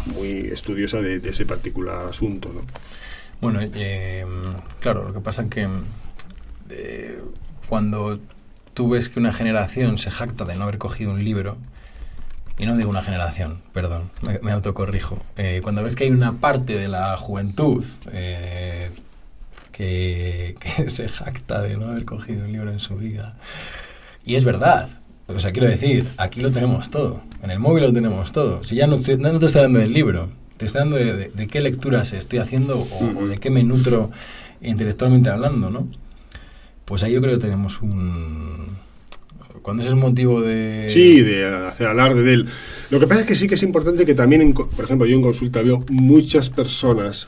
muy 0.06 0.48
estudiosa 0.52 1.00
de, 1.00 1.16
ese 1.28 1.46
particular 1.46 2.06
asunto. 2.06 2.52
¿no? 2.52 2.62
Bueno, 3.40 3.60
eh, 3.62 4.24
claro, 4.80 5.08
lo 5.08 5.14
que 5.14 5.20
pasa 5.20 5.42
es 5.42 5.50
que 5.50 5.68
eh, 6.70 7.20
cuando 7.68 8.20
tú 8.74 8.88
ves 8.88 9.08
que 9.08 9.18
una 9.18 9.32
generación 9.32 9.98
se 9.98 10.10
jacta 10.10 10.44
de 10.44 10.56
no 10.56 10.64
haber 10.64 10.78
cogido 10.78 11.12
un 11.12 11.24
libro, 11.24 11.56
y 12.62 12.66
no 12.66 12.76
digo 12.76 12.88
una 12.88 13.02
generación, 13.02 13.58
perdón, 13.72 14.10
me, 14.42 14.52
autocorrijo, 14.52 15.18
eh, 15.36 15.60
cuando 15.62 15.82
ves 15.82 15.96
que 15.96 16.04
hay 16.04 16.10
una 16.10 16.34
parte 16.34 16.74
de 16.78 16.88
la 16.88 17.16
juventud 17.16 17.84
que, 18.10 18.90
que 19.72 20.54
se 20.88 21.08
jacta 21.08 21.60
de 21.60 21.76
no 21.76 21.86
haber 21.86 22.04
cogido 22.04 22.44
un 22.44 22.52
libro 22.52 22.70
en 22.70 22.78
su 22.78 22.96
vida, 22.96 23.36
y 24.24 24.36
es 24.36 24.44
verdad, 24.44 24.88
o 25.26 25.38
sea, 25.38 25.52
quiero 25.52 25.68
decir, 25.68 26.06
aquí 26.16 26.40
lo 26.40 26.50
tenemos 26.50 26.90
todo. 26.90 27.22
En 27.42 27.50
el 27.50 27.58
móvil 27.58 27.84
lo 27.84 27.92
tenemos 27.92 28.32
todo. 28.32 28.62
Si 28.64 28.76
ya 28.76 28.86
no, 28.86 28.98
te, 28.98 29.16
no 29.16 29.38
te 29.38 29.46
estoy 29.46 29.60
hablando 29.60 29.80
del 29.80 29.92
libro, 29.92 30.28
te 30.56 30.66
estoy 30.66 30.82
hablando 30.82 31.16
de, 31.16 31.46
qué 31.48 31.60
lecturas 31.60 32.12
estoy 32.12 32.38
haciendo 32.38 32.86
o, 33.00 33.26
de 33.26 33.38
qué 33.38 33.50
me 33.50 33.64
nutro 33.64 34.10
intelectualmente 34.60 35.30
hablando, 35.30 35.70
¿no? 35.70 35.88
Pues 36.84 37.02
ahí 37.02 37.12
yo 37.12 37.20
creo 37.20 37.34
que 37.34 37.40
tenemos 37.40 37.80
un... 37.80 38.76
Cuando 39.60 39.82
ese 39.82 39.92
es 39.92 39.98
motivo 39.98 40.40
de... 40.40 40.86
Sí, 40.88 41.20
de 41.20 41.46
hacer 41.46 41.86
alarde 41.86 42.22
de 42.22 42.34
él. 42.34 42.46
Lo 42.90 42.98
que 42.98 43.06
pasa 43.06 43.20
es 43.20 43.26
que 43.26 43.34
sí 43.34 43.48
que 43.48 43.56
es 43.56 43.62
importante 43.62 44.06
que 44.06 44.14
también, 44.14 44.52
por 44.52 44.84
ejemplo, 44.84 45.06
yo 45.06 45.16
en 45.16 45.22
consulta 45.22 45.62
veo 45.62 45.78
muchas 45.88 46.48
personas 46.50 47.26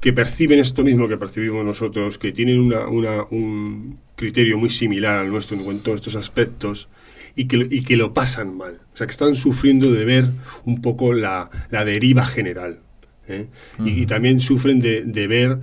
que 0.00 0.12
perciben 0.12 0.60
esto 0.60 0.84
mismo 0.84 1.08
que 1.08 1.16
percibimos 1.16 1.64
nosotros, 1.64 2.18
que 2.18 2.32
tienen 2.32 2.60
una, 2.60 2.86
una, 2.86 3.24
un 3.30 3.98
criterio 4.14 4.56
muy 4.56 4.70
similar 4.70 5.18
al 5.18 5.28
nuestro 5.28 5.56
en 5.56 5.64
cuanto 5.64 5.92
a 5.92 5.96
estos 5.96 6.14
aspectos, 6.14 6.88
y 7.34 7.46
que, 7.46 7.66
y 7.70 7.82
que 7.82 7.96
lo 7.96 8.12
pasan 8.12 8.56
mal. 8.56 8.80
O 8.92 8.96
sea, 8.96 9.06
que 9.06 9.12
están 9.12 9.34
sufriendo 9.34 9.92
de 9.92 10.04
ver 10.04 10.30
un 10.64 10.82
poco 10.82 11.12
la, 11.12 11.50
la 11.70 11.84
deriva 11.84 12.26
general. 12.26 12.80
¿eh? 13.28 13.46
y, 13.84 14.06
también 14.06 14.40
sufren 14.40 14.80
de, 14.80 15.04
de 15.04 15.26
ver 15.26 15.58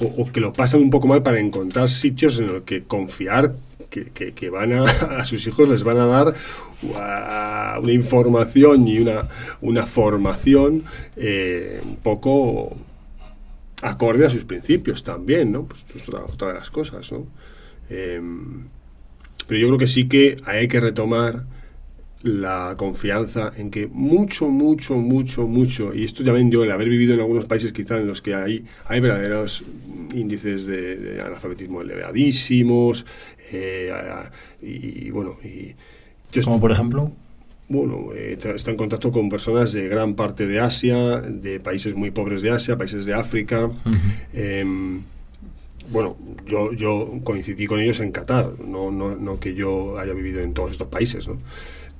o, 0.00 0.30
que 0.32 0.40
lo 0.40 0.52
pasan 0.52 0.80
un 0.80 0.90
poco 0.90 1.06
mal 1.06 1.22
para 1.22 1.38
encontrar 1.38 1.88
sitios 1.88 2.38
en 2.38 2.48
los 2.48 2.62
que 2.62 2.84
confiar 2.84 3.54
que, 3.90 4.32
que, 4.32 4.50
van 4.50 4.72
a, 4.72 4.84
a, 5.18 5.24
sus 5.24 5.46
hijos 5.46 5.68
les 5.68 5.82
van 5.82 5.98
a 5.98 6.06
dar 6.06 6.34
una 6.82 7.92
información 7.92 8.86
y 8.88 9.00
una, 9.00 9.28
una 9.60 9.86
formación 9.86 10.84
eh, 11.16 11.80
un 11.84 11.96
poco 11.96 12.76
acorde 13.82 14.26
a 14.26 14.30
sus 14.30 14.44
principios 14.44 15.02
también, 15.02 15.52
¿no? 15.52 15.64
Pues 15.64 15.84
es 15.94 16.08
otra, 16.08 16.48
de 16.48 16.54
las 16.54 16.70
cosas, 16.70 17.10
¿no? 17.12 17.26
Em, 17.88 18.68
pero 19.46 19.60
yo 19.60 19.66
creo 19.68 19.78
que 19.78 19.86
sí 19.86 20.08
que 20.08 20.36
hay 20.44 20.68
que 20.68 20.80
retomar 20.80 21.44
la 22.22 22.74
confianza 22.76 23.52
en 23.56 23.70
que 23.70 23.86
mucho, 23.86 24.48
mucho, 24.48 24.94
mucho, 24.96 25.46
mucho, 25.46 25.94
y 25.94 26.04
esto 26.04 26.22
también 26.22 26.50
yo, 26.50 26.64
el 26.64 26.70
haber 26.70 26.88
vivido 26.88 27.14
en 27.14 27.20
algunos 27.20 27.46
países 27.46 27.72
quizás 27.72 28.00
en 28.00 28.06
los 28.06 28.20
que 28.20 28.34
hay, 28.34 28.64
hay 28.86 29.00
verdaderos 29.00 29.64
índices 30.14 30.66
de, 30.66 31.20
analfabetismo 31.24 31.80
elevadísimos, 31.80 33.06
eh, 33.52 33.92
y, 34.62 35.10
bueno, 35.10 35.38
y... 35.42 35.74
¿Como 36.44 36.60
por 36.60 36.70
ejemplo? 36.70 37.10
Bueno, 37.68 38.10
eh, 38.14 38.38
está 38.54 38.70
en 38.70 38.76
contacto 38.76 39.10
con 39.10 39.28
personas 39.28 39.72
de 39.72 39.88
gran 39.88 40.14
parte 40.14 40.46
de 40.46 40.60
Asia, 40.60 41.20
de 41.20 41.58
países 41.58 41.94
muy 41.94 42.10
pobres 42.10 42.42
de 42.42 42.50
Asia, 42.50 42.76
países 42.76 43.04
de 43.04 43.14
África 43.14 43.70
bueno, 45.90 46.16
yo, 46.46 46.72
yo 46.72 47.20
coincidí 47.24 47.66
con 47.66 47.80
ellos 47.80 48.00
en 48.00 48.12
Qatar, 48.12 48.52
no, 48.64 48.90
no, 48.90 49.16
no 49.16 49.40
que 49.40 49.54
yo 49.54 49.98
haya 49.98 50.12
vivido 50.12 50.40
en 50.40 50.54
todos 50.54 50.70
estos 50.70 50.86
países, 50.88 51.26
¿no? 51.26 51.38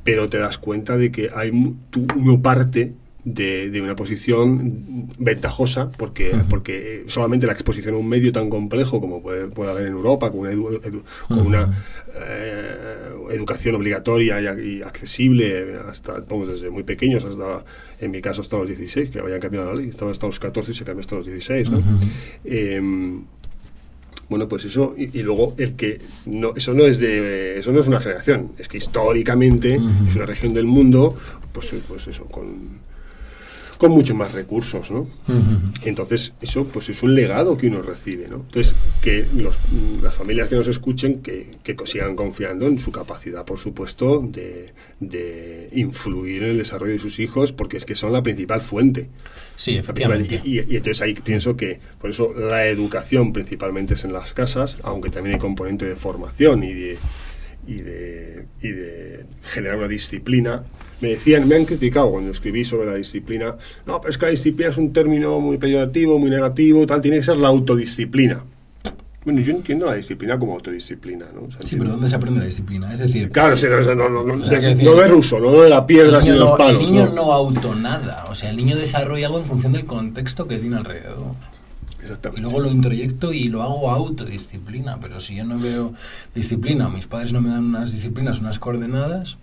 Pero 0.05 0.28
te 0.28 0.38
das 0.38 0.59
cuenta 0.59 0.96
de 0.96 1.11
que 1.11 1.30
hay 1.34 1.51
uno 1.51 2.42
parte 2.42 2.94
de, 3.24 3.70
de, 3.70 3.82
una 3.82 3.94
posición 3.94 5.09
ventajosa, 5.18 5.90
porque, 5.90 6.32
porque 6.48 7.05
solamente 7.09 7.46
la 7.46 7.53
exposición 7.53 7.94
a 7.94 7.98
un 7.98 8.09
medio 8.09 8.32
tan 8.32 8.48
complejo 8.48 9.01
como 9.01 9.22
puede, 9.22 9.46
puede 9.48 9.70
haber 9.70 9.86
en 9.86 9.92
Europa, 9.92 10.30
con 10.30 10.40
una, 10.40 10.51
con 11.28 11.46
una 11.46 11.84
eh, 12.14 13.11
educación 13.30 13.74
obligatoria 13.74 14.40
y, 14.59 14.82
accesible, 14.82 15.76
hasta 15.86 16.20
vamos, 16.20 16.48
desde 16.48 16.70
muy 16.70 16.82
pequeños 16.82 17.24
hasta, 17.24 17.64
en 18.01 18.11
mi 18.11 18.22
caso, 18.22 18.40
hasta 18.40 18.57
los 18.57 18.68
16, 18.68 19.11
que 19.11 19.18
habían 19.18 19.40
cambiado 19.40 19.66
la 19.66 19.74
ley, 19.74 19.88
estaban 19.90 20.12
hasta 20.12 20.26
los 20.26 20.38
14 20.40 20.72
y 20.72 20.74
se 20.74 20.84
cambió 20.84 21.01
hasta 21.01 21.16
los 21.16 21.26
16. 21.26 21.70
¿no? 21.70 21.82
Bueno, 24.31 24.47
pues 24.49 24.64
eso, 24.64 24.95
y, 24.97 25.22
luego 25.22 25.55
el 25.59 25.74
que 25.74 26.01
no, 26.26 26.55
eso 26.55 26.72
no 26.72 26.85
es 26.87 27.01
de, 27.01 27.59
eso 27.59 27.72
no 27.72 27.81
es 27.81 27.89
una 27.89 28.01
generación, 28.01 28.53
es 28.59 28.68
que 28.68 28.78
históricamente 28.78 29.74
es 30.07 30.14
una 30.14 30.24
región 30.24 30.55
del 30.55 30.66
mundo, 30.66 31.12
pues, 31.53 31.74
pues 31.89 32.07
eso, 32.07 32.26
con, 32.26 32.78
con 33.81 33.93
muchos 33.93 34.14
más 34.14 34.33
recursos, 34.33 34.91
¿no? 34.91 35.09
Entonces, 35.85 36.35
eso 36.43 36.66
pues 36.66 36.91
es 36.91 37.03
un 37.03 37.14
legado 37.14 37.57
que 37.57 37.68
uno 37.68 37.81
recibe, 37.81 38.28
¿no? 38.28 38.37
Entonces, 38.37 38.74
que 39.01 39.24
las 40.03 40.14
familias 40.14 40.49
que 40.49 40.57
nos 40.57 40.68
escuchen, 40.68 41.22
que, 41.22 41.57
que, 41.62 41.74
sigan 41.87 42.14
confiando 42.14 42.66
en 42.66 42.78
su 42.78 42.93
capacidad, 42.93 43.47
por 43.47 43.57
supuesto, 43.57 44.20
de, 44.20 44.74
de, 45.01 45.70
influir 45.72 46.43
en 46.43 46.51
el 46.51 46.59
desarrollo 46.59 46.93
de 46.93 46.99
sus 46.99 47.18
hijos, 47.20 47.53
porque 47.53 47.78
es 47.78 47.87
que 47.87 47.95
son 47.95 48.12
la 48.12 48.22
principal 48.22 48.61
fuente. 48.61 49.09
Sí, 49.57 49.78
efectivamente. 49.78 50.43
Y, 50.45 50.59
y, 50.59 50.76
entonces 50.76 51.01
ahí 51.01 51.14
pienso 51.14 51.57
que, 51.57 51.81
por 51.99 52.11
eso, 52.11 52.35
la 52.35 52.66
educación 52.66 53.33
principalmente 53.33 53.95
es 53.95 54.05
en 54.05 54.12
las 54.12 54.35
casas, 54.35 54.76
aunque 54.83 55.09
también 55.09 55.37
hay 55.37 55.41
componente 55.41 55.87
de 55.87 55.97
formación 55.97 56.64
y 56.64 56.74
de, 56.74 56.99
y 57.66 57.76
de, 57.76 58.45
y 58.61 58.68
de 58.72 59.24
generar 59.43 59.78
una 59.78 59.89
disciplina 59.89 60.64
me 61.01 61.11
decían, 61.11 61.48
me 61.48 61.57
han 61.57 61.64
criticado 61.64 62.11
cuando 62.11 62.30
escribí 62.30 62.64
sobre 62.64 62.86
la 62.86 62.94
disciplina, 62.94 63.57
no, 63.86 64.01
pero 64.01 64.11
es 64.11 64.18
que 64.18 64.26
la 64.26 64.30
disciplina 64.30 64.70
es 64.70 64.76
un 64.76 64.92
término 64.92 65.40
muy 65.40 65.59
peyorativo, 65.59 66.18
muy 66.18 66.30
negativo, 66.30 66.86
tal, 66.86 67.01
tiene 67.01 67.18
que 67.18 67.22
ser 67.22 67.36
la 67.36 67.48
autodisciplina. 67.48 68.44
Bueno, 69.22 69.40
yo 69.40 69.53
entiendo 69.53 69.84
la 69.84 69.94
disciplina 69.94 70.38
como 70.38 70.55
autodisciplina, 70.55 71.26
¿no? 71.34 71.46
sí, 71.62 71.76
pero 71.76 71.90
¿dónde 71.90 72.09
se 72.09 72.16
aprende 72.16 72.40
la 72.40 72.46
disciplina? 72.46 72.90
Es 72.90 73.01
decir... 73.01 73.30
Claro, 73.30 73.55
no, 73.94 74.09
no, 74.09 74.22
no, 74.22 74.46
de 74.46 75.09
ruso, 75.09 75.38
no 75.38 75.61
de 75.61 75.68
la 75.68 75.86
piedra, 75.86 76.22
sino 76.22 76.34
de 76.34 76.40
los 76.40 76.57
palos. 76.57 76.82
El 76.82 76.92
niño 76.92 77.12
no. 77.14 77.30
auto 77.30 77.74
nada, 77.74 78.24
o 78.30 78.34
sea, 78.34 78.48
el 78.48 78.57
niño 78.57 78.76
desarrolla 78.76 79.26
algo 79.26 79.38
en 79.38 79.44
función 79.44 79.72
del 79.72 79.84
contexto 79.84 80.48
que 80.48 80.59
tiene 80.59 80.76
alrededor. 80.76 81.34
Y 82.34 82.40
luego 82.40 82.61
lo 82.61 82.70
introyecto 82.70 83.32
y 83.34 83.48
lo 83.48 83.62
hago 83.62 83.90
autodisciplina, 83.90 84.98
pero 85.01 85.20
si 85.20 85.36
yo 85.36 85.44
no 85.44 85.59
veo 85.59 85.92
disciplina, 86.34 86.88
mis 86.88 87.07
padres 87.07 87.34
no 87.34 87.42
me 87.42 87.51
dan 87.51 87.64
unas 87.64 87.92
disciplinas, 87.92 88.40
unas 88.40 88.59
coordenadas, 88.59 89.36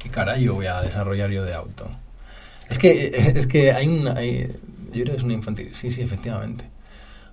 ¿qué 0.00 0.08
carajo 0.08 0.54
voy 0.54 0.66
a 0.66 0.80
desarrollar 0.80 1.30
yo 1.30 1.44
de 1.44 1.54
auto? 1.54 1.88
Es 2.68 2.78
que, 2.78 3.06
es 3.36 3.46
que 3.46 3.72
hay 3.72 3.86
una... 3.86 4.14
yo 4.14 4.48
creo 4.92 5.04
que 5.04 5.16
es 5.16 5.22
una 5.22 5.34
infantil... 5.34 5.74
Sí, 5.74 5.92
sí, 5.92 6.00
efectivamente. 6.02 6.64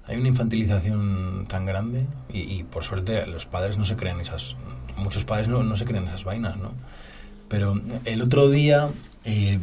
Hay 0.05 0.17
una 0.17 0.27
infantilización 0.27 1.47
tan 1.49 1.65
grande 1.65 2.05
y, 2.31 2.63
por 2.63 2.83
suerte 2.83 3.25
los 3.25 3.45
padres 3.45 3.77
no 3.77 3.85
se 3.85 3.95
creen 3.95 4.19
esas... 4.19 4.55
Muchos 4.95 5.25
padres 5.25 5.47
no, 5.47 5.63
no 5.63 5.75
se 5.75 5.85
creen 5.85 6.05
esas 6.05 6.23
vainas, 6.23 6.57
¿no? 6.57 6.73
Pero 7.49 7.79
el 8.05 8.21
otro 8.21 8.49
día 8.49 8.89
eh, 9.25 9.59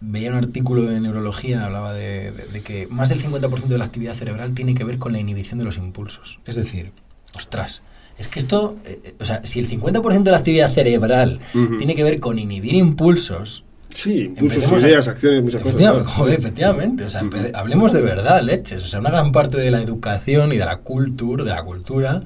veía 0.00 0.30
un 0.30 0.36
artículo 0.36 0.82
de 0.82 1.00
neurología, 1.00 1.66
hablaba 1.66 1.92
de, 1.92 2.32
de 2.32 2.62
que 2.62 2.86
más 2.86 3.10
del 3.10 3.22
50% 3.22 3.66
de 3.66 3.78
la 3.78 3.84
actividad 3.84 4.14
cerebral 4.14 4.54
tiene 4.54 4.74
que 4.74 4.84
ver 4.84 4.98
con 4.98 5.12
la 5.12 5.18
inhibición 5.18 5.58
de 5.58 5.66
los 5.66 5.76
impulsos. 5.76 6.40
Es 6.46 6.54
decir, 6.54 6.92
ostras, 7.36 7.82
es 8.18 8.28
que 8.28 8.40
esto, 8.40 8.76
eh, 8.84 9.00
eh, 9.04 9.14
o 9.20 9.24
sea, 9.24 9.40
si 9.44 9.60
el 9.60 9.68
50% 9.68 10.22
de 10.22 10.30
la 10.30 10.38
actividad 10.38 10.72
cerebral 10.72 11.40
tiene 11.52 11.94
que 11.94 12.02
ver 12.02 12.20
con 12.20 12.38
inhibir 12.38 12.74
impulsos. 12.74 13.64
Sí, 13.94 14.24
impulsos, 14.24 14.70
ideas, 14.82 15.08
acciones, 15.08 15.42
muchas 15.42 15.62
cosas. 15.62 16.06
Joder, 16.06 16.38
efectivamente, 16.38 17.04
o 17.04 17.10
sea, 17.10 17.22
hablemos 17.54 17.92
de 17.92 18.02
verdad, 18.02 18.42
leches. 18.42 18.84
O 18.84 18.88
sea, 18.88 19.00
una 19.00 19.10
gran 19.10 19.32
parte 19.32 19.58
de 19.58 19.70
la 19.70 19.80
educación 19.80 20.52
y 20.52 20.58
de 20.58 20.64
la 20.64 20.78
cultura, 20.78 21.44
de 21.44 21.50
la 21.50 21.62
cultura, 21.62 22.22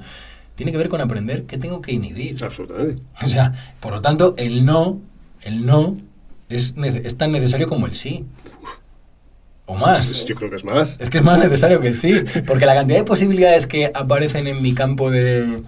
tiene 0.55 0.71
que 0.71 0.77
ver 0.77 0.89
con 0.89 1.01
aprender 1.01 1.43
qué 1.43 1.57
tengo 1.57 1.81
que 1.81 1.93
inhibir. 1.93 2.43
Absolutamente. 2.43 3.01
O 3.21 3.27
sea, 3.27 3.53
por 3.79 3.93
lo 3.93 4.01
tanto, 4.01 4.33
el 4.37 4.65
no, 4.65 4.99
el 5.43 5.65
no 5.65 5.97
es, 6.49 6.73
es 6.77 7.17
tan 7.17 7.31
necesario 7.31 7.67
como 7.67 7.85
el 7.85 7.95
sí. 7.95 8.25
O 9.73 9.77
más. 9.79 10.25
Yo 10.25 10.35
creo 10.35 10.49
que 10.49 10.57
es 10.57 10.63
más. 10.63 10.97
Es 10.99 11.09
que 11.09 11.19
es 11.19 11.23
más 11.23 11.39
necesario 11.39 11.79
que 11.79 11.93
sí. 11.93 12.15
Porque 12.45 12.65
la 12.65 12.75
cantidad 12.75 12.99
de 12.99 13.05
posibilidades 13.05 13.67
que 13.67 13.91
aparecen 13.93 14.47
en 14.47 14.61
mi 14.61 14.73
campo 14.73 15.11
de. 15.11 15.61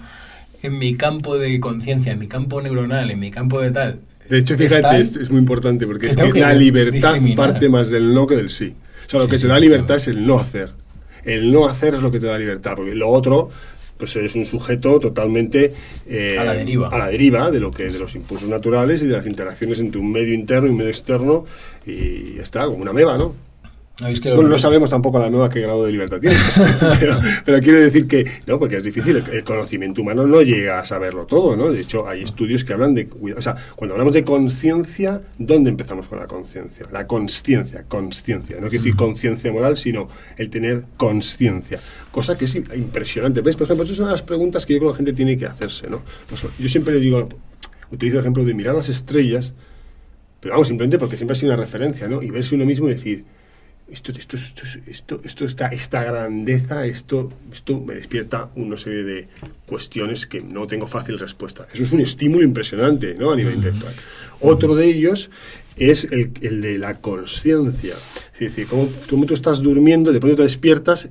En 0.63 0.79
mi 0.79 0.95
campo 0.95 1.37
de 1.37 1.59
conciencia, 1.59 2.11
en 2.11 2.19
mi 2.19 2.27
campo 2.27 2.61
neuronal, 2.61 3.11
en 3.11 3.19
mi 3.19 3.29
campo 3.29 3.61
de 3.61 3.69
tal, 3.69 3.99
De 4.27 4.39
hecho, 4.39 4.57
fíjate, 4.57 4.99
es, 4.99 5.29
muy 5.29 5.37
importante 5.37 5.85
porque 5.85 6.07
es 6.07 6.15
que, 6.15 6.39
la 6.39 6.55
libertad 6.55 7.15
parte 7.35 7.69
más 7.69 7.91
del 7.91 8.15
no 8.15 8.25
que 8.25 8.35
del 8.35 8.49
sí. 8.49 8.73
O 9.05 9.09
sea, 9.09 9.19
lo 9.19 9.27
que 9.27 9.37
te 9.37 9.47
da 9.47 9.59
libertad 9.59 9.97
es 9.97 10.07
el 10.07 10.25
no 10.25 10.39
hacer. 10.39 10.69
El 11.23 11.51
no 11.51 11.67
hacer 11.67 11.93
es 11.93 12.01
lo 12.01 12.09
que 12.09 12.19
te 12.19 12.25
da 12.25 12.37
libertad, 12.37 12.73
porque 12.75 12.95
lo 12.95 13.09
otro 13.09 13.49
pues 13.97 14.15
eres 14.15 14.35
un 14.35 14.45
sujeto 14.45 14.99
totalmente 14.99 15.71
eh, 16.07 16.37
a 16.37 16.43
la 16.43 16.53
deriva 16.53 16.89
a 16.89 16.97
la 16.97 17.07
deriva 17.07 17.49
de 17.51 17.59
lo 17.59 17.71
que 17.71 17.85
de 17.85 17.99
los 17.99 18.15
impulsos 18.15 18.49
naturales 18.49 19.01
y 19.03 19.07
de 19.07 19.15
las 19.15 19.25
interacciones 19.25 19.79
entre 19.79 20.01
un 20.01 20.11
medio 20.11 20.33
interno 20.33 20.67
y 20.67 20.71
un 20.71 20.77
medio 20.77 20.89
externo 20.89 21.45
y 21.85 22.37
está 22.39 22.65
como 22.65 22.77
una 22.77 22.93
meba 22.93 23.17
no 23.17 23.33
no, 24.01 24.35
bueno, 24.35 24.49
no 24.49 24.57
sabemos 24.57 24.89
tampoco 24.89 25.19
la 25.19 25.29
nueva 25.29 25.49
qué 25.49 25.61
grado 25.61 25.85
de 25.85 25.91
libertad 25.93 26.19
tiene, 26.19 26.35
pero, 27.45 27.59
quiero 27.61 27.79
decir 27.79 28.07
que, 28.07 28.29
no, 28.45 28.59
porque 28.59 28.75
es 28.77 28.83
difícil, 28.83 29.23
el, 29.31 29.43
conocimiento 29.45 30.01
humano 30.01 30.27
no 30.27 30.41
llega 30.41 30.79
a 30.79 30.85
saberlo 30.85 31.25
todo, 31.25 31.55
¿no? 31.55 31.71
De 31.71 31.79
hecho, 31.79 32.05
hay 32.05 32.21
estudios 32.21 32.65
que 32.65 32.73
hablan 32.73 32.93
de, 32.93 33.07
o 33.35 33.41
sea, 33.41 33.55
cuando 33.75 33.93
hablamos 33.93 34.13
de 34.13 34.25
conciencia, 34.25 35.21
¿dónde 35.37 35.69
empezamos 35.69 36.07
con 36.07 36.19
la 36.19 36.27
conciencia? 36.27 36.87
La 36.91 37.07
consciencia, 37.07 37.85
conciencia, 37.87 38.57
no 38.57 38.67
quiero 38.67 38.83
decir 38.83 38.97
conciencia 38.97 39.53
moral, 39.53 39.77
sino 39.77 40.09
el 40.37 40.49
tener 40.49 40.83
conciencia, 40.97 41.79
cosa 42.11 42.37
que 42.37 42.45
es 42.45 42.55
impresionante. 42.55 43.39
¿Ves? 43.39 43.55
Por 43.55 43.63
ejemplo, 43.63 43.85
esas 43.85 43.97
son 43.97 44.09
las 44.09 44.23
preguntas 44.23 44.65
que 44.65 44.73
yo 44.73 44.79
creo 44.79 44.91
que 44.91 44.93
la 44.93 44.97
gente 44.97 45.13
tiene 45.13 45.37
que 45.37 45.45
hacerse, 45.45 45.89
¿no? 45.89 46.01
Yo 46.59 46.67
siempre 46.67 46.95
le 46.95 46.99
digo, 46.99 47.29
utilizo 47.91 48.17
el 48.17 48.21
ejemplo 48.21 48.43
de 48.43 48.53
mirar 48.53 48.75
las 48.75 48.89
estrellas, 48.89 49.53
pero 50.41 50.53
vamos, 50.55 50.67
simplemente 50.67 50.99
porque 50.99 51.15
siempre 51.15 51.33
ha 51.33 51.39
sido 51.39 51.53
una 51.53 51.61
referencia, 51.61 52.09
¿no? 52.09 52.21
Y 52.21 52.29
verse 52.29 52.55
uno 52.55 52.65
mismo 52.65 52.87
y 52.87 52.91
decir, 52.91 53.23
esto, 53.91 54.11
esto, 54.11 54.35
esto, 54.87 55.21
esto, 55.23 55.45
está, 55.45 55.67
esta 55.67 56.03
grandeza, 56.03 56.85
esto, 56.85 57.31
esto 57.51 57.79
me 57.79 57.93
despierta 57.95 58.49
una 58.55 58.77
serie 58.77 59.03
de 59.03 59.27
cuestiones 59.67 60.25
que 60.25 60.41
no 60.41 60.65
tengo 60.65 60.87
fácil 60.87 61.19
respuesta. 61.19 61.67
Eso 61.71 61.83
es 61.83 61.91
un 61.91 62.01
estímulo 62.01 62.43
impresionante 62.43 63.13
¿no? 63.13 63.31
a 63.31 63.35
nivel 63.35 63.55
intelectual. 63.55 63.93
Otro 64.39 64.75
de 64.75 64.87
ellos 64.87 65.29
es 65.75 66.05
el, 66.05 66.31
el 66.41 66.61
de 66.61 66.77
la 66.79 66.95
conciencia. 66.95 67.93
Es 68.33 68.39
decir, 68.39 68.67
cómo, 68.67 68.89
cómo, 69.09 69.25
tú 69.25 69.33
estás 69.33 69.61
durmiendo, 69.61 70.11
de 70.11 70.19
pronto 70.19 70.37
te 70.37 70.43
despiertas 70.43 71.09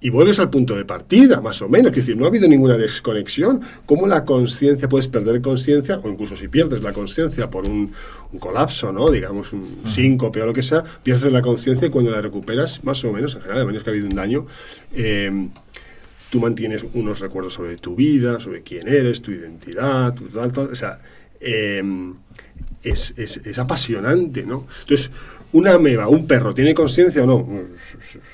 y 0.00 0.08
vuelves 0.08 0.38
al 0.38 0.48
punto 0.48 0.76
de 0.76 0.84
partida, 0.84 1.40
más 1.40 1.60
o 1.60 1.68
menos. 1.68 1.90
Es 1.90 1.98
decir, 1.98 2.16
no 2.16 2.24
ha 2.24 2.28
habido 2.28 2.48
ninguna 2.48 2.76
desconexión. 2.76 3.60
¿Cómo 3.84 4.06
la 4.06 4.24
conciencia, 4.24 4.88
puedes 4.88 5.08
perder 5.08 5.42
conciencia, 5.42 5.98
o 6.02 6.08
incluso 6.08 6.36
si 6.36 6.48
pierdes 6.48 6.82
la 6.82 6.92
conciencia 6.92 7.50
por 7.50 7.68
un, 7.68 7.92
colapso, 8.38 8.92
¿no? 8.92 9.08
digamos, 9.08 9.52
un 9.52 9.82
síncope 9.84 10.40
o 10.40 10.46
lo 10.46 10.52
que 10.52 10.62
sea, 10.62 10.84
pierdes 11.02 11.32
la 11.32 11.42
conciencia 11.42 11.88
y 11.88 11.90
cuando 11.90 12.10
la 12.10 12.20
recuperas, 12.20 12.82
más 12.84 13.04
o 13.04 13.12
menos, 13.12 13.34
en 13.34 13.42
general, 13.42 13.62
a 13.62 13.64
menos 13.66 13.82
que 13.82 13.90
ha 13.90 13.92
habido 13.92 14.06
un 14.06 14.14
daño, 14.14 14.46
eh, 14.94 15.48
tú 16.30 16.38
mantienes 16.40 16.86
unos 16.94 17.18
recuerdos 17.18 17.54
sobre 17.54 17.76
tu 17.76 17.96
vida, 17.96 18.38
sobre 18.38 18.62
quién 18.62 18.88
eres, 18.88 19.20
tu 19.20 19.32
identidad, 19.32 20.14
tu 20.14 20.28
tal, 20.28 20.52
tal. 20.52 20.68
O 20.68 20.74
sea, 20.74 21.00
eh, 21.40 21.82
es, 22.82 23.12
es, 23.16 23.38
es 23.38 23.58
apasionante, 23.58 24.44
¿no? 24.44 24.66
Entonces, 24.82 25.10
una 25.52 25.74
ameba, 25.74 26.08
un 26.08 26.26
perro, 26.26 26.54
¿tiene 26.54 26.74
conciencia 26.74 27.22
o 27.24 27.26
no? 27.26 27.46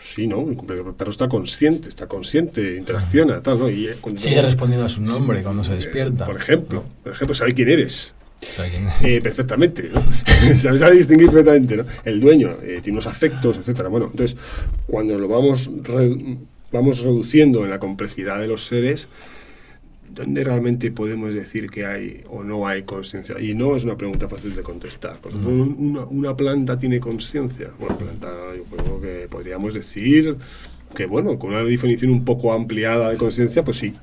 Sí, 0.03 0.27
¿no? 0.27 0.47
El 0.49 0.95
perro 0.95 1.11
está 1.11 1.29
consciente, 1.29 1.89
está 1.89 2.07
consciente, 2.07 2.77
interacciona, 2.77 3.41
tal, 3.43 3.59
¿no? 3.59 3.71
Y 3.71 3.87
eh, 3.87 3.97
Sigue 4.17 4.43
respondiendo 4.43 4.87
a 4.87 4.89
su 4.89 5.03
nombre 5.03 5.43
cuando 5.43 5.65
se 5.65 5.75
despierta. 5.75 6.25
por 6.25 6.37
ejemplo, 6.37 6.85
por 7.03 7.13
ejemplo, 7.13 7.35
sabe 7.35 7.55
quién 7.55 7.69
eres. 7.69 8.15
¿Sabe 8.41 8.71
quién 8.71 8.83
eres? 8.89 9.03
Eh, 9.03 9.21
perfectamente, 9.23 9.91
¿no? 9.93 10.03
sabe, 10.59 10.97
distinguir 10.97 11.29
perfectamente, 11.29 11.77
¿no? 11.77 11.87
El 12.05 12.21
dueño 12.21 12.57
eh, 12.63 12.81
tiene 12.83 12.97
unos 12.97 13.07
afectos, 13.07 13.57
etcétera. 13.59 13.89
Bueno, 13.89 14.09
entonces, 14.11 14.37
cuando 14.87 15.19
lo 15.19 15.29
vamos, 15.29 15.71
vamos 16.71 17.01
reduciendo 17.01 17.65
en 17.65 17.71
la 17.71 17.79
complejidad 17.79 18.41
de 18.41 18.49
los 18.49 18.67
seres, 18.67 19.09
¿dónde 20.17 20.43
realmente 20.43 20.91
podemos 20.91 21.33
decir 21.33 21.71
que 21.71 21.87
hay 21.87 22.25
o 22.29 22.43
no 22.43 22.67
hay 22.67 22.83
conciencia? 22.83 23.39
Y 23.39 23.55
no 23.55 23.77
es 23.77 23.85
una 23.85 23.97
pregunta 23.97 24.29
fácil 24.29 24.57
de 24.57 24.63
contestar. 24.63 25.19
Porque 25.21 25.37
una, 25.39 26.37
planta 26.37 26.79
tiene 26.79 26.99
conciencia. 26.99 27.71
Una 27.79 27.97
planta, 27.97 28.29
yo 28.57 28.65
creo 28.65 29.01
que 29.01 29.29
podríamos 29.29 29.75
decir 29.75 30.37
que, 30.95 31.07
bueno, 31.07 31.39
con 31.39 31.51
una 31.51 31.63
definición 31.63 32.11
un 32.11 32.25
poco 32.25 32.53
ampliada 32.53 33.11
de 33.11 33.19
conciencia, 33.19 33.63
pues 33.63 33.77
sí, 33.77 33.95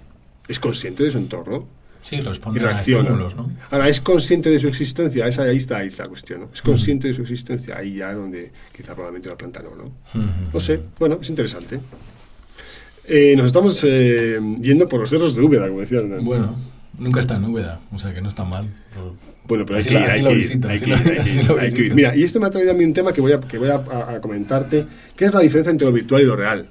es 0.47 0.59
consciente 0.59 1.03
de 1.03 1.11
su 1.11 1.17
entorno. 1.17 1.65
Sí, 2.01 2.19
responde 2.19 2.59
y 2.59 2.63
reacciona. 2.63 2.99
a 2.99 3.13
estímulos, 3.13 3.35
¿no? 3.35 3.51
Ahora, 3.71 3.87
¿es 3.87 4.01
consciente 4.01 4.49
de 4.49 4.59
su 4.59 4.67
existencia? 4.67 5.25
Esa, 5.25 5.43
ahí, 5.43 5.57
está, 5.57 5.77
ahí 5.77 5.87
está 5.87 6.03
la 6.03 6.09
cuestión, 6.09 6.41
¿no? 6.41 6.49
¿Es 6.53 6.61
consciente 6.61 7.07
de 7.07 7.13
su 7.13 7.21
existencia? 7.21 7.77
Ahí 7.77 7.95
ya 7.95 8.13
donde 8.13 8.51
quizá 8.75 8.93
probablemente 8.93 9.29
la 9.29 9.37
planta 9.37 9.63
no, 9.63 9.73
¿no? 9.73 9.91
No 10.53 10.59
sé, 10.59 10.81
bueno, 10.99 11.17
es 11.21 11.29
interesante. 11.29 11.79
Eh, 13.05 13.35
nos 13.35 13.47
estamos 13.47 13.83
eh, 13.85 14.39
yendo 14.61 14.87
por 14.87 15.01
los 15.01 15.09
cerros 15.09 15.35
de 15.35 15.41
Úbeda, 15.41 15.67
como 15.67 15.81
decías. 15.81 16.03
Bueno, 16.21 16.55
nunca 16.97 17.19
está 17.19 17.35
en 17.35 17.45
Úbeda, 17.45 17.81
o 17.91 17.97
sea 17.97 18.13
que 18.13 18.21
no 18.21 18.29
está 18.29 18.45
mal. 18.45 18.69
Bueno, 19.45 19.65
pero 19.65 19.77
hay 19.77 19.83
que 19.83 19.93
ir, 19.93 20.65
hay 20.65 21.71
que 21.73 21.81
ir, 21.81 21.93
Mira, 21.93 22.15
y 22.15 22.23
esto 22.23 22.39
me 22.39 22.47
ha 22.47 22.49
traído 22.49 22.71
a 22.71 22.73
mí 22.73 22.85
un 22.85 22.93
tema 22.93 23.11
que 23.11 23.19
voy 23.19 23.33
a, 23.33 23.41
que 23.41 23.57
voy 23.57 23.69
a, 23.69 24.21
comentarte, 24.21 24.85
que 25.15 25.25
es 25.25 25.33
la 25.33 25.41
diferencia 25.41 25.69
entre 25.69 25.85
lo 25.85 25.93
virtual 25.93 26.21
y 26.21 26.25
lo 26.25 26.35
real. 26.35 26.67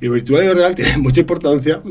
Y 0.00 0.06
lo 0.06 0.12
virtual 0.12 0.44
y 0.44 0.46
lo 0.46 0.54
real 0.54 0.74
tiene 0.76 0.98
mucha 0.98 1.20
importancia, 1.20 1.82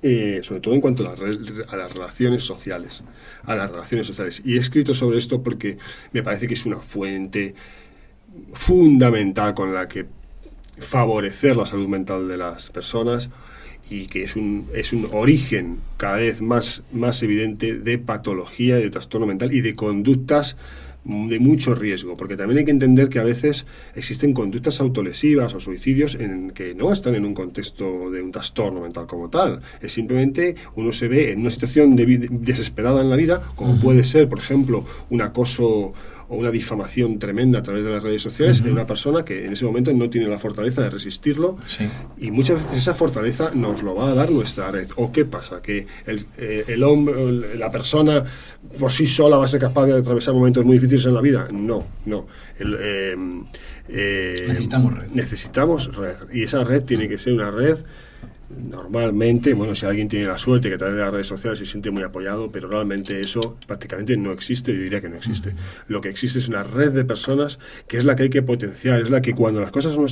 eh, 0.00 0.40
sobre 0.42 0.60
todo 0.60 0.74
en 0.74 0.80
cuanto 0.80 1.06
a, 1.06 1.12
a, 1.12 1.76
las 1.76 1.92
relaciones 1.92 2.42
sociales. 2.42 3.04
A 3.44 3.54
las 3.54 3.70
relaciones 3.70 4.06
sociales. 4.06 4.40
Y 4.44 4.56
he 4.56 4.60
escrito 4.60 4.94
sobre 4.94 5.18
esto 5.18 5.42
porque 5.42 5.76
me 6.12 6.22
parece 6.22 6.48
que 6.48 6.54
es 6.54 6.64
una 6.64 6.78
fuente 6.78 7.54
fundamental 8.54 9.54
con 9.54 9.74
la 9.74 9.88
que 9.88 10.06
favorecer 10.78 11.56
la 11.56 11.66
salud 11.66 11.88
mental 11.88 12.28
de 12.28 12.36
las 12.36 12.70
personas 12.70 13.30
y 13.88 14.06
que 14.06 14.24
es 14.24 14.36
un, 14.36 14.68
es 14.74 14.92
un 14.92 15.08
origen 15.12 15.78
cada 15.96 16.16
vez 16.16 16.40
más, 16.40 16.82
más 16.92 17.22
evidente 17.22 17.78
de 17.78 17.98
patología, 17.98 18.76
de 18.76 18.90
trastorno 18.90 19.26
mental 19.26 19.52
y 19.52 19.60
de 19.60 19.74
conductas 19.74 20.56
de 21.06 21.38
mucho 21.38 21.74
riesgo, 21.74 22.16
porque 22.16 22.36
también 22.36 22.58
hay 22.58 22.64
que 22.64 22.72
entender 22.72 23.08
que 23.08 23.20
a 23.20 23.22
veces 23.22 23.64
existen 23.94 24.32
conductas 24.32 24.80
autolesivas 24.80 25.54
o 25.54 25.60
suicidios 25.60 26.16
en 26.16 26.50
que 26.50 26.74
no 26.74 26.92
están 26.92 27.14
en 27.14 27.24
un 27.24 27.32
contexto 27.32 28.10
de 28.10 28.22
un 28.22 28.32
trastorno 28.32 28.80
mental 28.80 29.06
como 29.06 29.30
tal, 29.30 29.60
es 29.80 29.92
simplemente 29.92 30.56
uno 30.74 30.92
se 30.92 31.06
ve 31.06 31.30
en 31.30 31.40
una 31.40 31.50
situación 31.50 31.94
de, 31.94 32.26
desesperada 32.28 33.02
en 33.02 33.10
la 33.10 33.16
vida, 33.16 33.40
como 33.54 33.78
puede 33.78 34.02
ser, 34.02 34.28
por 34.28 34.38
ejemplo, 34.38 34.84
un 35.10 35.22
acoso 35.22 35.94
o 36.28 36.36
una 36.36 36.50
difamación 36.50 37.18
tremenda 37.18 37.60
a 37.60 37.62
través 37.62 37.84
de 37.84 37.90
las 37.90 38.02
redes 38.02 38.22
sociales 38.22 38.60
en 38.60 38.72
una 38.72 38.86
persona 38.86 39.24
que 39.24 39.46
en 39.46 39.52
ese 39.52 39.64
momento 39.64 39.92
no 39.92 40.10
tiene 40.10 40.28
la 40.28 40.38
fortaleza 40.38 40.82
de 40.82 40.90
resistirlo 40.90 41.56
y 42.18 42.30
muchas 42.30 42.56
veces 42.56 42.78
esa 42.78 42.94
fortaleza 42.94 43.50
nos 43.54 43.82
lo 43.82 43.94
va 43.94 44.10
a 44.10 44.14
dar 44.14 44.30
nuestra 44.30 44.70
red. 44.70 44.88
¿O 44.96 45.12
qué 45.12 45.24
pasa? 45.24 45.62
Que 45.62 45.86
el, 46.06 46.26
eh, 46.38 46.64
el 46.68 46.82
hombre, 46.82 47.56
la 47.56 47.70
persona 47.70 48.24
por 48.78 48.90
sí 48.90 49.06
sola 49.06 49.36
va 49.36 49.44
a 49.44 49.48
ser 49.48 49.60
capaz 49.60 49.86
de 49.86 49.98
atravesar 49.98 50.34
momentos 50.34 50.64
muy 50.64 50.78
difíciles 50.78 51.06
en 51.06 51.14
la 51.14 51.20
vida. 51.20 51.48
No, 51.52 51.86
no. 52.04 52.26
Eh, 52.58 53.14
eh, 53.88 54.44
necesitamos 54.48 54.98
red. 54.98 55.10
Necesitamos 55.12 55.96
red. 55.96 56.16
Y 56.32 56.42
esa 56.42 56.64
red 56.64 56.82
tiene 56.84 57.08
que 57.08 57.18
ser 57.18 57.34
una 57.34 57.50
red 57.50 57.78
normalmente, 58.48 59.54
bueno, 59.54 59.74
si 59.74 59.86
alguien 59.86 60.08
tiene 60.08 60.26
la 60.26 60.38
suerte 60.38 60.68
que 60.68 60.76
a 60.76 60.78
través 60.78 60.96
de 60.96 61.02
las 61.02 61.10
redes 61.10 61.26
sociales 61.26 61.58
se 61.58 61.66
siente 61.66 61.90
muy 61.90 62.02
apoyado, 62.02 62.50
pero 62.50 62.68
realmente 62.68 63.20
eso 63.20 63.56
prácticamente 63.66 64.16
no 64.16 64.32
existe, 64.32 64.72
yo 64.72 64.80
diría 64.80 65.00
que 65.00 65.08
no 65.08 65.16
existe. 65.16 65.52
Lo 65.88 66.00
que 66.00 66.08
existe 66.08 66.38
es 66.38 66.48
una 66.48 66.62
red 66.62 66.92
de 66.92 67.04
personas 67.04 67.58
que 67.88 67.98
es 67.98 68.04
la 68.04 68.14
que 68.14 68.24
hay 68.24 68.30
que 68.30 68.42
potenciar, 68.42 69.00
es 69.00 69.10
la 69.10 69.20
que 69.20 69.34
cuando 69.34 69.60
las 69.60 69.70
cosas 69.70 69.96
no... 69.96 70.06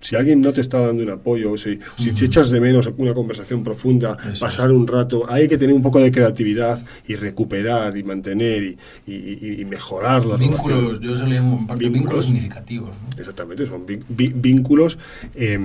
Si 0.00 0.14
alguien 0.14 0.40
no 0.40 0.52
te 0.52 0.60
está 0.60 0.78
dando 0.86 1.02
un 1.02 1.10
apoyo, 1.10 1.56
si, 1.56 1.80
si 1.96 2.10
echas 2.24 2.50
de 2.50 2.60
menos 2.60 2.88
una 2.98 3.14
conversación 3.14 3.64
profunda, 3.64 4.16
pasar 4.38 4.70
un 4.70 4.86
rato, 4.86 5.28
hay 5.28 5.48
que 5.48 5.58
tener 5.58 5.74
un 5.74 5.82
poco 5.82 5.98
de 5.98 6.12
creatividad 6.12 6.80
y 7.08 7.16
recuperar 7.16 7.96
y 7.96 8.04
mantener 8.04 8.76
y, 9.08 9.64
mejorar 9.64 10.24
las 10.24 10.38
vínculos, 10.38 11.00
yo 11.00 11.16
vínculos, 11.26 11.78
vínculos. 11.78 12.24
significativos. 12.26 12.90
Exactamente, 13.18 13.66
son 13.66 13.84
vínculos... 14.08 14.98
Eh, 15.34 15.58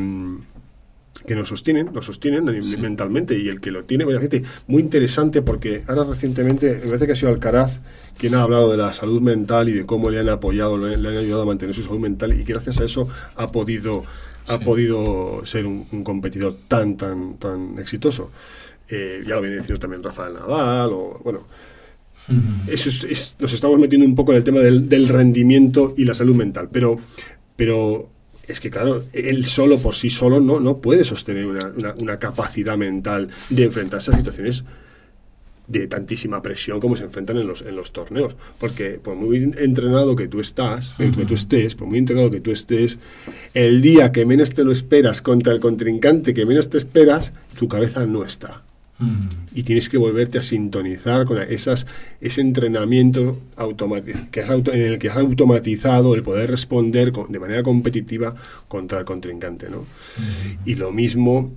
que 1.26 1.36
nos 1.36 1.49
sostienen, 1.49 1.89
nos 1.93 2.05
sostienen 2.05 2.45
mentalmente 2.80 3.38
y 3.38 3.47
el 3.47 3.61
que 3.61 3.72
lo 3.72 3.84
tiene, 3.86 4.03
bueno, 4.03 4.20
gente, 4.20 4.43
muy 4.68 4.82
interesante 4.82 5.41
porque 5.41 5.84
ahora 5.88 6.03
recientemente, 6.03 6.80
me 6.84 6.88
parece 6.88 7.06
que 7.06 7.11
ha 7.14 7.15
sido 7.15 7.30
Alcaraz 7.30 7.80
quien 8.18 8.35
ha 8.35 8.41
hablado 8.41 8.72
de 8.72 8.77
la 8.77 8.94
salud 8.94 9.22
mental 9.22 9.69
y 9.69 9.73
de 9.73 9.85
cómo 9.85 10.10
le 10.10 10.19
han 10.19 10.30
apoyado, 10.30 10.77
le, 10.77 10.95
han 10.95 11.18
ayudado 11.18 11.44
a 11.44 11.45
mantener 11.45 11.76
su 11.76 11.84
salud 11.84 11.99
mental 11.99 12.34
y 12.34 12.44
que 12.44 12.53
gracias 12.53 12.80
a 12.80 12.84
eso 12.84 13.07
ha 13.35 13.52
podido, 13.52 14.03
ha 14.48 14.60
podido 14.60 15.45
ser 15.45 15.65
un, 15.65 16.03
competidor 16.03 16.56
tan, 16.68 16.98
tan, 16.98 17.38
tan 17.38 17.77
exitoso. 17.80 18.31
Eh, 18.90 19.23
ya 19.26 19.35
lo 19.35 19.41
viene 19.41 19.57
diciendo 19.57 19.80
también 19.80 20.03
Rafael 20.03 20.34
Nadal, 20.34 20.91
o 20.91 21.22
bueno, 21.23 21.45
Eso 22.68 22.90
es, 22.90 23.35
nos 23.40 23.53
estamos 23.53 23.80
metiendo 23.80 24.06
un 24.06 24.15
poco 24.15 24.31
en 24.31 24.40
el 24.40 24.44
tema 24.44 24.60
del, 24.60 24.90
del 24.90 25.07
rendimiento 25.07 25.94
y 25.95 26.06
la 26.06 26.15
salud 26.15 26.35
mental, 26.35 26.69
pero, 26.72 26.99
pero 27.56 28.12
es 28.48 28.60
que, 28.60 28.70
claro, 28.70 29.03
él 29.14 29.45
solo 29.45 29.80
por 29.80 29.95
sí 29.95 30.10
solo 30.10 30.40
no, 30.40 30.60
no 30.60 30.80
puede 30.80 31.03
sostener 31.03 31.45
una, 31.45 32.20
capacidad 32.20 32.78
mental 32.78 33.30
de 33.49 33.64
enfrentarse 33.64 34.11
a 34.11 34.18
situaciones 34.18 34.64
de 35.68 35.88
tantísima 35.88 36.41
presión 36.41 36.82
como 36.82 36.98
se 36.98 37.06
enfrentan 37.06 37.38
en 37.38 37.48
los, 37.48 37.61
en 37.61 37.76
los 37.76 37.94
torneos. 37.94 38.36
Porque 38.60 38.99
por 39.02 39.15
muy 39.15 39.53
entrenado 39.57 40.15
que 40.15 40.28
tú 40.28 40.41
estás, 40.41 40.94
que 40.98 41.26
tú 41.26 41.36
estés, 41.36 41.76
por 41.76 41.88
muy 41.88 41.99
entrenado 41.99 42.30
que 42.32 42.41
tú 42.41 42.52
estés, 42.52 42.99
el 43.53 43.82
día 43.82 44.11
que 44.11 44.26
menos 44.26 44.52
te 44.52 44.65
lo 44.65 44.74
esperas 44.74 45.22
contra 45.22 45.53
el 45.53 45.61
contrincante 45.61 46.34
que 46.34 46.45
menos 46.45 46.70
te 46.70 46.78
esperas, 46.78 47.32
tu 47.57 47.70
cabeza 47.70 48.06
no 48.06 48.26
está. 48.26 48.64
Y 49.53 49.64
tienes 49.64 49.90
que 49.90 49.98
volverte 49.98 50.38
a 50.38 50.41
sintonizar 50.41 51.26
con 51.26 51.41
esas, 51.41 51.86
ese 52.22 52.41
entrenamiento 52.41 53.40
que 54.32 54.41
en 54.41 54.82
el 54.82 54.99
que 54.99 55.10
has 55.10 55.18
automatizado 55.18 56.15
el 56.15 56.24
poder 56.24 56.49
responder 56.49 57.11
de 57.11 57.40
manera 57.40 57.64
competitiva 57.64 58.36
contra 58.68 58.99
el 58.99 59.06
contrincante. 59.06 59.70
¿no? 59.70 59.86
Y 60.65 60.76
lo 60.76 60.91
mismo 60.91 61.52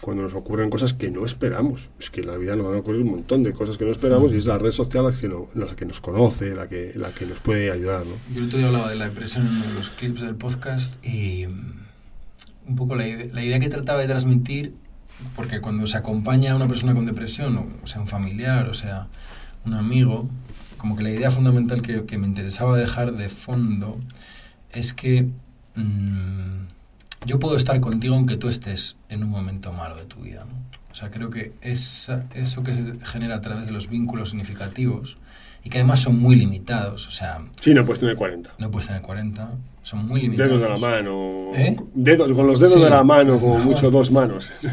cuando 0.00 0.24
nos 0.24 0.34
ocurren 0.34 0.68
cosas 0.68 0.94
que 0.94 1.10
no 1.10 1.24
esperamos. 1.24 1.90
Es 2.00 2.10
que 2.10 2.20
en 2.22 2.26
la 2.26 2.36
vida 2.36 2.56
nos 2.56 2.66
van 2.66 2.74
a 2.74 2.78
ocurrir 2.78 3.02
un 3.02 3.10
montón 3.10 3.44
de 3.44 3.52
cosas 3.52 3.76
que 3.76 3.84
no 3.84 3.92
esperamos 3.92 4.32
y 4.32 4.36
es 4.36 4.46
la 4.46 4.58
red 4.58 4.72
social 4.72 5.04
la 5.04 5.12
que, 5.12 5.28
la 5.54 5.76
que 5.76 5.86
nos 5.86 6.00
conoce, 6.00 6.54
la 6.54 6.68
que, 6.68 6.92
la 6.96 7.10
que 7.10 7.26
nos 7.26 7.38
puede 7.38 7.70
ayudar. 7.70 8.04
¿no? 8.04 8.14
Yo 8.34 8.40
el 8.40 8.46
otro 8.46 8.58
día 8.58 8.66
hablaba 8.66 8.90
de 8.90 8.96
la 8.96 9.08
depresión 9.08 9.46
en 9.46 9.52
uno 9.52 9.66
de 9.66 9.74
los 9.74 9.90
clips 9.90 10.20
del 10.22 10.34
podcast 10.34 11.04
y 11.06 11.44
un 11.46 12.74
poco 12.74 12.96
la, 12.96 13.06
la 13.06 13.44
idea 13.44 13.60
que 13.60 13.68
trataba 13.68 14.00
de 14.00 14.08
transmitir, 14.08 14.74
porque 15.34 15.60
cuando 15.60 15.86
se 15.86 15.96
acompaña 15.96 16.52
a 16.52 16.56
una 16.56 16.68
persona 16.68 16.94
con 16.94 17.06
depresión, 17.06 17.68
o 17.82 17.86
sea 17.86 18.00
un 18.00 18.06
familiar, 18.06 18.68
o 18.68 18.74
sea 18.74 19.08
un 19.64 19.74
amigo, 19.74 20.28
como 20.76 20.96
que 20.96 21.02
la 21.02 21.10
idea 21.10 21.30
fundamental 21.30 21.82
que, 21.82 22.04
que 22.04 22.18
me 22.18 22.26
interesaba 22.26 22.76
dejar 22.76 23.12
de 23.12 23.28
fondo 23.28 23.98
es 24.70 24.92
que... 24.92 25.28
Mmm, 25.74 26.66
yo 27.26 27.40
puedo 27.40 27.56
estar 27.56 27.80
contigo 27.80 28.14
aunque 28.14 28.36
tú 28.36 28.48
estés 28.48 28.96
en 29.08 29.24
un 29.24 29.30
momento 29.30 29.72
malo 29.72 29.96
de 29.96 30.04
tu 30.04 30.20
vida. 30.20 30.46
O 30.92 30.94
sea, 30.94 31.10
creo 31.10 31.28
que 31.28 31.52
esa, 31.60 32.26
eso 32.34 32.62
que 32.62 32.72
se 32.72 33.04
genera 33.04 33.36
a 33.36 33.40
través 33.40 33.66
de 33.66 33.72
los 33.72 33.88
vínculos 33.88 34.30
significativos 34.30 35.18
y 35.66 35.68
que 35.68 35.78
además 35.78 35.98
son 35.98 36.20
muy 36.20 36.36
limitados, 36.36 37.08
o 37.08 37.10
sea... 37.10 37.40
Sí, 37.60 37.74
no 37.74 37.84
puedes 37.84 37.98
tener 37.98 38.14
40. 38.14 38.50
No 38.56 38.70
puedes 38.70 38.86
tener 38.86 39.02
40, 39.02 39.50
son 39.82 40.06
muy 40.06 40.20
limitados. 40.20 40.52
Dedos 40.52 40.62
de 40.62 40.68
la 40.68 40.78
mano. 40.78 41.50
¿Eh? 41.56 41.76
Dedos, 41.92 42.32
con 42.34 42.46
los 42.46 42.60
dedos 42.60 42.80
de 42.80 42.88
la 42.88 43.02
mano, 43.02 43.36
como 43.40 43.58
mucho 43.58 43.90
dos 43.90 44.12
manos. 44.12 44.52
Sí. 44.58 44.68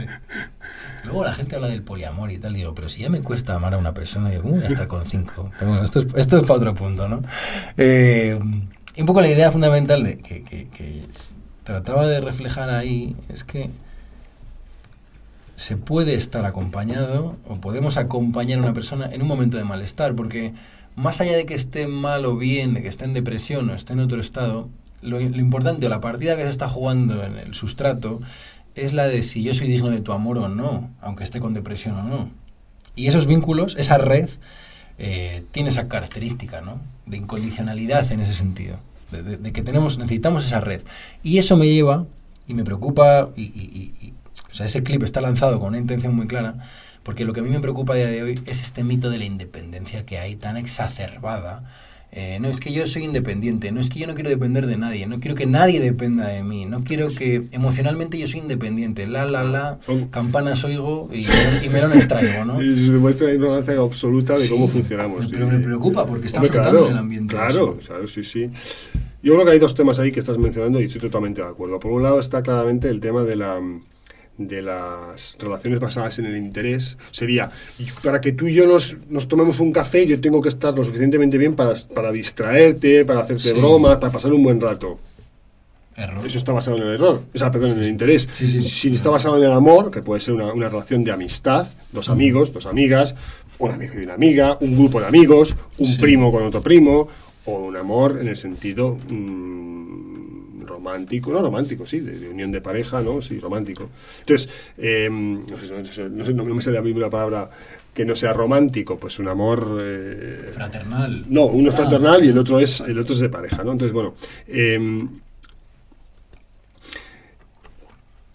Luego 1.05 1.23
la 1.23 1.33
gente 1.33 1.55
habla 1.55 1.69
del 1.69 1.81
poliamor 1.81 2.31
y 2.31 2.37
tal, 2.37 2.53
digo, 2.53 2.75
pero 2.75 2.89
si 2.89 3.01
ya 3.01 3.09
me 3.09 3.21
cuesta 3.21 3.55
amar 3.55 3.73
a 3.73 3.79
una 3.79 3.95
persona, 3.95 4.29
digo, 4.29 4.43
¿cómo 4.43 4.57
voy 4.57 4.65
a 4.65 4.67
estar 4.67 4.87
con 4.87 5.03
cinco? 5.07 5.49
Pero 5.57 5.71
bueno, 5.71 5.83
esto 5.83 5.97
es, 6.01 6.05
esto 6.15 6.37
es 6.37 6.43
para 6.43 6.59
otro 6.59 6.75
punto, 6.75 7.09
¿no? 7.09 7.23
Eh, 7.75 8.39
y 8.95 9.01
un 9.01 9.07
poco 9.07 9.19
la 9.19 9.29
idea 9.29 9.51
fundamental 9.51 10.03
de 10.03 10.19
que, 10.19 10.43
que, 10.43 10.67
que 10.67 11.05
trataba 11.63 12.05
de 12.05 12.21
reflejar 12.21 12.69
ahí 12.69 13.15
es 13.29 13.43
que 13.43 13.71
se 15.55 15.77
puede 15.77 16.13
estar 16.15 16.45
acompañado 16.45 17.35
o 17.47 17.55
podemos 17.55 17.97
acompañar 17.97 18.59
a 18.59 18.61
una 18.61 18.73
persona 18.73 19.09
en 19.11 19.23
un 19.23 19.27
momento 19.27 19.57
de 19.57 19.63
malestar, 19.63 20.15
porque 20.15 20.53
más 20.95 21.21
allá 21.21 21.35
de 21.35 21.45
que 21.45 21.55
esté 21.55 21.87
mal 21.87 22.25
o 22.25 22.37
bien, 22.37 22.73
de 22.73 22.81
que 22.81 22.87
esté 22.87 23.05
en 23.05 23.13
depresión 23.13 23.69
o 23.69 23.75
esté 23.75 23.93
en 23.93 23.99
otro 23.99 24.19
estado, 24.19 24.69
lo, 25.01 25.19
importante 25.19 25.85
o 25.85 25.89
la 25.89 26.01
partida 26.01 26.35
que 26.35 26.43
se 26.43 26.49
está 26.49 26.69
jugando 26.69 27.23
en 27.23 27.37
el 27.37 27.53
sustrato 27.53 28.21
es 28.75 28.93
la 28.93 29.07
de 29.07 29.21
si 29.21 29.43
yo 29.43 29.53
soy 29.53 29.67
digno 29.67 29.89
de 29.89 30.01
tu 30.01 30.11
amor 30.13 30.37
o 30.37 30.49
no, 30.49 30.89
aunque 31.01 31.23
esté 31.23 31.39
con 31.39 31.53
depresión 31.53 31.97
o 31.97 32.03
no. 32.03 32.29
Y 32.95 33.07
esos 33.07 33.27
vínculos, 33.27 33.75
esa 33.77 33.97
red, 33.97 34.29
eh, 34.97 35.43
tiene 35.51 35.69
esa 35.69 35.87
característica, 35.87 36.61
¿no? 36.61 36.79
De 37.05 37.17
incondicionalidad 37.17 38.11
en 38.11 38.21
ese 38.21 38.33
sentido 38.33 38.77
de, 39.21 39.51
que 39.51 39.61
tenemos, 39.61 39.97
necesitamos 39.97 40.45
esa 40.45 40.59
red. 40.59 40.81
Y 41.21 41.37
eso 41.37 41.57
me 41.57 41.67
lleva, 41.67 42.05
y 42.47 42.53
me 42.53 42.63
preocupa, 42.63 43.29
y, 43.35 44.13
o 44.51 44.53
sea, 44.53 44.65
ese 44.65 44.83
clip 44.83 45.03
está 45.03 45.21
lanzado 45.21 45.59
con 45.59 45.69
una 45.69 45.77
intención 45.77 46.15
muy 46.15 46.27
clara, 46.27 46.55
porque 47.03 47.25
lo 47.25 47.33
que 47.33 47.41
a 47.41 47.43
mí 47.43 47.49
me 47.49 47.59
preocupa 47.59 47.93
a 47.93 47.97
día 47.97 48.07
de 48.07 48.23
hoy 48.23 48.39
es 48.45 48.61
este 48.61 48.83
mito 48.83 49.09
de 49.09 49.17
la 49.17 49.25
independencia 49.25 50.05
que 50.05 50.17
hay 50.19 50.35
tan 50.35 50.57
exacerbada. 50.57 51.63
Eh, 52.15 52.37
no 52.39 52.47
es 52.47 52.59
que 52.59 52.71
yo 52.71 52.85
soy 52.85 53.05
independiente, 53.05 53.71
no 53.71 53.81
es 53.81 53.89
que 53.89 53.97
yo 53.97 54.05
no 54.05 54.13
quiero 54.13 54.29
depender 54.29 54.67
de 54.67 54.77
nadie, 54.77 55.07
no 55.07 55.19
quiero 55.19 55.35
que 55.35 55.47
nadie 55.47 55.79
dependa 55.79 56.27
de 56.27 56.43
mí, 56.43 56.65
no 56.65 56.83
quiero 56.83 57.09
que 57.09 57.47
emocionalmente 57.51 58.19
yo 58.19 58.27
soy 58.27 58.41
independiente, 58.41 59.07
la, 59.07 59.25
la, 59.25 59.43
la, 59.43 59.79
campanas 60.11 60.63
oigo 60.63 61.09
y, 61.11 61.25
y 61.65 61.69
me 61.69 61.81
lo 61.81 61.91
extraigo, 61.91 62.45
¿no? 62.45 62.61
Y 62.63 62.75
se 62.75 62.91
demuestra 62.91 63.33
ignorancia 63.33 63.79
absoluta 63.79 64.37
de 64.37 64.47
cómo 64.47 64.67
funcionamos. 64.67 65.27
Pero 65.31 65.47
me 65.47 65.57
preocupa 65.57 66.05
porque 66.05 66.27
está 66.27 66.39
afectando 66.39 66.87
el 66.87 66.97
ambiente. 66.97 67.33
Claro, 67.33 67.79
claro, 67.83 68.05
sí, 68.05 68.21
sí. 68.21 68.47
Yo 69.23 69.33
creo 69.33 69.45
que 69.45 69.51
hay 69.53 69.59
dos 69.59 69.73
temas 69.73 69.97
ahí 69.97 70.11
que 70.11 70.19
estás 70.19 70.37
mencionando 70.37 70.79
y 70.79 70.83
estoy 70.83 71.01
totalmente 71.01 71.41
de 71.41 71.47
acuerdo. 71.47 71.79
Por 71.79 71.93
un 71.93 72.03
lado 72.03 72.19
está 72.19 72.43
claramente 72.43 72.89
el 72.89 72.99
tema 72.99 73.23
de 73.23 73.37
la 73.37 73.59
de 74.37 74.61
las 74.61 75.37
relaciones 75.39 75.79
basadas 75.79 76.17
en 76.17 76.25
el 76.25 76.35
interés 76.35 76.97
sería 77.11 77.51
para 78.03 78.19
que 78.19 78.31
tú 78.31 78.47
y 78.47 78.55
yo 78.55 78.65
nos, 78.65 78.97
nos 79.09 79.27
tomemos 79.27 79.59
un 79.59 79.71
café 79.71 80.07
yo 80.07 80.19
tengo 80.19 80.41
que 80.41 80.49
estar 80.49 80.73
lo 80.73 80.83
suficientemente 80.83 81.37
bien 81.37 81.55
para, 81.55 81.75
para 81.93 82.11
distraerte, 82.11 83.05
para 83.05 83.21
hacerte 83.21 83.53
bromas, 83.53 83.97
para 83.97 84.11
pasar 84.11 84.33
un 84.33 84.43
buen 84.43 84.59
rato. 84.59 84.99
Error. 85.95 86.25
Eso 86.25 86.39
está 86.39 86.51
basado 86.51 86.77
en 86.77 86.83
el 86.83 86.95
error, 86.95 87.21
o 87.31 87.37
sea, 87.37 87.51
perdón, 87.51 87.71
en 87.71 87.79
el 87.83 87.87
interés. 87.87 88.27
si 88.33 88.91
está 88.91 89.11
basado 89.11 89.37
en 89.37 89.43
el 89.43 89.51
amor, 89.51 89.91
que 89.91 90.01
puede 90.01 90.21
ser 90.21 90.33
una, 90.33 90.51
una 90.51 90.67
relación 90.67 91.03
de 91.03 91.11
amistad, 91.11 91.67
dos 91.91 92.09
amigos, 92.09 92.51
dos 92.51 92.65
amigas, 92.65 93.13
un 93.59 93.71
amigo 93.71 93.93
y 93.99 94.03
una 94.03 94.15
amiga, 94.15 94.57
un 94.59 94.73
grupo 94.73 94.99
de 94.99 95.05
amigos, 95.05 95.55
un 95.77 95.97
primo 95.97 96.31
con 96.31 96.41
otro 96.41 96.61
primo, 96.61 97.07
o 97.45 97.59
un 97.59 97.75
amor 97.75 98.17
en 98.19 98.27
el 98.27 98.37
sentido 98.37 98.97
mm, 99.07 99.72
romántico, 100.65 101.31
no 101.31 101.41
romántico, 101.41 101.85
sí, 101.85 101.99
de, 101.99 102.29
unión 102.29 102.51
de 102.51 102.61
pareja, 102.61 103.01
¿no? 103.01 103.21
Sí, 103.21 103.39
romántico. 103.39 103.89
Entonces, 104.19 104.49
em, 104.77 105.45
no, 105.45 105.57
sé, 105.57 106.09
no, 106.09 106.25
sé, 106.25 106.33
no, 106.33 106.45
me 106.45 106.61
sale 106.61 106.77
a 106.77 106.81
mí 106.81 106.91
una 106.91 107.09
palabra 107.09 107.49
que 107.93 108.05
no 108.05 108.15
sea 108.15 108.33
romántico, 108.33 108.97
pues 108.97 109.19
un 109.19 109.27
amor 109.27 109.79
eh, 109.81 110.49
fraternal. 110.51 111.25
No, 111.29 111.45
uno 111.45 111.69
es 111.69 111.75
fraternal 111.75 112.25
y 112.25 112.29
el 112.29 112.37
otro 112.37 112.59
es 112.59 112.81
el 112.81 112.97
otro 112.97 113.13
es 113.13 113.19
de 113.19 113.29
pareja, 113.29 113.63
¿no? 113.63 113.73
Entonces, 113.73 113.93
bueno, 113.93 114.15
em, 114.47 115.09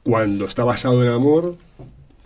cuando 0.03 0.47
está 0.47 0.65
basado 0.65 1.03
en 1.03 1.11
amor, 1.11 1.57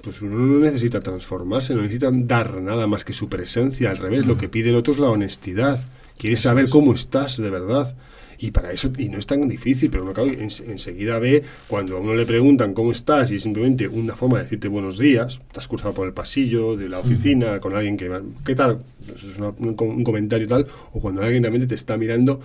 pues 0.02 0.20
uno 0.20 0.36
no 0.36 0.58
necesita 0.58 1.00
transformarse, 1.00 1.74
no 1.74 1.82
necesita 1.82 2.10
dar 2.12 2.60
nada 2.60 2.86
más 2.86 3.04
que 3.04 3.12
su 3.12 3.28
presencia, 3.28 3.90
al 3.90 3.96
revés, 3.96 4.26
lo 4.26 4.36
que 4.36 4.48
pide 4.48 4.70
el 4.70 4.76
otro 4.76 4.92
es 4.92 4.98
la 4.98 5.08
honestidad. 5.08 5.80
Quieres 6.18 6.40
saber 6.40 6.68
cómo 6.68 6.92
estás 6.92 7.36
de 7.38 7.50
verdad. 7.50 7.96
Y 8.42 8.50
para 8.50 8.72
eso, 8.72 8.90
y 8.98 9.08
no 9.08 9.18
es 9.18 9.26
tan 9.26 9.48
difícil, 9.48 9.88
pero 9.88 10.02
uno 10.02 10.12
enseguida 10.18 11.20
ve 11.20 11.44
cuando 11.68 11.96
a 11.96 12.00
uno 12.00 12.12
le 12.16 12.26
preguntan 12.26 12.74
cómo 12.74 12.90
estás 12.90 13.30
y 13.30 13.38
simplemente 13.38 13.86
una 13.86 14.16
forma 14.16 14.38
de 14.38 14.42
decirte 14.42 14.66
buenos 14.66 14.98
días, 14.98 15.38
estás 15.46 15.68
cruzado 15.68 15.94
por 15.94 16.08
el 16.08 16.12
pasillo 16.12 16.76
de 16.76 16.88
la 16.88 16.98
oficina 16.98 17.60
con 17.60 17.76
alguien 17.76 17.96
que, 17.96 18.10
¿qué 18.44 18.56
tal? 18.56 18.82
Eso 19.14 19.30
es 19.30 19.38
un, 19.38 20.02
comentario 20.02 20.48
tal, 20.48 20.66
o 20.92 21.00
cuando 21.00 21.22
alguien 21.22 21.44
realmente 21.44 21.68
te 21.68 21.76
está 21.76 21.96
mirando 21.96 22.40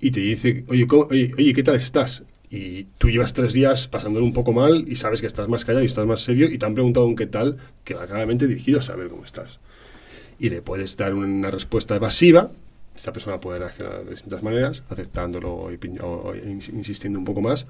y 0.00 0.10
te 0.10 0.20
dice, 0.20 0.64
oye, 0.68 0.86
oye, 0.90 1.32
oye, 1.36 1.52
¿qué 1.52 1.62
tal 1.62 1.76
estás? 1.76 2.22
y 2.48 2.86
tú 2.96 3.10
llevas 3.10 3.34
tres 3.34 3.52
días 3.52 3.88
pasándolo 3.88 4.24
un 4.24 4.32
poco 4.32 4.54
mal 4.54 4.86
y 4.88 4.96
sabes 4.96 5.20
que 5.20 5.26
estás 5.26 5.48
más 5.48 5.66
callado 5.66 5.82
y 5.82 5.86
estás 5.86 6.06
más 6.06 6.22
serio 6.22 6.46
y 6.46 6.56
te 6.56 6.64
han 6.64 6.72
preguntado 6.72 7.04
un 7.04 7.16
qué 7.16 7.26
tal 7.26 7.58
que 7.84 7.92
va 7.92 8.06
claramente 8.06 8.46
dirigido 8.46 8.78
a 8.78 8.82
saber 8.82 9.08
cómo 9.08 9.24
estás. 9.24 9.58
Y 10.38 10.48
le 10.48 10.62
puedes 10.62 10.96
dar 10.96 11.12
una 11.12 11.50
respuesta 11.50 11.96
evasiva 11.96 12.52
esta 12.96 13.12
persona 13.12 13.40
puede 13.40 13.58
reaccionar 13.58 14.04
de 14.04 14.10
distintas 14.10 14.42
maneras, 14.42 14.82
aceptándolo 14.88 15.52
o, 15.52 15.70
insistiendo 16.72 17.18
un 17.18 17.24
poco 17.24 17.40
más. 17.40 17.66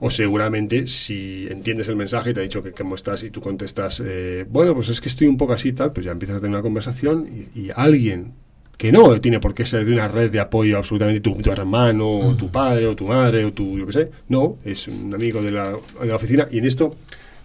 O 0.00 0.10
seguramente 0.10 0.86
si 0.88 1.46
entiendes 1.48 1.88
el 1.88 1.96
mensaje 1.96 2.30
y 2.30 2.34
te 2.34 2.40
ha 2.40 2.42
dicho 2.42 2.62
que 2.62 2.72
cómo 2.72 2.96
estás 2.96 3.22
y 3.22 3.30
tú 3.30 3.40
contestas, 3.40 4.02
eh, 4.04 4.44
bueno, 4.48 4.74
pues 4.74 4.88
es 4.88 5.00
que 5.00 5.08
estoy 5.08 5.28
un 5.28 5.36
poco 5.36 5.52
así 5.52 5.72
tal, 5.72 5.92
pues 5.92 6.04
ya 6.04 6.12
empiezas 6.12 6.36
a 6.36 6.40
tener 6.40 6.50
una 6.50 6.62
conversación 6.62 7.28
y, 7.54 7.70
alguien 7.74 8.34
que 8.76 8.90
no 8.90 9.20
tiene 9.20 9.38
por 9.38 9.54
qué 9.54 9.64
ser 9.64 9.84
de 9.84 9.92
una 9.92 10.08
red 10.08 10.32
de 10.32 10.40
apoyo 10.40 10.76
absolutamente 10.76 11.20
tu, 11.20 11.34
tu 11.40 11.50
hermano, 11.50 12.10
o 12.10 12.36
tu 12.36 12.50
padre, 12.50 12.88
o 12.88 12.96
tu 12.96 13.06
madre, 13.06 13.44
o 13.44 13.52
tu, 13.52 13.78
yo 13.78 13.86
qué 13.86 13.92
sé, 13.92 14.10
no, 14.28 14.58
es 14.64 14.88
un 14.88 15.14
amigo 15.14 15.40
de 15.40 15.52
la, 15.52 15.76
de 16.00 16.06
la 16.06 16.16
oficina 16.16 16.48
y 16.50 16.58
en 16.58 16.66
esto, 16.66 16.96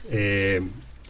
eh, 0.09 0.59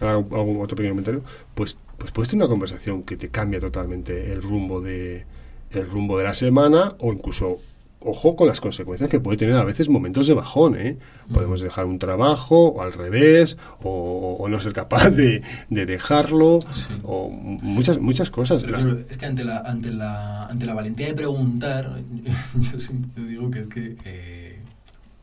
hago 0.01 0.59
otro 0.59 0.75
pequeño 0.75 0.91
comentario, 0.91 1.23
pues 1.55 1.77
pues 1.99 2.11
puedes 2.11 2.29
tener 2.29 2.43
una 2.43 2.49
conversación 2.49 3.03
que 3.03 3.17
te 3.17 3.29
cambia 3.29 3.59
totalmente 3.59 4.31
el 4.31 4.41
rumbo 4.41 4.81
de 4.81 5.25
el 5.71 5.87
rumbo 5.87 6.17
de 6.17 6.23
la 6.23 6.33
semana 6.33 6.95
o 6.99 7.13
incluso 7.13 7.59
ojo 8.01 8.35
con 8.35 8.47
las 8.47 8.61
consecuencias 8.61 9.09
que 9.09 9.19
puede 9.19 9.37
tener 9.37 9.55
a 9.57 9.63
veces 9.63 9.89
momentos 9.89 10.25
de 10.27 10.33
bajón, 10.33 10.75
¿eh? 10.77 10.97
Podemos 11.33 11.59
dejar 11.59 11.85
un 11.85 11.99
trabajo 11.99 12.69
o 12.69 12.81
al 12.81 12.93
revés, 12.93 13.57
o, 13.83 14.47
no 14.49 14.61
ser 14.61 14.73
capaz 14.73 15.09
de, 15.09 15.43
dejarlo, 15.69 16.59
o 17.03 17.29
muchas 17.29 17.99
muchas 17.99 18.29
cosas. 18.29 18.63
es 19.09 19.17
que 19.17 19.25
ante 19.25 19.43
la, 19.43 19.59
ante, 19.59 19.91
la, 19.91 20.45
ante 20.45 20.65
la 20.65 20.73
valentía 20.73 21.07
de 21.07 21.13
preguntar, 21.13 22.01
yo 22.71 22.79
siempre 22.79 23.23
digo 23.25 23.51
que 23.51 23.59
es 23.59 23.67
que 23.67 23.97
eh, 24.05 24.61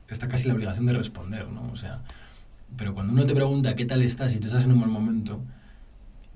está 0.09 0.28
casi 0.28 0.47
la 0.47 0.55
obligación 0.55 0.86
de 0.86 0.93
responder, 0.93 1.48
¿no? 1.48 1.70
O 1.73 1.77
sea, 1.77 2.03
pero 2.77 2.94
cuando 2.94 3.12
uno 3.12 3.24
te 3.24 3.35
pregunta 3.35 3.74
qué 3.74 3.86
tal 3.86 4.03
estás 4.03 4.35
y 4.35 4.39
tú 4.39 4.48
estás 4.48 4.65
en 4.65 4.73
un 4.73 4.81
mal 4.81 4.90
momento, 4.90 5.40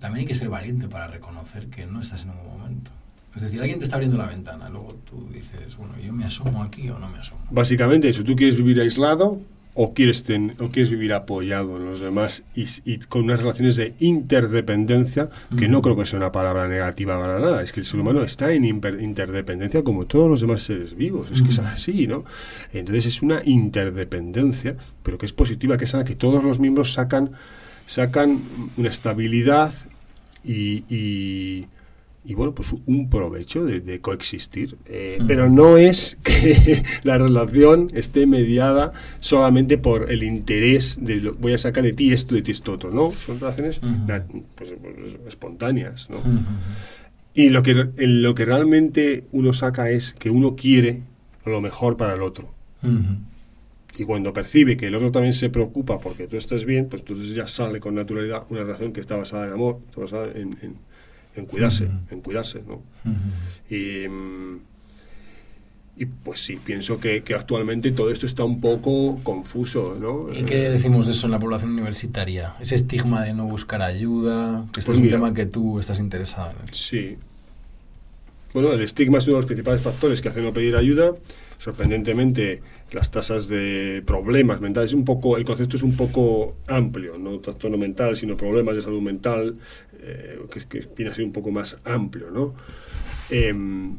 también 0.01 0.23
hay 0.23 0.27
que 0.27 0.35
ser 0.35 0.49
valiente 0.49 0.89
para 0.89 1.07
reconocer 1.07 1.69
que 1.69 1.87
no 1.87 2.01
estás 2.01 2.23
en 2.23 2.31
un 2.31 2.37
buen 2.39 2.59
momento. 2.59 2.91
Es 3.35 3.43
decir, 3.43 3.61
alguien 3.61 3.79
te 3.79 3.85
está 3.85 3.97
abriendo 3.97 4.19
la 4.19 4.27
ventana, 4.27 4.69
luego 4.69 4.97
tú 5.09 5.29
dices, 5.33 5.77
bueno, 5.77 5.95
yo 6.05 6.13
me 6.13 6.25
asomo 6.25 6.65
aquí 6.65 6.89
o 6.91 6.99
no 6.99 7.09
me 7.09 7.19
asomo. 7.19 7.41
Básicamente 7.51 8.09
eso, 8.09 8.25
tú 8.25 8.35
quieres 8.35 8.57
vivir 8.57 8.81
aislado 8.81 9.41
o 9.75 9.95
quieres, 9.95 10.25
o 10.59 10.69
quieres 10.71 10.91
vivir 10.91 11.13
apoyado 11.13 11.77
en 11.77 11.85
los 11.85 12.01
demás 12.01 12.43
y, 12.57 12.99
con 12.99 13.23
unas 13.23 13.39
relaciones 13.39 13.77
de 13.77 13.95
interdependencia, 14.01 15.29
que 15.57 15.69
no 15.69 15.81
creo 15.81 15.97
que 15.97 16.07
sea 16.07 16.19
una 16.19 16.33
palabra 16.33 16.67
negativa 16.67 17.21
para 17.21 17.39
nada, 17.39 17.63
es 17.63 17.71
que 17.71 17.79
el 17.79 17.87
ser 17.87 18.01
humano 18.01 18.23
está 18.23 18.53
en 18.53 18.65
interdependencia 18.65 19.85
como 19.85 20.07
todos 20.07 20.29
los 20.29 20.41
demás 20.41 20.63
seres 20.63 20.97
vivos, 20.97 21.31
es 21.31 21.43
que 21.43 21.51
es 21.51 21.59
así, 21.61 22.09
¿no? 22.09 22.25
Entonces 22.73 23.07
es 23.07 23.23
una 23.23 23.43
interdependencia, 23.45 24.77
pero 25.05 25.19
que 25.19 25.27
es 25.27 25.33
positiva, 25.33 25.79
que 25.79 25.85
es 25.85 25.93
la 25.93 26.05
que 26.05 26.17
todos 26.17 26.43
los 26.43 26.59
miembros 26.59 26.93
sacan 26.95 27.31
sacan 27.87 28.41
una 28.77 28.89
estabilidad 28.89 29.73
y, 30.45 31.67
y, 32.25 32.35
bueno, 32.35 32.55
pues 32.55 32.69
un 32.87 33.11
provecho 33.11 33.65
de, 33.65 34.01
coexistir. 34.01 34.77
Eh, 34.87 35.19
pero 35.27 35.49
no 35.49 35.77
es 35.77 36.19
que 36.23 36.83
la 37.03 37.19
relación 37.19 37.89
esté 37.95 38.27
mediada 38.27 38.93
solamente 39.21 39.79
por 39.79 40.11
el 40.11 40.23
interés 40.23 40.99
de 41.01 41.21
voy 41.39 41.55
a 41.55 41.59
sacar 41.59 41.85
de 41.85 41.93
ti 41.93 42.13
esto, 42.13 42.35
de 42.35 42.43
ti 42.43 42.53
esto 42.53 42.73
otro, 42.73 42.91
¿no? 42.91 43.11
Son 43.11 43.41
relaciones 43.41 43.81
pues, 43.81 44.23
pues, 44.55 45.17
espontáneas, 45.27 46.09
¿no? 46.11 46.19
Y 47.33 47.51
lo 47.51 47.63
que, 47.63 47.89
lo 47.97 48.35
que 48.35 48.45
realmente 48.45 49.25
uno 49.33 49.53
saca 49.53 49.91
es 49.91 50.15
que 50.19 50.31
uno 50.31 50.57
quiere 50.57 51.03
lo 51.45 51.61
mejor 51.61 51.97
para 51.97 52.15
el 52.15 52.23
otro. 52.23 52.53
Y 54.01 54.05
cuando 54.07 54.33
percibe 54.33 54.79
que 54.79 54.87
el 54.87 54.95
otro 54.95 55.13
también 55.13 55.35
se 55.35 55.51
preocupa 55.51 55.99
porque 55.99 56.27
tú 56.27 56.39
estés 56.39 56.65
bien, 56.65 56.89
pues 56.89 57.03
entonces 57.03 57.35
ya 57.35 57.47
sale 57.47 57.81
con 57.81 57.95
naturalidad 57.95 58.45
una 58.49 58.63
relación 58.63 58.95
que 58.95 59.01
está 59.03 59.15
basada 59.15 59.47
en 59.47 59.53
amor, 59.53 59.81
está 59.91 60.01
basada 60.01 60.33
en, 60.35 60.57
en, 61.37 61.45
cuidarse, 61.45 61.91
en 62.11 62.21
cuidarse, 62.23 62.63
¿no? 62.67 62.81
y, 63.69 64.07
y, 65.99 66.07
pues 66.07 66.41
sí, 66.41 66.59
pienso 66.65 66.99
que, 66.99 67.23
que, 67.23 67.35
actualmente 67.35 67.91
todo 67.91 68.11
esto 68.11 68.25
está 68.25 68.43
un 68.43 68.59
poco 68.59 69.21
confuso, 69.23 69.95
¿no? 70.01 70.33
¿Y 70.33 70.45
qué 70.45 70.71
decimos 70.71 71.05
de 71.05 71.13
eso 71.13 71.27
en 71.27 71.33
la 71.33 71.39
población 71.39 71.73
universitaria? 71.73 72.55
Ese 72.59 72.77
estigma 72.77 73.23
de 73.23 73.35
no 73.35 73.45
buscar 73.45 73.83
ayuda, 73.83 74.65
que 74.73 74.81
este 74.81 74.93
pues 74.93 74.99
es 74.99 75.05
un 75.05 75.11
tema 75.11 75.35
que 75.35 75.45
tú 75.45 75.79
estás 75.79 75.99
interesado 75.99 76.53
en. 76.53 76.73
Sí. 76.73 77.19
Bueno, 78.55 78.73
el 78.73 78.81
estigma 78.81 79.19
es 79.19 79.27
uno 79.27 79.37
de 79.37 79.41
los 79.43 79.47
principales 79.47 79.83
factores 79.83 80.23
que 80.23 80.31
hacen 80.31 80.43
no 80.43 80.55
pedir 80.55 80.75
ayuda 80.75 81.13
sorprendentemente 81.61 82.63
las 82.93 83.11
tasas 83.11 83.49
de 83.49 84.03
problemas 84.05 84.61
mentales, 84.61 84.93
un 84.93 85.05
poco, 85.05 85.37
el 85.37 85.45
concepto 85.45 85.77
es 85.77 85.83
un 85.83 85.97
poco 85.97 86.57
amplio, 86.67 87.19
no 87.19 87.39
trastorno 87.39 87.79
mental, 87.79 88.17
sino 88.17 88.37
problemas 88.37 88.75
de 88.75 88.83
salud 88.83 89.01
mental, 89.01 89.57
eh, 90.01 90.41
que, 90.51 90.61
que, 90.67 90.89
viene 90.97 91.13
a 91.13 91.15
ser 91.15 91.25
un 91.25 91.33
poco 91.33 91.51
más 91.51 91.79
amplio, 91.85 92.31
¿no? 92.31 92.55
Em, 93.31 93.97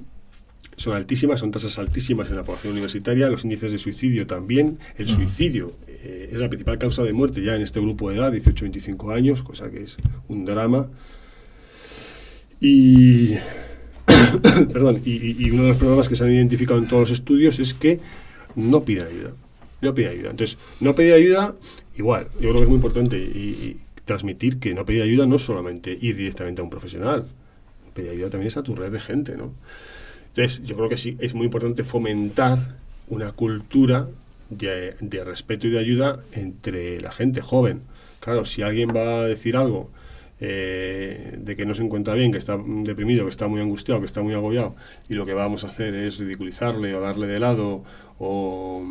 son 0.76 0.96
altísimas, 0.96 1.40
son 1.40 1.52
tasas 1.52 1.78
altísimas 1.80 2.30
en 2.30 2.38
la 2.38 2.44
población 2.44 2.74
universitaria, 2.74 3.30
los 3.30 3.44
índices 3.44 3.72
de 3.72 3.78
suicidio 3.78 4.26
también. 4.26 4.80
El 4.98 5.08
suicidio 5.08 5.74
eh, 5.88 6.30
es 6.32 6.40
la 6.40 6.50
principal 6.50 6.80
causa 6.80 7.04
de 7.04 7.14
muerte 7.14 7.44
ya 7.44 7.56
en 7.56 7.62
este 7.62 7.80
grupo 7.80 8.10
de 8.10 8.18
edad, 8.18 8.34
18-25 8.34 9.14
años, 9.14 9.44
cosa 9.44 9.70
que 9.70 9.84
es 9.84 9.98
un 10.28 10.44
drama. 10.44 10.90
Y 12.60 13.36
Perdón, 14.74 15.02
y, 15.06 15.50
uno 15.52 15.64
de 15.64 15.70
los 15.70 15.78
problemas 15.78 16.10
que 16.10 16.16
se 16.16 16.24
han 16.24 16.32
identificado 16.32 16.80
en 16.80 16.88
todos 16.88 17.10
los 17.10 17.20
estudios 17.20 17.60
es 17.60 17.74
que 17.74 18.00
no 18.56 18.84
piden 18.84 19.08
ayuda. 19.08 19.32
No 19.82 19.94
piden 19.94 20.12
ayuda. 20.12 20.30
Entonces, 20.32 20.58
no 20.80 20.96
pedir 20.96 21.14
ayuda, 21.14 21.56
igual, 21.98 22.28
yo 22.36 22.50
creo 22.50 22.56
que 22.56 22.62
es 22.62 22.68
muy 22.68 22.76
importante 22.76 23.18
y, 23.18 23.78
transmitir 24.06 24.60
que 24.60 24.74
no 24.74 24.84
pedir 24.84 25.04
ayuda 25.04 25.26
no 25.26 25.36
es 25.36 25.44
solamente 25.44 25.98
ir 26.02 26.18
directamente 26.18 26.62
a 26.62 26.64
un 26.64 26.70
profesional. 26.70 27.26
Pedir 27.94 28.12
ayuda 28.12 28.30
también 28.32 28.48
es 28.48 28.58
a 28.58 28.64
tu 28.64 28.76
red 28.76 28.92
de 28.92 29.00
gente, 29.00 29.38
¿no? 29.38 29.54
Entonces, 30.30 30.64
yo 30.64 30.76
creo 30.76 30.90
que 30.90 30.98
sí, 30.98 31.18
es 31.20 31.34
muy 31.34 31.46
importante 31.46 31.84
fomentar 31.84 32.78
una 33.08 33.32
cultura 33.32 34.08
de 34.50 35.24
respeto 35.24 35.68
y 35.68 35.72
de 35.72 35.80
ayuda 35.80 36.20
entre 36.34 37.00
la 37.00 37.12
gente 37.12 37.42
joven. 37.42 37.82
Claro, 38.20 38.46
si 38.46 38.62
alguien 38.62 38.90
va 38.96 39.22
a 39.22 39.28
decir 39.28 39.56
algo 39.56 39.90
eh, 40.44 41.38
de 41.38 41.56
que 41.56 41.68
no 41.68 41.76
se 41.76 41.84
encuentra 41.84 42.16
bien, 42.16 42.32
que 42.32 42.40
está 42.40 42.58
deprimido, 42.58 43.26
que 43.26 43.30
está 43.30 43.48
muy 43.48 43.62
angustiado, 43.62 44.02
que 44.02 44.08
está 44.08 44.24
muy 44.24 44.34
agobiado, 44.34 44.76
y 45.08 45.14
lo 45.14 45.24
que 45.24 45.36
vamos 45.36 45.64
a 45.64 45.68
hacer 45.68 45.94
es 45.94 46.18
ridiculizarle 46.18 46.96
o 46.96 47.00
darle 47.00 47.28
de 47.28 47.40
lado 47.40 47.84
o, 48.18 48.84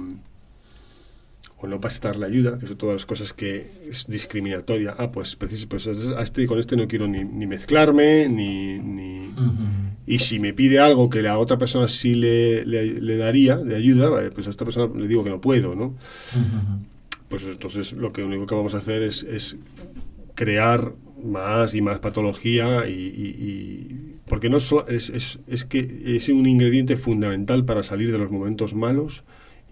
o 1.59 1.66
no 1.66 1.81
prestarle 1.81 2.27
ayuda, 2.27 2.56
que 2.56 2.68
son 2.68 2.77
todas 2.77 2.94
las 2.94 3.06
cosas 3.06 3.32
que 3.32 3.68
es 3.89 4.06
discriminatoria. 4.06 4.94
Ah, 4.97 5.10
pues, 5.10 5.35
pues 5.35 5.89
a 5.89 6.22
este, 6.22 6.47
con 6.47 6.60
este 6.60 6.77
no 6.77 6.86
quiero 6.86 7.09
ni, 7.09 7.24
mezclarme, 7.24 8.28
ni... 8.28 8.78
ni 8.78 9.35
Y 10.06 10.20
si 10.20 10.39
me 10.39 10.52
pide 10.52 10.78
algo 10.78 11.10
que 11.10 11.20
la 11.20 11.36
otra 11.36 11.59
persona 11.59 11.89
sí 11.89 12.14
le, 12.14 12.64
le, 12.64 13.16
daría 13.16 13.56
de 13.56 13.74
ayuda, 13.74 14.31
pues 14.31 14.47
a 14.47 14.51
esta 14.51 14.64
persona 14.64 14.93
le 14.97 15.09
digo 15.09 15.24
que 15.24 15.31
no 15.31 15.40
puedo, 15.40 15.74
¿no? 15.74 15.97
Pues 17.28 17.43
entonces 17.43 17.93
lo 17.93 18.12
que 18.12 18.22
único 18.22 18.47
que 18.47 18.55
vamos 18.55 18.74
a 18.74 18.78
hacer 18.78 19.02
es, 19.02 19.24
es 19.24 19.56
crear 20.35 20.94
más 21.24 21.74
y 21.74 21.80
más 21.80 21.98
patología 21.98 22.88
y, 22.88 24.16
porque 24.26 24.48
no 24.48 24.59
es, 24.59 24.72
es, 24.88 25.40
es, 25.47 25.64
que 25.64 26.16
es 26.16 26.28
un 26.28 26.47
ingrediente 26.47 26.97
fundamental 26.97 27.64
para 27.64 27.82
salir 27.82 28.12
de 28.12 28.18
los 28.18 28.30
momentos 28.30 28.74
malos 28.74 29.24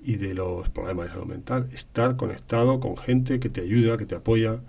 y 0.04 0.16
de 0.16 0.34
los 0.34 0.68
problemas 0.70 1.06
de 1.06 1.12
salud 1.12 1.26
mental. 1.26 1.68
Estar 1.72 2.16
conectado 2.16 2.80
con 2.80 2.96
gente 2.96 3.38
que 3.40 3.48
te 3.48 3.60
ayuda 3.60 3.98
que 3.98 4.06
te 4.06 4.14
apoya. 4.14 4.60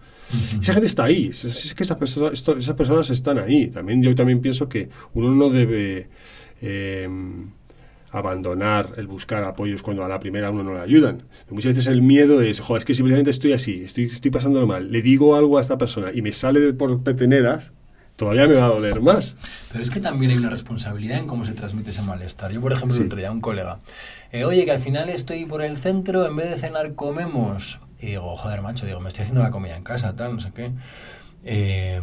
Esa 0.61 0.73
gente 0.73 0.87
está 0.87 1.05
ahí. 1.05 1.27
Es, 1.27 1.73
que 1.75 1.83
esas 1.83 1.97
personas, 1.97 2.33
esas 2.33 2.75
personas 2.75 3.09
están 3.09 3.39
ahí. 3.39 3.67
También 3.67 4.03
yo 4.03 4.13
también 4.15 4.41
pienso 4.41 4.69
que 4.69 4.89
uno 5.13 5.33
no 5.33 5.49
debe 5.49 6.09
eh, 6.61 7.07
abandonar 8.11 8.93
el 8.97 9.07
buscar 9.07 9.43
apoyos 9.43 9.81
cuando 9.81 10.03
a 10.03 10.07
la 10.07 10.19
primera 10.19 10.49
uno 10.49 10.63
no 10.63 10.73
le 10.73 10.81
ayudan. 10.81 11.23
Muchas 11.49 11.75
veces 11.75 11.87
el 11.87 12.01
miedo 12.01 12.41
es, 12.41 12.61
es 12.61 12.85
que 12.85 12.93
simplemente 12.93 13.31
estoy 13.31 13.53
así, 13.53 13.83
estoy, 13.83 14.05
estoy 14.05 14.31
pasándolo 14.31 14.67
mal, 14.67 14.91
le 14.91 15.01
digo 15.01 15.35
algo 15.35 15.57
a 15.57 15.61
esta 15.61 15.77
persona 15.77 16.11
y 16.13 16.21
me 16.21 16.31
sale 16.31 16.59
de 16.59 16.73
por 16.73 17.03
peteneras, 17.03 17.73
todavía 18.17 18.47
me 18.47 18.55
va 18.55 18.65
a 18.65 18.69
doler 18.69 19.01
más. 19.01 19.35
Pero 19.71 19.81
es 19.81 19.89
que 19.89 19.99
también 19.99 20.31
hay 20.31 20.37
una 20.37 20.49
responsabilidad 20.49 21.17
en 21.17 21.27
cómo 21.27 21.45
se 21.45 21.53
transmite 21.53 21.91
ese 21.91 22.01
malestar. 22.01 22.51
Yo, 22.51 22.61
por 22.61 22.73
ejemplo, 22.73 22.97
el 22.97 23.03
otro 23.03 23.17
día, 23.17 23.31
un 23.31 23.41
colega, 23.41 23.79
eh, 24.31 24.43
oye, 24.43 24.65
que 24.65 24.71
al 24.71 24.79
final 24.79 25.09
estoy 25.09 25.45
por 25.45 25.61
el 25.61 25.77
centro, 25.77 26.25
en 26.25 26.35
vez 26.35 26.49
de 26.49 26.57
cenar 26.57 26.95
comemos. 26.95 27.79
Y 28.01 28.07
digo, 28.07 28.35
joder, 28.37 28.61
macho, 28.61 28.85
digo, 28.85 28.99
me 28.99 29.09
estoy 29.09 29.23
haciendo 29.23 29.41
la 29.41 29.51
comida 29.51 29.75
en 29.75 29.83
casa, 29.83 30.15
tal, 30.15 30.35
no 30.35 30.39
sé 30.39 30.51
qué. 30.53 30.71
Eh, 31.43 32.01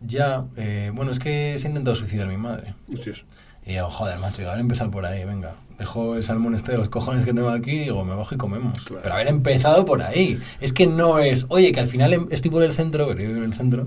ya, 0.00 0.46
eh, 0.56 0.90
bueno, 0.94 1.10
es 1.10 1.18
que 1.18 1.56
se 1.58 1.66
ha 1.66 1.70
intentado 1.70 1.94
suicidar 1.94 2.26
mi 2.26 2.36
madre. 2.36 2.74
Hostias. 2.92 3.24
Y 3.70 3.74
digo, 3.74 3.88
joder, 3.88 4.18
macho, 4.18 4.48
haber 4.48 4.58
empezado 4.58 4.90
por 4.90 5.06
ahí, 5.06 5.24
venga. 5.24 5.54
Dejo 5.78 6.16
el 6.16 6.24
salmón 6.24 6.56
este 6.56 6.72
de 6.72 6.78
los 6.78 6.88
cojones 6.88 7.24
que 7.24 7.32
tengo 7.32 7.50
aquí 7.50 7.70
y 7.70 7.78
digo, 7.84 8.04
me 8.04 8.16
bajo 8.16 8.34
y 8.34 8.38
comemos. 8.38 8.72
Pero 9.00 9.14
haber 9.14 9.28
empezado 9.28 9.84
por 9.84 10.02
ahí. 10.02 10.40
Es 10.60 10.72
que 10.72 10.88
no 10.88 11.20
es, 11.20 11.46
oye, 11.48 11.70
que 11.70 11.78
al 11.78 11.86
final 11.86 12.12
em, 12.12 12.26
estoy 12.32 12.50
por 12.50 12.64
el 12.64 12.72
centro, 12.72 13.06
pero 13.06 13.20
yo 13.20 13.28
vivo 13.28 13.38
en 13.38 13.44
el 13.44 13.54
centro, 13.54 13.86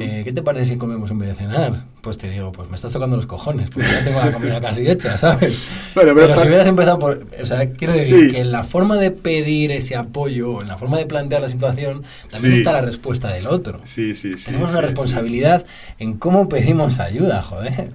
eh, 0.00 0.22
¿qué 0.24 0.32
te 0.32 0.42
parece 0.42 0.72
si 0.72 0.78
comemos 0.78 1.12
en 1.12 1.20
vez 1.20 1.28
de 1.28 1.34
cenar? 1.36 1.84
Pues 2.00 2.16
te 2.16 2.30
digo, 2.30 2.50
pues 2.50 2.68
me 2.70 2.76
estás 2.76 2.92
tocando 2.92 3.16
los 3.16 3.26
cojones, 3.26 3.68
porque 3.68 3.88
ya 3.88 4.02
tengo 4.02 4.20
la 4.20 4.32
comida 4.32 4.60
casi 4.60 4.88
hecha, 4.88 5.18
¿sabes? 5.18 5.62
pero, 5.94 6.36
si 6.36 6.46
hubieras 6.46 6.66
empezado 6.66 6.98
por... 6.98 7.26
O 7.42 7.46
sea, 7.46 7.68
quiero 7.70 7.92
decir 7.92 8.32
que 8.32 8.40
en 8.40 8.52
la 8.52 8.64
forma 8.64 8.96
de 8.96 9.10
pedir 9.10 9.70
ese 9.70 9.96
apoyo, 9.96 10.62
en 10.62 10.68
la 10.68 10.78
forma 10.78 10.96
de 10.96 11.06
plantear 11.06 11.42
la 11.42 11.48
situación, 11.48 12.02
también 12.30 12.54
está 12.54 12.72
la 12.72 12.80
respuesta 12.80 13.32
del 13.32 13.46
otro. 13.46 13.80
Sí, 13.84 14.14
sí, 14.14 14.32
sí. 14.32 14.46
Tenemos 14.46 14.70
una 14.70 14.80
responsabilidad 14.80 15.66
en 15.98 16.14
cómo 16.14 16.48
pedimos 16.48 17.00
ayuda, 17.00 17.42
joder. 17.42 17.90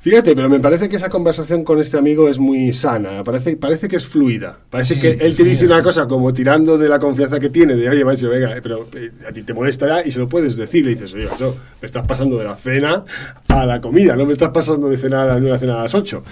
Fíjate, 0.00 0.34
pero 0.36 0.48
me 0.48 0.60
parece 0.60 0.88
que 0.88 0.96
esa 0.96 1.08
conversación 1.08 1.64
con 1.64 1.80
este 1.80 1.98
amigo 1.98 2.28
es 2.28 2.38
muy 2.38 2.72
sana, 2.72 3.24
parece, 3.24 3.56
parece 3.56 3.88
que 3.88 3.96
es 3.96 4.06
fluida. 4.06 4.58
Parece 4.70 4.98
que 4.98 5.12
él 5.20 5.34
te 5.34 5.44
dice 5.44 5.66
una 5.66 5.82
cosa 5.82 6.06
como 6.06 6.32
tirando 6.32 6.78
de 6.78 6.88
la 6.88 6.98
confianza 6.98 7.40
que 7.40 7.50
tiene, 7.50 7.74
de 7.74 7.88
oye, 7.88 8.04
macho, 8.04 8.28
venga, 8.28 8.54
pero 8.62 8.88
eh, 8.94 9.10
a 9.28 9.32
ti 9.32 9.42
te 9.42 9.54
molesta 9.54 9.86
ya 9.86 10.06
y 10.06 10.10
se 10.10 10.18
lo 10.18 10.28
puedes 10.28 10.56
decir. 10.56 10.84
Le 10.84 10.90
dices, 10.90 11.12
oye, 11.14 11.26
macho, 11.26 11.56
me 11.80 11.86
estás 11.86 12.06
pasando 12.06 12.38
de 12.38 12.44
la 12.44 12.56
cena 12.56 13.04
a 13.48 13.66
la 13.66 13.80
comida, 13.80 14.16
no 14.16 14.26
me 14.26 14.32
estás 14.32 14.50
pasando 14.50 14.88
de 14.88 14.96
cena 14.96 15.22
a 15.22 15.38
la 15.38 15.58
cena 15.58 15.80
a 15.80 15.82
las 15.84 15.94
8. 15.94 16.22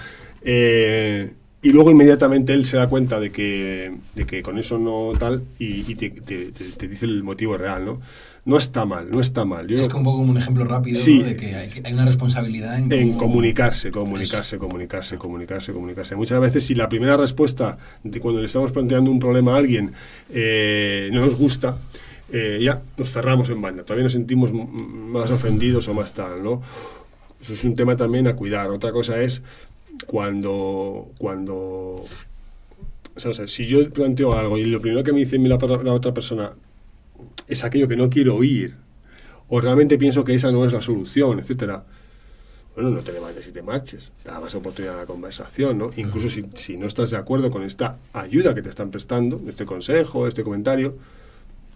Eh, 0.43 1.33
y 1.61 1.71
luego 1.71 1.89
inmediatamente 1.89 2.53
él 2.53 2.65
se 2.65 2.77
da 2.77 2.87
cuenta 2.87 3.19
de 3.19 3.31
que, 3.31 3.91
de 4.15 4.25
que 4.25 4.43
con 4.43 4.59
eso 4.59 4.77
no 4.77 5.11
tal 5.17 5.43
y, 5.57 5.95
te, 5.95 6.09
te, 6.11 6.87
dice 6.87 7.05
el 7.05 7.23
motivo 7.23 7.57
real, 7.57 7.83
¿no? 7.83 7.99
No 8.45 8.57
está 8.57 8.85
mal, 8.85 9.09
no 9.11 9.19
está 9.19 9.43
mal. 9.43 9.69
es 9.69 9.87
un 9.87 10.03
poco 10.03 10.19
como 10.19 10.31
un 10.31 10.37
ejemplo 10.37 10.63
rápido 10.63 11.03
de 11.03 11.35
que 11.35 11.55
hay, 11.55 11.93
una 11.93 12.05
responsabilidad 12.05 12.79
en, 12.79 12.91
en 12.93 13.13
comunicarse, 13.13 13.91
comunicarse, 13.91 14.57
comunicarse, 14.57 15.17
comunicarse, 15.17 15.73
comunicarse. 15.73 16.15
Muchas 16.15 16.39
veces 16.39 16.63
si 16.63 16.75
la 16.75 16.87
primera 16.87 17.17
respuesta 17.17 17.77
de 18.03 18.19
cuando 18.21 18.39
le 18.39 18.45
estamos 18.45 18.71
planteando 18.71 19.11
un 19.11 19.19
problema 19.19 19.55
a 19.55 19.57
alguien 19.57 19.91
eh, 20.29 21.09
no 21.11 21.21
nos 21.21 21.35
gusta, 21.35 21.77
eh, 22.31 22.59
ya 22.61 22.81
nos 22.97 23.11
cerramos 23.11 23.49
en 23.49 23.61
banda, 23.61 23.83
todavía 23.83 24.03
nos 24.03 24.13
sentimos 24.13 24.51
más 24.53 25.31
ofendidos 25.31 25.87
o 25.87 25.93
más 25.93 26.13
tal, 26.13 26.43
¿no? 26.43 26.61
Eso 27.47 27.53
es 27.53 27.63
un 27.63 27.75
tema 27.75 27.95
también 27.95 28.27
a 28.27 28.35
cuidar. 28.35 28.69
Otra 28.71 28.91
cosa 28.91 29.21
es 29.21 29.41
cuando, 30.05 31.11
cuando 31.17 32.03
si 33.15 33.65
yo 33.65 33.89
planteo 33.89 34.33
algo 34.33 34.57
y 34.57 34.65
lo 34.65 34.81
primero 34.81 35.01
que 35.01 35.13
me 35.13 35.19
dice 35.19 35.39
la, 35.39 35.57
la, 35.57 35.93
otra 35.93 36.13
persona 36.13 36.51
es 37.47 37.63
aquello 37.63 37.87
que 37.87 37.95
no 37.95 38.09
quiero 38.09 38.35
oír, 38.35 38.75
o 39.47 39.61
realmente 39.61 39.97
pienso 39.97 40.25
que 40.25 40.33
esa 40.33 40.51
no 40.51 40.65
es 40.65 40.73
la 40.73 40.81
solución, 40.81 41.39
etcétera, 41.39 41.85
bueno, 42.75 42.89
no 42.89 42.99
te 42.99 43.13
levantes 43.13 43.47
y 43.47 43.53
te 43.53 43.61
marches, 43.61 44.11
da 44.25 44.41
más 44.41 44.53
oportunidad 44.53 44.95
a 44.95 44.97
la 44.99 45.05
conversación, 45.05 45.77
¿no? 45.77 45.91
Incluso 45.95 46.27
si, 46.27 46.43
si, 46.55 46.75
no 46.75 46.85
estás 46.85 47.11
de 47.11 47.17
acuerdo 47.17 47.49
con 47.49 47.63
esta 47.63 47.97
ayuda 48.11 48.53
que 48.53 48.61
te 48.61 48.69
están 48.69 48.91
prestando, 48.91 49.41
este 49.47 49.65
consejo, 49.65 50.27
este 50.27 50.43
comentario, 50.43 50.97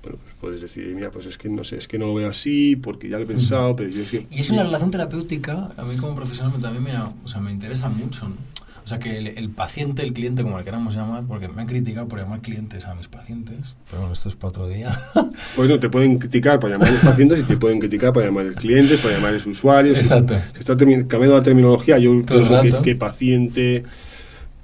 bueno, 0.01 0.17
pues 0.23 0.35
puedes 0.39 0.61
decir, 0.61 0.93
mira, 0.95 1.11
pues 1.11 1.25
es 1.27 1.37
que 1.37 1.49
no 1.49 1.63
sé, 1.63 1.77
es 1.77 1.87
que 1.87 1.99
no 1.99 2.07
lo 2.07 2.15
veo 2.15 2.29
así, 2.29 2.75
porque 2.75 3.07
ya 3.07 3.17
lo 3.17 3.23
he 3.23 3.27
pensado, 3.27 3.75
pero 3.75 3.89
yo 3.89 4.03
sí. 4.05 4.25
Y 4.31 4.39
eso 4.39 4.53
en 4.53 4.57
la 4.57 4.63
relación 4.63 4.91
terapéutica, 4.91 5.71
a 5.77 5.83
mí 5.83 5.95
como 5.95 6.15
profesional 6.15 6.59
también 6.59 6.83
me, 6.83 6.97
o 6.97 7.27
sea, 7.27 7.39
me 7.39 7.51
interesa 7.51 7.89
mucho, 7.89 8.27
¿no? 8.27 8.35
O 8.83 8.87
sea, 8.87 8.97
que 8.97 9.15
el, 9.15 9.49
paciente, 9.51 10.01
el 10.01 10.11
cliente, 10.11 10.41
como 10.41 10.57
le 10.57 10.63
queramos 10.63 10.95
llamar, 10.95 11.23
porque 11.27 11.47
me 11.47 11.61
han 11.61 11.67
criticado 11.67 12.07
por 12.07 12.19
llamar 12.19 12.41
clientes 12.41 12.85
a 12.85 12.95
mis 12.95 13.07
pacientes, 13.07 13.75
pero 13.87 14.01
bueno, 14.01 14.13
esto 14.13 14.27
es 14.27 14.35
para 14.35 14.49
otro 14.49 14.67
día. 14.67 14.89
Pues 15.55 15.69
no, 15.69 15.79
te 15.79 15.89
pueden 15.89 16.17
criticar 16.17 16.59
por 16.59 16.69
llamar 16.69 16.87
a 16.87 16.91
los 16.91 17.01
pacientes 17.01 17.39
y 17.39 17.43
te 17.43 17.57
pueden 17.57 17.79
criticar 17.79 18.13
por 18.13 18.23
llamar 18.23 18.45
a 18.45 18.49
los 18.49 18.55
clientes, 18.55 18.99
por 19.01 19.11
llamar 19.11 19.31
a 19.31 19.33
los 19.33 19.45
usuarios. 19.45 19.99
Exacto. 19.99 20.33
Si, 20.53 20.59
está 20.59 20.75
cambiando 20.77 21.35
la 21.35 21.43
terminología, 21.43 21.99
yo 21.99 22.25
pienso 22.25 22.61
que, 22.61 22.73
que, 22.83 22.95
paciente... 22.95 23.83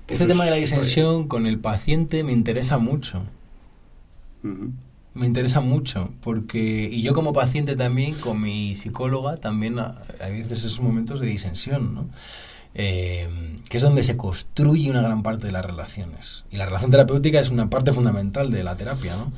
Este 0.08 0.26
tema 0.26 0.46
de 0.46 0.52
la 0.52 0.56
disensión 0.56 1.28
con 1.28 1.46
el 1.46 1.60
paciente 1.60 2.24
me 2.24 2.32
interesa 2.32 2.78
mucho. 2.78 3.22
Me 5.18 5.26
interesa 5.26 5.60
mucho, 5.60 6.12
porque, 6.22 6.90
y 6.92 7.02
yo 7.02 7.14
como 7.14 7.34
paciente 7.34 7.76
también, 7.76 8.14
con 8.16 8.42
mi 8.42 8.76
psicóloga, 8.76 9.38
también 9.38 9.80
hay 9.80 10.32
veces 10.32 10.60
esos 10.60 10.80
momentos 10.80 11.20
de 11.20 11.28
disensión, 11.28 11.96
¿no? 11.96 12.10
Eh, 12.76 13.28
que 13.68 13.78
es 13.78 13.84
donde 13.84 14.04
se 14.04 14.16
construye 14.16 14.92
una 14.92 15.02
gran 15.02 15.24
parte 15.24 15.48
de 15.48 15.54
las 15.54 15.66
relaciones. 15.66 16.44
Y 16.52 16.58
la 16.58 16.66
relación 16.68 16.92
terapéutica 16.92 17.40
es 17.40 17.50
una 17.50 17.70
parte 17.70 17.92
fundamental 17.92 18.52
de 18.52 18.64
la 18.64 18.76
terapia, 18.76 19.16
¿no? 19.16 19.32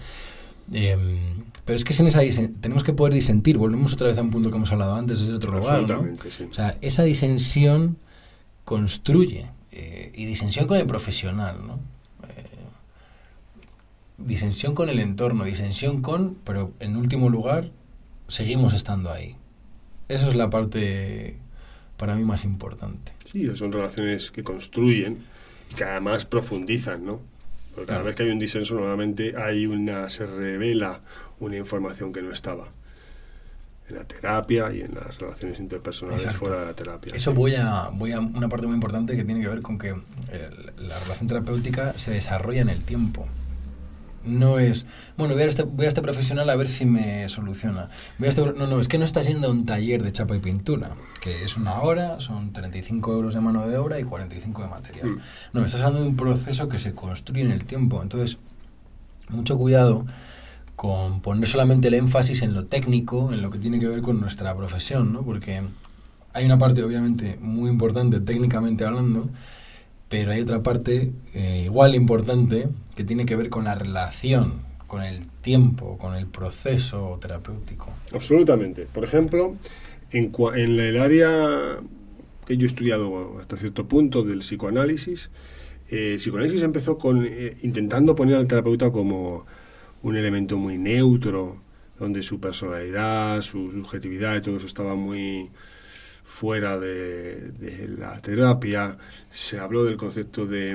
Eh, 0.74 0.98
pero 1.66 1.78
es 1.78 1.84
que 1.84 1.94
sin 1.94 2.08
esa 2.08 2.22
tenemos 2.62 2.84
que 2.84 2.94
poder 2.94 3.14
disentir, 3.14 3.58
volvemos 3.58 3.94
otra 3.94 4.08
vez 4.08 4.18
a 4.18 4.22
un 4.22 4.32
punto 4.32 4.50
que 4.50 4.58
hemos 4.58 4.72
hablado 4.72 4.96
antes 4.96 5.20
desde 5.20 5.34
otro 5.34 5.58
lugar, 5.58 5.90
¿no? 5.90 6.06
O 6.50 6.54
sea, 6.54 6.78
esa 6.82 7.04
disensión 7.04 7.98
construye, 8.66 9.48
eh, 9.72 10.12
y 10.16 10.26
disensión 10.26 10.68
con 10.68 10.78
el 10.78 10.86
profesional, 10.86 11.58
¿no? 11.66 11.80
Disensión 14.26 14.76
con 14.76 14.90
el 14.90 15.00
entorno, 15.00 15.46
disensión 15.46 16.02
con, 16.02 16.36
pero 16.44 16.72
en 16.80 16.96
último 16.98 17.30
lugar, 17.30 17.72
seguimos 18.28 18.74
estando 18.74 19.12
ahí. 19.12 19.36
Esa 20.08 20.28
es 20.28 20.36
la 20.36 20.50
parte 20.50 21.38
para 21.98 22.16
mí 22.16 22.24
más 22.24 22.44
importante. 22.46 23.14
Sí, 23.26 23.50
son 23.56 23.72
relaciones 23.72 24.32
que 24.32 24.44
construyen 24.44 25.20
y 25.72 25.76
que 25.76 25.84
además 25.84 26.26
profundizan, 26.26 27.06
¿no? 27.06 27.22
Porque 27.76 27.88
cada 27.88 28.02
vez 28.02 28.16
que 28.16 28.24
hay 28.24 28.30
un 28.30 28.40
disenso, 28.40 28.76
nuevamente 28.76 29.36
hay 29.38 29.68
una, 29.68 30.10
se 30.10 30.26
revela 30.26 31.02
una 31.40 31.58
información 31.58 32.12
que 32.12 32.22
no 32.22 32.32
estaba 32.32 32.70
en 33.90 33.96
la 33.96 34.04
terapia 34.06 34.72
y 34.74 34.82
en 34.82 34.96
las 34.96 35.18
relaciones 35.20 35.60
interpersonales 35.60 36.34
fuera 36.34 36.62
de 36.62 36.66
la 36.68 36.74
terapia. 36.74 37.14
Eso 37.16 37.34
voy 37.34 37.56
a, 37.56 37.90
voy 37.94 38.12
a 38.12 38.20
una 38.20 38.48
parte 38.50 38.66
muy 38.68 38.76
importante 38.76 39.16
que 39.16 39.24
tiene 39.24 39.42
que 39.42 39.48
ver 39.48 39.62
con 39.62 39.78
que 39.78 39.96
la 40.78 41.00
relación 41.00 41.28
terapéutica 41.28 41.98
se 41.98 42.12
desarrolla 42.12 42.62
en 42.62 42.70
el 42.70 42.82
tiempo. 42.82 43.28
No 44.26 44.60
es, 44.60 44.86
bueno, 45.18 45.34
voy 45.34 45.44
a, 45.44 45.46
este, 45.46 45.64
voy 45.64 45.86
a 45.86 45.90
este 45.90 46.02
profesional 46.02 46.50
a 46.50 46.56
ver 46.56 46.70
si 46.70 46.86
me 46.86 47.28
soluciona. 47.30 47.90
Voy 48.18 48.28
a 48.28 48.30
este, 48.30 48.42
no, 48.42 48.68
no, 48.68 48.80
es 48.80 48.88
que 48.88 48.98
no 48.98 49.06
estás 49.06 49.26
yendo 49.28 49.48
a 49.48 49.52
un 49.52 49.66
taller 49.66 50.04
de 50.04 50.12
chapa 50.12 50.36
y 50.36 50.40
pintura, 50.40 50.92
que 51.22 51.44
es 51.44 51.58
una 51.58 51.82
hora, 51.82 52.20
son 52.20 52.52
35 52.52 53.14
euros 53.14 53.34
de 53.34 53.42
mano 53.42 53.68
de 53.68 53.78
obra 53.78 54.00
y 54.00 54.04
45 54.04 54.62
de 54.62 54.68
material. 54.68 55.08
Mm. 55.08 55.20
No, 55.54 55.66
estás 55.66 55.82
hablando 55.82 56.02
de 56.02 56.10
un 56.10 56.16
proceso 56.18 56.68
que 56.68 56.80
se 56.80 56.94
construye 56.94 57.42
en 57.42 57.52
el 57.52 57.66
tiempo. 57.66 58.02
Entonces, 58.02 58.38
mucho 59.30 59.58
cuidado 59.58 60.06
con 60.76 61.22
poner 61.22 61.48
solamente 61.48 61.90
el 61.90 61.94
énfasis 61.94 62.42
en 62.42 62.54
lo 62.54 62.66
técnico, 62.66 63.34
en 63.34 63.42
lo 63.42 63.52
que 63.52 63.60
tiene 63.60 63.80
que 63.80 63.88
ver 63.88 64.02
con 64.02 64.20
nuestra 64.20 64.56
profesión, 64.56 65.12
¿no? 65.12 65.24
Porque 65.24 65.62
hay 66.34 66.46
una 66.46 66.58
parte, 66.58 66.84
obviamente, 66.84 67.38
muy 67.42 67.70
importante 67.70 68.20
técnicamente 68.22 68.86
hablando, 68.86 69.30
pero 70.10 70.32
hay 70.32 70.42
otra 70.42 70.64
parte 70.64 71.12
eh, 71.36 71.62
igual 71.66 71.96
importante 71.96 72.68
que 72.96 73.04
tiene 73.04 73.26
que 73.26 73.36
ver 73.36 73.50
con 73.50 73.64
la 73.64 73.76
relación, 73.76 74.62
con 74.88 75.04
el 75.04 75.30
tiempo, 75.42 75.98
con 75.98 76.16
el 76.16 76.26
proceso 76.26 77.18
terapéutico. 77.22 77.94
Absolutamente. 78.12 78.88
Por 78.92 79.04
ejemplo, 79.04 79.56
en, 80.12 80.32
el 80.58 81.00
área 81.00 81.80
que 82.46 82.58
yo 82.58 82.64
he 82.64 82.68
estudiado 82.68 83.40
hasta 83.40 83.56
cierto 83.56 83.88
punto 83.88 84.24
del 84.24 84.40
psicoanálisis, 84.40 85.30
eh, 85.90 86.14
el 86.14 86.18
psicoanálisis 86.18 86.64
empezó 86.64 86.98
con 86.98 87.26
eh, 87.26 87.58
intentando 87.62 88.16
poner 88.16 88.36
al 88.36 88.48
terapeuta 88.48 88.92
como 88.92 89.46
un 90.02 90.16
elemento 90.16 90.58
muy 90.58 90.80
neutro, 90.80 91.62
donde 92.00 92.24
su 92.24 92.40
personalidad, 92.40 93.42
su 93.42 93.72
subjetividad 93.72 94.38
y 94.38 94.42
todo 94.42 94.58
eso 94.58 94.66
estaba 94.66 94.96
muy 94.96 95.52
fuera 96.40 96.80
de, 96.80 97.52
la 97.98 98.22
terapia, 98.22 98.98
se 99.30 99.60
habló 99.60 99.84
del 99.84 99.98
concepto 99.98 100.46
de, 100.46 100.74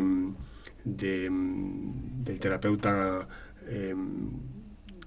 del 0.85 2.39
terapeuta, 2.39 3.27
eh, 3.67 3.95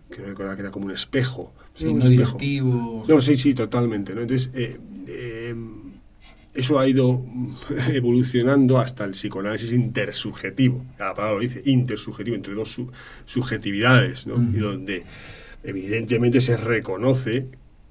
que 0.10 0.22
no 0.24 0.36
que 0.36 0.44
era 0.44 0.72
como 0.72 0.88
un 0.88 0.94
espejo. 0.94 1.54
Sí, 1.76 1.86
un 1.86 2.02
espejo. 2.02 3.06
No, 3.08 3.22
sí, 3.22 3.36
sí, 3.36 3.54
totalmente. 3.54 4.14
Entonces, 4.14 4.50
eh, 4.56 4.80
em, 5.06 5.92
eso 6.56 6.80
ha 6.80 6.88
ido 6.88 7.24
evolucionando 7.94 8.80
hasta 8.80 9.06
el 9.06 9.12
psicoanálisis 9.12 9.72
intersubjetivo. 9.72 10.84
La 10.98 11.14
palabra 11.14 11.36
lo 11.36 11.42
dice, 11.42 11.62
intersubjetivo, 11.66 12.36
entre 12.36 12.56
dos 12.56 12.82
subjetividades, 13.28 14.26
¿no? 14.26 14.42
Y 14.42 14.58
donde 14.58 15.04
evidentemente 15.64 16.42
se 16.42 16.58
reconoce 16.58 17.46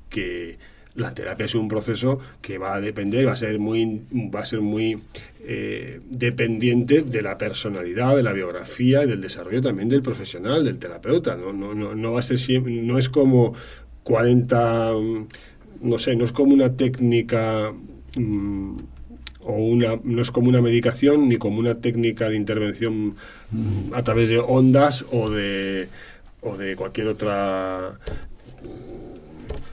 que 0.08 0.58
la 0.96 1.14
terapia 1.14 1.46
es 1.46 1.54
un 1.54 1.68
proceso 1.68 2.18
que 2.40 2.58
va 2.58 2.74
a 2.74 2.80
depender, 2.80 3.26
va 3.26 3.32
a 3.32 3.36
ser 3.36 3.58
muy, 3.58 4.02
va 4.34 4.40
a 4.40 4.46
ser 4.46 4.60
muy 4.60 4.98
eh, 5.44 6.00
dependiente 6.10 7.02
de 7.02 7.22
la 7.22 7.38
personalidad, 7.38 8.16
de 8.16 8.22
la 8.22 8.32
biografía 8.32 9.04
y 9.04 9.06
del 9.06 9.20
desarrollo 9.20 9.60
también 9.62 9.88
del 9.88 10.02
profesional, 10.02 10.64
del 10.64 10.78
terapeuta. 10.78 11.36
No, 11.36 11.52
no, 11.52 11.74
no, 11.74 11.94
no 11.94 12.12
va 12.12 12.20
a 12.20 12.22
ser 12.22 12.38
no 12.62 12.98
es 12.98 13.08
como 13.08 13.54
40, 14.04 14.92
no 15.82 15.98
sé, 15.98 16.16
no 16.16 16.24
es 16.24 16.32
como 16.32 16.54
una 16.54 16.76
técnica 16.76 17.72
mm, 18.16 18.76
o 19.40 19.52
una, 19.52 19.98
no 20.02 20.22
es 20.22 20.30
como 20.30 20.48
una 20.48 20.60
medicación 20.60 21.28
ni 21.28 21.36
como 21.36 21.58
una 21.58 21.76
técnica 21.76 22.28
de 22.28 22.36
intervención 22.36 23.14
mm, 23.50 23.94
a 23.94 24.02
través 24.02 24.28
de 24.28 24.38
ondas 24.38 25.04
o 25.12 25.30
de 25.30 25.88
o 26.40 26.56
de 26.56 26.76
cualquier 26.76 27.08
otra 27.08 27.98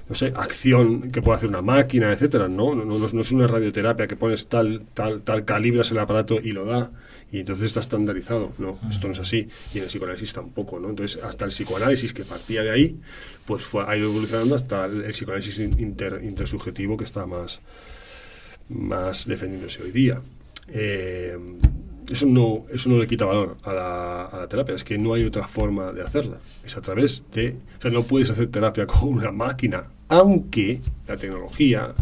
no 0.09 0.15
sé, 0.15 0.33
acción 0.35 1.11
que 1.11 1.21
puede 1.21 1.37
hacer 1.37 1.49
una 1.49 1.61
máquina, 1.61 2.11
etcétera, 2.11 2.47
¿no? 2.47 2.75
No, 2.75 2.83
no, 2.85 3.21
es 3.21 3.31
una 3.31 3.47
radioterapia 3.47 4.07
que 4.07 4.15
pones 4.15 4.47
tal, 4.47 4.85
tal, 4.93 5.21
tal, 5.21 5.45
calibras 5.45 5.91
el 5.91 5.99
aparato 5.99 6.39
y 6.41 6.51
lo 6.51 6.65
da, 6.65 6.91
y 7.31 7.39
entonces 7.39 7.67
está 7.67 7.79
estandarizado. 7.79 8.51
No, 8.57 8.79
esto 8.89 9.07
no 9.07 9.13
es 9.13 9.19
así, 9.19 9.47
y 9.73 9.77
en 9.77 9.83
el 9.83 9.89
psicoanálisis 9.89 10.33
tampoco, 10.33 10.79
¿no? 10.79 10.89
Entonces, 10.89 11.23
hasta 11.23 11.45
el 11.45 11.51
psicoanálisis 11.51 12.13
que 12.13 12.25
partía 12.25 12.63
de 12.63 12.71
ahí, 12.71 12.99
pues 13.45 13.63
fue, 13.63 13.85
ha 13.87 13.95
ido 13.95 14.09
evolucionando 14.09 14.55
hasta 14.55 14.85
el, 14.85 15.11
psicoanálisis 15.11 15.59
inter, 15.59 16.21
intersubjetivo 16.23 16.97
que 16.97 17.05
está 17.05 17.25
más, 17.25 17.61
más 18.69 19.25
defendiéndose 19.25 19.83
hoy 19.83 19.91
día. 19.91 20.21
Eh, 20.67 21.37
eso 22.09 22.25
no, 22.25 22.65
eso 22.71 22.89
no 22.89 22.97
le 22.97 23.07
quita 23.07 23.25
valor 23.25 23.57
a 23.63 23.73
la, 23.73 24.47
terapia, 24.47 24.75
es 24.75 24.83
que 24.83 24.97
no 24.97 25.13
hay 25.13 25.23
otra 25.23 25.47
forma 25.47 25.91
de 25.91 26.01
hacerla. 26.01 26.37
Es 26.65 26.75
a 26.77 26.81
través 26.81 27.23
de. 27.33 27.55
O 27.79 27.81
sea, 27.81 27.91
no 27.91 28.03
puedes 28.03 28.29
hacer 28.29 28.47
terapia 28.47 28.85
con 28.87 29.09
una 29.09 29.31
máquina, 29.31 29.85
aunque 30.09 30.81
la 31.07 31.17
tecnología 31.17 31.93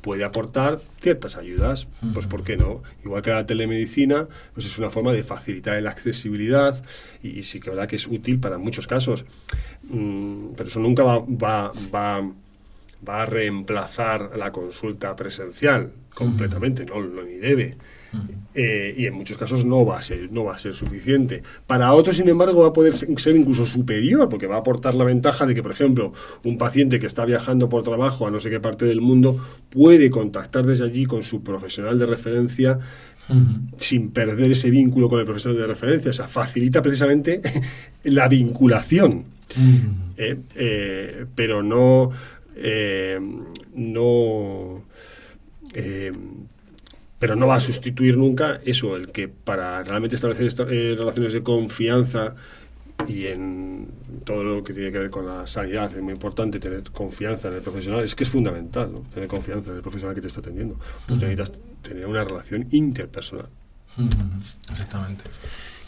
puede 0.00 0.24
aportar 0.24 0.80
ciertas 1.00 1.36
ayudas, 1.36 1.86
pues 2.12 2.26
¿por 2.26 2.42
qué 2.42 2.56
no? 2.56 2.82
Igual 3.04 3.22
que 3.22 3.30
la 3.30 3.46
telemedicina, 3.46 4.26
pues 4.52 4.66
es 4.66 4.76
una 4.76 4.90
forma 4.90 5.12
de 5.12 5.22
facilitar 5.22 5.80
la 5.80 5.90
accesibilidad 5.90 6.82
y, 7.22 7.44
sí 7.44 7.60
que 7.60 7.70
verdad 7.70 7.86
que 7.86 7.96
es 7.96 8.08
útil 8.08 8.40
para 8.40 8.58
muchos 8.58 8.88
casos, 8.88 9.24
mm, 9.84 10.54
pero 10.56 10.68
eso 10.68 10.80
nunca 10.80 11.04
va, 11.04 11.20
va, 11.20 11.72
va, 11.94 12.32
va, 13.08 13.22
a 13.22 13.26
reemplazar 13.26 14.32
la 14.36 14.50
consulta 14.50 15.14
presencial 15.14 15.92
completamente, 16.12 16.84
no, 16.84 17.00
no 17.00 17.22
ni 17.22 17.36
debe. 17.36 17.76
Eh, 18.54 18.94
y 18.98 19.06
en 19.06 19.14
muchos 19.14 19.38
casos 19.38 19.64
no 19.64 19.86
va, 19.86 19.98
a 19.98 20.02
ser, 20.02 20.30
no 20.30 20.44
va 20.44 20.54
a 20.54 20.58
ser 20.58 20.74
suficiente. 20.74 21.42
Para 21.66 21.92
otros, 21.94 22.16
sin 22.16 22.28
embargo, 22.28 22.60
va 22.62 22.68
a 22.68 22.72
poder 22.72 22.92
ser 22.92 23.36
incluso 23.36 23.64
superior, 23.64 24.28
porque 24.28 24.46
va 24.46 24.56
a 24.56 24.58
aportar 24.58 24.94
la 24.94 25.04
ventaja 25.04 25.46
de 25.46 25.54
que, 25.54 25.62
por 25.62 25.72
ejemplo, 25.72 26.12
un 26.44 26.58
paciente 26.58 26.98
que 26.98 27.06
está 27.06 27.24
viajando 27.24 27.70
por 27.70 27.82
trabajo 27.82 28.26
a 28.26 28.30
no 28.30 28.40
sé 28.40 28.50
qué 28.50 28.60
parte 28.60 28.84
del 28.84 29.00
mundo 29.00 29.38
puede 29.70 30.10
contactar 30.10 30.66
desde 30.66 30.84
allí 30.84 31.06
con 31.06 31.22
su 31.22 31.42
profesional 31.42 31.98
de 31.98 32.06
referencia 32.06 32.78
sin 33.78 34.10
perder 34.10 34.50
ese 34.52 34.68
vínculo 34.68 35.08
con 35.08 35.20
el 35.20 35.24
profesional 35.24 35.58
de 35.58 35.66
referencia. 35.66 36.10
O 36.10 36.14
sea, 36.14 36.28
facilita 36.28 36.82
precisamente 36.82 37.40
la 38.04 38.28
vinculación. 38.28 39.24
Eh, 40.16 40.38
eh, 40.54 41.26
pero 41.34 41.62
no, 41.62 42.10
no 43.74 44.84
pero 47.22 47.36
no 47.36 47.46
va 47.46 47.54
a 47.54 47.60
sustituir 47.60 48.16
nunca 48.16 48.60
eso, 48.64 48.96
el 48.96 49.12
que 49.12 49.28
para 49.28 49.84
realmente 49.84 50.16
establecer 50.16 50.66
eh, 50.68 50.96
relaciones 50.98 51.32
de 51.32 51.40
confianza 51.44 52.34
y 53.06 53.26
en 53.26 53.86
todo 54.24 54.42
lo 54.42 54.64
que 54.64 54.72
tiene 54.72 54.90
que 54.90 54.98
ver 54.98 55.10
con 55.10 55.26
la 55.28 55.46
sanidad, 55.46 55.88
es 55.96 56.02
muy 56.02 56.14
importante 56.14 56.58
tener 56.58 56.82
confianza 56.90 57.46
en 57.46 57.54
el 57.54 57.60
profesional, 57.60 58.02
es 58.02 58.16
que 58.16 58.24
es 58.24 58.28
fundamental, 58.28 58.92
¿no? 58.92 59.02
tener 59.14 59.28
confianza 59.28 59.70
en 59.70 59.76
el 59.76 59.82
profesional 59.82 60.16
que 60.16 60.20
te 60.20 60.26
está 60.26 60.40
atendiendo. 60.40 60.80
Pues 61.06 61.20
necesitas 61.20 61.52
tener 61.80 62.06
una 62.06 62.24
relación 62.24 62.66
interpersonal. 62.72 63.46
Exactamente. 64.68 65.22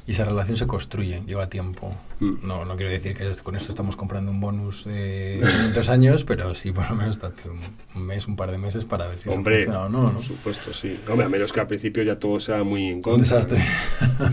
Y 0.07 0.13
esa 0.13 0.25
relación 0.25 0.57
se 0.59 0.67
construye, 0.67 1.21
lleva 1.27 1.49
tiempo. 1.49 1.95
Mm. 2.21 2.47
No, 2.47 2.65
no 2.67 2.77
quiero 2.77 2.93
decir 2.93 3.17
que 3.17 3.31
con 3.43 3.57
esto 3.57 3.73
estamos 3.73 3.97
comprando 3.97 4.31
un 4.31 4.41
bonus 4.41 4.85
de 4.85 5.41
dos 5.75 5.89
años, 5.89 6.25
pero 6.25 6.55
sí 6.55 6.73
por 6.73 6.91
lo 6.91 6.97
menos 6.97 7.19
un 7.95 8.03
mes, 8.03 8.27
un 8.27 8.37
par 8.37 8.51
de 8.51 8.59
meses 8.59 8.85
para 8.85 9.07
ver 9.07 9.19
si 9.19 9.31
Hombre, 9.31 9.65
funciona 9.65 9.87
o 9.87 9.89
no, 9.89 10.13
Por 10.13 10.23
supuesto, 10.23 10.75
sí. 10.75 11.01
Hombre, 11.09 11.25
a 11.25 11.29
menos 11.31 11.53
que 11.53 11.61
al 11.61 11.67
principio 11.67 12.03
ya 12.03 12.19
todo 12.19 12.39
sea 12.39 12.63
muy 12.65 12.87
en 12.87 13.01
contra. 13.01 13.23
desastre. 13.39 13.65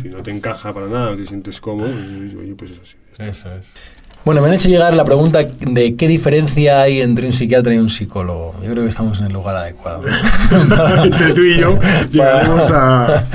Si 0.01 0.09
no 0.09 0.21
te 0.21 0.31
encaja 0.31 0.73
para 0.73 0.87
nada, 0.87 1.11
no 1.11 1.17
te 1.17 1.25
sientes 1.25 1.61
cómodo, 1.61 1.91
pues, 1.91 2.53
pues 2.57 2.71
eso 2.71 2.85
sí. 2.85 2.97
Eso 3.19 3.53
es. 3.53 3.75
Bueno, 4.23 4.41
me 4.41 4.49
han 4.49 4.53
hecho 4.53 4.69
llegar 4.69 4.93
la 4.93 5.03
pregunta 5.03 5.41
de 5.41 5.95
qué 5.95 6.07
diferencia 6.07 6.81
hay 6.81 7.01
entre 7.01 7.25
un 7.25 7.33
psiquiatra 7.33 7.73
y 7.73 7.77
un 7.77 7.89
psicólogo. 7.89 8.53
Yo 8.61 8.71
creo 8.71 8.83
que 8.83 8.89
estamos 8.89 9.19
en 9.19 9.25
el 9.25 9.33
lugar 9.33 9.55
adecuado. 9.55 10.03
entre 11.03 11.33
tú 11.33 11.41
y 11.41 11.57
yo 11.57 11.79
llegaremos 12.11 12.69
a... 12.71 13.25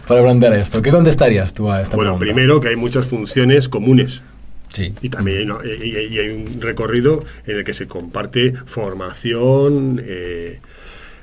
Para 0.06 0.22
plantear 0.22 0.54
esto. 0.54 0.82
¿Qué 0.82 0.90
contestarías 0.90 1.52
tú 1.52 1.70
a 1.70 1.80
esta 1.80 1.96
pregunta? 1.96 2.18
Bueno, 2.18 2.18
primero 2.18 2.60
que 2.60 2.68
hay 2.68 2.76
muchas 2.76 3.06
funciones 3.06 3.68
comunes. 3.68 4.24
Sí. 4.72 4.92
Y 5.00 5.10
también 5.10 5.52
hay, 5.52 6.28
un 6.30 6.60
recorrido 6.60 7.24
en 7.46 7.58
el 7.58 7.64
que 7.64 7.74
se 7.74 7.86
comparte 7.86 8.54
formación, 8.66 10.02
eh, 10.04 10.58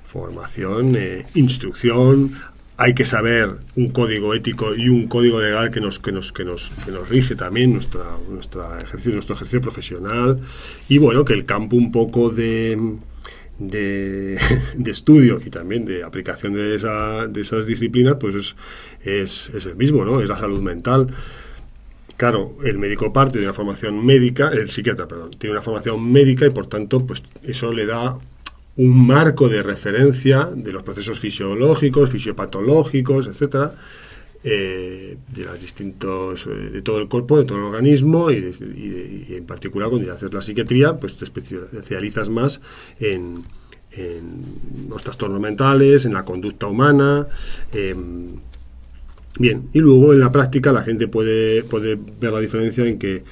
formación, 0.05 0.95
eh, 0.95 1.25
instrucción, 1.33 2.35
hay 2.79 2.93
que 2.93 3.05
saber 3.05 3.57
un 3.75 3.89
código 3.89 4.33
ético 4.33 4.73
y 4.73 4.87
un 4.87 5.07
código 5.07 5.41
legal 5.41 5.69
que 5.69 5.81
nos, 5.81 5.99
que 5.99 6.13
nos, 6.13 6.31
que 6.31 6.45
nos, 6.45 6.71
que 6.85 6.91
nos 6.91 7.09
rige 7.09 7.35
también 7.35 7.73
nuestra, 7.73 8.05
nuestra 8.29 8.77
ejercicio, 8.77 9.11
nuestro 9.11 9.35
ejercicio 9.35 9.59
profesional 9.59 10.39
y 10.87 10.97
bueno, 10.97 11.25
que 11.25 11.33
el 11.33 11.45
campo 11.45 11.75
un 11.75 11.91
poco 11.91 12.29
de, 12.29 12.79
de, 13.59 14.37
estudio 14.85 15.41
y 15.45 15.49
también 15.49 15.83
de 15.83 16.03
aplicación 16.03 16.53
de, 16.53 16.75
esa, 16.75 17.27
de 17.27 17.41
esas 17.41 17.65
disciplinas 17.65 18.15
pues 18.15 18.35
es, 18.35 18.55
es, 19.03 19.51
es 19.53 19.65
el 19.65 19.75
mismo, 19.75 20.05
¿no? 20.05 20.21
Es 20.21 20.29
la 20.29 20.39
salud 20.39 20.61
mental. 20.61 21.07
Claro, 22.15 22.55
el 22.63 22.77
médico 22.77 23.11
parte 23.11 23.39
de 23.39 23.45
una 23.45 23.53
formación 23.53 24.05
médica, 24.05 24.51
el 24.53 24.69
psiquiatra, 24.69 25.05
perdón, 25.05 25.31
tiene 25.37 25.51
una 25.51 25.61
formación 25.61 26.09
médica 26.09 26.45
y 26.45 26.49
por 26.49 26.67
tanto, 26.67 27.05
pues 27.05 27.23
eso 27.43 27.73
le 27.73 27.85
da 27.85 28.17
un 28.79 29.05
marco 29.05 29.49
de 29.49 29.61
referencia 29.61 30.49
de 30.55 30.71
los 30.71 30.83
procesos 30.83 31.19
fisiológicos, 31.19 32.09
fisiopatológicos, 32.09 33.27
etcétera, 33.27 33.73
eh, 34.41 35.17
de 35.35 35.43
los 35.43 35.59
distintos 35.59 36.47
eh, 36.47 36.69
de 36.71 36.81
todo 36.81 36.99
el 36.99 37.09
cuerpo, 37.09 37.37
de 37.37 37.43
todo 37.43 37.57
el 37.57 37.65
organismo 37.65 38.31
y, 38.31 39.25
en 39.31 39.45
particular 39.45 39.89
cuando 39.89 40.07
ya 40.07 40.13
haces 40.13 40.33
la 40.33 40.41
psiquiatría, 40.41 40.95
pues 40.95 41.17
te 41.17 41.25
especializas 41.25 42.29
más 42.29 42.61
en, 43.01 43.43
los 44.89 45.03
trastornos 45.03 45.41
mentales, 45.41 46.05
en 46.05 46.13
la 46.13 46.23
conducta 46.23 46.67
humana. 46.67 47.27
Em, 47.73 48.27
bien, 49.37 49.67
y 49.73 49.79
luego 49.79 50.13
en 50.13 50.21
la 50.21 50.31
práctica 50.31 50.71
la 50.71 50.83
gente 50.83 51.09
puede, 51.09 51.63
puede 51.63 51.97
ver 52.21 52.31
la 52.31 52.39
diferencia 52.39 52.85
en 52.85 52.97
que 52.97 53.23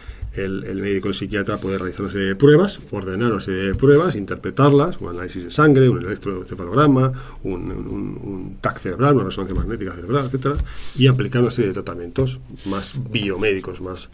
el, 0.45 0.81
médico, 0.81 1.09
el 1.09 1.15
psiquiatra 1.15 1.57
puede 1.57 1.77
realizar 1.77 2.01
una 2.01 2.11
serie 2.11 2.27
de 2.27 2.35
pruebas, 2.35 2.79
ordenar 2.91 3.31
una 3.31 3.41
serie 3.41 3.63
de 3.63 3.75
pruebas, 3.75 4.15
interpretarlas, 4.15 4.99
un 4.99 5.09
análisis 5.09 5.43
de 5.43 5.51
sangre, 5.51 5.89
un 5.89 6.03
electroencefalograma, 6.03 7.11
un, 7.43 8.57
TAC 8.61 8.79
cerebral, 8.79 9.15
una 9.15 9.25
resonancia 9.25 9.55
magnética 9.55 9.93
cerebral, 9.93 10.25
etcétera, 10.25 10.55
y 10.97 11.07
aplicar 11.07 11.41
una 11.41 11.51
serie 11.51 11.69
de 11.69 11.73
tratamientos 11.73 12.39
más 12.65 12.93
biomédicos, 13.09 13.81
más 13.81 14.09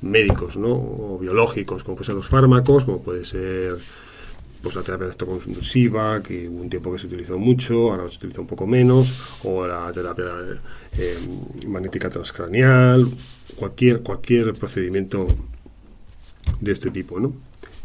médicos, 0.00 0.56
¿no? 0.56 0.72
o 0.72 1.18
biológicos, 1.20 1.82
como 1.82 1.96
pueden 1.96 2.06
ser 2.06 2.14
los 2.14 2.28
fármacos, 2.28 2.84
como 2.84 3.02
puede 3.02 3.24
ser 3.24 3.76
pues 4.62 4.74
la 4.74 4.82
terapia 4.82 5.06
electroconvulsiva, 5.06 6.22
que 6.22 6.48
un 6.48 6.68
tiempo 6.68 6.92
que 6.92 6.98
se 6.98 7.06
utilizó 7.06 7.38
mucho, 7.38 7.90
ahora 7.90 8.08
se 8.10 8.16
utiliza 8.16 8.40
un 8.40 8.46
poco 8.46 8.66
menos, 8.66 9.38
o 9.44 9.66
la 9.66 9.90
terapia 9.92 10.26
eh, 10.98 11.18
magnética 11.66 12.10
transcranial, 12.10 13.08
cualquier, 13.60 14.00
cualquier 14.00 14.54
procedimiento 14.54 15.26
de 16.60 16.72
este 16.72 16.90
tipo. 16.90 17.20
¿no? 17.20 17.34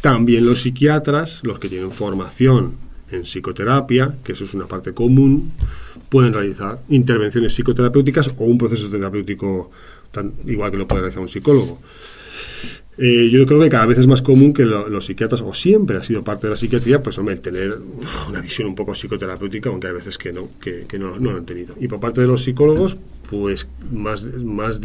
También 0.01 0.45
los 0.45 0.61
psiquiatras, 0.61 1.41
los 1.43 1.59
que 1.59 1.67
tienen 1.67 1.91
formación 1.91 2.77
en 3.11 3.23
psicoterapia, 3.23 4.15
que 4.23 4.31
eso 4.31 4.45
es 4.45 4.53
una 4.53 4.67
parte 4.67 4.93
común, 4.93 5.51
pueden 6.09 6.33
realizar 6.33 6.81
intervenciones 6.87 7.53
psicoterapéuticas 7.53 8.33
o 8.37 8.45
un 8.45 8.57
proceso 8.57 8.89
terapéutico 8.89 9.69
tan, 10.11 10.33
igual 10.45 10.71
que 10.71 10.77
lo 10.77 10.87
puede 10.87 11.01
realizar 11.01 11.21
un 11.21 11.29
psicólogo. 11.29 11.79
Eh, 12.97 13.29
yo 13.29 13.45
creo 13.45 13.59
que 13.59 13.69
cada 13.69 13.85
vez 13.85 13.97
es 13.97 14.07
más 14.07 14.21
común 14.21 14.53
que 14.53 14.65
los 14.65 15.05
psiquiatras, 15.05 15.41
o 15.41 15.53
siempre 15.53 15.97
ha 15.97 16.03
sido 16.03 16.23
parte 16.23 16.47
de 16.47 16.51
la 16.51 16.57
psiquiatría, 16.57 17.03
pues 17.03 17.17
hombre, 17.17 17.35
el 17.35 17.41
tener 17.41 17.77
una 18.29 18.39
visión 18.39 18.69
un 18.69 18.75
poco 18.75 18.93
psicoterapéutica, 18.93 19.69
aunque 19.69 19.87
hay 19.87 19.93
veces 19.93 20.17
que 20.17 20.31
no, 20.31 20.47
que, 20.61 20.87
no, 20.97 21.17
lo 21.17 21.31
han 21.31 21.45
tenido. 21.45 21.75
Y 21.79 21.87
por 21.87 21.99
parte 21.99 22.21
de 22.21 22.27
los 22.27 22.43
psicólogos, 22.43 22.95
pues 23.29 23.67
más, 23.91 24.25
más 24.35 24.79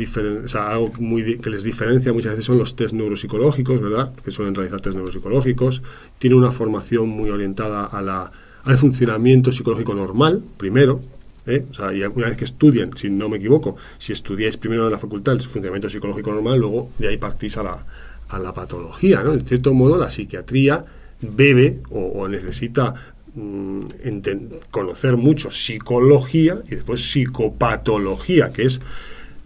sea, 0.46 0.70
algo 0.70 0.92
muy 0.98 1.38
que 1.38 1.50
les 1.50 1.62
diferencia 1.62 2.12
muchas 2.12 2.32
veces 2.32 2.46
son 2.46 2.58
los 2.58 2.74
test 2.74 2.94
neuropsicológicos, 2.94 3.80
¿verdad? 3.80 4.12
Que 4.24 4.30
suelen 4.30 4.54
realizar 4.54 4.80
test 4.80 4.96
neuropsicológicos. 4.96 5.82
Tiene 6.18 6.34
una 6.36 6.50
formación 6.50 7.08
muy 7.08 7.30
orientada 7.30 7.84
a 7.84 8.02
la, 8.02 8.32
al 8.64 8.76
funcionamiento 8.76 9.52
psicológico 9.52 9.94
normal, 9.94 10.42
primero, 10.56 11.00
¿Eh? 11.46 11.64
O 11.70 11.74
sea, 11.74 11.92
y 11.92 12.02
una 12.02 12.28
vez 12.28 12.36
que 12.36 12.44
estudian, 12.44 12.96
si 12.96 13.08
no 13.10 13.28
me 13.28 13.38
equivoco, 13.38 13.76
si 13.98 14.12
estudiáis 14.12 14.56
primero 14.56 14.86
en 14.86 14.92
la 14.92 14.98
facultad 14.98 15.34
el 15.34 15.40
funcionamiento 15.40 15.88
psicológico 15.88 16.32
normal, 16.32 16.58
luego 16.58 16.90
de 16.98 17.08
ahí 17.08 17.16
partís 17.16 17.56
a 17.56 17.62
la, 17.62 17.84
a 18.28 18.38
la 18.38 18.52
patología. 18.52 19.22
¿no? 19.22 19.32
En 19.32 19.46
cierto 19.46 19.72
modo, 19.74 19.98
la 19.98 20.10
psiquiatría 20.10 20.84
bebe 21.20 21.80
o, 21.90 22.26
necesita 22.28 22.94
mm, 23.34 23.80
conocer 24.70 25.16
mucho 25.16 25.50
psicología 25.50 26.58
y 26.66 26.70
después 26.70 27.00
psicopatología, 27.10 28.52
que 28.52 28.64
es 28.64 28.80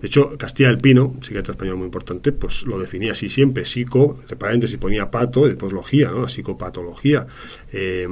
de 0.05 0.09
hecho, 0.09 0.37
Castilla 0.37 0.69
del 0.69 0.77
Pino, 0.77 1.15
psiquiatra 1.23 1.53
español 1.53 1.79
muy 1.79 1.87
importante, 1.87 2.31
pues 2.31 2.65
lo 2.65 2.79
definía 2.79 3.13
así 3.13 3.31
siempre, 3.31 3.65
psico, 3.65 4.19
entre 4.21 4.37
paréntesis 4.37 4.77
ponía 4.77 5.11
pato, 5.11 5.47
y 5.47 5.49
después 5.49 5.73
logía, 5.73 6.11
¿no? 6.11 6.21
la 6.21 6.29
psicopatología. 6.29 7.27
Eh, 7.73 8.07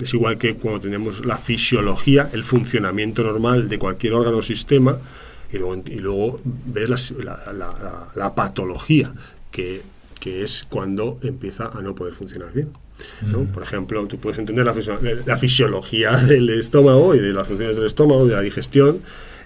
es 0.00 0.14
igual 0.14 0.38
que 0.38 0.54
cuando 0.54 0.80
tenemos 0.80 1.26
la 1.26 1.36
fisiología, 1.36 2.30
el 2.32 2.42
funcionamiento 2.42 3.22
normal 3.22 3.68
de 3.68 3.78
cualquier 3.78 4.14
órgano 4.14 4.38
o 4.38 4.42
sistema, 4.42 4.98
y 5.52 5.58
luego, 5.58 5.82
y 5.84 5.98
luego 5.98 6.40
ves 6.44 7.12
la, 7.18 8.34
patología, 8.34 9.12
que, 9.50 9.82
es 10.24 10.64
cuando 10.70 11.18
empieza 11.22 11.68
a 11.68 11.82
no 11.82 11.94
poder 11.94 12.14
funcionar 12.14 12.50
bien. 12.54 12.70
¿no? 13.26 13.40
Mm. 13.40 13.46
Por 13.48 13.62
ejemplo, 13.62 14.06
tú 14.06 14.16
puedes 14.18 14.38
entender 14.38 14.64
la, 14.64 14.74
la, 15.26 15.36
fisiología 15.36 16.16
del 16.16 16.48
estómago 16.48 17.14
y 17.14 17.18
de 17.18 17.34
las 17.34 17.46
funciones 17.46 17.76
del 17.76 17.84
estómago, 17.84 18.24
de 18.24 18.34
la 18.34 18.40
digestión, 18.40 19.02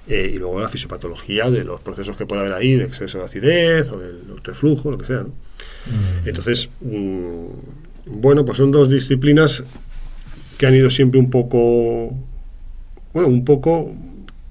eh, 0.09 0.33
y 0.35 0.39
luego 0.39 0.61
la 0.61 0.69
fisiopatología 0.69 1.51
de 1.51 1.65
los 1.65 1.81
procesos 1.81 2.17
que 2.17 2.27
puede 2.27 2.41
haber 2.41 2.55
ahí, 2.55 2.75
de 2.75 2.85
exceso 2.85 3.19
de 3.19 3.25
acidez 3.25 3.89
o 3.91 3.99
del 3.99 4.41
reflujo, 4.43 4.91
lo 4.91 4.99
que 4.99 5.07
sea. 5.07 5.21
¿no? 5.21 5.29
Mm. 5.29 6.29
Entonces, 6.29 6.69
mm, 6.81 7.47
bueno, 8.07 8.45
pues 8.45 8.59
son 8.59 8.73
dos 8.73 8.89
disciplinas 8.89 9.63
que 10.59 10.67
han 10.67 10.75
ido 10.75 10.91
siempre 10.91 11.21
un 11.21 11.31
poco, 11.31 12.17
bueno, 13.13 13.29
un 13.29 13.45
poco, 13.45 13.95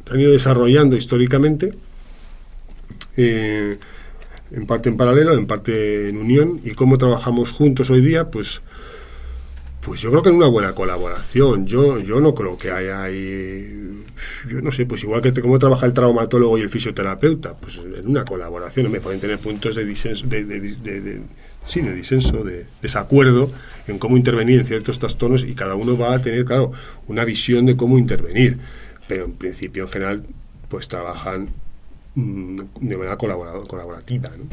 han 0.09 0.19
ido 0.19 0.31
desarrollando 0.31 0.95
históricamente, 0.95 1.73
eh, 3.17 3.77
en 4.51 4.65
parte 4.65 4.89
en 4.89 4.97
paralelo, 4.97 5.33
en 5.33 5.47
parte 5.47 6.09
en 6.09 6.17
unión, 6.17 6.61
y 6.63 6.71
cómo 6.71 6.97
trabajamos 6.97 7.51
juntos 7.51 7.89
hoy 7.89 8.01
día, 8.01 8.29
pues, 8.29 8.61
pues 9.81 9.99
yo 9.99 10.11
creo 10.11 10.21
que 10.21 10.29
en 10.29 10.35
una 10.35 10.47
buena 10.47 10.73
colaboración. 10.73 11.65
Yo, 11.65 11.97
yo 11.99 12.21
no 12.21 12.35
creo 12.35 12.57
que 12.57 12.71
haya 12.71 13.03
ahí, 13.03 14.03
yo 14.47 14.61
no 14.61 14.71
sé, 14.71 14.85
pues 14.85 15.03
igual 15.03 15.21
que 15.21 15.33
cómo 15.41 15.57
trabaja 15.57 15.87
el 15.87 15.93
traumatólogo 15.93 16.57
y 16.57 16.61
el 16.61 16.69
fisioterapeuta, 16.69 17.55
pues 17.55 17.77
en 17.77 18.07
una 18.07 18.23
colaboración 18.23 18.91
me 18.91 19.01
pueden 19.01 19.19
tener 19.19 19.39
puntos 19.39 19.75
de 19.75 19.83
disenso, 19.83 20.27
de, 20.27 20.43
disenso, 21.95 22.43
de 22.43 22.65
desacuerdo 22.81 23.51
en 23.87 23.97
cómo 23.97 24.17
intervenir 24.17 24.59
en 24.59 24.67
ciertos 24.67 24.99
trastornos 24.99 25.43
y 25.43 25.55
cada 25.55 25.75
uno 25.75 25.97
va 25.97 26.13
a 26.13 26.21
tener, 26.21 26.45
claro, 26.45 26.71
una 27.07 27.25
visión 27.25 27.65
de 27.65 27.75
cómo 27.75 27.97
intervenir. 27.97 28.59
Pero 29.07 29.25
en 29.25 29.33
principio, 29.33 29.83
en 29.85 29.89
general, 29.89 30.23
pues 30.69 30.87
trabajan 30.87 31.49
mm, 32.13 32.61
de 32.81 32.97
manera 32.97 33.17
colaborativa. 33.17 34.29
¿no? 34.29 34.45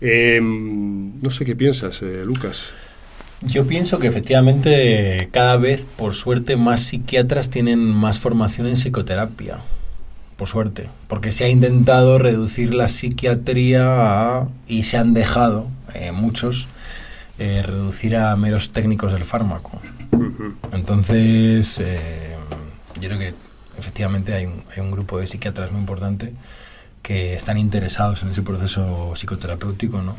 Em, 0.00 1.20
no 1.22 1.30
sé 1.30 1.46
qué 1.46 1.56
piensas, 1.56 2.02
eh, 2.02 2.22
Lucas. 2.24 2.72
Yo 3.42 3.66
pienso 3.66 3.98
que 3.98 4.06
efectivamente 4.06 5.28
cada 5.30 5.56
vez, 5.56 5.84
por 5.96 6.14
suerte, 6.14 6.56
más 6.56 6.82
psiquiatras 6.82 7.50
tienen 7.50 7.78
más 7.78 8.18
formación 8.18 8.66
en 8.66 8.76
psicoterapia 8.76 9.58
por 10.36 10.48
suerte, 10.48 10.88
porque 11.08 11.32
se 11.32 11.44
ha 11.44 11.48
intentado 11.48 12.18
reducir 12.18 12.74
la 12.74 12.88
psiquiatría 12.88 14.46
y 14.68 14.82
se 14.84 14.98
han 14.98 15.14
dejado, 15.14 15.68
eh, 15.94 16.12
muchos, 16.12 16.68
eh, 17.38 17.62
reducir 17.64 18.16
a 18.16 18.36
meros 18.36 18.70
técnicos 18.70 19.12
del 19.12 19.24
fármaco. 19.24 19.80
Entonces, 20.72 21.80
eh, 21.80 22.36
yo 23.00 23.08
creo 23.08 23.18
que 23.18 23.34
efectivamente 23.78 24.34
hay 24.34 24.46
un, 24.46 24.62
hay 24.74 24.80
un, 24.80 24.90
grupo 24.90 25.18
de 25.18 25.26
psiquiatras 25.26 25.72
muy 25.72 25.80
importante 25.80 26.32
que 27.02 27.34
están 27.34 27.56
interesados 27.56 28.22
en 28.22 28.30
ese 28.30 28.42
proceso 28.42 29.12
psicoterapéutico, 29.14 30.02
¿no? 30.02 30.16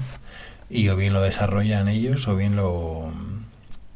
Y 0.69 0.89
o 0.89 0.95
bien 0.95 1.13
lo 1.13 1.21
desarrollan 1.21 1.87
ellos 1.87 2.27
o 2.27 2.35
bien 2.35 2.55
lo, 2.55 3.11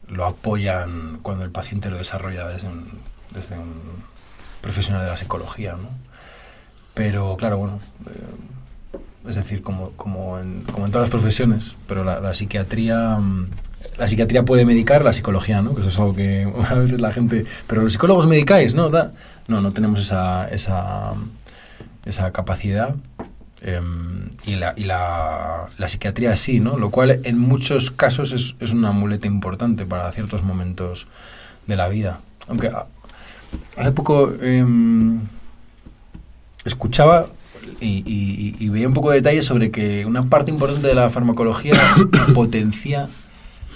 lo 0.07 0.25
apoyan 0.25 1.19
cuando 1.21 1.43
el 1.43 1.51
paciente 1.51 1.89
lo 1.89 1.97
desarrolla 1.97 2.47
desde 2.47 2.67
un, 2.67 2.85
desde 3.33 3.57
un 3.57 4.03
profesional 4.61 5.03
de 5.03 5.09
la 5.09 5.17
psicología, 5.17 5.73
¿no? 5.73 5.89
Pero 6.93 7.35
claro, 7.37 7.57
bueno, 7.57 7.79
eh, 8.07 9.29
es 9.29 9.35
decir, 9.35 9.61
como, 9.61 9.91
como, 9.91 10.39
en, 10.39 10.61
como 10.63 10.85
en 10.85 10.91
todas 10.91 11.07
las 11.07 11.11
profesiones, 11.11 11.75
pero 11.87 12.03
la, 12.03 12.33
psiquiatría... 12.33 13.17
Mm, 13.17 13.49
la 13.97 14.07
psiquiatría 14.07 14.43
puede 14.43 14.65
medicar, 14.65 15.03
la 15.03 15.13
psicología, 15.13 15.61
¿no? 15.61 15.73
Que 15.73 15.81
eso 15.81 15.89
es 15.89 15.97
algo 15.97 16.15
que 16.15 16.51
a 16.69 16.73
veces 16.75 16.99
la 16.99 17.13
gente... 17.13 17.45
Pero 17.67 17.83
los 17.83 17.93
psicólogos 17.93 18.27
medicáis, 18.27 18.73
¿no? 18.73 18.89
Da, 18.89 19.11
no, 19.47 19.61
no 19.61 19.71
tenemos 19.71 20.01
esa, 20.01 20.49
esa, 20.49 21.13
esa 22.05 22.31
capacidad. 22.31 22.95
Em, 23.63 24.29
y 24.45 24.55
la, 24.55 24.73
y 24.75 24.85
la, 24.85 25.67
psiquiatría 25.87 26.35
sí, 26.35 26.59
¿no? 26.59 26.77
Lo 26.77 26.89
cual 26.89 27.19
en 27.23 27.37
muchos 27.37 27.91
casos 27.91 28.31
es, 28.31 28.55
es 28.59 28.71
una 28.71 28.91
muleta 28.91 29.27
importante 29.27 29.85
para 29.85 30.11
ciertos 30.11 30.43
momentos 30.43 31.05
de 31.67 31.75
la 31.75 31.87
vida. 31.87 32.21
Aunque 32.47 32.71
hace 33.77 33.91
poco 33.91 34.33
em, 34.41 35.19
escuchaba 36.65 37.27
y, 37.79 38.67
veía 38.69 38.87
un 38.87 38.95
poco 38.95 39.11
de 39.11 39.17
detalle 39.17 39.43
sobre 39.43 39.69
que 39.69 40.05
una 40.07 40.23
parte 40.23 40.49
importante 40.49 40.87
de 40.87 40.95
la 40.95 41.11
farmacología 41.11 41.73
potencia 42.33 43.09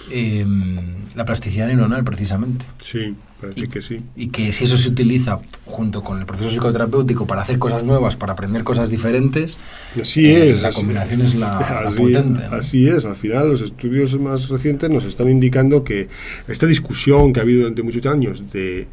em, 0.10 0.94
la 1.14 1.26
plasticidad 1.26 1.68
neuronal, 1.68 2.04
precisamente. 2.04 2.66
Sí 2.80 3.16
y, 3.56 3.68
que 3.68 3.82
sí. 3.82 4.00
Y 4.16 4.28
que 4.28 4.54
si 4.54 4.64
eso 4.64 4.78
se 4.78 4.90
utiliza 4.90 5.40
junto 5.66 6.02
con 6.04 6.20
el 6.20 6.26
proceso 6.26 6.50
psicoterapéutico 6.50 7.28
para 7.28 7.42
hacer 7.42 7.60
cosas 7.60 7.84
nuevas, 7.84 8.16
para 8.16 8.34
aprender 8.34 8.64
cosas 8.64 8.90
diferentes, 8.90 9.58
así 10.00 10.26
eh, 10.26 10.52
es, 10.52 10.62
la 10.62 10.72
combinación 10.72 11.22
es 11.22 11.36
la, 11.36 11.58
así, 11.88 11.98
potente. 11.98 12.44
Así 12.46 12.88
es, 12.88 13.06
al 13.06 13.16
final 13.16 13.50
los 13.50 13.62
estudios 13.62 14.18
más 14.20 14.48
recientes 14.50 14.90
nos 14.90 15.06
están 15.06 15.30
indicando 15.30 15.84
que 15.84 16.08
esta 16.48 16.66
discusión 16.66 17.34
que 17.34 17.40
ha 17.40 17.44
habido 17.44 17.62
durante 17.62 17.84
muchos 17.84 18.06
años 18.06 18.52
de 18.52 18.82
eh, 18.82 18.88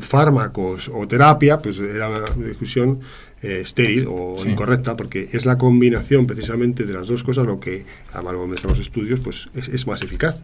fármacos 0.00 0.90
o 0.92 1.06
terapia, 1.06 1.58
pues 1.58 1.78
era 1.78 2.08
una 2.08 2.46
discusión 2.48 3.00
eh, 3.42 3.60
estéril 3.62 4.06
o 4.08 4.36
incorrecta, 4.46 4.96
porque 4.96 5.28
es 5.32 5.44
la 5.44 5.58
combinación 5.58 6.26
precisamente 6.26 6.84
de 6.84 6.94
las 6.94 7.08
dos 7.08 7.22
cosas 7.22 7.46
lo 7.46 7.60
que, 7.60 7.84
a 8.12 8.22
lo 8.22 8.46
de 8.46 8.56
los 8.62 8.78
estudios, 8.78 9.20
pues 9.20 9.48
es, 9.54 9.86
más 9.86 10.02
eficaz. 10.02 10.40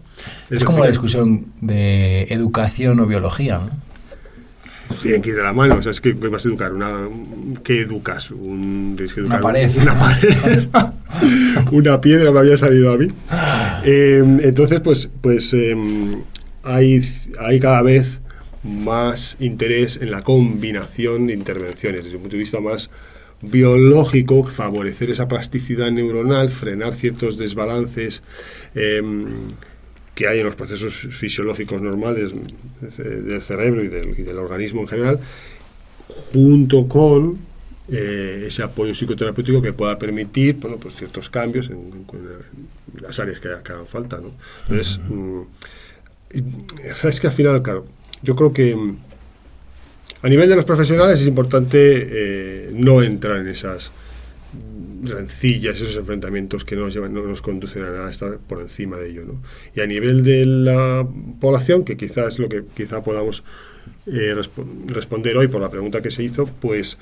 Es, 0.51 0.63
como 0.63 0.81
la 0.81 0.91
discusión 0.91 1.47
de 1.61 2.25
educación 2.25 3.01
o 3.01 3.07
biología, 3.07 3.59
¿no? 3.59 3.71
Tienen 5.01 5.23
que 5.23 5.31
ir 5.31 5.37
de 5.37 5.43
la 5.43 5.55
mano, 5.55 5.77
o 5.77 5.83
sea, 5.83 5.93
es 5.93 6.03
que 6.03 6.13
vas 6.13 6.45
a 6.45 6.49
educar, 6.49 6.73
una, 6.75 7.09
¿qué 7.65 7.81
educas? 7.81 8.31
Un, 8.31 8.99
una 9.25 9.41
pared. 9.41 9.71
Una 9.81 9.99
pared. 9.99 10.69
una 11.71 12.01
piedra 12.01 12.31
me 12.31 12.41
había 12.41 12.57
salido 12.57 12.93
a 12.93 12.99
mí. 12.99 13.09
Eh, 13.85 14.23
entonces, 14.45 14.79
pues, 14.79 15.11
pues 15.21 15.53
em, 15.55 16.23
hay, 16.63 17.03
hay 17.41 17.59
cada 17.59 17.83
vez 17.83 18.21
más 18.63 19.37
interés 19.41 19.99
en 20.01 20.11
la 20.11 20.23
combinación 20.23 21.27
de 21.27 21.35
intervenciones, 21.35 22.05
desde 22.05 22.17
un 22.17 22.23
punto 22.23 22.37
de 22.37 22.41
vista 22.41 22.61
más 22.61 22.91
biológico, 23.43 24.45
favorecer 24.45 25.11
esa 25.11 25.27
plasticidad 25.27 25.91
neuronal, 25.91 26.49
frenar 26.49 26.95
ciertos 26.95 27.37
desbalances 27.37 28.23
em, 28.75 29.49
que 30.15 30.29
hay 30.29 30.39
en 30.39 30.47
los 30.47 30.55
procesos 30.55 30.95
fisiológicos 30.95 31.83
normales 31.83 32.33
del 32.99 33.43
cerebro 33.43 33.83
y 33.83 33.89
del, 33.89 34.39
organismo 34.39 34.83
en 34.83 34.89
general, 34.89 35.21
junto 36.33 36.87
con 36.87 37.39
eh, 37.91 38.45
ese 38.47 38.63
apoyo 38.63 38.95
psicoterapéutico 38.95 39.61
que 39.61 39.73
pueda 39.73 39.99
permitir 39.99 40.57
bueno, 40.57 40.77
pues 40.77 40.95
ciertos 40.95 41.29
cambios 41.29 41.69
en, 41.71 42.07
las 43.01 43.19
áreas 43.19 43.41
que, 43.41 43.49
hagan 43.49 43.87
falta. 43.87 44.19
¿no? 44.19 44.33
Entonces, 44.69 45.01
mm, 45.09 45.41
es 47.09 47.21
que 47.21 47.27
al 47.27 47.33
final, 47.33 47.63
claro, 47.63 47.87
yo 48.23 48.37
creo 48.37 48.53
que 48.53 48.75
mm, 48.75 48.97
a 50.23 50.29
nivel 50.29 50.49
de 50.49 50.57
los 50.57 50.65
profesionales 50.65 51.21
es 51.21 51.27
importante 51.27 51.79
eh, 51.79 52.71
no 52.75 53.03
entrar 53.03 53.39
en 53.39 53.49
esas 53.49 53.91
rencillas, 55.03 55.81
esos 55.81 55.97
enfrentamientos 55.97 56.65
que 56.65 56.77
no 56.77 56.85
nos, 56.85 56.95
llevan, 56.95 57.13
no 57.13 57.23
nos 57.23 57.43
conducen 57.43 57.83
a 57.83 57.91
nada, 57.91 58.11
estar 58.11 58.39
por 58.39 58.61
encima 58.61 58.97
de 58.99 59.11
ello. 59.11 59.25
¿no? 59.27 59.43
Y 59.75 59.81
a 59.81 59.87
nivel 59.87 60.23
de 60.23 60.47
la 60.47 61.07
población, 61.41 61.85
que 61.85 61.97
quizás 61.97 62.35
es 62.35 62.39
lo 62.39 62.49
que 62.49 62.63
quizá 62.75 63.03
podamos 63.03 63.43
eh, 64.07 64.35
responder 64.87 65.37
hoy 65.37 65.49
por 65.49 65.61
la 65.61 65.71
pregunta 65.71 66.03
que 66.03 66.11
se 66.11 66.23
hizo, 66.23 66.47
pues, 66.47 66.99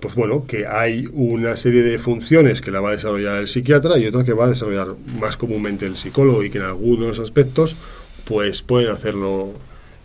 pues 0.00 0.14
bueno, 0.14 0.46
que 0.46 0.66
hay 0.66 1.08
una 1.12 1.56
serie 1.56 1.82
de 1.82 1.98
funciones 1.98 2.60
que 2.60 2.70
la 2.70 2.80
va 2.80 2.88
a 2.88 2.92
desarrollar 2.92 3.38
el 3.38 3.48
psiquiatra 3.48 3.98
y 3.98 4.06
otras 4.06 4.24
que 4.24 4.32
va 4.32 4.46
a 4.46 4.48
desarrollar 4.48 4.96
más 5.20 5.36
comúnmente 5.36 5.86
el 5.86 5.96
psicólogo 5.96 6.42
y 6.42 6.50
que 6.50 6.58
en 6.58 6.64
algunos 6.64 7.18
aspectos 7.20 7.76
pues 8.24 8.62
pueden 8.62 8.90
hacerlo 8.90 9.54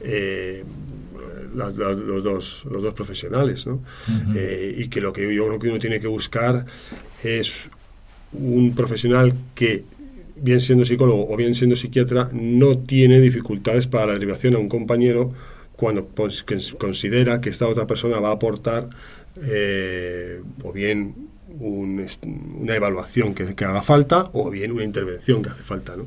eh, 0.03 0.63
los, 1.53 1.75
dos, 2.23 2.65
los 2.69 2.83
dos 2.83 2.93
profesionales, 2.93 3.65
¿no? 3.65 3.81
Eh, 4.35 4.75
y 4.77 4.87
que 4.87 5.01
lo 5.01 5.11
que 5.11 5.33
yo 5.33 5.47
creo 5.47 5.59
que 5.59 5.69
uno 5.69 5.79
tiene 5.79 5.99
que 5.99 6.07
buscar 6.07 6.65
es 7.23 7.69
un 8.33 8.73
profesional 8.75 9.33
que, 9.53 9.83
bien 10.37 10.59
siendo 10.59 10.85
psicólogo 10.85 11.31
o 11.31 11.37
bien 11.37 11.55
siendo 11.55 11.75
psiquiatra, 11.75 12.29
no 12.33 12.77
tiene 12.77 13.19
dificultades 13.19 13.87
para 13.87 14.07
la 14.07 14.13
derivación 14.13 14.55
a 14.55 14.59
un 14.59 14.69
compañero 14.69 15.33
cuando 15.75 16.09
considera 16.77 17.41
que 17.41 17.49
esta 17.49 17.67
otra 17.67 17.87
persona 17.87 18.19
va 18.19 18.29
a 18.29 18.33
aportar 18.33 18.89
eh, 19.43 20.41
o 20.63 20.71
bien 20.71 21.29
una 21.59 22.75
evaluación 22.75 23.33
que, 23.33 23.55
que, 23.55 23.65
haga 23.65 23.81
falta 23.81 24.29
o 24.33 24.49
bien 24.49 24.71
una 24.71 24.83
intervención 24.83 25.41
que 25.41 25.49
hace 25.49 25.63
falta. 25.63 25.95
¿no? 25.95 26.05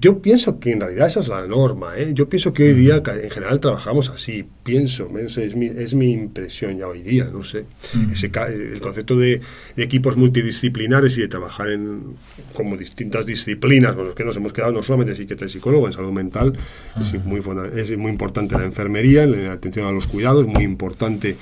Yo 0.00 0.22
pienso 0.22 0.58
que 0.58 0.72
en 0.72 0.80
realidad 0.80 1.08
esa 1.08 1.20
es 1.20 1.28
la 1.28 1.46
norma. 1.46 1.92
¿eh? 1.98 2.12
Yo 2.14 2.26
pienso 2.26 2.54
que 2.54 2.62
hoy 2.62 2.72
día 2.72 3.02
en 3.04 3.30
general 3.30 3.60
trabajamos 3.60 4.08
así. 4.08 4.46
Pienso, 4.62 5.10
es 5.18 5.54
mi, 5.54 5.66
es 5.66 5.92
mi 5.92 6.12
impresión 6.12 6.78
ya 6.78 6.88
hoy 6.88 7.02
día, 7.02 7.28
no 7.30 7.44
sé. 7.44 7.66
Ese, 8.10 8.30
el 8.48 8.80
concepto 8.80 9.16
de, 9.16 9.42
equipos 9.76 10.16
multidisciplinares 10.16 11.18
y 11.18 11.22
de 11.22 11.28
trabajar 11.28 11.70
en 11.70 12.16
como 12.54 12.78
distintas 12.78 13.26
disciplinas 13.26 13.94
con 13.94 14.06
los 14.06 14.14
que 14.14 14.24
nos 14.24 14.36
hemos 14.36 14.54
quedado, 14.54 14.72
no 14.72 14.82
solamente 14.82 15.14
psiquiatra 15.14 15.46
y 15.48 15.50
psicólogo, 15.50 15.86
en 15.86 15.92
salud 15.92 16.12
mental, 16.12 16.54
es, 16.98 17.22
muy, 17.24 17.42
es 17.76 17.96
muy 17.98 18.10
importante 18.10 18.56
la 18.56 18.64
enfermería, 18.64 19.26
la 19.26 19.52
atención 19.52 19.86
a 19.86 19.92
los 19.92 20.06
cuidados, 20.06 20.46
muy 20.46 20.64
importante 20.64 21.36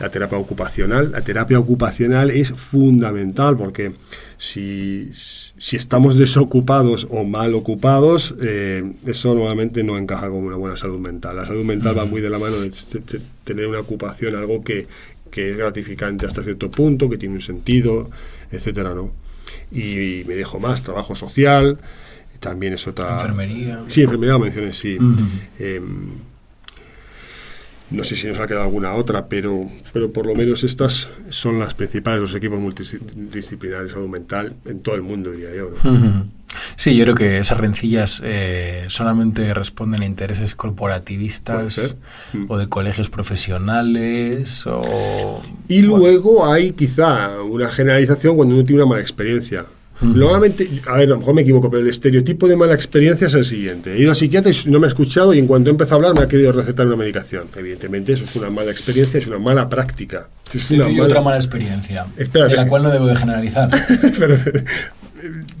la 0.00 0.10
terapia 0.10 0.38
ocupacional. 0.38 1.12
La 1.12 1.20
terapia 1.20 1.60
ocupacional 1.60 2.30
es 2.30 2.50
fundamental 2.50 3.56
porque 3.56 3.92
si 4.36 5.12
si 5.60 5.76
estamos 5.76 6.16
desocupados 6.16 7.06
o 7.10 7.22
mal 7.24 7.54
ocupados, 7.54 7.99
eh, 8.40 8.92
eso 9.06 9.34
normalmente 9.34 9.82
no 9.82 9.98
encaja 9.98 10.28
con 10.28 10.44
una 10.44 10.56
buena 10.56 10.76
salud 10.76 10.98
mental. 10.98 11.36
La 11.36 11.46
salud 11.46 11.64
mental 11.64 11.96
va 11.96 12.04
muy 12.04 12.20
de 12.20 12.30
la 12.30 12.38
mano 12.38 12.60
de, 12.60 12.72
tener 13.44 13.66
una 13.66 13.80
ocupación, 13.80 14.34
algo 14.36 14.62
que, 14.62 14.86
es 15.32 15.56
gratificante 15.56 16.26
hasta 16.26 16.42
cierto 16.42 16.70
punto, 16.70 17.08
que 17.08 17.16
tiene 17.16 17.36
un 17.36 17.40
sentido, 17.40 18.10
etcétera, 18.50 18.94
¿no? 18.94 19.12
Y, 19.72 20.24
me 20.26 20.34
dejo 20.34 20.58
más, 20.58 20.82
trabajo 20.82 21.14
social, 21.14 21.78
también 22.40 22.74
es 22.74 22.86
otra... 22.86 23.14
Enfermería. 23.14 23.84
Sí, 23.88 24.02
enfermería 24.02 24.38
mencioné, 24.38 24.72
sí. 24.72 24.98
No 27.90 28.04
sé 28.04 28.14
si 28.14 28.28
nos 28.28 28.38
ha 28.38 28.46
quedado 28.46 28.64
alguna 28.64 28.94
otra, 28.94 29.26
pero, 29.26 29.68
pero 29.92 30.12
por 30.12 30.24
lo 30.24 30.36
menos 30.36 30.62
estas 30.62 31.08
son 31.28 31.58
las 31.58 31.74
principales, 31.74 32.20
los 32.20 32.34
equipos 32.36 32.60
multidisciplinares 32.60 33.90
salud 33.90 34.08
mental 34.08 34.54
en 34.64 34.80
todo 34.80 34.94
el 34.94 35.02
mundo, 35.02 35.32
diría 35.32 35.54
yo. 35.56 35.72
Sí, 36.76 36.96
yo 36.96 37.04
creo 37.04 37.14
que 37.14 37.38
esas 37.38 37.58
rencillas 37.58 38.20
eh, 38.24 38.84
solamente 38.88 39.54
responden 39.54 40.02
a 40.02 40.06
intereses 40.06 40.54
corporativistas 40.54 41.96
o 42.48 42.58
de 42.58 42.68
colegios 42.68 43.10
profesionales. 43.10 44.66
O, 44.66 45.42
y 45.68 45.82
luego 45.82 46.50
hay 46.50 46.72
quizá 46.72 47.40
una 47.42 47.68
generalización 47.68 48.36
cuando 48.36 48.54
uno 48.54 48.64
tiene 48.64 48.82
una 48.82 48.90
mala 48.90 49.02
experiencia. 49.02 49.66
Normalmente, 50.02 50.66
a 50.86 50.96
ver, 50.96 51.08
a 51.08 51.10
lo 51.10 51.18
mejor 51.18 51.34
me 51.34 51.42
equivoco, 51.42 51.70
pero 51.70 51.82
el 51.82 51.90
estereotipo 51.90 52.48
de 52.48 52.56
mala 52.56 52.72
experiencia 52.72 53.26
es 53.26 53.34
el 53.34 53.44
siguiente. 53.44 53.92
He 53.92 53.98
ido 54.00 54.10
al 54.10 54.16
psiquiatra 54.16 54.50
y 54.50 54.70
no 54.70 54.80
me 54.80 54.86
ha 54.86 54.88
escuchado 54.88 55.34
y 55.34 55.38
en 55.38 55.46
cuanto 55.46 55.68
empezado 55.68 55.96
a 55.96 55.96
hablar 55.96 56.14
me 56.14 56.22
ha 56.22 56.28
querido 56.28 56.52
recetar 56.52 56.86
una 56.86 56.96
medicación. 56.96 57.48
Evidentemente 57.54 58.14
eso 58.14 58.24
es 58.24 58.34
una 58.34 58.48
mala 58.48 58.70
experiencia, 58.70 59.20
es 59.20 59.26
una 59.26 59.38
mala 59.38 59.68
práctica. 59.68 60.28
es 60.54 60.70
una 60.70 60.88
mala... 60.88 61.04
otra 61.04 61.20
mala 61.20 61.36
experiencia, 61.36 62.06
de 62.16 62.56
la 62.56 62.66
cual 62.66 62.84
no 62.84 62.90
debo 62.90 63.06
de 63.06 63.16
generalizar. 63.16 63.68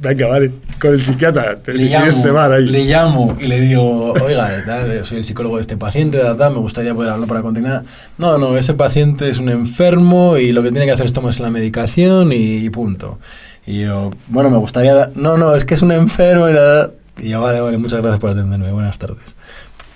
venga, 0.00 0.26
vale, 0.26 0.50
con 0.80 0.94
el 0.94 1.02
psiquiatra, 1.02 1.56
te, 1.56 1.74
le, 1.74 1.84
llamo, 1.84 2.06
este 2.06 2.30
bar 2.30 2.52
ahí. 2.52 2.66
le 2.66 2.84
llamo 2.84 3.36
y 3.40 3.46
le 3.46 3.60
digo, 3.60 4.12
oiga, 4.12 5.04
soy 5.04 5.18
el 5.18 5.24
psicólogo 5.24 5.56
de 5.56 5.62
este 5.62 5.76
paciente, 5.76 6.22
me 6.22 6.48
gustaría 6.58 6.94
poder 6.94 7.12
hablar 7.12 7.28
para 7.28 7.42
continuar. 7.42 7.84
No, 8.18 8.38
no, 8.38 8.56
ese 8.56 8.74
paciente 8.74 9.30
es 9.30 9.38
un 9.38 9.48
enfermo 9.48 10.36
y 10.36 10.52
lo 10.52 10.62
que 10.62 10.70
tiene 10.70 10.86
que 10.86 10.92
hacer 10.92 11.06
es 11.06 11.12
tomarse 11.12 11.42
la 11.42 11.50
medicación 11.50 12.32
y 12.32 12.68
punto. 12.70 13.18
Y 13.66 13.82
yo, 13.82 14.10
bueno, 14.28 14.50
me 14.50 14.56
gustaría... 14.56 15.10
No, 15.14 15.36
no, 15.36 15.54
es 15.54 15.64
que 15.64 15.74
es 15.74 15.82
un 15.82 15.92
enfermo 15.92 16.48
y, 16.48 17.28
yo, 17.28 17.40
vale, 17.40 17.60
vale, 17.60 17.78
muchas 17.78 18.00
gracias 18.00 18.20
por 18.20 18.30
atenderme, 18.30 18.72
buenas 18.72 18.98
tardes. 18.98 19.36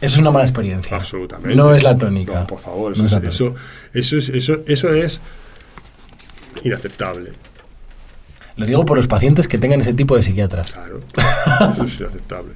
Eso 0.00 0.16
es 0.16 0.20
una 0.20 0.30
mala 0.30 0.44
experiencia. 0.44 0.96
Absolutamente. 0.96 1.56
No 1.56 1.74
es 1.74 1.82
la 1.82 1.96
tónica. 1.96 2.40
No, 2.40 2.46
por 2.46 2.60
favor, 2.60 2.92
eso, 2.94 3.04
es, 3.04 3.12
eso, 3.12 3.54
eso, 3.92 4.16
es, 4.16 4.28
eso, 4.28 4.60
eso 4.66 4.92
es 4.92 5.20
inaceptable. 6.62 7.32
Lo 8.56 8.66
digo 8.66 8.84
por 8.84 8.96
los 8.96 9.08
pacientes 9.08 9.48
que 9.48 9.58
tengan 9.58 9.80
ese 9.80 9.94
tipo 9.94 10.16
de 10.16 10.22
psiquiatras. 10.22 10.72
Claro, 10.72 11.00
eso 11.72 11.84
es 11.84 12.00
inaceptable. 12.00 12.52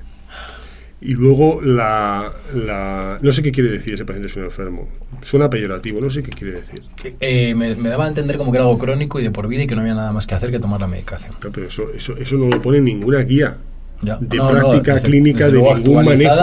Y 1.01 1.13
luego 1.13 1.61
la, 1.63 2.33
la, 2.55 3.19
No 3.23 3.33
sé 3.33 3.43
qué 3.43 3.53
quiere 3.53 3.71
decir 3.71 3.95
ese 3.95 4.05
paciente 4.05 4.27
es 4.27 4.37
un 4.37 4.45
enfermo. 4.45 4.89
Suena 5.23 5.49
peyorativo, 5.49 6.01
no 6.01 6.11
sé 6.11 6.23
qué 6.23 6.31
quiere 6.31 6.55
decir. 6.55 6.83
Eh, 7.21 7.55
me, 7.55 7.75
daba 7.75 8.07
a 8.07 8.09
entender 8.09 8.37
como 8.37 8.51
que 8.51 8.59
era 8.59 8.65
algo 8.67 8.79
crónico 8.79 9.21
y 9.21 9.23
de 9.23 9.31
por 9.31 9.47
vida 9.47 9.63
y 9.63 9.67
que 9.69 9.77
no 9.77 9.83
había 9.83 9.95
nada 9.95 10.13
más 10.13 10.27
que 10.27 10.35
hacer 10.35 10.51
que 10.51 10.59
tomar 10.59 10.81
la 10.81 10.89
medicación. 10.89 11.35
pero 11.53 11.69
eso, 11.69 11.91
eso, 11.95 12.17
eso 12.17 12.37
no 12.37 12.49
lo 12.49 12.61
pone 12.61 12.79
en 12.79 12.85
ninguna 12.85 13.21
guía. 13.21 13.59
De 14.01 14.39
práctica 14.39 15.01
clínica, 15.01 15.49
de 15.49 15.61
ningún 15.61 16.05
manejo, 16.05 16.35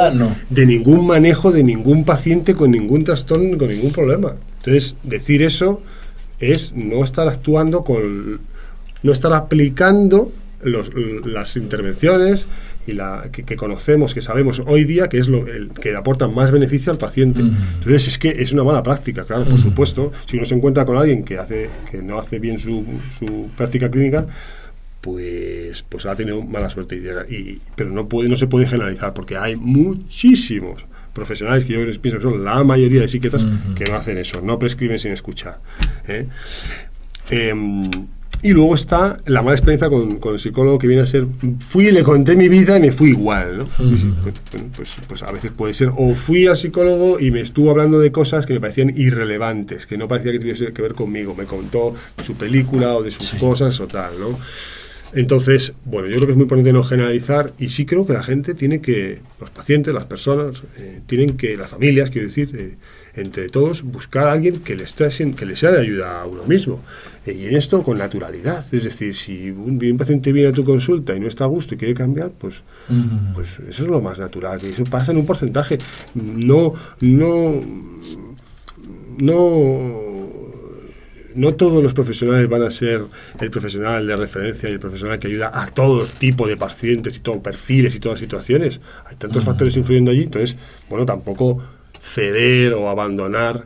de 0.50 0.66
ningún 0.66 1.08
manejo 1.08 1.52
de 1.54 1.64
ningún 1.64 2.04
paciente 2.04 2.54
con 2.54 2.72
ningún 2.72 3.06
trastorno, 3.06 3.58
con 3.58 3.70
ningún 3.70 3.94
problema. 3.94 4.36
Entonces, 4.58 4.96
decir 5.04 5.42
eso 5.42 5.82
es 6.40 6.74
no 6.74 7.04
estar 7.04 7.30
actuando 7.30 7.86
con, 7.86 8.42
no 9.06 9.12
estar 9.12 9.32
aplicando 9.34 10.32
las 10.64 11.58
intervenciones 11.58 12.48
y 12.88 12.94
la 12.94 13.30
que, 13.32 13.56
conocemos, 13.56 14.16
que 14.16 14.22
sabemos 14.22 14.64
hoy 14.66 14.84
día 14.84 15.08
que 15.10 15.20
es 15.20 15.28
lo 15.28 15.46
el, 15.48 15.70
que 15.70 15.96
aporta 15.96 16.28
más 16.28 16.50
beneficio 16.52 16.92
al 16.92 16.98
paciente. 16.98 17.42
Entonces 17.42 18.08
es 18.08 18.18
que 18.18 18.30
es 18.30 18.52
una 18.52 18.64
mala 18.64 18.82
práctica, 18.82 19.24
claro, 19.24 19.46
por 19.46 19.60
supuesto. 19.60 20.12
Si 20.26 20.38
uno 20.38 20.46
se 20.46 20.56
encuentra 20.56 20.86
con 20.86 20.98
alguien 20.98 21.24
que 21.24 21.38
hace 21.38 21.70
que 21.92 22.02
no 22.02 22.18
hace 22.18 22.40
bien 22.40 22.58
su, 22.58 22.84
su 23.20 23.48
práctica 23.56 23.92
clínica, 23.92 24.26
pues 25.02 25.86
pues 25.88 26.08
ha 26.08 26.16
tenido 26.16 26.42
mala 26.42 26.70
suerte 26.72 26.96
y, 27.30 27.60
pero 27.76 27.92
no 27.92 28.10
puede 28.10 28.28
no 28.28 28.36
se 28.36 28.48
puede 28.48 28.68
generalizar 28.68 29.14
porque 29.14 29.38
hay 29.38 29.56
muchísimos 29.56 30.84
profesionales 31.14 31.64
que 31.64 31.74
yo 31.74 32.02
pienso 32.02 32.18
que 32.18 32.24
son 32.24 32.44
la 32.44 32.64
mayoría 32.64 33.02
de 33.02 33.08
psiquiatras 33.08 33.46
que 33.76 33.86
no 33.86 33.96
hacen 33.96 34.18
eso, 34.18 34.42
no 34.42 34.58
prescriben 34.58 34.98
sin 34.98 35.12
escuchar. 35.12 35.60
¿eh? 36.08 36.28
Em, 37.30 37.90
y 38.42 38.52
luego 38.52 38.76
está 38.76 39.20
la 39.26 39.42
mala 39.42 39.56
experiencia 39.56 39.90
con, 39.90 40.20
el 40.34 40.40
psicólogo 40.40 40.78
que 40.78 40.88
viene 40.88 41.04
a 41.04 41.06
ser, 41.06 41.26
fui 41.60 41.88
y 41.88 41.92
le 41.92 42.04
conté 42.04 42.36
mi 42.36 42.48
vida 42.48 42.78
y 42.78 42.80
me 42.80 42.92
fui 42.92 43.10
igual, 43.10 43.58
¿no? 43.58 43.66
Pues, 43.66 44.06
pues, 44.76 44.96
pues, 45.08 45.24
a 45.24 45.32
veces 45.32 45.52
puede 45.52 45.74
ser, 45.74 45.92
o 45.96 46.14
fui 46.16 46.48
al 46.48 46.58
psicólogo 46.58 47.20
y 47.20 47.32
me 47.32 47.42
estuvo 47.42 47.72
hablando 47.72 48.00
de 48.00 48.12
cosas 48.12 48.46
que 48.46 48.54
me 48.54 48.62
parecían 48.62 48.94
irrelevantes, 48.96 49.86
que 49.86 49.98
no 49.98 50.08
parecía 50.08 50.32
que 50.32 50.40
tuviese 50.40 50.74
que 50.74 50.82
ver 50.82 50.94
conmigo, 50.94 51.36
me 51.36 51.46
contó 51.46 51.96
su 52.24 52.36
película 52.36 52.96
o 52.96 53.04
de 53.04 53.12
sus 53.12 53.36
cosas 53.36 53.80
o 53.80 53.88
tal, 53.88 54.20
¿no? 54.20 54.38
Entonces, 55.14 55.74
bueno, 55.86 56.08
yo 56.10 56.16
creo 56.16 56.28
que 56.28 56.32
es 56.34 56.38
muy 56.38 56.44
importante 56.44 56.74
no 56.74 56.84
generalizar 56.84 57.54
y 57.58 57.70
sí 57.70 57.86
creo 57.86 58.06
que 58.06 58.14
la 58.14 58.24
gente 58.24 58.54
tiene 58.54 58.82
que, 58.82 59.20
los 59.40 59.50
pacientes, 59.50 59.94
las 59.94 60.06
personas, 60.06 60.62
eh, 60.78 61.00
tienen 61.08 61.38
que, 61.38 61.56
las 61.56 61.70
familias, 61.70 62.10
quiero 62.10 62.28
decir, 62.28 62.50
eh, 62.54 62.76
entre 63.16 63.50
todos, 63.50 63.82
buscar 63.84 64.28
a 64.28 64.34
alguien 64.34 64.62
que 64.62 64.76
les, 64.76 64.94
que 64.94 65.46
les 65.46 65.60
sea 65.60 65.72
de 65.72 65.82
ayuda 65.82 66.22
a 66.22 66.26
uno 66.26 66.44
mismo. 66.46 66.82
Eh, 67.26 67.34
y 67.34 67.46
en 67.46 67.56
esto 67.56 67.82
con 67.84 67.98
naturalidad. 67.98 68.66
Es 68.74 68.84
decir, 68.84 69.16
si 69.16 69.52
un, 69.52 69.98
paciente 69.98 70.32
viene 70.32 70.50
a 70.50 70.54
tu 70.54 70.64
consulta 70.64 71.16
y 71.16 71.20
no 71.20 71.28
está 71.28 71.46
a 71.46 71.48
gusto 71.48 71.76
y 71.76 71.78
quiere 71.78 71.94
cambiar, 71.94 72.32
pues, 72.32 72.62
pues 73.34 73.60
eso 73.68 73.84
es 73.84 73.90
lo 73.90 74.02
más 74.02 74.20
natural. 74.20 74.60
Y 74.64 74.68
eso 74.68 74.84
pasa 74.84 75.12
en 75.12 75.18
un 75.18 75.26
porcentaje. 75.26 75.78
No, 76.14 76.74
no, 77.02 77.62
no 79.20 80.16
no 81.36 81.54
todos 81.56 81.84
los 81.84 81.94
profesionales 81.94 82.50
van 82.50 82.64
a 82.64 82.72
ser 82.72 83.06
el 83.40 83.52
profesional 83.52 84.08
de 84.08 84.16
referencia 84.16 84.70
y 84.70 84.74
el 84.74 84.80
profesional 84.80 85.20
que 85.20 85.28
ayuda 85.28 85.52
a 85.54 85.68
todo 85.68 86.06
tipo 86.06 86.48
de 86.48 86.58
pacientes 86.58 87.18
y 87.18 87.20
todo 87.20 87.42
perfiles 87.44 87.94
y 87.96 88.00
todas 88.00 88.20
situaciones. 88.20 88.80
Hay 89.06 89.18
tantos 89.18 89.44
factores 89.44 89.76
influyendo 89.76 90.12
allí, 90.12 90.24
entonces, 90.24 90.56
bueno, 90.90 91.06
tampoco 91.06 91.62
ceder 92.06 92.74
o 92.74 92.90
abandonar 92.90 93.66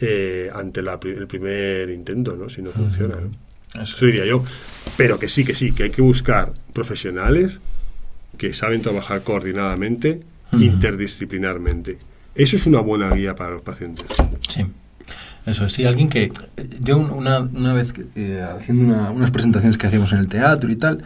eh, 0.00 0.50
ante 0.54 0.80
el 0.80 1.26
primer 1.26 1.90
intento, 1.90 2.34
¿no? 2.34 2.48
Si 2.48 2.62
no 2.62 2.70
funciona, 2.70 3.16
Eso. 3.80 4.06
diría 4.06 4.24
yo. 4.24 4.42
Pero 4.96 5.18
que 5.18 5.28
sí, 5.28 5.44
que 5.44 5.54
sí, 5.54 5.72
que 5.72 5.84
hay 5.84 5.90
que 5.90 6.02
buscar 6.02 6.52
profesionales 6.72 7.60
que 8.38 8.52
saben 8.52 8.82
trabajar 8.82 9.22
coordinadamente, 9.22 10.22
interdisciplinarmente. 10.52 11.98
Eso 12.34 12.56
es 12.56 12.66
una 12.66 12.80
buena 12.80 13.10
guía 13.10 13.34
para 13.34 13.50
los 13.50 13.62
pacientes. 13.62 14.04
Sí. 14.48 14.66
Eso 15.46 15.68
sí, 15.68 15.84
alguien 15.84 16.08
que 16.08 16.32
yo 16.80 16.96
una, 16.98 17.40
una 17.40 17.74
vez 17.74 17.92
eh, 18.16 18.42
haciendo 18.42 19.12
unas 19.12 19.30
presentaciones 19.30 19.76
que 19.76 19.86
hacíamos 19.86 20.12
en 20.12 20.18
el 20.18 20.28
teatro 20.28 20.70
y 20.70 20.76
tal, 20.76 20.98
eh, 20.98 21.04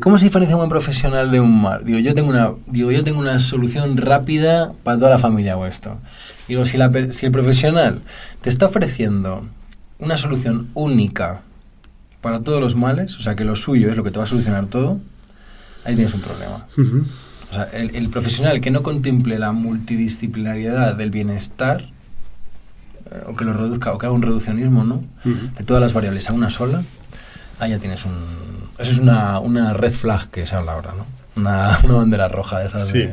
¿cómo 0.00 0.18
se 0.18 0.24
diferencia 0.24 0.56
un 0.56 0.60
buen 0.60 0.70
profesional 0.70 1.30
de 1.30 1.40
un 1.40 1.62
mal? 1.62 1.84
Digo, 1.84 1.98
yo 1.98 2.14
tengo 2.14 2.28
una, 2.28 2.52
digo, 2.66 2.90
yo 2.90 3.02
tengo 3.04 3.18
una 3.18 3.38
solución 3.38 3.96
rápida 3.96 4.72
para 4.82 4.98
toda 4.98 5.10
la 5.10 5.18
familia 5.18 5.56
o 5.56 5.66
esto. 5.66 5.98
Digo, 6.46 6.66
si, 6.66 6.76
la, 6.76 6.90
si 7.10 7.26
el 7.26 7.32
profesional 7.32 8.00
te 8.42 8.50
está 8.50 8.66
ofreciendo 8.66 9.46
una 9.98 10.16
solución 10.16 10.68
única 10.74 11.42
para 12.20 12.40
todos 12.40 12.60
los 12.60 12.74
males, 12.74 13.16
o 13.16 13.20
sea, 13.20 13.34
que 13.34 13.44
lo 13.44 13.56
suyo 13.56 13.88
es 13.90 13.96
lo 13.96 14.04
que 14.04 14.10
te 14.10 14.18
va 14.18 14.24
a 14.24 14.28
solucionar 14.28 14.66
todo, 14.66 15.00
ahí 15.84 15.94
tienes 15.94 16.14
un 16.14 16.20
problema. 16.20 16.66
O 17.50 17.54
sea, 17.54 17.64
el, 17.72 17.96
el 17.96 18.08
profesional 18.10 18.60
que 18.60 18.70
no 18.70 18.82
contemple 18.82 19.38
la 19.38 19.52
multidisciplinariedad 19.52 20.94
del 20.96 21.10
bienestar, 21.10 21.86
o 23.26 23.34
que 23.34 23.44
lo 23.44 23.54
reduzca, 23.54 23.92
o 23.92 23.98
que 23.98 24.06
haga 24.06 24.14
un 24.14 24.22
reduccionismo, 24.22 24.84
¿no? 24.84 25.02
De 25.24 25.64
todas 25.64 25.80
las 25.80 25.94
variables 25.94 26.28
a 26.28 26.34
una 26.34 26.50
sola, 26.50 26.82
ahí 27.58 27.70
ya 27.70 27.78
tienes 27.78 28.04
un... 28.04 28.68
Eso 28.78 28.92
es 28.92 28.98
una, 28.98 29.40
una 29.40 29.72
red 29.72 29.92
flag 29.92 30.28
que 30.30 30.46
se 30.46 30.54
habla 30.54 30.72
ahora, 30.72 30.94
¿no? 30.96 31.06
Una, 31.36 31.78
una 31.84 31.94
bandera 31.94 32.28
roja 32.28 32.60
de 32.60 32.66
esas 32.66 32.88
sí. 32.88 33.08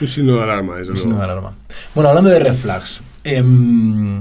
Un 0.00 0.06
signo 0.06 0.34
de 0.34 0.42
alarma, 0.42 0.78
eso 0.80 0.92
Un 0.92 0.98
signo 0.98 1.16
de 1.16 1.24
alarma. 1.24 1.54
Bueno, 1.94 2.10
hablando 2.10 2.30
de 2.30 2.38
red 2.38 2.54
flags, 2.54 3.02
em, 3.24 4.20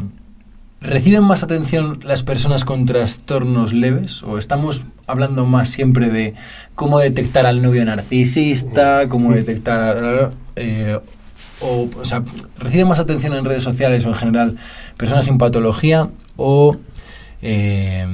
¿reciben 0.79 1.23
más 1.23 1.43
atención 1.43 1.99
las 2.03 2.23
personas 2.23 2.63
con 2.63 2.85
trastornos 2.85 3.73
leves? 3.73 4.23
¿O 4.23 4.37
estamos 4.37 4.85
hablando 5.05 5.45
más 5.45 5.69
siempre 5.69 6.09
de 6.09 6.33
cómo 6.75 6.99
detectar 6.99 7.45
al 7.45 7.61
novio 7.61 7.83
narcisista, 7.85 9.09
cómo 9.09 9.33
detectar... 9.33 10.31
Eh, 10.55 10.99
o, 11.61 11.89
o 11.97 12.05
sea, 12.05 12.21
¿reciben 12.57 12.87
más 12.87 12.99
atención 12.99 13.33
en 13.33 13.45
redes 13.45 13.63
sociales 13.63 14.05
o 14.05 14.09
en 14.09 14.15
general 14.15 14.57
personas 14.97 15.25
sin 15.25 15.37
patología 15.37 16.09
o, 16.37 16.77
eh, 17.47 18.07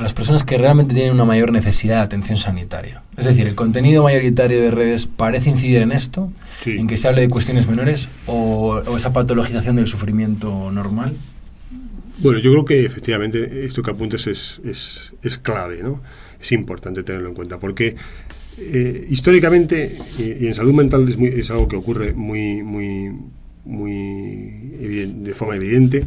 las 0.00 0.14
personas 0.14 0.44
que 0.44 0.56
realmente 0.56 0.94
tienen 0.94 1.12
una 1.12 1.26
mayor 1.26 1.52
necesidad 1.52 1.96
de 1.96 2.00
atención 2.02 2.38
sanitaria. 2.38 3.02
Es 3.18 3.26
decir, 3.26 3.46
el 3.46 3.54
contenido 3.54 4.02
mayoritario 4.02 4.62
de 4.62 4.70
redes 4.70 5.06
parece 5.06 5.50
incidir 5.50 5.82
en 5.82 5.92
esto, 5.92 6.32
en 6.64 6.86
que 6.86 6.96
se 6.96 7.06
hable 7.06 7.20
de 7.20 7.28
cuestiones 7.28 7.68
menores 7.68 8.08
o, 8.26 8.80
esa 8.96 9.12
patologización 9.12 9.76
del 9.76 9.88
sufrimiento 9.88 10.70
normal. 10.70 11.14
Bueno, 12.20 12.38
yo 12.38 12.50
creo 12.52 12.64
que 12.64 12.86
efectivamente 12.86 13.66
esto 13.66 13.82
que 13.82 13.90
apuntes 13.90 14.26
es, 14.26 14.58
es, 14.64 15.12
es 15.22 15.36
clave, 15.36 15.82
¿no? 15.82 16.00
Es 16.40 16.50
importante 16.52 17.02
tenerlo 17.02 17.28
en 17.28 17.34
cuenta, 17.34 17.58
porque 17.58 17.94
eh, 18.58 19.06
históricamente 19.10 19.98
y, 20.18 20.46
en 20.46 20.54
salud 20.54 20.72
mental 20.72 21.06
es, 21.06 21.18
es, 21.18 21.50
algo 21.50 21.68
que 21.68 21.76
ocurre 21.76 22.14
muy, 22.14 22.62
muy, 22.62 23.12
muy 23.66 24.50
de 24.80 25.34
forma 25.34 25.56
evidente 25.56 26.06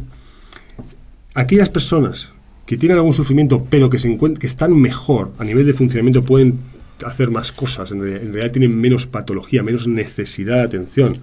aquellas 1.34 1.68
personas 1.68 2.32
que 2.72 2.78
tienen 2.78 2.96
algún 2.96 3.12
sufrimiento, 3.12 3.66
pero 3.68 3.90
que, 3.90 3.98
se 3.98 4.16
que 4.16 4.46
están 4.46 4.74
mejor 4.74 5.32
a 5.38 5.44
nivel 5.44 5.66
de 5.66 5.74
funcionamiento, 5.74 6.22
pueden 6.22 6.58
hacer 7.04 7.30
más 7.30 7.52
cosas, 7.52 7.92
en 7.92 8.00
realidad, 8.00 8.50
tienen 8.50 8.74
menos 8.74 9.06
patología, 9.06 9.62
menos 9.62 9.86
necesidad 9.86 10.56
de 10.56 10.62
atención, 10.62 11.18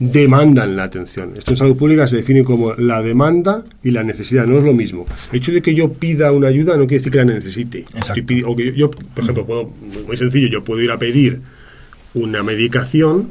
demandan 0.00 0.74
la 0.74 0.82
atención. 0.82 1.34
Esto 1.36 1.52
en 1.52 1.58
salud 1.58 1.76
pública 1.76 2.08
se 2.08 2.16
define 2.16 2.42
como 2.42 2.74
la 2.74 3.02
demanda 3.02 3.64
y 3.84 3.92
la 3.92 4.02
necesidad, 4.02 4.48
no 4.48 4.58
es 4.58 4.64
lo 4.64 4.72
mismo. 4.72 5.06
El 5.30 5.36
hecho 5.38 5.52
de 5.52 5.62
que 5.62 5.76
yo 5.76 5.92
pida 5.92 6.32
una 6.32 6.48
ayuda 6.48 6.76
no 6.76 6.88
quiere 6.88 6.98
decir 6.98 7.12
que 7.12 7.18
la 7.18 7.24
necesite. 7.24 7.84
o 8.44 8.56
que 8.56 8.74
yo, 8.74 8.90
por 8.90 9.22
ejemplo, 9.22 9.46
puedo, 9.46 9.72
muy 10.08 10.16
sencillo, 10.16 10.48
yo 10.48 10.64
puedo 10.64 10.82
ir 10.82 10.90
a 10.90 10.98
pedir 10.98 11.40
una 12.14 12.42
medicación 12.42 13.28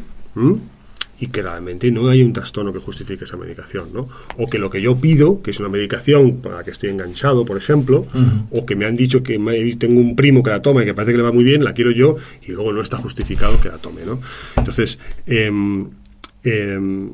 y 1.19 1.27
que 1.27 1.41
realmente 1.41 1.91
no 1.91 2.07
hay 2.07 2.23
un 2.23 2.31
trastorno 2.31 2.71
que 2.71 2.79
justifique 2.79 3.25
esa 3.25 3.35
medicación, 3.35 3.89
¿no? 3.93 4.07
O 4.37 4.49
que 4.49 4.57
lo 4.57 4.69
que 4.69 4.81
yo 4.81 4.95
pido, 4.97 5.41
que 5.41 5.51
es 5.51 5.59
una 5.59 5.67
medicación 5.67 6.37
para 6.37 6.55
la 6.55 6.63
que 6.63 6.71
estoy 6.71 6.89
enganchado, 6.89 7.45
por 7.45 7.57
ejemplo, 7.57 8.07
o 8.51 8.65
que 8.65 8.75
me 8.75 8.85
han 8.85 8.95
dicho 8.95 9.21
que 9.21 9.37
tengo 9.77 9.99
un 9.99 10.15
primo 10.15 10.41
que 10.43 10.49
la 10.49 10.61
toma 10.61 10.83
y 10.83 10.85
que 10.85 10.93
parece 10.93 11.11
que 11.11 11.17
le 11.17 11.23
va 11.23 11.31
muy 11.31 11.43
bien, 11.43 11.63
la 11.63 11.73
quiero 11.73 11.91
yo 11.91 12.17
y 12.47 12.53
luego 12.53 12.71
no 12.71 12.81
está 12.81 12.97
justificado 12.97 13.59
que 13.59 13.67
la 13.67 13.77
tome, 13.77 14.01
¿no? 14.05 14.21
Entonces, 14.55 14.97
em, 15.25 15.87
em, 16.43 17.11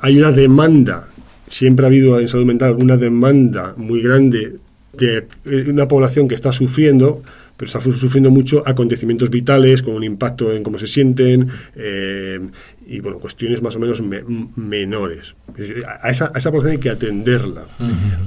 hay 0.00 0.18
una 0.18 0.32
demanda, 0.32 1.08
siempre 1.46 1.86
ha 1.86 1.88
habido 1.88 2.20
en 2.20 2.28
salud 2.28 2.44
mental 2.44 2.74
una 2.74 2.98
demanda 2.98 3.74
muy 3.78 4.02
grande 4.02 4.56
de 4.92 5.26
una 5.68 5.88
población 5.88 6.28
que 6.28 6.34
está 6.34 6.52
sufriendo 6.52 7.22
pero 7.58 7.66
está 7.66 7.80
sufriendo 7.80 8.30
mucho 8.30 8.62
acontecimientos 8.64 9.30
vitales 9.30 9.82
con 9.82 9.94
un 9.94 10.04
impacto 10.04 10.52
en 10.52 10.62
cómo 10.62 10.78
se 10.78 10.86
sienten 10.86 11.48
eh, 11.74 12.38
y 12.86 13.00
bueno, 13.00 13.18
cuestiones 13.18 13.60
más 13.60 13.74
o 13.74 13.80
menos 13.80 14.00
menores. 14.56 15.34
A 16.00 16.08
esa, 16.08 16.30
a 16.32 16.38
esa, 16.38 16.50
población 16.50 16.72
hay 16.72 16.78
que 16.78 16.88
atenderla, 16.88 17.66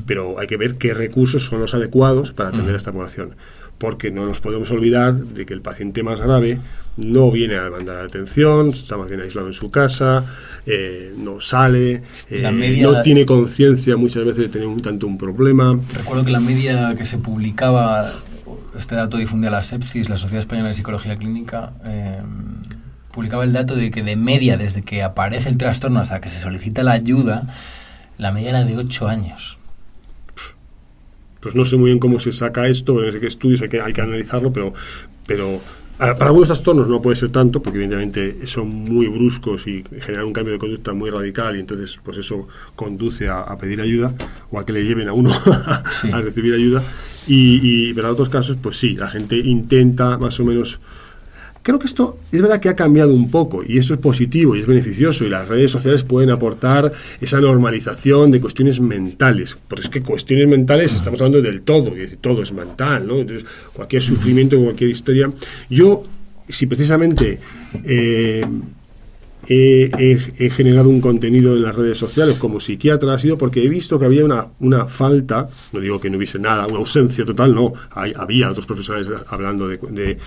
pero 0.06 0.38
hay 0.38 0.48
que 0.48 0.58
ver 0.58 0.76
qué 0.76 0.94
recursos 0.94 1.46
son 1.46 1.62
los 1.62 1.74
adecuados 1.74 2.34
para 2.34 2.50
atender 2.50 2.76
a 2.76 2.78
esta 2.78 2.92
población. 2.92 3.36
Porque 3.78 4.12
no 4.12 4.28
nos 4.28 4.42
podemos 4.42 4.70
olvidar 4.70 5.16
de 5.16 5.46
que 5.46 5.54
el 5.54 5.62
paciente 5.62 6.04
más 6.04 6.22
grave 6.22 6.60
no 6.98 7.32
viene 7.32 7.56
a 7.56 7.64
demandar 7.64 8.06
atención, 8.06 8.70
está 8.70 8.98
más 8.98 9.08
bien 9.08 9.22
aislado 9.22 9.48
en 9.48 9.54
su 9.54 9.72
casa, 9.72 10.26
eh, 10.68 11.14
no 11.18 11.40
sale, 11.40 12.04
eh, 12.30 12.80
no 12.82 13.02
tiene 13.02 13.26
conciencia 13.26 13.96
muchas 13.96 14.26
veces 14.26 14.44
de 14.44 14.50
tener 14.50 14.68
un 14.68 14.82
tanto 14.82 15.08
un 15.08 15.18
problema. 15.18 15.80
Recuerdo 15.96 16.26
que 16.26 16.32
la 16.32 16.42
media 16.42 16.94
que 16.96 17.06
se 17.06 17.18
publicaba 17.18 18.12
este 18.78 18.96
dato 18.96 19.18
difundía 19.18 19.50
la 19.50 19.64
sepsis, 19.64 20.10
la 20.10 20.18
Sociedad 20.18 20.40
Española 20.40 20.70
de 20.70 20.74
Psicología 20.74 21.18
Clínica, 21.18 21.74
eh, 21.90 22.22
publicaba 23.12 23.44
el 23.44 23.54
dato 23.54 23.76
de 23.76 23.92
que 23.92 24.04
de 24.04 24.16
media, 24.16 24.58
desde 24.58 24.82
que 24.82 25.04
aparece 25.04 25.50
el 25.50 25.58
trastorno 25.58 26.00
hasta 26.00 26.22
que 26.22 26.30
se 26.30 26.40
solicita 26.40 26.84
la 26.84 26.94
ayuda, 26.94 27.48
la 28.18 28.32
media 28.32 28.50
era 28.50 28.64
de 28.64 28.78
8 28.78 29.08
años. 29.08 29.58
Pues 31.40 31.56
no 31.56 31.66
sé 31.66 31.76
muy 31.76 31.88
bien 31.88 32.00
cómo 32.00 32.20
se 32.20 32.32
saca 32.32 32.68
esto, 32.68 33.00
sé 33.12 33.20
qué 33.20 33.28
estudios 33.28 33.62
hay 33.62 33.70
que, 33.70 33.82
hay 33.82 33.94
que 33.94 34.02
analizarlo, 34.02 34.54
pero, 34.54 34.74
pero 35.26 35.60
para 36.02 36.28
algunos 36.28 36.48
trastornos 36.48 36.88
no 36.88 37.00
puede 37.00 37.16
ser 37.16 37.30
tanto, 37.30 37.62
porque 37.62 37.78
evidentemente 37.78 38.48
son 38.48 38.70
muy 38.70 39.08
bruscos 39.08 39.68
y 39.68 39.84
generan 40.00 40.26
un 40.26 40.34
cambio 40.34 40.54
de 40.54 40.60
conducta 40.60 40.94
muy 40.94 41.12
radical 41.12 41.56
y 41.56 41.60
entonces 41.60 42.00
pues 42.04 42.18
eso 42.18 42.48
conduce 42.76 43.30
a, 43.30 43.56
pedir 43.58 43.82
ayuda 43.82 44.16
o 44.50 44.58
a 44.58 44.66
que 44.66 44.74
le 44.74 44.84
lleven 44.84 45.08
a 45.10 45.14
uno 45.14 45.32
a 46.12 46.22
recibir 46.22 46.56
ayuda. 46.56 46.82
Y, 47.28 47.60
y, 47.62 47.94
pero 47.94 48.08
en 48.08 48.14
otros 48.14 48.30
casos, 48.30 48.58
pues 48.60 48.78
sí, 48.78 48.96
la 48.96 49.10
gente 49.10 49.38
intenta 49.38 50.18
más 50.18 50.40
o 50.40 50.44
menos 50.44 50.80
Creo 51.64 51.78
que 51.78 51.86
esto 51.86 52.18
es 52.32 52.42
verdad 52.42 52.60
que 52.60 52.70
ha 52.70 52.76
cambiado 52.76 53.14
un 53.14 53.30
poco 53.30 53.62
y 53.66 53.78
esto 53.78 53.94
es 53.94 54.00
positivo 54.00 54.56
y 54.56 54.62
es 54.62 54.66
beneficioso 54.66 55.26
y 55.26 55.30
las 55.30 55.48
redes 55.48 55.70
sociales 55.70 56.04
pueden 56.04 56.32
aportar 56.32 56.92
esa 57.20 57.40
normalización 57.40 58.32
de 58.32 58.42
cuestiones 58.42 58.80
mentales. 58.80 59.56
Porque 59.68 59.84
es 59.84 59.90
que 59.90 60.02
cuestiones 60.02 60.48
mentales 60.48 60.94
estamos 60.94 61.22
hablando 61.22 61.42
del 61.42 61.62
todo, 61.62 61.96
y 61.96 62.08
todo 62.18 62.42
es 62.42 62.52
mental, 62.52 63.06
¿no? 63.06 63.20
Entonces, 63.20 63.46
cualquier 63.74 64.02
sufrimiento, 64.02 64.60
cualquier 64.60 64.90
historia. 64.90 65.32
Yo, 65.70 66.04
si 66.50 66.66
precisamente 66.66 67.40
eh, 67.84 68.44
he, 69.48 70.50
generado 70.54 70.90
un 70.90 71.02
contenido 71.02 71.56
en 71.56 71.64
las 71.64 71.76
redes 71.76 71.98
sociales 71.98 72.38
como 72.38 72.60
psiquiatra 72.60 73.14
ha 73.14 73.20
sido 73.20 73.38
porque 73.38 73.64
he 73.64 73.70
visto 73.70 74.00
que 74.00 74.06
había 74.06 74.24
una, 74.24 74.48
una 74.60 74.86
falta, 74.86 75.48
no 75.72 75.80
digo 75.80 76.00
que 76.00 76.10
no 76.10 76.18
hubiese 76.18 76.40
nada, 76.40 76.68
una 76.68 76.78
ausencia 76.78 77.26
total, 77.26 77.56
no, 77.56 77.74
había 77.92 78.52
otros 78.52 78.66
profesores 78.66 79.08
hablando 79.28 79.68
de, 79.68 80.18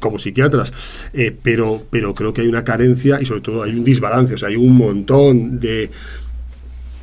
como 0.00 0.18
psiquiatras, 0.18 0.72
eh, 1.12 1.36
pero, 1.42 1.82
pero 1.90 2.14
creo 2.14 2.32
que 2.32 2.42
hay 2.42 2.48
una 2.48 2.64
carencia 2.64 3.20
y 3.20 3.26
sobre 3.26 3.40
todo 3.40 3.62
hay 3.62 3.72
un 3.72 3.84
desbalance, 3.84 4.34
o 4.34 4.38
sea, 4.38 4.48
hay 4.48 4.56
un 4.56 4.76
montón 4.76 5.58
de 5.58 5.90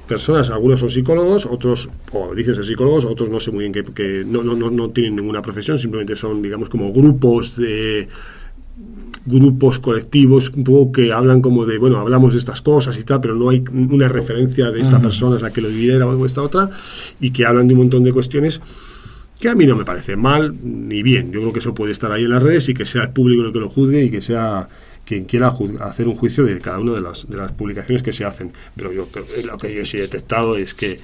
personas, 0.08 0.50
algunos 0.50 0.80
son 0.80 0.90
psicólogos, 0.90 1.46
otros, 1.46 1.90
o 2.12 2.36
dicen 2.36 2.54
ser 2.56 2.66
psicólogos, 2.66 3.06
otros 3.06 3.30
no 3.30 3.40
sé 3.40 3.52
muy 3.52 3.70
bien 3.70 3.72
que, 3.72 3.84
que 3.94 4.24
no, 4.26 4.44
no, 4.44 4.56
no 4.56 4.90
tienen 4.90 5.16
ninguna 5.16 5.42
profesión, 5.42 5.80
simplemente 5.80 6.16
son, 6.18 6.42
digamos, 6.42 6.68
como 6.68 6.92
grupos 6.92 7.56
de 7.56 8.10
grupos 9.26 9.80
colectivos 9.80 10.52
un 10.56 10.64
poco 10.64 10.92
que 10.92 11.14
hablan 11.14 11.42
como 11.42 11.66
de, 11.66 11.78
bueno, 11.78 11.98
hablamos 11.98 12.34
de 12.34 12.40
estas 12.40 12.62
cosas 12.62 12.98
y 12.98 13.04
tal, 13.04 13.22
pero 13.22 13.36
no 13.36 13.50
hay 13.50 13.64
una 13.72 14.08
referencia 14.08 14.72
de 14.72 14.82
esta 14.82 15.02
persona 15.02 15.36
es 15.36 15.42
la 15.42 15.52
que 15.52 15.62
lo 15.62 15.70
lidera 15.70 16.08
o 16.08 16.26
esta 16.26 16.42
otra, 16.42 16.70
y 17.20 17.32
que 17.32 17.46
hablan 17.46 17.68
de 17.68 17.74
un 17.74 17.82
montón 17.82 18.04
de 18.04 18.14
cuestiones 18.14 18.62
que 19.40 19.50
a 19.50 19.56
mí 19.56 19.66
no 19.66 19.76
me 19.76 19.86
parece 19.86 20.16
mal 20.16 20.56
ni 20.64 21.02
bien. 21.02 21.32
Yo 21.32 21.40
creo 21.40 21.54
que 21.54 21.60
eso 21.60 21.74
puede 21.74 21.92
estar 21.92 22.12
ahí 22.12 22.24
en 22.24 22.30
las 22.30 22.44
redes 22.44 22.70
y 22.70 22.74
que 22.76 22.86
sea 22.86 23.04
el 23.04 23.10
público 23.10 23.44
el 23.44 23.52
que 23.52 23.60
lo 23.60 23.70
juzgue 23.70 24.04
y 24.04 24.12
que 24.12 24.22
sea 24.22 24.70
quien 25.04 25.26
quiera 25.26 25.54
hacer 25.80 26.08
un 26.08 26.16
juicio 26.16 26.46
de 26.46 26.60
cada 26.60 26.80
una 26.80 26.94
de 26.94 27.02
las, 27.02 27.28
de 27.28 27.38
las 27.38 27.52
publicaciones 27.52 28.04
que 28.04 28.14
se 28.14 28.24
hacen. 28.24 28.54
Pero 28.76 28.94
yo 28.94 29.08
lo 29.44 29.58
que 29.58 29.74
yo 29.74 29.84
sí 29.84 29.98
he 29.98 30.02
detectado 30.02 30.56
es 30.56 30.76
que 30.76 31.00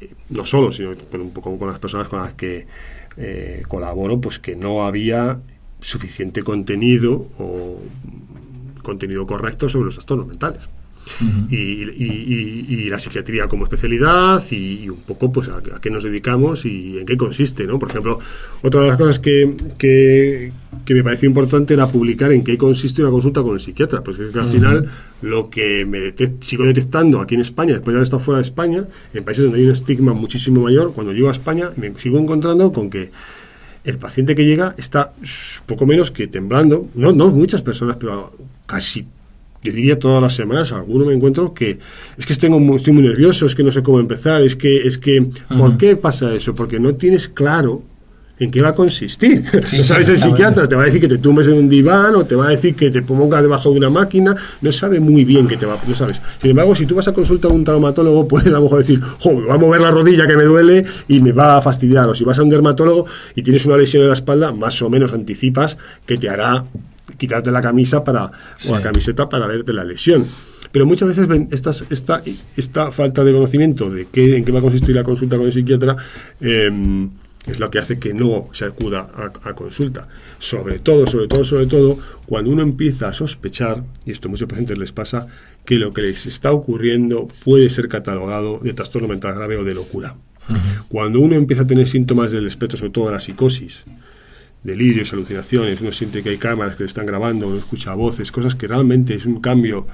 eh, 0.00 0.10
no 0.28 0.44
solo, 0.44 0.70
sino 0.70 0.90
un 0.90 1.30
poco 1.32 1.58
con 1.58 1.68
las 1.68 1.78
personas 1.78 2.06
con 2.08 2.20
las 2.20 2.34
que 2.34 2.66
eh, 3.16 3.62
colaboro, 3.66 4.20
pues 4.20 4.38
que 4.38 4.56
no 4.56 4.84
había 4.84 5.40
suficiente 5.80 6.42
contenido 6.42 7.26
o 7.38 7.80
contenido 8.82 9.26
correcto 9.26 9.68
sobre 9.68 9.86
los 9.86 9.94
trastornos 9.94 10.26
mentales. 10.26 10.68
y, 11.50 12.88
la 12.88 12.98
psiquiatría 12.98 13.48
como 13.48 13.64
especialidad 13.64 14.42
y, 14.50 14.88
un 14.88 15.00
poco 15.00 15.32
pues 15.32 15.48
a, 15.48 15.60
qué 15.80 15.90
nos 15.90 16.04
dedicamos 16.04 16.64
y 16.64 16.98
en 16.98 17.06
qué 17.06 17.16
consiste, 17.16 17.66
¿no? 17.66 17.78
Por 17.78 17.90
ejemplo, 17.90 18.18
otra 18.62 18.82
de 18.82 18.88
las 18.88 18.96
cosas 18.96 19.18
que, 19.18 19.54
que, 19.78 20.52
me 20.88 21.04
pareció 21.04 21.28
importante 21.28 21.74
era 21.74 21.86
publicar 21.86 22.32
en 22.32 22.42
qué 22.42 22.58
consiste 22.58 23.00
una 23.02 23.10
consulta 23.10 23.42
con 23.42 23.54
el 23.54 23.60
psiquiatra, 23.60 24.02
porque 24.02 24.26
es 24.26 24.32
que 24.32 24.38
al 24.40 24.48
final 24.48 24.90
lo 25.22 25.50
que 25.50 25.84
me 25.86 26.12
sigo 26.40 26.64
detectando 26.64 27.20
aquí 27.20 27.36
en 27.36 27.42
España, 27.42 27.74
después 27.74 27.92
de 27.92 27.98
haber 27.98 28.04
estado 28.04 28.22
fuera 28.22 28.38
de 28.38 28.42
España, 28.42 28.84
en 29.14 29.24
países 29.24 29.44
donde 29.44 29.60
hay 29.60 29.66
un 29.66 29.72
estigma 29.72 30.12
muchísimo 30.12 30.62
mayor, 30.62 30.92
cuando 30.92 31.12
llego 31.12 31.28
a 31.28 31.32
España 31.32 31.70
me 31.76 31.94
sigo 31.98 32.18
encontrando 32.18 32.72
con 32.72 32.90
que 32.90 33.10
el 33.84 33.98
paciente 33.98 34.34
que 34.34 34.44
llega 34.44 34.74
está 34.76 35.12
poco 35.66 35.86
menos 35.86 36.10
que 36.10 36.26
temblando, 36.26 36.88
no, 36.94 37.12
no 37.12 37.28
muchas 37.30 37.62
personas, 37.62 37.96
pero 37.98 38.32
casi, 38.66 39.06
yo 39.62 39.72
diría 39.72 39.98
todas 39.98 40.22
las 40.22 40.34
semanas, 40.34 40.72
alguno 40.72 41.06
me 41.06 41.14
encuentro 41.14 41.54
que 41.54 41.78
es 42.16 42.26
que 42.26 42.32
estoy 42.32 42.50
muy, 42.50 42.76
estoy 42.76 42.92
muy 42.92 43.02
nervioso, 43.02 43.46
es 43.46 43.54
que 43.54 43.62
no 43.62 43.70
sé 43.70 43.82
cómo 43.82 44.00
empezar, 44.00 44.42
es 44.42 44.56
que, 44.56 44.86
es 44.86 44.98
que, 44.98 45.26
¿por 45.48 45.76
qué 45.76 45.96
pasa 45.96 46.34
eso? 46.34 46.54
Porque 46.54 46.78
no 46.78 46.94
tienes 46.94 47.28
claro 47.28 47.82
en 48.40 48.50
qué 48.50 48.62
va 48.62 48.70
a 48.70 48.74
consistir. 48.74 49.44
no 49.72 49.82
sabes 49.82 50.08
el 50.08 50.18
psiquiatra, 50.18 50.66
te 50.66 50.74
va 50.74 50.82
a 50.82 50.86
decir 50.86 51.00
que 51.00 51.08
te 51.08 51.18
tumbes 51.18 51.46
en 51.46 51.52
un 51.52 51.68
diván 51.68 52.16
o 52.16 52.24
te 52.24 52.34
va 52.34 52.46
a 52.46 52.50
decir 52.50 52.74
que 52.74 52.90
te 52.90 53.02
pongas 53.02 53.42
debajo 53.42 53.70
de 53.70 53.78
una 53.78 53.90
máquina, 53.90 54.34
no 54.62 54.72
sabe 54.72 54.98
muy 54.98 55.24
bien 55.24 55.46
qué 55.46 55.56
te 55.56 55.66
va, 55.66 55.78
no 55.86 55.94
sabes. 55.94 56.20
Sin 56.40 56.50
embargo, 56.50 56.74
si 56.74 56.86
tú 56.86 56.94
vas 56.94 57.06
a 57.06 57.12
consultar 57.12 57.50
a 57.50 57.54
un 57.54 57.64
traumatólogo, 57.64 58.26
puedes 58.26 58.48
a 58.48 58.52
lo 58.52 58.62
mejor 58.62 58.80
decir, 58.80 59.00
jo, 59.00 59.34
me 59.34 59.46
va 59.46 59.54
a 59.54 59.58
mover 59.58 59.82
la 59.82 59.90
rodilla 59.90 60.26
que 60.26 60.36
me 60.36 60.44
duele 60.44 60.84
y 61.06 61.20
me 61.20 61.32
va 61.32 61.58
a 61.58 61.62
fastidiar. 61.62 62.08
O 62.08 62.14
si 62.14 62.24
vas 62.24 62.38
a 62.38 62.42
un 62.42 62.48
dermatólogo 62.48 63.04
y 63.34 63.42
tienes 63.42 63.66
una 63.66 63.76
lesión 63.76 64.02
en 64.02 64.08
la 64.08 64.14
espalda, 64.14 64.52
más 64.52 64.80
o 64.80 64.88
menos 64.88 65.12
anticipas 65.12 65.76
que 66.06 66.16
te 66.16 66.30
hará 66.30 66.64
quitarte 67.18 67.50
la 67.50 67.60
camisa 67.60 68.02
para, 68.02 68.24
o 68.24 68.72
la 68.72 68.80
camiseta 68.80 69.28
para 69.28 69.46
verte 69.46 69.74
la 69.74 69.84
lesión. 69.84 70.24
Pero 70.72 70.86
muchas 70.86 71.08
veces 71.08 71.26
ven 71.26 71.48
estas, 71.50 71.84
esta, 71.90 72.22
esta 72.56 72.90
falta 72.90 73.22
de 73.22 73.32
conocimiento 73.32 73.90
de 73.90 74.06
qué, 74.10 74.36
en 74.36 74.44
qué 74.44 74.52
va 74.52 74.60
a 74.60 74.62
consistir 74.62 74.94
la 74.94 75.04
consulta 75.04 75.36
con 75.36 75.46
el 75.46 75.52
psiquiatra, 75.52 75.96
eh, 76.40 76.70
es 77.46 77.58
lo 77.58 77.70
que 77.70 77.78
hace 77.78 77.98
que 77.98 78.12
no 78.12 78.48
se 78.52 78.64
acuda 78.64 79.08
a, 79.42 79.54
consulta. 79.54 80.08
Sobre 80.38 80.78
todo, 80.78 81.06
sobre 81.06 81.28
todo, 81.28 81.44
sobre 81.44 81.66
todo, 81.66 81.98
cuando 82.26 82.50
uno 82.50 82.62
empieza 82.62 83.08
a 83.08 83.14
sospechar, 83.14 83.82
y 84.04 84.10
esto 84.10 84.28
a 84.28 84.30
muchos 84.30 84.48
pacientes 84.48 84.78
les 84.78 84.92
pasa, 84.92 85.26
que 85.64 85.76
lo 85.76 85.92
que 85.92 86.02
les 86.02 86.26
está 86.26 86.52
ocurriendo 86.52 87.28
puede 87.44 87.68
ser 87.70 87.88
catalogado 87.88 88.58
de 88.62 88.72
trastorno 88.72 89.08
mental 89.08 89.34
grave 89.34 89.56
o 89.56 89.64
de 89.64 89.74
locura. 89.74 90.16
Cuando 90.88 91.20
uno 91.20 91.36
empieza 91.36 91.62
a 91.62 91.66
tener 91.66 91.86
síntomas 91.86 92.32
del 92.32 92.46
espectro, 92.46 92.76
sobre 92.76 92.90
todo 92.90 93.06
de 93.06 93.12
la 93.12 93.20
psicosis, 93.20 93.84
delirios, 94.64 95.12
alucinaciones, 95.12 95.80
uno 95.80 95.92
siente 95.92 96.22
que 96.22 96.30
hay 96.30 96.38
cámaras 96.38 96.76
que 96.76 96.82
le 96.82 96.88
están 96.88 97.06
grabando, 97.06 97.46
uno 97.46 97.58
escucha 97.58 97.94
voces, 97.94 98.32
cosas 98.32 98.56
que 98.56 98.66
realmente 98.66 99.14
es 99.14 99.26
un 99.26 99.40
cambio 99.40 99.86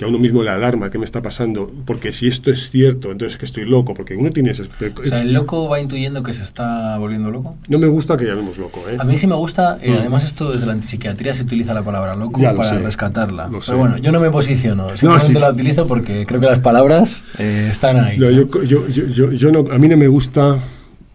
que 0.00 0.06
a 0.06 0.08
uno 0.08 0.18
mismo 0.18 0.42
le 0.42 0.48
alarma 0.48 0.88
qué 0.88 0.96
me 0.96 1.04
está 1.04 1.20
pasando, 1.20 1.70
porque 1.84 2.14
si 2.14 2.26
esto 2.26 2.50
es 2.50 2.70
cierto, 2.70 3.12
entonces 3.12 3.36
que 3.36 3.44
estoy 3.44 3.66
loco, 3.66 3.92
porque 3.92 4.16
uno 4.16 4.30
tiene 4.30 4.52
ese... 4.52 4.62
O 4.62 5.04
sea, 5.04 5.20
¿el 5.20 5.34
loco 5.34 5.68
va 5.68 5.78
intuyendo 5.78 6.22
que 6.22 6.32
se 6.32 6.42
está 6.42 6.96
volviendo 6.96 7.30
loco? 7.30 7.58
No 7.68 7.78
me 7.78 7.86
gusta 7.86 8.16
que 8.16 8.24
llamemos 8.24 8.56
loco, 8.56 8.82
¿eh? 8.88 8.96
A 8.98 9.04
mí 9.04 9.18
sí 9.18 9.26
me 9.26 9.34
gusta, 9.34 9.76
eh, 9.82 9.90
mm. 9.90 9.98
además 9.98 10.24
esto 10.24 10.50
desde 10.50 10.64
la 10.64 10.72
antipsiquiatría 10.72 11.34
se 11.34 11.42
utiliza 11.42 11.74
la 11.74 11.82
palabra 11.82 12.16
loco 12.16 12.40
para 12.40 12.78
rescatarla. 12.78 13.50
Pero 13.66 13.76
bueno, 13.76 13.98
yo 13.98 14.10
no 14.10 14.20
me 14.20 14.30
posiciono, 14.30 14.88
simplemente 14.96 15.38
la 15.38 15.50
utilizo 15.50 15.86
porque 15.86 16.24
creo 16.24 16.40
que 16.40 16.46
las 16.46 16.60
palabras 16.60 17.22
eh, 17.38 17.68
están 17.70 18.02
ahí. 18.02 18.16
No, 18.16 18.30
yo, 18.30 18.46
yo, 18.64 18.88
yo, 18.88 19.32
yo, 19.32 19.52
no, 19.52 19.70
a 19.70 19.76
mí 19.76 19.86
no 19.86 19.98
me 19.98 20.08
gusta 20.08 20.58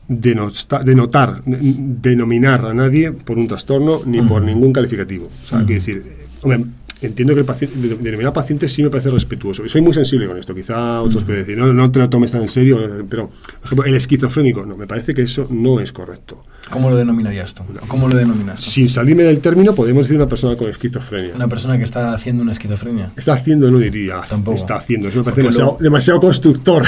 denotar, 0.07 1.41
denominar 1.43 2.63
a 2.67 2.75
nadie 2.75 3.11
por 3.13 3.39
un 3.39 3.47
trastorno 3.47 4.01
ni 4.05 4.21
por 4.21 4.43
ningún 4.43 4.71
calificativo. 4.71 5.25
O 5.43 5.47
sea, 5.47 5.65
quiero 5.65 5.81
decir, 5.81 6.03
hombre, 6.43 6.65
entiendo 7.01 7.33
que 7.33 7.41
el 7.41 7.45
paciente, 7.45 7.77
determinado 7.77 8.33
paciente 8.33 8.69
sí 8.69 8.83
me 8.83 8.89
parece 8.89 9.09
respetuoso. 9.09 9.65
Y 9.65 9.69
soy 9.69 9.81
muy 9.81 9.93
sensible 9.93 10.27
con 10.27 10.37
esto. 10.37 10.53
Quizá 10.53 11.01
otros 11.01 11.23
pueden 11.23 11.41
decir, 11.41 11.57
no, 11.57 11.73
no 11.73 11.91
te 11.91 11.99
lo 11.99 12.09
tomes 12.09 12.31
tan 12.31 12.41
en 12.41 12.49
serio, 12.49 13.05
pero, 13.09 13.29
por 13.29 13.65
ejemplo, 13.65 13.85
el 13.85 13.95
esquizofrénico, 13.95 14.65
no, 14.65 14.77
me 14.77 14.87
parece 14.87 15.13
que 15.13 15.23
eso 15.23 15.47
no 15.49 15.79
es 15.79 15.91
correcto. 15.91 16.41
¿Cómo 16.69 16.89
lo 16.89 16.95
denominarías 16.95 17.53
tú? 17.53 17.63
¿Cómo 17.87 18.07
lo 18.07 18.15
denominas? 18.15 18.59
Sin 18.59 18.89
salirme 18.89 19.23
del 19.23 19.39
término, 19.39 19.75
podemos 19.75 20.03
decir 20.03 20.15
una 20.15 20.27
persona 20.27 20.55
con 20.55 20.67
esquizofrenia. 20.67 21.35
Una 21.35 21.47
persona 21.47 21.77
que 21.77 21.83
está 21.83 22.13
haciendo 22.13 22.41
una 22.41 22.53
esquizofrenia. 22.53 23.11
Está 23.15 23.33
haciendo, 23.33 23.69
no 23.69 23.77
diría. 23.77 24.21
Tampoco. 24.27 24.55
Está 24.55 24.75
haciendo. 24.75 25.09
Eso 25.09 25.19
me 25.19 25.23
parece 25.25 25.41
demasiado, 25.41 25.77
demasiado, 25.79 26.19
constructor. 26.19 26.83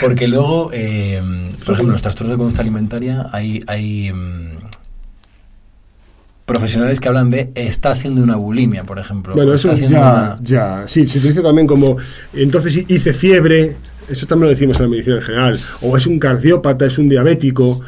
Porque 0.00 0.28
luego, 0.28 0.70
eh, 0.72 1.20
por 1.64 1.74
ejemplo, 1.74 1.86
en 1.86 1.92
los 1.92 2.02
trastornos 2.02 2.34
de 2.34 2.38
conducta 2.38 2.62
alimentaria 2.62 3.28
hay, 3.32 3.64
hay 3.66 4.12
mm, 4.12 4.57
profesionales 6.48 6.98
que 6.98 7.08
hablan 7.08 7.30
de 7.30 7.52
está 7.54 7.92
haciendo 7.92 8.22
una 8.22 8.34
bulimia, 8.34 8.82
por 8.82 8.98
ejemplo. 8.98 9.34
Bueno, 9.34 9.52
eso 9.52 9.76
ya, 9.76 10.36
ya. 10.40 10.84
Sí, 10.88 11.06
se 11.06 11.20
dice 11.20 11.42
también 11.42 11.66
como, 11.66 11.98
entonces 12.32 12.84
hice 12.88 13.12
fiebre, 13.12 13.76
eso 14.08 14.26
también 14.26 14.46
lo 14.46 14.50
decimos 14.50 14.78
en 14.78 14.84
la 14.84 14.88
medicina 14.88 15.16
en 15.16 15.22
general, 15.22 15.58
o 15.82 15.96
es 15.96 16.06
un 16.06 16.18
cardiópata, 16.18 16.86
es 16.86 16.96
un 16.96 17.10
diabético. 17.10 17.82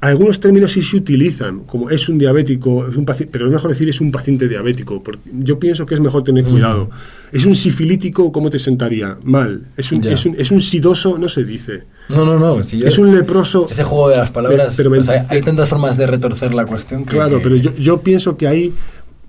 Algunos 0.00 0.38
términos 0.38 0.72
sí 0.72 0.82
se 0.82 0.98
utilizan, 0.98 1.60
como 1.60 1.88
es 1.88 2.08
un 2.10 2.18
diabético, 2.18 2.86
es 2.86 2.96
un 2.96 3.06
pero 3.06 3.46
es 3.46 3.52
mejor 3.52 3.70
decir 3.70 3.88
es 3.88 4.00
un 4.02 4.12
paciente 4.12 4.46
diabético, 4.46 5.02
porque 5.02 5.30
yo 5.40 5.58
pienso 5.58 5.86
que 5.86 5.94
es 5.94 6.00
mejor 6.00 6.22
tener 6.22 6.44
cuidado. 6.44 6.90
Es 7.32 7.46
un 7.46 7.54
sifilítico, 7.54 8.30
¿cómo 8.30 8.50
te 8.50 8.58
sentaría? 8.58 9.16
Mal. 9.24 9.62
Es 9.76 9.90
un, 9.90 10.06
es 10.06 10.26
un, 10.26 10.36
es 10.38 10.50
un 10.50 10.60
sidoso, 10.60 11.16
no 11.16 11.30
se 11.30 11.44
dice. 11.44 11.84
No, 12.08 12.24
no, 12.24 12.38
no. 12.38 12.60
es 12.60 12.98
un 12.98 13.14
leproso. 13.14 13.66
Ese 13.70 13.84
juego 13.84 14.08
de 14.08 14.16
las 14.16 14.30
palabras. 14.30 14.74
Pero 14.76 14.92
hay 15.28 15.42
tantas 15.42 15.68
formas 15.68 15.96
de 15.96 16.06
retorcer 16.06 16.54
la 16.54 16.64
cuestión. 16.64 17.04
claro, 17.04 17.40
pero 17.42 17.56
yo, 17.56 17.74
yo 17.74 18.00
pienso 18.00 18.36
que 18.36 18.46
ahí 18.46 18.72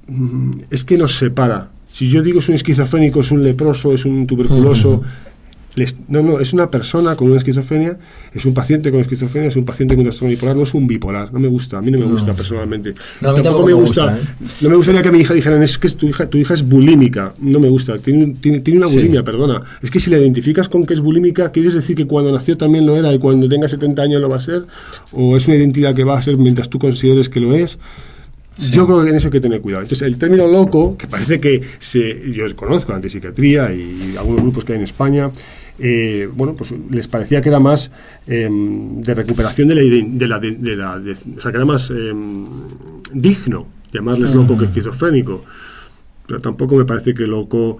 mm, 0.07 0.51
es 0.69 0.83
que 0.83 0.97
nos 0.97 1.17
separa. 1.17 1.69
Si 1.91 2.09
yo 2.09 2.21
digo 2.21 2.39
es 2.39 2.49
un 2.49 2.55
esquizofrénico, 2.55 3.21
es 3.21 3.31
un 3.31 3.41
leproso, 3.41 3.93
es 3.93 4.05
un 4.05 4.27
tuberculoso, 4.27 5.01
no, 6.07 6.21
no, 6.21 6.39
es 6.39 6.53
una 6.53 6.71
persona 6.71 7.15
con 7.15 7.27
una 7.27 7.37
esquizofrenia, 7.37 7.97
es 8.33 8.45
un 8.45 8.53
paciente 8.53 8.91
con 8.91 8.99
esquizofrenia, 8.99 9.49
es 9.49 9.55
un 9.55 9.65
paciente 9.65 9.95
con 9.95 10.03
trastorno 10.03 10.29
bipolar, 10.29 10.55
no 10.55 10.63
es 10.63 10.73
un 10.73 10.87
bipolar. 10.87 11.33
No 11.33 11.39
me 11.39 11.47
gusta, 11.47 11.77
a 11.77 11.81
mí 11.81 11.91
no 11.91 11.99
me 11.99 12.05
gusta 12.05 12.33
personalmente. 12.33 12.93
No, 13.21 13.33
tampoco, 13.33 13.65
me 13.65 13.73
gusta. 13.73 14.17
¿eh? 14.17 14.21
No 14.61 14.69
me 14.69 14.75
gustaría 14.75 15.01
que 15.01 15.11
mi 15.11 15.19
hija 15.19 15.33
dijera, 15.33 15.63
es 15.63 15.77
que 15.77 15.89
tu 15.89 16.07
hija, 16.07 16.27
tu 16.27 16.37
hija 16.37 16.53
es 16.53 16.67
bulímica. 16.67 17.33
No 17.39 17.59
me 17.59 17.69
gusta, 17.69 17.97
tiene, 17.99 18.35
tiene, 18.41 18.77
una 18.77 18.87
bulimia, 18.87 19.23
perdona. 19.23 19.61
Es 19.81 19.91
que 19.91 19.99
si 19.99 20.09
la 20.09 20.17
identificas 20.17 20.69
con 20.69 20.85
que 20.85 20.93
es 20.93 20.99
bulímica, 20.99 21.51
¿quieres 21.51 21.73
decir 21.73 21.95
que 21.95 22.05
cuando 22.05 22.31
nació 22.31 22.57
también 22.57 22.85
lo 22.85 22.95
era 22.95 23.13
y 23.13 23.19
cuando 23.19 23.47
tenga 23.47 23.67
70 23.67 24.01
años 24.01 24.21
lo 24.21 24.29
va 24.29 24.37
a 24.37 24.41
ser? 24.41 24.65
¿O 25.11 25.37
es 25.37 25.47
una 25.47 25.57
identidad 25.57 25.93
que 25.93 26.03
va 26.03 26.17
a 26.17 26.21
ser 26.21 26.37
mientras 26.37 26.69
tú 26.69 26.79
consideres 26.79 27.29
que 27.29 27.39
lo 27.39 27.53
es? 27.53 27.77
Yo 28.57 28.87
creo 28.87 29.03
que 29.03 29.11
en 29.11 29.15
eso 29.15 29.27
hay 29.27 29.31
que 29.31 29.39
tener 29.39 29.61
cuidado. 29.61 29.83
Entonces, 29.83 30.07
el 30.07 30.17
término 30.17 30.47
loco, 30.47 30.97
que 30.97 31.07
parece 31.07 31.39
que 31.39 31.61
se, 31.77 32.31
yo 32.31 32.43
conozco 32.55 32.91
la 32.91 32.95
antipsiquiatría 32.95 33.71
y 33.71 34.15
algunos 34.17 34.41
grupos 34.41 34.65
que 34.65 34.73
hay 34.73 34.79
en 34.79 34.83
España, 34.83 35.29
eh, 35.79 36.29
bueno, 36.33 36.55
pues 36.55 36.73
les 36.89 37.07
parecía 37.07 37.41
que 37.41 37.49
era 37.49 37.59
más 37.59 37.91
em, 38.25 39.01
de 39.01 39.13
recuperación 39.13 39.67
de 39.67 39.75
la, 39.75 39.81
de 39.81 40.27
la, 40.27 40.39
de, 40.39 40.75
la 40.75 41.01
o 41.37 41.41
sea, 41.41 41.51
que 41.51 41.57
era 41.57 41.65
más 41.65 41.89
em, 41.91 42.45
digno 43.13 43.67
llamarles 43.91 44.33
loco 44.33 44.57
que 44.57 44.65
esquizofrénico. 44.65 45.43
Pero 46.25 46.41
tampoco 46.41 46.75
me 46.75 46.85
parece 46.85 47.13
que 47.13 47.25
loco 47.25 47.79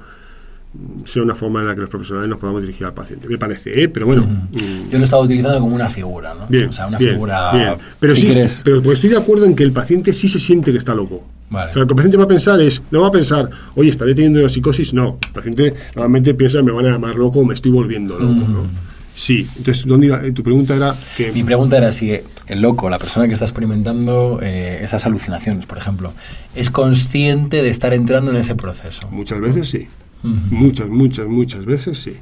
sea 1.05 1.23
una 1.23 1.35
forma 1.35 1.61
en 1.61 1.67
la 1.67 1.75
que 1.75 1.81
los 1.81 1.89
profesionales 1.89 2.29
nos 2.29 2.39
podamos 2.39 2.61
dirigir 2.61 2.85
al 2.85 2.93
paciente. 2.93 3.27
Me 3.27 3.37
parece, 3.37 3.81
¿eh? 3.81 3.89
Pero 3.89 4.05
bueno. 4.05 4.23
Mm. 4.23 4.89
Yo 4.91 4.97
lo 4.97 5.03
estaba 5.03 5.23
utilizando 5.23 5.59
como 5.59 5.75
una 5.75 5.89
figura, 5.89 6.33
¿no? 6.33 6.47
Bien, 6.47 6.69
o 6.69 6.71
sea, 6.71 6.87
una 6.87 6.97
figura. 6.97 7.77
Pero, 7.99 8.15
sí, 8.15 8.31
pero 8.63 8.81
pues 8.81 8.95
estoy 8.95 9.09
de 9.11 9.17
acuerdo 9.17 9.45
en 9.45 9.55
que 9.55 9.63
el 9.63 9.71
paciente 9.71 10.13
sí 10.13 10.27
se 10.27 10.39
siente 10.39 10.71
que 10.71 10.77
está 10.77 10.93
loco. 10.93 11.25
O 11.49 11.53
sea, 11.53 11.67
lo 11.67 11.87
que 11.87 11.93
el 11.93 11.95
paciente 11.95 12.17
va 12.17 12.25
a 12.25 12.27
pensar 12.27 12.59
es, 12.59 12.81
no 12.91 13.01
va 13.01 13.07
a 13.07 13.11
pensar, 13.11 13.49
oye, 13.75 13.89
estaré 13.89 14.13
teniendo 14.13 14.39
una 14.39 14.49
psicosis. 14.49 14.93
No. 14.93 15.17
El 15.25 15.33
paciente 15.33 15.73
normalmente 15.95 16.33
piensa, 16.33 16.61
me 16.61 16.71
van 16.71 16.85
a 16.85 16.89
llamar 16.91 17.15
loco, 17.15 17.43
me 17.45 17.53
estoy 17.53 17.71
volviendo 17.71 18.19
loco, 18.19 18.47
¿no? 18.47 18.87
Sí, 19.15 19.47
entonces, 19.57 19.87
¿dónde 19.87 20.07
iba? 20.07 20.21
tu 20.31 20.43
pregunta 20.43 20.75
era 20.75 20.93
que... 21.15 21.31
Mi 21.31 21.43
pregunta 21.43 21.77
era 21.77 21.91
si 21.91 22.11
el 22.47 22.61
loco, 22.61 22.87
la 22.87 22.99
persona 22.99 23.27
que 23.27 23.33
está 23.33 23.45
experimentando 23.45 24.39
eh, 24.43 24.79
esas 24.83 25.07
alucinaciones, 25.07 25.65
por 25.65 25.79
ejemplo, 25.79 26.13
es 26.55 26.69
consciente 26.69 27.63
de 27.63 27.69
estar 27.69 27.93
entrando 27.93 28.29
en 28.29 28.37
ese 28.37 28.53
proceso. 28.53 29.07
Muchas 29.09 29.39
veces 29.39 29.69
sí. 29.69 29.87
Muchas, 30.21 30.87
muchas, 30.89 31.27
muchas 31.27 31.65
veces 31.65 31.97
sí. 31.97 32.17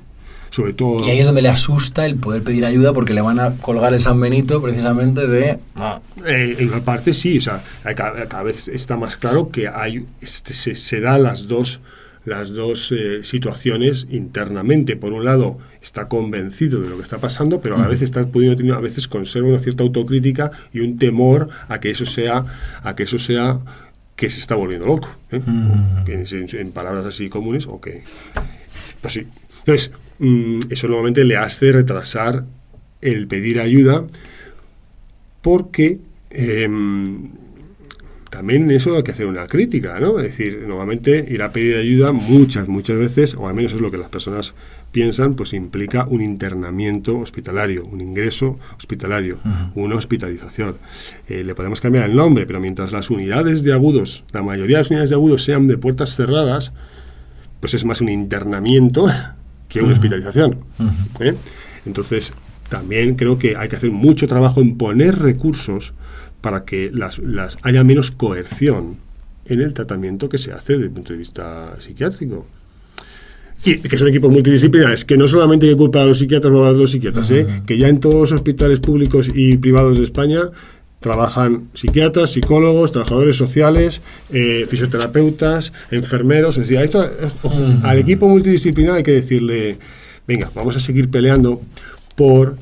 Sobre 0.55 0.71
todo... 0.71 1.05
Y 1.05 1.09
ahí 1.09 1.19
es 1.19 1.25
donde 1.25 1.41
le 1.41 1.49
asusta 1.49 2.05
el 2.05 2.15
poder 2.15 2.41
pedir 2.41 2.63
ayuda 2.63 2.93
porque 2.93 3.13
le 3.13 3.19
van 3.19 3.41
a 3.41 3.57
colgar 3.57 3.93
el 3.93 3.99
San 3.99 4.21
Benito 4.21 4.61
precisamente 4.61 5.27
de... 5.27 5.59
Ah. 5.75 5.99
Eh, 6.25 6.55
en 6.59 6.81
parte 6.81 7.13
sí, 7.13 7.39
o 7.39 7.41
sea, 7.41 7.61
cada, 7.93 8.41
vez 8.41 8.69
está 8.69 8.95
más 8.95 9.17
claro 9.17 9.49
que 9.49 9.67
hay 9.67 10.05
este, 10.21 10.53
se, 10.53 10.75
se 10.75 11.01
da 11.01 11.17
las 11.17 11.49
dos 11.49 11.81
las 12.23 12.53
dos 12.53 12.93
eh, 12.93 13.25
situaciones 13.25 14.07
internamente. 14.09 14.95
Por 14.95 15.11
un 15.11 15.25
lado, 15.25 15.57
está 15.81 16.07
convencido 16.07 16.79
de 16.79 16.89
lo 16.89 16.95
que 16.95 17.03
está 17.03 17.17
pasando, 17.17 17.59
pero 17.59 17.75
a 17.75 17.79
la 17.79 17.89
vez 17.89 18.01
está 18.01 18.25
pudiendo 18.25 18.55
tener, 18.55 18.75
a 18.75 18.79
veces 18.79 19.09
conserva 19.09 19.49
una 19.49 19.59
cierta 19.59 19.83
autocrítica 19.83 20.51
y 20.71 20.79
un 20.79 20.97
temor 20.97 21.49
a 21.67 21.81
que 21.81 21.89
eso 21.91 22.05
sea, 22.05 22.45
a 22.81 22.95
que 22.95 23.03
eso 23.03 23.19
sea 23.19 23.59
que 24.15 24.29
se 24.29 24.39
está 24.39 24.55
volviendo 24.55 24.87
loco, 24.87 25.09
¿eh? 25.31 25.41
en, 26.07 26.71
palabras 26.71 27.05
así 27.05 27.27
comunes, 27.27 27.67
o 27.67 27.81
que... 27.81 28.03
Pues 29.01 29.13
sí. 29.13 29.27
Entonces, 29.59 29.91
mm, 29.91 30.04
eso 30.19 30.87
normalmente 30.87 31.25
le 31.25 31.37
hace 31.37 31.71
retrasar 31.71 32.45
el 33.01 33.27
pedir 33.27 33.59
ayuda 33.59 34.05
porque 35.41 35.99
em, 36.29 37.29
también 38.35 38.69
eso 38.71 38.97
hay 38.97 39.03
que 39.03 39.11
hacer 39.11 39.27
una 39.27 39.47
crítica, 39.47 39.99
¿no? 39.99 40.19
Es 40.19 40.25
decir, 40.25 40.65
normalmente 40.67 41.25
ir 41.29 41.41
a 41.41 41.51
pedir 41.51 41.77
ayuda 41.77 42.11
muchas, 42.11 42.67
muchas 42.67 42.97
veces, 42.97 43.35
o 43.35 43.47
al 43.47 43.53
menos 43.53 43.73
es 43.73 43.79
lo 43.79 43.91
que 43.91 43.97
las 43.97 44.09
personas 44.09 44.53
piensan, 44.91 45.35
pues 45.35 45.53
implica 45.53 46.05
un 46.05 46.21
internamiento 46.21 47.17
hospitalario, 47.19 47.85
un 47.85 48.01
ingreso 48.01 48.59
hospitalario, 48.77 49.39
una 49.75 49.95
hospitalización. 49.95 50.77
Eh, 51.29 51.43
le 51.43 51.55
podemos 51.55 51.79
cambiar 51.79 52.09
el 52.09 52.15
nombre, 52.15 52.45
pero 52.45 52.59
mientras 52.59 52.91
las 52.91 53.09
unidades 53.09 53.63
de 53.63 53.71
agudos, 53.71 54.23
la 54.33 54.41
mayoría 54.41 54.77
de 54.77 54.81
las 54.81 54.89
unidades 54.89 55.11
de 55.11 55.15
agudos 55.15 55.43
sean 55.43 55.67
de 55.67 55.77
puertas 55.77 56.15
cerradas, 56.15 56.73
pues 57.59 57.73
es 57.73 57.85
más 57.85 58.01
un 58.01 58.09
internamiento 58.09 59.07
que 59.79 59.85
una 59.85 59.93
hospitalización. 59.93 60.59
¿eh? 61.19 61.35
Entonces, 61.85 62.33
también 62.69 63.15
creo 63.15 63.37
que 63.37 63.55
hay 63.55 63.69
que 63.69 63.75
hacer 63.75 63.91
mucho 63.91 64.27
trabajo 64.27 64.61
en 64.61 64.77
poner 64.77 65.19
recursos 65.19 65.93
para 66.41 66.65
que 66.65 66.91
las, 66.93 67.19
las 67.19 67.57
haya 67.61 67.83
menos 67.83 68.11
coerción 68.11 68.97
en 69.45 69.61
el 69.61 69.73
tratamiento 69.73 70.29
que 70.29 70.37
se 70.37 70.51
hace 70.51 70.73
desde 70.73 70.85
el 70.85 70.91
punto 70.91 71.13
de 71.13 71.19
vista 71.19 71.75
psiquiátrico. 71.79 72.45
Y 73.63 73.79
que 73.79 73.97
son 73.97 74.09
equipos 74.09 74.31
multidisciplinares, 74.31 75.05
que 75.05 75.17
no 75.17 75.27
solamente 75.27 75.65
hay 75.65 75.73
que 75.73 75.77
culpar 75.77 76.03
a 76.03 76.05
los 76.05 76.19
psiquiatras 76.19 76.53
o 76.53 76.65
a 76.65 76.71
los 76.71 76.91
psiquiatras, 76.91 77.31
¿eh? 77.31 77.47
que 77.65 77.77
ya 77.77 77.87
en 77.87 77.99
todos 77.99 78.15
los 78.15 78.31
hospitales 78.31 78.79
públicos 78.79 79.31
y 79.33 79.57
privados 79.57 79.97
de 79.97 80.03
España 80.03 80.41
trabajan 81.05 81.69
psiquiatras, 81.75 82.31
psicólogos, 82.31 82.91
trabajadores 82.91 83.35
sociales, 83.35 84.01
eh, 84.33 84.65
fisioterapeutas, 84.67 85.71
enfermeros. 85.91 86.57
Es 86.57 86.67
decir, 86.67 86.83
esto, 86.83 87.07
al 87.83 87.99
equipo 87.99 88.27
multidisciplinar 88.27 88.95
hay 88.95 89.03
que 89.03 89.11
decirle, 89.11 89.77
venga, 90.27 90.49
vamos 90.55 90.75
a 90.77 90.79
seguir 90.79 91.11
peleando 91.11 91.61
por 92.15 92.57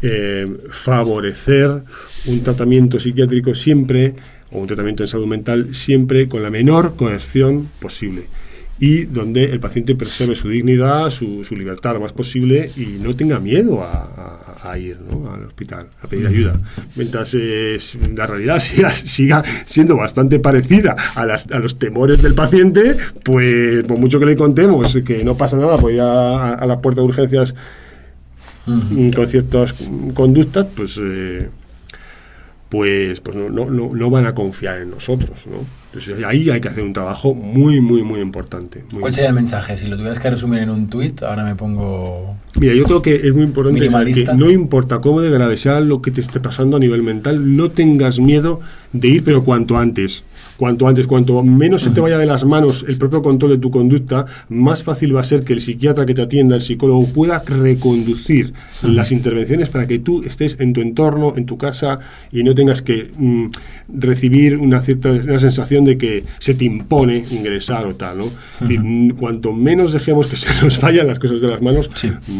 eh, 0.00 0.50
favorecer 0.70 1.82
un 2.24 2.42
tratamiento 2.42 2.98
psiquiátrico 2.98 3.54
siempre, 3.54 4.14
o 4.50 4.60
un 4.60 4.66
tratamiento 4.66 5.02
en 5.02 5.08
salud 5.08 5.26
mental 5.26 5.74
siempre 5.74 6.26
con 6.26 6.42
la 6.42 6.48
menor 6.48 6.96
coerción 6.96 7.68
posible 7.80 8.28
y 8.80 9.04
donde 9.04 9.44
el 9.44 9.60
paciente 9.60 9.94
preserve 9.94 10.34
su 10.34 10.48
dignidad, 10.48 11.10
su, 11.10 11.44
su 11.44 11.54
libertad 11.54 11.94
lo 11.94 12.00
más 12.00 12.12
posible 12.12 12.70
y 12.76 12.98
no 13.00 13.14
tenga 13.14 13.38
miedo 13.38 13.82
a, 13.82 14.78
ir 14.78 14.98
al 15.30 15.44
hospital 15.44 15.86
a 16.00 16.08
pedir 16.08 16.26
ayuda. 16.26 16.58
Mientras 16.96 17.34
la 17.34 18.26
realidad 18.26 18.58
siga, 18.60 19.44
siendo 19.66 19.96
bastante 19.96 20.40
parecida 20.40 20.96
a, 21.14 21.24
las, 21.24 21.46
a, 21.50 21.58
los 21.58 21.78
temores 21.78 22.20
del 22.22 22.34
paciente, 22.34 22.96
pues 23.22 23.84
por 23.84 23.98
mucho 23.98 24.18
que 24.18 24.26
le 24.26 24.36
contemos 24.36 24.96
que 25.04 25.22
no 25.22 25.36
pasa 25.36 25.56
nada, 25.56 25.76
pues 25.76 25.96
ya 25.96 26.54
a, 26.54 26.66
la 26.66 26.80
puerta 26.80 27.00
de 27.00 27.06
urgencias 27.06 27.54
con 28.64 29.28
ciertas 29.28 29.74
conductas, 30.14 30.66
pues... 30.74 30.98
Eh, 31.00 31.48
pues, 32.68 33.20
pues 33.20 33.36
no, 33.36 33.48
no, 33.48 33.66
no, 33.68 34.10
van 34.10 34.26
a 34.26 34.34
confiar 34.34 34.78
en 34.78 34.90
nosotros, 34.90 35.46
¿no? 35.46 35.58
Entonces 35.86 36.24
ahí 36.24 36.50
hay 36.50 36.60
que 36.60 36.68
hacer 36.68 36.82
un 36.82 36.92
trabajo 36.92 37.34
muy, 37.34 37.80
muy, 37.80 38.02
muy 38.02 38.18
importante. 38.18 38.82
¿Cuál 38.98 39.12
sería 39.12 39.28
el 39.28 39.34
mensaje? 39.36 39.76
Si 39.76 39.86
lo 39.86 39.96
tuvieras 39.96 40.18
que 40.18 40.28
resumir 40.28 40.58
en 40.60 40.70
un 40.70 40.88
tuit, 40.88 41.22
ahora 41.22 41.44
me 41.44 41.54
pongo... 41.54 42.34
Mira, 42.58 42.74
yo 42.74 42.84
creo 42.84 43.00
que 43.00 43.14
es 43.14 43.32
muy 43.32 43.44
importante 43.44 43.78
que 44.12 44.24
no 44.34 44.50
importa 44.50 45.00
cómo 45.00 45.20
de 45.20 45.30
grave 45.30 45.56
sea 45.56 45.80
lo 45.80 46.02
que 46.02 46.10
te 46.10 46.20
esté 46.20 46.40
pasando 46.40 46.76
a 46.76 46.80
nivel 46.80 47.04
mental, 47.04 47.56
no 47.56 47.70
tengas 47.70 48.18
miedo 48.18 48.60
de 48.92 49.08
ir, 49.08 49.24
pero 49.24 49.44
cuanto 49.44 49.78
antes 49.78 50.24
cuanto 50.56 50.86
antes, 50.86 51.06
cuanto 51.06 51.42
menos 51.42 51.82
se 51.82 51.90
te 51.90 52.00
vaya 52.00 52.18
de 52.18 52.26
las 52.26 52.44
manos 52.44 52.84
el 52.88 52.96
propio 52.96 53.22
control 53.22 53.52
de 53.52 53.58
tu 53.58 53.70
conducta, 53.70 54.26
más 54.48 54.82
fácil 54.82 55.14
va 55.14 55.20
a 55.20 55.24
ser 55.24 55.44
que 55.44 55.52
el 55.52 55.60
psiquiatra 55.60 56.06
que 56.06 56.14
te 56.14 56.22
atienda, 56.22 56.56
el 56.56 56.62
psicólogo, 56.62 57.06
pueda 57.06 57.42
reconducir 57.46 58.52
las 58.82 59.12
intervenciones 59.12 59.68
para 59.68 59.86
que 59.86 59.98
tú 59.98 60.22
estés 60.22 60.56
en 60.60 60.72
tu 60.72 60.80
entorno, 60.80 61.34
en 61.36 61.46
tu 61.46 61.58
casa 61.58 62.00
y 62.30 62.42
no 62.42 62.54
tengas 62.54 62.82
que 62.82 63.10
mm, 63.16 63.46
recibir 63.98 64.56
una 64.56 64.80
cierta 64.80 65.10
una 65.10 65.38
sensación 65.38 65.84
de 65.84 65.98
que 65.98 66.24
se 66.38 66.54
te 66.54 66.64
impone 66.64 67.24
ingresar 67.30 67.86
o 67.86 67.94
tal, 67.94 68.18
¿no? 68.18 68.24
Es 68.24 68.60
decir, 68.60 68.80
mm, 68.80 69.10
cuanto 69.10 69.52
menos 69.52 69.92
dejemos 69.92 70.28
que 70.28 70.36
se 70.36 70.48
nos 70.62 70.80
vayan 70.80 71.06
las 71.06 71.18
cosas 71.18 71.40
de 71.40 71.48
las 71.48 71.62
manos, 71.62 71.90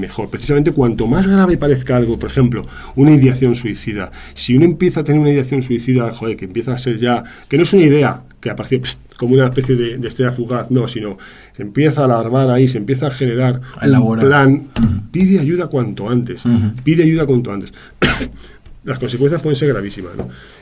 mejor. 0.00 0.30
Precisamente 0.30 0.72
cuanto 0.72 1.06
más 1.06 1.26
grave 1.26 1.56
parezca 1.56 1.96
algo, 1.96 2.18
por 2.18 2.30
ejemplo, 2.30 2.66
una 2.96 3.12
ideación 3.12 3.54
suicida. 3.54 4.10
Si 4.34 4.56
uno 4.56 4.64
empieza 4.64 5.00
a 5.00 5.04
tener 5.04 5.20
una 5.20 5.30
ideación 5.30 5.62
suicida, 5.62 6.12
joder, 6.12 6.36
que 6.36 6.44
empieza 6.44 6.72
a 6.72 6.78
ser 6.78 6.98
ya, 6.98 7.24
que 7.48 7.56
no 7.56 7.62
es 7.62 7.72
una 7.72 7.84
idea 7.84 8.03
que 8.40 8.50
aparece 8.50 8.82
como 9.16 9.34
una 9.34 9.46
especie 9.46 9.74
de, 9.74 10.06
estrella 10.06 10.32
fugaz, 10.32 10.70
no, 10.70 10.88
sino 10.88 11.16
se 11.56 11.62
empieza 11.62 12.02
a 12.02 12.04
alarmar 12.04 12.50
ahí, 12.50 12.68
se 12.68 12.78
empieza 12.78 13.06
a 13.06 13.10
generar 13.10 13.60
un 13.82 14.18
plan, 14.18 14.68
pide 15.10 15.38
ayuda 15.38 15.68
cuanto 15.68 16.08
antes, 16.08 16.42
pide 16.82 17.04
ayuda 17.04 17.26
cuanto 17.26 17.52
antes. 17.52 17.72
Las 18.84 18.98
consecuencias 18.98 19.40
pueden 19.40 19.56
ser 19.56 19.70
gravísimas, 19.70 20.12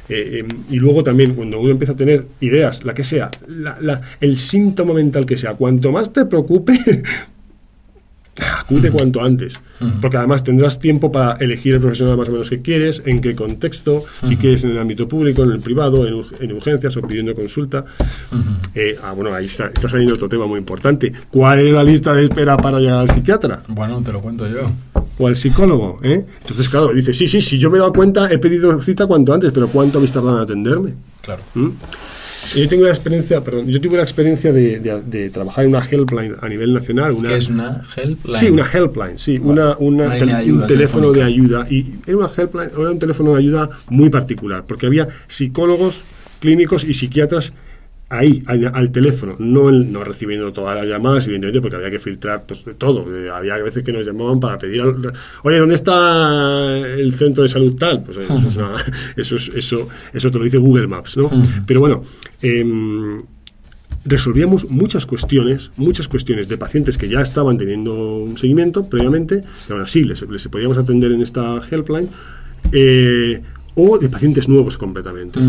eh, 0.08 0.38
em, 0.38 0.48
y 0.70 0.76
luego 0.76 1.02
también, 1.02 1.34
cuando 1.34 1.58
uno 1.58 1.70
empieza 1.70 1.94
a 1.94 1.96
tener 1.96 2.24
ideas, 2.40 2.84
la 2.84 2.94
que 2.94 3.02
sea, 3.02 3.32
el 4.20 4.36
síntoma 4.36 4.94
mental 4.94 5.26
que 5.26 5.36
sea, 5.36 5.54
cuanto 5.54 5.90
más 5.90 6.12
te 6.12 6.24
preocupe, 6.26 6.78
acude 8.40 8.90
cuanto 8.90 9.20
antes, 9.20 9.58
porque 10.00 10.16
además 10.16 10.42
tendrás 10.42 10.78
tiempo 10.78 11.12
para 11.12 11.32
elegir 11.32 11.74
el 11.74 11.80
profesional 11.80 12.16
más 12.16 12.28
o 12.28 12.32
menos 12.32 12.48
que 12.48 12.62
quieres, 12.62 13.02
en 13.04 13.20
qué 13.20 13.34
contexto, 13.34 14.04
si 14.26 14.36
quieres 14.36 14.64
en 14.64 14.70
el 14.70 14.78
ámbito 14.78 15.06
público, 15.06 15.42
en 15.42 15.50
el 15.50 15.60
privado, 15.60 16.06
en, 16.06 16.52
urgencias 16.52 16.96
o 16.96 17.02
pidiendo 17.02 17.34
consulta. 17.34 17.84
Eh, 18.74 18.96
ah, 19.02 19.12
bueno, 19.12 19.34
ahí 19.34 19.46
está, 19.46 19.70
saliendo 19.74 20.14
otro 20.14 20.28
tema 20.28 20.46
muy 20.46 20.58
importante. 20.58 21.12
¿Cuál 21.30 21.60
es 21.60 21.72
la 21.72 21.84
lista 21.84 22.14
de 22.14 22.24
espera 22.24 22.56
para 22.56 22.78
llegar 22.78 23.00
al 23.00 23.10
psiquiatra? 23.10 23.62
Bueno, 23.68 24.02
te 24.02 24.12
lo 24.12 24.22
cuento 24.22 24.48
yo. 24.48 24.70
O 25.18 25.26
al 25.26 25.36
psicólogo, 25.36 26.00
¿eh? 26.02 26.24
Entonces, 26.40 26.68
claro, 26.68 26.92
dice, 26.92 27.12
sí, 27.12 27.26
sí, 27.26 27.42
sí, 27.42 27.58
yo 27.58 27.70
me 27.70 27.76
he 27.76 27.80
dado 27.80 27.92
cuenta, 27.92 28.32
he 28.32 28.38
pedido 28.38 28.80
cita 28.80 29.06
cuanto 29.06 29.34
antes, 29.34 29.52
pero 29.52 29.68
¿cuánto 29.68 29.98
habéis 29.98 30.12
tardado 30.12 30.38
en 30.38 30.42
atenderme? 30.42 30.94
Claro. 31.20 31.42
¿Mm? 31.54 31.68
Yo 32.54 32.68
tengo 32.68 32.84
la 32.84 32.90
experiencia, 32.90 33.42
perdón, 33.42 33.68
yo 33.68 33.80
tuve 33.80 33.96
la 33.96 34.02
experiencia 34.02 34.52
de, 34.52 35.30
trabajar 35.32 35.64
en 35.64 35.70
una 35.70 35.80
helpline 35.80 36.36
a 36.40 36.48
nivel 36.48 36.72
nacional. 36.74 37.12
Una, 37.12 37.30
¿Qué 37.30 37.36
es 37.36 37.48
una 37.48 37.84
helpline? 37.96 38.38
Sí, 38.38 38.50
una 38.50 38.70
helpline, 38.70 39.18
sí, 39.18 39.38
una, 39.38 39.76
una 39.78 40.16
un 40.44 40.66
teléfono 40.66 41.12
de 41.12 41.22
ayuda. 41.22 41.66
Y 41.70 41.94
era 42.06 42.16
una 42.16 42.30
helpline, 42.36 42.70
era 42.78 42.90
un 42.90 42.98
teléfono 42.98 43.32
de 43.32 43.38
ayuda 43.38 43.70
muy 43.88 44.10
particular, 44.10 44.64
porque 44.66 44.86
había 44.86 45.08
psicólogos 45.26 46.00
clínicos 46.40 46.84
y 46.84 46.94
psiquiatras 46.94 47.52
ahí, 48.12 48.42
al, 48.46 48.90
teléfono, 48.90 49.36
no, 49.38 49.70
no 49.70 50.04
recibiendo 50.04 50.52
todas 50.52 50.76
las 50.76 50.86
llamadas, 50.86 51.24
evidentemente, 51.26 51.60
porque 51.60 51.76
había 51.76 51.90
que 51.90 51.98
filtrar 51.98 52.44
pues, 52.46 52.64
de 52.64 52.74
todo. 52.74 53.06
Eh, 53.14 53.30
había 53.30 53.56
veces 53.56 53.82
que 53.82 53.92
nos 53.92 54.04
llamaban 54.04 54.38
para 54.38 54.58
pedir, 54.58 54.82
oye, 55.42 55.58
¿dónde 55.58 55.74
está 55.74 56.78
el 56.78 57.14
centro 57.14 57.42
de 57.42 57.48
salud 57.48 57.74
tal? 57.76 58.02
Pues 58.02 58.18
eso, 58.18 58.74
eso, 59.56 59.88
eso, 60.12 60.30
te 60.30 60.38
lo 60.38 60.44
dice 60.44 60.58
Google 60.58 60.86
Maps, 60.86 61.16
¿no? 61.16 61.30
Pero 61.66 61.80
bueno, 61.80 62.04
em, 62.42 63.18
resolvíamos 64.04 64.68
muchas 64.68 65.06
cuestiones, 65.06 65.70
muchas 65.76 66.06
cuestiones 66.06 66.48
de 66.48 66.58
pacientes 66.58 66.98
que 66.98 67.08
ya 67.08 67.22
estaban 67.22 67.56
teniendo 67.56 68.18
un 68.18 68.36
seguimiento 68.36 68.84
previamente, 68.86 69.42
y 69.68 69.72
aún 69.72 69.82
así 69.82 70.04
les, 70.04 70.22
les 70.28 70.48
podíamos 70.48 70.76
atender 70.76 71.12
en 71.12 71.22
esta 71.22 71.60
helpline, 71.70 72.08
eh, 72.72 73.40
o 73.74 73.98
de 73.98 74.08
pacientes 74.10 74.48
nuevos 74.48 74.76
completamente. 74.76 75.40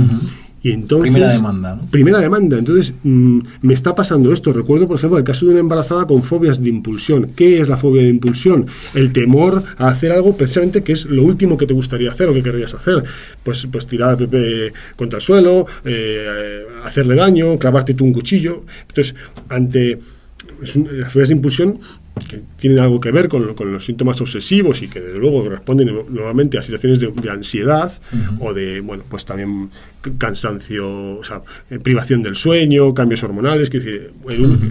Y 0.63 0.71
entonces, 0.71 1.11
primera 1.11 1.33
demanda. 1.33 1.81
Primera 1.91 2.19
demanda. 2.19 2.57
Entonces, 2.57 2.93
mm, 3.03 3.39
me 3.61 3.73
está 3.73 3.93
pasando 3.93 4.31
esto. 4.31 4.53
Recuerdo, 4.53 4.87
por 4.87 4.95
ejemplo, 4.95 5.17
el 5.17 5.25
caso 5.25 5.45
de 5.45 5.51
una 5.51 5.59
embarazada 5.59 6.07
con 6.07 6.23
fobias 6.23 6.63
de 6.63 6.69
impulsión. 6.69 7.31
¿Qué 7.35 7.59
es 7.59 7.67
la 7.67 7.75
fobia 7.75 8.03
de 8.03 8.07
impulsión? 8.07 8.65
El 8.95 9.11
temor 9.11 9.63
a 9.77 9.89
hacer 9.89 10.13
algo 10.13 10.37
precisamente 10.37 10.81
que 10.81 10.93
es 10.93 11.05
lo 11.05 11.23
último 11.23 11.57
que 11.57 11.67
te 11.67 11.73
gustaría 11.73 12.09
hacer 12.09 12.29
o 12.29 12.33
que 12.33 12.41
querrías 12.41 12.73
hacer. 12.73 13.03
Pues, 13.43 13.67
pues 13.69 13.85
tirar 13.87 14.11
al 14.11 14.15
bebé 14.15 14.71
contra 14.95 15.17
el 15.17 15.23
suelo, 15.23 15.65
eh, 15.83 16.63
hacerle 16.85 17.15
daño, 17.15 17.59
clavarte 17.59 17.93
tú 17.93 18.05
un 18.05 18.13
cuchillo. 18.13 18.63
Entonces, 18.87 19.15
ante 19.49 19.99
las 20.61 21.11
fobias 21.11 21.27
de 21.27 21.35
impulsión 21.35 21.79
que 22.29 22.41
tienen 22.57 22.79
algo 22.79 22.99
que 22.99 23.11
ver 23.11 23.27
con, 23.27 23.53
con, 23.55 23.73
los 23.73 23.85
síntomas 23.85 24.21
obsesivos 24.21 24.81
y 24.81 24.87
que 24.87 25.01
desde 25.01 25.17
luego 25.17 25.49
responden 25.49 25.89
nuevamente 26.09 26.57
a 26.57 26.61
situaciones 26.61 26.99
de, 26.99 27.29
ansiedad 27.29 27.91
o 28.39 28.53
de, 28.53 28.81
bueno, 28.81 29.03
pues 29.09 29.25
también 29.25 29.69
cansancio, 30.17 31.17
o 31.17 31.23
sea, 31.23 31.41
eh, 31.69 31.79
privación 31.79 32.21
del 32.21 32.35
sueño, 32.35 32.93
cambios 32.93 33.23
hormonales, 33.23 33.69
que, 33.69 33.79
decir, 33.79 34.11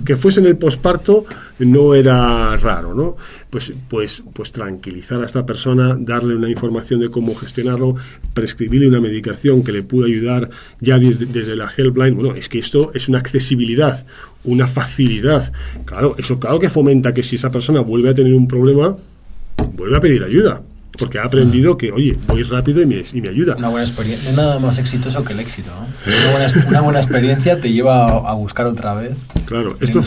que 0.05 0.17
fuese 0.17 0.41
en 0.41 0.47
el 0.47 0.57
posparto 0.57 1.25
no 1.59 1.95
era 1.95 2.57
raro, 2.57 2.95
¿no? 2.95 3.17
Pues, 3.51 3.73
pues, 3.89 4.23
pues 4.33 4.53
tranquilizar 4.53 5.23
a 5.23 5.27
esta 5.27 5.45
persona, 5.47 5.97
darle 5.99 6.35
una 6.35 6.51
información 6.51 7.01
de 7.01 7.11
cómo 7.11 7.35
gestionarlo, 7.35 7.97
prescribirle 8.35 8.89
una 8.89 9.01
medicación 9.01 9.63
que 9.63 9.73
le 9.73 9.83
pueda 9.83 10.07
ayudar 10.07 10.51
ya 10.81 10.99
desde, 10.99 11.27
desde 11.27 11.57
la 11.57 11.71
helpline, 11.75 12.15
bueno, 12.15 12.35
es 12.35 12.49
que 12.49 12.59
esto 12.59 12.91
es 12.95 13.09
una 13.09 13.19
accesibilidad, 13.19 14.07
una 14.45 14.67
facilidad, 14.67 15.53
claro, 15.85 16.15
eso 16.19 16.39
claro 16.41 16.59
que 16.59 16.71
fomenta 16.71 17.15
que 17.15 17.23
si 17.23 17.37
esa 17.37 17.51
persona 17.51 17.81
vuelve 17.81 18.11
a 18.11 18.15
tener 18.15 18.35
un 18.35 18.49
problema, 18.49 18.97
vuelve 19.75 19.97
a 19.97 20.01
pedir 20.01 20.25
ayuda. 20.25 20.63
Porque 20.99 21.19
ha 21.19 21.25
aprendido 21.25 21.79
que, 21.79 21.91
oye, 21.91 22.17
voy 22.27 22.43
rápido 22.43 22.83
y 22.83 22.87
me, 22.87 23.03
y 23.13 23.21
me 23.21 23.29
ayuda. 23.29 23.57
Una 23.57 23.69
buena 23.69 23.87
experiencia. 23.87 24.31
No 24.33 24.37
nada 24.37 24.59
más 24.59 24.79
exitoso 24.79 25.25
que 25.25 25.33
el 25.33 25.41
éxito. 25.41 25.71
Una, 26.69 26.81
buena, 26.83 27.01
experiencia 27.01 27.61
te 27.61 27.73
lleva 27.73 28.05
a, 28.05 28.35
buscar 28.35 28.67
otra 28.67 28.95
vez. 28.95 29.17
Claro, 29.47 29.77
esto, 29.81 30.03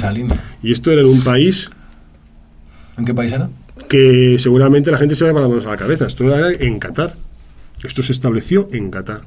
y 0.61 0.71
esto 0.71 0.91
era 0.91 1.01
en 1.01 1.07
un 1.07 1.21
país. 1.21 1.71
¿En 2.97 3.05
qué 3.05 3.13
país 3.13 3.33
era? 3.33 3.49
Que 3.89 4.37
seguramente 4.39 4.91
la 4.91 4.97
gente 4.97 5.15
se 5.15 5.23
va 5.23 5.31
a 5.31 5.41
las 5.41 5.49
manos 5.49 5.65
a 5.65 5.71
la 5.71 5.77
cabeza. 5.77 6.05
Esto 6.05 6.33
era 6.33 6.51
en 6.51 6.79
Qatar. 6.79 7.15
Esto 7.83 8.03
se 8.03 8.11
estableció 8.11 8.69
en 8.71 8.91
Qatar. 8.91 9.21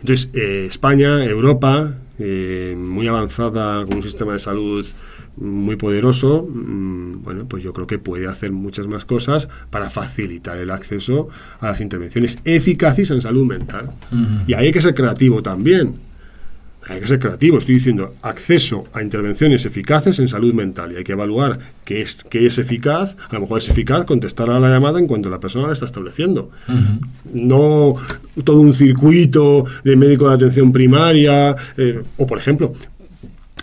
Entonces, 0.00 0.30
eh, 0.34 0.66
España, 0.68 1.24
Europa, 1.24 1.94
eh, 2.18 2.74
muy 2.76 3.08
avanzada, 3.08 3.84
con 3.84 3.96
un 3.96 4.02
sistema 4.02 4.34
de 4.34 4.38
salud 4.38 4.86
muy 5.36 5.76
poderoso, 5.76 6.46
mm, 6.48 7.22
bueno, 7.24 7.46
pues 7.48 7.62
yo 7.62 7.72
creo 7.72 7.86
que 7.86 7.98
puede 7.98 8.26
hacer 8.26 8.52
muchas 8.52 8.86
más 8.86 9.04
cosas 9.04 9.48
para 9.70 9.90
facilitar 9.90 10.58
el 10.58 10.70
acceso 10.70 11.28
a 11.60 11.68
las 11.68 11.80
intervenciones 11.80 12.38
eficaces 12.44 13.10
en 13.10 13.20
salud 13.20 13.44
mental. 13.44 13.92
Y 14.46 14.54
ahí 14.54 14.66
hay 14.66 14.72
que 14.72 14.82
ser 14.82 14.94
creativo 14.94 15.42
también. 15.42 15.96
Hay 16.86 17.00
que 17.00 17.08
ser 17.08 17.18
creativo, 17.18 17.58
estoy 17.58 17.76
diciendo 17.76 18.14
acceso 18.20 18.84
a 18.92 19.02
intervenciones 19.02 19.64
eficaces 19.64 20.18
en 20.18 20.28
salud 20.28 20.52
mental 20.52 20.92
y 20.92 20.96
hay 20.96 21.04
que 21.04 21.12
evaluar 21.12 21.58
qué 21.84 22.02
es, 22.02 22.16
qué 22.28 22.46
es 22.46 22.58
eficaz. 22.58 23.16
A 23.30 23.34
lo 23.34 23.40
mejor 23.42 23.58
es 23.58 23.68
eficaz 23.70 24.04
contestar 24.04 24.50
a 24.50 24.60
la 24.60 24.68
llamada 24.68 24.98
en 24.98 25.06
cuanto 25.06 25.30
la 25.30 25.40
persona 25.40 25.68
la 25.68 25.72
está 25.72 25.86
estableciendo. 25.86 26.50
No 27.32 27.94
todo 28.44 28.60
un 28.60 28.74
circuito 28.74 29.64
de 29.82 29.96
médico 29.96 30.28
de 30.28 30.34
atención 30.34 30.72
primaria 30.72 31.56
eh, 31.78 32.02
o, 32.18 32.26
por 32.26 32.36
ejemplo, 32.36 32.74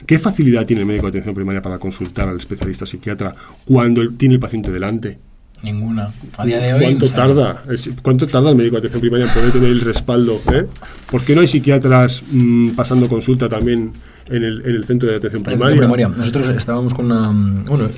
¿Qué 0.06 0.20
facilidad 0.20 0.66
tiene 0.66 0.82
el 0.82 0.88
médico 0.88 1.06
de 1.06 1.10
atención 1.10 1.36
primaria 1.36 1.62
para 1.62 1.78
consultar 1.80 2.28
al 2.28 2.38
especialista 2.38 2.86
psiquiatra 2.86 3.36
cuando 3.66 4.08
tiene 4.12 4.36
el 4.36 4.40
paciente 4.40 4.72
delante? 4.72 5.20
Ninguna. 5.64 6.12
A 6.38 6.46
día 6.46 6.60
de 6.60 6.74
hoy. 6.74 6.82
¿Cuánto, 6.82 7.10
tarda? 7.10 7.64
¿Cuánto 8.02 8.28
tarda 8.28 8.50
el 8.50 8.56
médico 8.56 8.76
de 8.76 8.80
atención 8.80 9.02
primaria 9.02 9.28
en 9.28 9.34
poder 9.34 9.52
tener 9.52 9.70
el 9.70 9.82
respaldo? 9.82 10.42
Eh? 10.52 10.66
¿Por 11.10 11.24
qué 11.24 11.36
no 11.36 11.42
hay 11.42 11.48
psiquiatras 11.48 12.24
mm, 12.32 12.72
pasando 12.72 13.08
consulta 13.08 13.48
también 13.48 13.94
en 14.26 14.44
el, 14.44 14.62
en 14.66 14.76
el 14.76 14.86
centro 14.86 15.10
de 15.10 15.18
atención 15.18 15.44
primaria? 15.44 16.08
Nosotros 16.08 16.50
estábamos 16.50 16.94
con 16.94 17.06
una. 17.06 17.30
Bueno, 17.68 17.90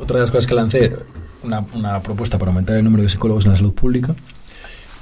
otra 0.00 0.16
de 0.16 0.22
las 0.22 0.30
cosas 0.30 0.46
que 0.48 0.54
lancé, 0.54 0.96
una, 1.44 1.64
una 1.74 2.02
propuesta 2.02 2.38
para 2.38 2.50
aumentar 2.50 2.76
el 2.76 2.82
número 2.82 3.04
de 3.04 3.08
psicólogos 3.08 3.44
en 3.44 3.52
la 3.52 3.56
salud 3.56 3.72
pública. 3.72 4.16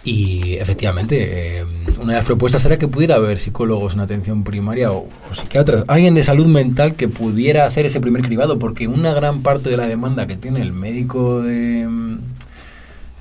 Y 0.05 0.56
efectivamente, 0.56 1.60
eh, 1.60 1.64
una 1.98 2.12
de 2.12 2.18
las 2.18 2.26
propuestas 2.26 2.64
era 2.66 2.76
que 2.76 2.86
pudiera 2.89 3.14
haber 3.14 3.39
psicólogos 3.39 3.94
en 3.94 4.01
atención 4.01 4.44
primaria 4.44 4.93
o, 4.93 5.09
psiquiatras, 5.32 5.85
alguien 5.89 6.14
de 6.14 6.22
salud 6.22 6.47
mental 6.47 6.94
que 6.94 7.09
pudiera 7.09 7.64
hacer 7.64 7.86
ese 7.86 8.01
primer 8.01 8.20
cribado, 8.20 8.59
porque 8.59 8.86
una 8.86 9.14
gran 9.14 9.43
parte 9.43 9.70
de 9.70 9.78
la 9.78 9.86
demanda 9.86 10.26
que 10.26 10.36
tiene 10.36 10.60
el 10.60 10.72
médico 10.72 11.40
de. 11.40 11.86
Mm, 11.89 12.18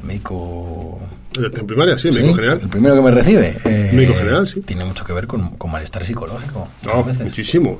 médico. 0.03 0.99
¿De 1.39 1.47
atención 1.47 1.67
primaria? 1.67 1.97
Sí, 1.97 2.11
médico 2.11 2.33
general. 2.33 2.59
El 2.61 2.67
primero 2.67 2.95
que 2.95 3.01
me 3.01 3.11
recibe. 3.11 3.55
Eh, 3.63 3.91
médico 3.93 4.15
general, 4.15 4.45
sí. 4.45 4.59
Tiene 4.61 4.83
mucho 4.83 5.05
que 5.05 5.13
ver 5.13 5.25
con, 5.25 5.51
con 5.51 5.71
malestar 5.71 6.05
psicológico. 6.05 6.67
No, 6.85 7.03
muchísimo. 7.23 7.79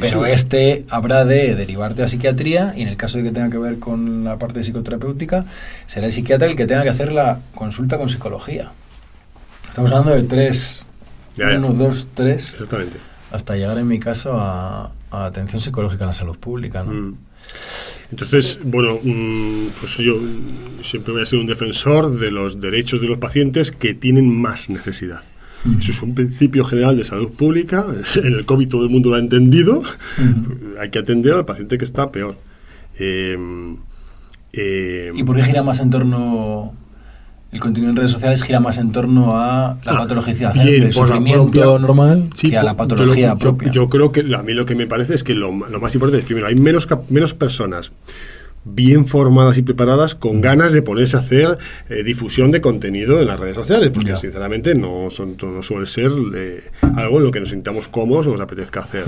Pero 0.00 0.24
este 0.24 0.86
habrá 0.88 1.24
de 1.24 1.54
derivarte 1.54 2.02
a 2.02 2.08
psiquiatría 2.08 2.72
y 2.76 2.82
en 2.82 2.88
el 2.88 2.96
caso 2.96 3.18
de 3.18 3.24
que 3.24 3.30
tenga 3.30 3.50
que 3.50 3.58
ver 3.58 3.78
con 3.78 4.24
la 4.24 4.38
parte 4.38 4.62
psicoterapéutica, 4.62 5.44
será 5.86 6.06
el 6.06 6.12
psiquiatra 6.12 6.48
el 6.48 6.56
que 6.56 6.66
tenga 6.66 6.82
que 6.82 6.88
hacer 6.88 7.12
la 7.12 7.40
consulta 7.54 7.98
con 7.98 8.08
psicología. 8.08 8.72
Estamos 9.68 9.90
hablando 9.92 10.14
de 10.14 10.22
tres, 10.22 10.86
uno, 11.38 11.72
dos, 11.74 12.08
tres, 12.14 12.54
Exactamente. 12.54 12.96
hasta 13.30 13.56
llegar 13.56 13.78
en 13.78 13.86
mi 13.86 13.98
caso 13.98 14.32
a, 14.34 14.92
atención 15.10 15.60
psicológica 15.60 16.04
en 16.04 16.08
la 16.08 16.14
salud 16.14 16.38
pública. 16.38 16.82
¿no? 16.82 16.92
Mm. 16.92 17.16
Entonces, 18.10 18.58
bueno, 18.62 18.98
pues 19.80 19.96
yo 19.98 20.14
siempre 20.82 21.12
voy 21.12 21.22
a 21.22 21.26
ser 21.26 21.38
un 21.38 21.46
defensor 21.46 22.18
de 22.18 22.30
los 22.30 22.60
derechos 22.60 23.00
de 23.00 23.08
los 23.08 23.18
pacientes 23.18 23.70
que 23.70 23.94
tienen 23.94 24.30
más 24.30 24.70
necesidad. 24.70 25.22
Eso 25.78 25.92
es 25.92 26.02
un 26.02 26.14
principio 26.14 26.64
general 26.64 26.96
de 26.96 27.04
salud 27.04 27.30
pública. 27.30 27.84
En 28.16 28.34
el 28.34 28.44
COVID 28.44 28.68
todo 28.68 28.82
el 28.82 28.90
mundo 28.90 29.10
lo 29.10 29.16
ha 29.16 29.18
entendido. 29.18 29.82
Hay 30.80 30.90
que 30.90 30.98
atender 30.98 31.34
al 31.34 31.44
paciente 31.44 31.78
que 31.78 31.84
está 31.84 32.10
peor. 32.10 32.36
Em, 32.98 33.76
em, 34.52 35.16
¿Y 35.16 35.22
por 35.22 35.36
qué 35.36 35.44
gira 35.44 35.62
más 35.62 35.80
en 35.80 35.90
torno 35.90 36.74
el 37.52 37.60
contenido 37.60 37.90
en 37.90 37.96
redes 37.96 38.10
sociales 38.10 38.42
gira 38.42 38.60
más 38.60 38.76
en 38.78 38.92
torno 38.92 39.38
a 39.38 39.78
la 39.84 39.92
ah, 39.92 39.98
patología 39.98 40.50
del 40.50 40.92
sufrimiento 40.92 41.78
normal 41.78 42.28
que 42.38 42.56
a 42.56 42.62
la 42.62 42.76
patología 42.76 43.30
yo, 43.30 43.38
propia. 43.38 43.70
Yo, 43.70 43.88
creo 43.88 44.12
que 44.12 44.20
a 44.34 44.42
mí 44.42 44.52
lo 44.52 44.66
que 44.66 44.74
me 44.74 44.86
parece 44.86 45.14
es 45.14 45.22
que 45.22 45.34
lo, 45.34 45.52
lo 45.52 45.80
más 45.80 45.94
importante 45.94 46.20
es 46.20 46.24
primero 46.24 46.48
hay 46.48 46.56
menos 46.56 46.88
menos 47.08 47.34
personas 47.34 47.92
bien 48.66 49.06
formadas 49.06 49.56
y 49.58 49.62
preparadas 49.62 50.16
con 50.16 50.40
ganas 50.40 50.72
de 50.72 50.82
ponerse 50.82 51.16
a 51.16 51.20
hacer 51.20 51.56
eh, 51.88 52.02
difusión 52.02 52.50
de 52.50 52.60
contenido 52.60 53.20
en 53.20 53.28
las 53.28 53.38
redes 53.38 53.54
sociales, 53.54 53.90
porque 53.94 54.16
sinceramente 54.16 54.74
no, 54.74 55.08
son, 55.08 55.36
no 55.40 55.62
suele 55.62 55.86
ser 55.86 56.10
eh, 56.34 56.64
algo 56.96 57.18
en 57.18 57.24
lo 57.24 57.30
que 57.30 57.38
nos 57.38 57.50
sintamos 57.50 57.86
cómodos 57.88 58.26
o 58.26 58.32
nos 58.32 58.40
apetezca 58.40 58.80
hacer. 58.80 59.04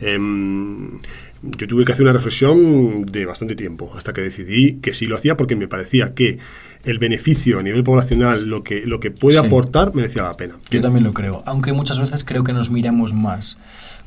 Em, 0.00 0.98
yo 1.42 1.68
tuve 1.68 1.84
que 1.84 1.92
hacer 1.92 2.02
una 2.02 2.12
reflexión 2.12 3.06
de 3.06 3.26
bastante 3.26 3.54
tiempo 3.54 3.92
hasta 3.94 4.12
que 4.12 4.22
decidí 4.22 4.78
que 4.80 4.92
sí 4.92 5.06
lo 5.06 5.16
hacía 5.16 5.36
porque 5.36 5.54
me 5.54 5.68
parecía 5.68 6.12
que 6.12 6.38
el 6.84 6.98
beneficio 6.98 7.60
a 7.60 7.62
nivel 7.62 7.84
poblacional, 7.84 8.46
lo 8.46 8.64
que, 8.64 8.86
lo 8.86 8.98
que 8.98 9.12
puede 9.12 9.38
aportar, 9.38 9.94
merecía 9.94 10.22
la 10.22 10.34
pena. 10.34 10.54
Yo 10.70 10.80
también 10.80 11.04
lo 11.04 11.12
creo, 11.12 11.44
aunque 11.46 11.72
muchas 11.72 12.00
veces 12.00 12.24
creo 12.24 12.42
que 12.42 12.52
nos 12.52 12.70
miramos 12.70 13.12
más 13.12 13.56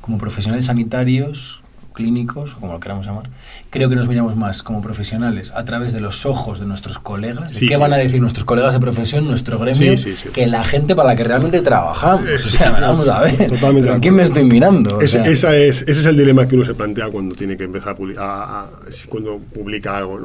como 0.01 0.17
profesionales 0.17 0.65
sanitarios 0.65 1.61
clínicos, 1.99 2.53
o 2.53 2.59
como 2.61 2.71
lo 2.71 2.79
queramos 2.79 3.05
llamar, 3.05 3.29
creo 3.69 3.89
que 3.89 3.95
nos 3.97 4.07
miramos 4.07 4.37
más 4.37 4.63
como 4.63 4.81
profesionales 4.81 5.51
a 5.53 5.65
través 5.65 5.91
de 5.91 5.99
los 5.99 6.25
ojos 6.25 6.57
de 6.59 6.65
nuestros 6.65 6.97
colegas. 6.97 7.59
¿Qué 7.59 7.75
van 7.75 7.91
a 7.91 7.97
decir 7.97 8.21
nuestros 8.21 8.45
colegas 8.45 8.73
de 8.73 8.79
profesión, 8.79 9.27
nuestro 9.27 9.59
gremio? 9.59 9.95
que 10.33 10.47
la 10.47 10.63
gente 10.63 10.95
para 10.95 11.09
la 11.09 11.15
que 11.17 11.25
realmente 11.25 11.61
trabajamos. 11.61 12.25
o 12.45 12.49
sea, 12.49 12.71
vamos 12.71 13.07
a 13.09 13.21
ver. 13.23 13.51
¿A 13.89 13.99
quién 13.99 14.15
me 14.15 14.23
estoy 14.23 14.45
mirando? 14.45 15.01
esa 15.01 15.27
es, 15.27 15.43
ese 15.43 15.91
es 15.91 16.05
el 16.05 16.15
dilema 16.15 16.47
que 16.47 16.55
uno 16.55 16.63
se 16.63 16.73
plantea 16.73 17.09
cuando 17.09 17.35
tiene 17.35 17.57
que 17.57 17.65
empezar 17.65 17.97
a, 18.17 18.65
cuando 19.09 19.37
publica 19.37 19.97
algo 19.97 20.19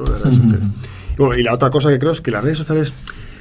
¿no? 1.17 1.33
y 1.33 1.43
la 1.43 1.53
otra 1.53 1.69
cosa 1.69 1.89
que 1.89 1.99
creo 1.99 2.13
es 2.13 2.21
que 2.21 2.31
las 2.31 2.43
redes 2.43 2.59
sociales 2.59 2.93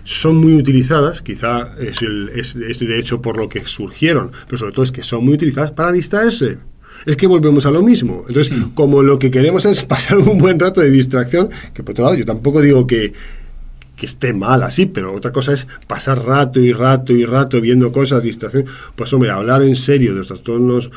son 0.03 0.37
muy 0.37 0.55
utilizadas, 0.55 1.23
quizá 1.23 1.71
es, 1.79 2.03
el, 2.03 2.31
es, 2.35 2.55
de 2.55 2.99
hecho 2.99 3.23
por 3.23 3.37
lo 3.37 3.49
que 3.49 3.65
surgieron, 3.67 4.33
pero 4.47 4.59
sobre 4.59 4.73
todo 4.73 4.83
es 4.83 4.93
que 4.93 5.03
son 5.03 5.25
muy 5.25 5.35
utilizadas 5.35 5.71
para 5.73 5.93
distraerse 5.93 6.59
es 7.07 7.17
que 7.17 7.27
volvemos 7.27 7.67
a 7.67 7.71
lo 7.71 7.83
mismo. 7.83 8.25
Entonces, 8.29 8.57
como 8.75 9.03
lo 9.03 9.19
que 9.19 9.31
queremos 9.31 9.65
es 9.65 9.85
pasar 9.85 10.19
un 10.19 10.39
buen 10.39 10.59
rato 10.59 10.81
de 10.81 10.91
distracción, 10.91 11.51
que 11.73 11.83
por 11.83 11.93
otro 11.93 12.05
lado 12.05 12.17
yo 12.17 12.25
tampoco 12.25 12.61
digo 12.61 12.87
que, 12.87 13.13
que 13.97 14.07
esté 14.07 14.33
mal 14.33 14.63
así, 14.63 14.87
pero 14.87 15.15
otra 15.15 15.33
cosa 15.33 15.53
es 15.53 15.67
pasar 15.87 16.25
rato 16.25 16.61
y 16.61 16.73
rato 16.73 17.13
y 17.13 17.25
rato 17.25 17.61
viendo 17.61 17.93
cosas, 17.93 18.23
distracción. 18.23 18.67
Pues 18.97 19.13
hombre, 19.13 19.31
hablar 19.31 19.63
en 19.63 19.77
serio 19.77 20.13
de 20.13 20.19
los 20.19 20.29
trastornos 20.29 20.91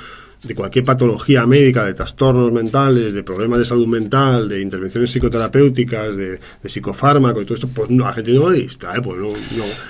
de 0.48 0.56
cualquier 0.56 0.86
patología 0.86 1.46
médica, 1.46 1.86
de 1.86 1.94
trastornos 1.94 2.52
mentales, 2.52 3.14
de 3.14 3.24
problemas 3.24 3.60
de 3.60 3.66
salud 3.66 3.88
mental, 3.88 4.48
de 4.50 4.62
intervenciones 4.62 5.12
psicoterapéuticas, 5.12 6.16
de, 6.16 6.40
de 6.64 6.70
psicofármaco 6.70 7.42
y 7.42 7.46
todo 7.46 7.56
esto, 7.56 7.68
pues 7.68 7.90
no, 7.90 8.06
la 8.06 8.14
gente 8.14 8.32
no 8.34 8.50
le 8.50 8.60
distrae, 8.60 9.02
pues 9.02 9.18
no, 9.18 9.30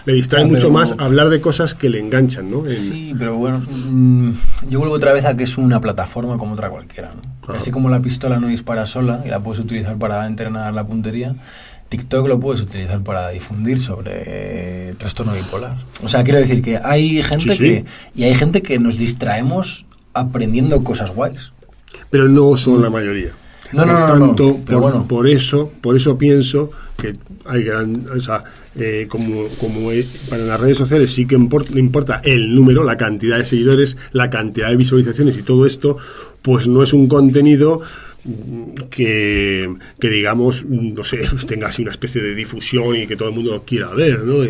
le 0.05 0.13
distrae 0.13 0.45
mucho 0.45 0.69
más 0.69 0.95
hablar 0.97 1.29
de 1.29 1.39
cosas 1.39 1.73
que 1.73 1.89
le 1.89 1.99
enganchan, 1.99 2.49
¿no? 2.49 2.65
Sí, 2.65 3.13
pero 3.17 3.35
bueno, 3.35 3.59
mm, 3.59 4.31
yo 4.69 4.79
vuelvo 4.79 4.95
otra 4.95 5.13
vez 5.13 5.25
a 5.25 5.37
que 5.37 5.43
es 5.43 5.57
una 5.57 5.79
plataforma 5.79 6.37
como 6.37 6.53
otra 6.53 6.69
cualquiera, 6.69 7.13
¿no? 7.13 7.53
Así 7.53 7.71
como 7.71 7.89
la 7.89 8.01
pistola 8.01 8.39
no 8.39 8.47
dispara 8.47 8.85
sola 8.85 9.21
y 9.25 9.29
la 9.29 9.39
puedes 9.39 9.63
utilizar 9.63 9.97
para 9.97 10.25
entrenar 10.27 10.73
la 10.73 10.85
puntería, 10.85 11.35
TikTok 11.89 12.27
lo 12.27 12.39
puedes 12.39 12.61
utilizar 12.61 13.01
para 13.01 13.29
difundir 13.29 13.81
sobre 13.81 14.93
trastorno 14.97 15.33
bipolar. 15.33 15.77
O 16.03 16.09
sea, 16.09 16.23
quiero 16.23 16.39
decir 16.39 16.61
que 16.61 16.77
hay 16.83 17.23
gente 17.23 17.57
que 17.57 17.85
y 18.15 18.23
hay 18.23 18.35
gente 18.35 18.61
que 18.61 18.79
nos 18.79 18.97
distraemos 18.97 19.85
aprendiendo 20.19 20.83
cosas 20.83 21.11
guays. 21.11 21.51
Pero 22.09 22.27
no 22.27 22.57
son 22.57 22.81
la 22.81 22.89
mayoría. 22.89 23.31
No, 23.73 23.85
no, 23.85 23.99
no, 23.99 24.05
tanto, 24.05 24.57
por, 24.57 24.79
bueno. 24.79 25.07
por 25.07 25.27
eso, 25.27 25.71
por 25.81 25.95
eso 25.95 26.17
pienso 26.17 26.71
que 26.97 27.13
hay 27.45 27.63
gran, 27.63 28.07
o 28.15 28.19
sea, 28.19 28.43
eh, 28.75 29.07
como, 29.09 29.47
como 29.59 29.89
para 30.29 30.43
las 30.43 30.59
redes 30.59 30.77
sociales 30.77 31.13
sí 31.13 31.25
que 31.25 31.35
importa, 31.35 31.77
importa 31.77 32.21
el 32.23 32.55
número, 32.55 32.83
la 32.83 32.95
cantidad 32.95 33.37
de 33.37 33.45
seguidores, 33.45 33.97
la 34.13 34.29
cantidad 34.29 34.69
de 34.69 34.77
visualizaciones 34.77 35.37
y 35.37 35.43
todo 35.43 35.65
esto, 35.65 35.97
pues 36.41 36.67
no 36.67 36.81
es 36.81 36.93
un 36.93 37.07
contenido 37.07 37.81
que, 38.89 39.73
que, 39.99 40.09
digamos, 40.09 40.65
no 40.65 41.03
sé, 41.03 41.19
tenga 41.47 41.67
así 41.67 41.81
una 41.81 41.91
especie 41.91 42.21
de 42.21 42.35
difusión 42.35 42.95
y 42.95 43.07
que 43.07 43.15
todo 43.15 43.29
el 43.29 43.35
mundo 43.35 43.51
lo 43.51 43.63
quiera 43.63 43.93
ver, 43.93 44.23
¿no? 44.23 44.43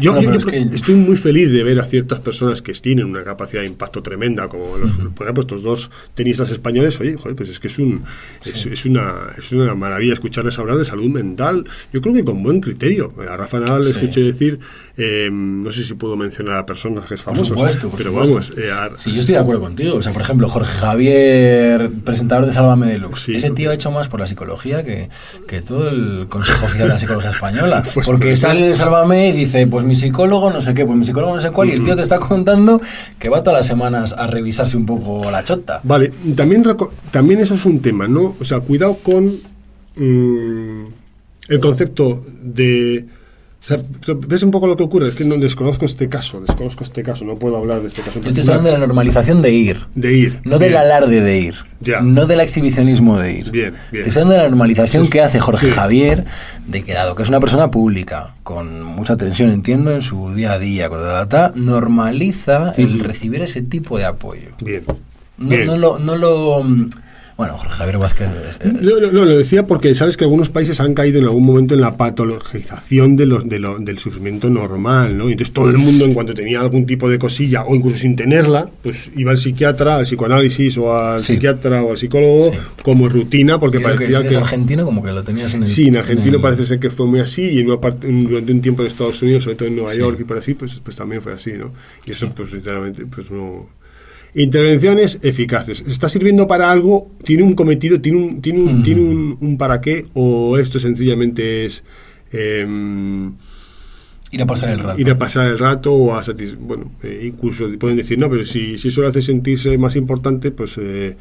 Yo, 0.00 0.18
estoy 0.18 0.94
muy 0.94 1.16
feliz 1.16 1.50
de 1.50 1.62
ver 1.62 1.80
a 1.80 1.84
ciertas 1.84 2.20
personas 2.20 2.62
que 2.62 2.72
tienen 2.72 3.06
una 3.06 3.24
capacidad 3.24 3.62
de 3.62 3.68
impacto 3.68 4.02
tremenda, 4.02 4.48
como 4.48 4.76
los, 4.76 4.92
por 5.14 5.26
ejemplo 5.26 5.42
estos 5.42 5.62
dos 5.62 5.90
tenistas 6.14 6.50
españoles. 6.50 6.98
Oye, 7.00 7.16
joder, 7.16 7.36
pues 7.36 7.48
es 7.48 7.60
que 7.60 7.68
es, 7.68 7.78
un, 7.78 8.02
es, 8.44 8.84
una, 8.84 9.14
es 9.38 9.52
una 9.52 9.74
maravilla 9.74 10.14
escucharles 10.14 10.58
hablar 10.58 10.78
de 10.78 10.84
salud 10.84 11.10
mental. 11.10 11.64
Yo 11.92 12.00
creo 12.00 12.14
que 12.14 12.24
con 12.24 12.42
buen 12.42 12.60
criterio. 12.60 13.12
A 13.30 13.36
Rafa 13.36 13.60
Nadal 13.60 13.84
le 13.84 13.90
escuché 13.90 14.20
decir 14.20 14.58
eh, 14.96 15.30
no 15.32 15.70
sé 15.72 15.84
si 15.84 15.94
puedo 15.94 16.16
mencionar 16.16 16.56
a 16.56 16.66
personajes 16.66 17.22
famosos. 17.22 17.48
Por 17.48 17.58
supuesto, 17.58 17.90
pero 17.96 18.12
vamos. 18.12 18.52
Eh, 18.56 18.70
Sí, 18.96 19.12
yo 19.12 19.20
estoy 19.20 19.34
de 19.34 19.40
acuerdo 19.40 19.60
contigo. 19.62 19.96
O 19.96 20.02
sea, 20.02 20.12
por 20.12 20.22
ejemplo, 20.22 20.48
Jorge 20.48 20.78
Javier, 20.78 21.90
presentador 22.04 22.46
de 22.46 22.52
Sálvame 22.52 22.86
Deluxe. 22.86 23.30
Ese 23.30 23.50
tío 23.50 23.70
ha 23.70 23.74
hecho 23.74 23.90
más 23.90 24.08
por 24.08 24.20
la 24.20 24.26
psicología 24.26 24.82
que, 24.82 25.08
que 25.46 25.60
todo 25.62 25.88
el 25.88 26.26
Consejo 26.28 26.66
Oficial 26.66 26.88
de 26.88 26.94
la 26.94 26.98
Psicología 26.98 27.30
Española. 27.30 27.82
Pues 27.92 28.06
porque 28.06 28.34
sale 28.36 28.68
de 28.68 28.74
Sálvame 28.74 29.28
y 29.28 29.32
dice, 29.32 29.66
pues 29.66 29.81
mi 29.84 29.94
psicólogo 29.94 30.50
no 30.50 30.60
sé 30.60 30.74
qué, 30.74 30.84
pues 30.84 30.98
mi 30.98 31.04
psicólogo 31.04 31.36
no 31.36 31.40
sé 31.40 31.50
cuál, 31.50 31.68
y 31.68 31.72
el 31.72 31.84
tío 31.84 31.96
te 31.96 32.02
está 32.02 32.18
contando 32.18 32.80
que 33.18 33.28
va 33.28 33.42
todas 33.42 33.60
las 33.60 33.66
semanas 33.66 34.14
a 34.16 34.26
revisarse 34.26 34.76
un 34.76 34.86
poco 34.86 35.30
la 35.30 35.44
chota. 35.44 35.80
Vale, 35.82 36.12
también, 36.36 36.64
también 37.10 37.40
eso 37.40 37.54
es 37.54 37.64
un 37.64 37.80
tema, 37.80 38.08
¿no? 38.08 38.34
O 38.40 38.44
sea, 38.44 38.60
cuidado 38.60 38.96
con 39.02 39.32
mm, 39.96 40.84
el 41.48 41.60
concepto 41.60 42.24
de 42.42 43.06
o 43.62 43.64
sea, 43.64 43.78
¿Ves 44.26 44.42
un 44.42 44.50
poco 44.50 44.66
lo 44.66 44.76
que 44.76 44.82
ocurre? 44.82 45.06
Es 45.06 45.14
que 45.14 45.24
no 45.24 45.36
desconozco 45.36 45.84
este 45.84 46.08
caso, 46.08 46.40
desconozco 46.40 46.82
este 46.82 47.04
caso, 47.04 47.24
no 47.24 47.36
puedo 47.36 47.56
hablar 47.56 47.80
de 47.80 47.86
este 47.86 48.02
caso. 48.02 48.20
Yo 48.20 48.34
te 48.34 48.40
estoy 48.40 48.54
hablando 48.54 48.70
de 48.70 48.72
la 48.72 48.84
normalización 48.84 49.40
de 49.40 49.52
ir. 49.52 49.86
De 49.94 50.12
ir. 50.12 50.40
No 50.42 50.58
del 50.58 50.76
alarde 50.76 51.20
de 51.20 51.38
ir. 51.38 51.54
Ya. 51.78 52.00
No 52.00 52.26
del 52.26 52.40
exhibicionismo 52.40 53.18
de 53.18 53.34
ir. 53.34 53.52
Bien, 53.52 53.74
bien. 53.92 54.02
Te 54.02 54.08
estoy 54.08 54.22
hablando 54.22 54.34
de 54.34 54.42
la 54.42 54.48
normalización 54.48 55.08
que 55.08 55.20
hace 55.20 55.38
Jorge 55.38 55.70
Javier, 55.70 56.24
de 56.66 56.82
que 56.82 56.92
dado 56.92 57.14
que 57.14 57.22
es 57.22 57.28
una 57.28 57.38
persona 57.38 57.70
pública, 57.70 58.34
con 58.42 58.82
mucha 58.82 59.16
tensión, 59.16 59.50
entiendo, 59.50 59.92
en 59.92 60.02
su 60.02 60.34
día 60.34 60.54
a 60.54 60.58
día, 60.58 60.88
con 60.88 61.00
la 61.00 61.12
data, 61.12 61.52
normaliza 61.54 62.72
el 62.76 62.98
recibir 62.98 63.42
ese 63.42 63.62
tipo 63.62 63.96
de 63.96 64.06
apoyo. 64.06 64.48
Bien. 64.60 64.82
No, 65.38 65.76
lo, 65.76 66.00
no 66.00 66.16
lo 66.16 66.64
bueno, 67.36 67.56
Jorge 67.56 67.76
Javier 67.76 67.98
Vázquez. 67.98 68.28
Eh, 68.60 68.72
no, 68.80 69.00
no, 69.10 69.24
lo 69.24 69.36
decía 69.36 69.66
porque 69.66 69.94
sabes 69.94 70.16
que 70.16 70.24
algunos 70.24 70.50
países 70.50 70.80
han 70.80 70.94
caído 70.94 71.18
en 71.18 71.24
algún 71.24 71.44
momento 71.44 71.74
en 71.74 71.80
la 71.80 71.96
patologización 71.96 73.16
de 73.16 73.26
los, 73.26 73.48
de 73.48 73.58
lo, 73.58 73.78
del 73.78 73.98
sufrimiento 73.98 74.50
normal, 74.50 75.16
¿no? 75.16 75.28
entonces 75.28 75.52
todo 75.52 75.70
el 75.70 75.78
mundo, 75.78 76.04
en 76.04 76.14
cuanto 76.14 76.34
tenía 76.34 76.60
algún 76.60 76.84
tipo 76.86 77.08
de 77.08 77.18
cosilla, 77.18 77.64
o 77.64 77.74
incluso 77.74 77.96
sin 77.96 78.16
tenerla, 78.16 78.68
pues 78.82 79.10
iba 79.16 79.30
al 79.30 79.38
psiquiatra, 79.38 79.96
al 79.96 80.04
psicoanálisis, 80.04 80.76
o 80.78 80.94
al 80.94 81.22
psiquiatra, 81.22 81.82
o 81.82 81.92
al 81.92 81.98
psicólogo, 81.98 82.52
como 82.82 83.08
rutina, 83.08 83.58
porque 83.58 83.80
parecía 83.80 84.22
que. 84.22 84.34
En 84.34 84.42
argentino, 84.42 84.84
como 84.84 85.02
que 85.02 85.12
lo 85.12 85.24
tenías 85.24 85.54
en 85.54 85.62
el. 85.62 85.68
Sí, 85.68 85.88
en 85.88 85.96
argentino 85.96 86.40
parece 86.40 86.66
ser 86.66 86.78
que 86.78 86.90
fue 86.90 87.06
muy 87.06 87.20
así, 87.20 87.42
y 87.42 87.60
en 87.60 87.68
una 87.68 87.80
parte, 87.80 88.06
durante 88.08 88.52
un 88.52 88.60
tiempo 88.60 88.82
en 88.82 88.88
Estados 88.88 89.22
Unidos, 89.22 89.44
sobre 89.44 89.56
todo 89.56 89.68
en 89.68 89.76
Nueva 89.76 89.94
York 89.94 90.18
y 90.20 90.24
por 90.24 90.38
así, 90.38 90.54
pues, 90.54 90.80
pues 90.84 90.96
también 90.96 91.22
fue 91.22 91.32
así, 91.32 91.52
¿no? 91.52 91.72
Y 92.04 92.12
eso, 92.12 92.30
pues, 92.34 92.50
sinceramente, 92.50 93.06
pues 93.06 93.30
no 93.30 93.81
Intervenciones 94.34 95.18
eficaces. 95.22 95.84
¿Está 95.86 96.08
sirviendo 96.08 96.46
para 96.46 96.70
algo? 96.70 97.10
¿Tiene 97.22 97.42
un 97.42 97.54
cometido? 97.54 98.00
¿Tiene 98.00 98.18
un, 98.18 98.42
tiene 98.42 98.60
un, 98.60 98.82
¿tiene 98.82 99.00
un, 99.02 99.58
para 99.58 99.80
qué? 99.80 100.06
¿O 100.14 100.56
esto 100.56 100.78
sencillamente 100.78 101.66
es... 101.66 101.84
Em, 102.32 103.34
ir 104.30 104.42
a 104.42 104.46
pasar 104.46 104.70
el 104.70 104.78
rato. 104.78 105.00
Ir 105.00 105.10
a 105.10 105.18
pasar 105.18 105.46
el 105.48 105.58
rato 105.58 105.92
o 105.92 106.14
a 106.14 106.22
Bueno, 106.60 106.92
eh, 107.02 107.24
incluso 107.24 107.68
pueden 107.78 107.98
decir, 107.98 108.18
no, 108.18 108.30
pero 108.30 108.42
si, 108.44 108.78
si 108.78 108.88
eso 108.88 109.02
le 109.02 109.08
hace 109.08 109.20
sentirse 109.20 109.76
más 109.76 109.96
importante, 109.96 110.50
pues, 110.50 110.78
eh, 110.78 111.14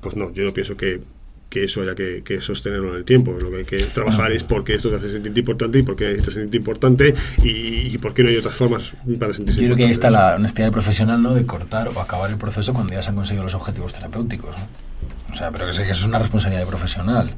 pues 0.00 0.14
no, 0.14 0.30
yo 0.34 0.44
no 0.44 0.52
pienso 0.52 0.76
que 0.76 1.00
que 1.48 1.64
eso 1.64 1.82
haya 1.82 1.94
que, 1.94 2.40
sostenerlo 2.40 2.90
en 2.90 2.96
el 2.96 3.04
tiempo. 3.04 3.32
Lo 3.32 3.50
que 3.50 3.58
hay 3.58 3.64
que 3.64 3.84
trabajar 3.84 4.32
es 4.32 4.44
porque 4.44 4.74
esto 4.74 4.90
te 4.90 4.96
hace 4.96 5.10
sentir 5.10 5.36
importante 5.36 5.78
y 5.78 5.82
por 5.82 5.96
qué 5.96 6.08
necesitas 6.08 6.34
sentir 6.34 6.60
importante 6.60 7.14
y, 7.42 7.94
y 7.94 7.98
por 7.98 8.14
qué 8.14 8.22
no 8.22 8.28
hay 8.28 8.36
otras 8.36 8.54
formas 8.54 8.92
para 9.18 9.32
sentirse 9.32 9.60
Yo 9.60 9.68
creo 9.68 9.76
que 9.76 9.84
ahí 9.84 9.90
está 9.90 10.10
la 10.10 10.34
honestidad 10.34 10.70
profesional 10.70 11.22
¿no? 11.22 11.34
de 11.34 11.46
cortar 11.46 11.88
o 11.88 12.00
acabar 12.00 12.30
el 12.30 12.36
proceso 12.36 12.74
cuando 12.74 12.92
ya 12.92 13.02
se 13.02 13.10
han 13.10 13.16
conseguido 13.16 13.44
los 13.44 13.54
objetivos 13.54 13.92
terapéuticos. 13.92 14.54
O 15.30 15.34
sea, 15.34 15.50
pero 15.50 15.66
que, 15.66 15.70
eso 15.70 15.82
es 15.82 16.04
una 16.04 16.18
responsabilidad 16.18 16.66
profesional. 16.66 17.34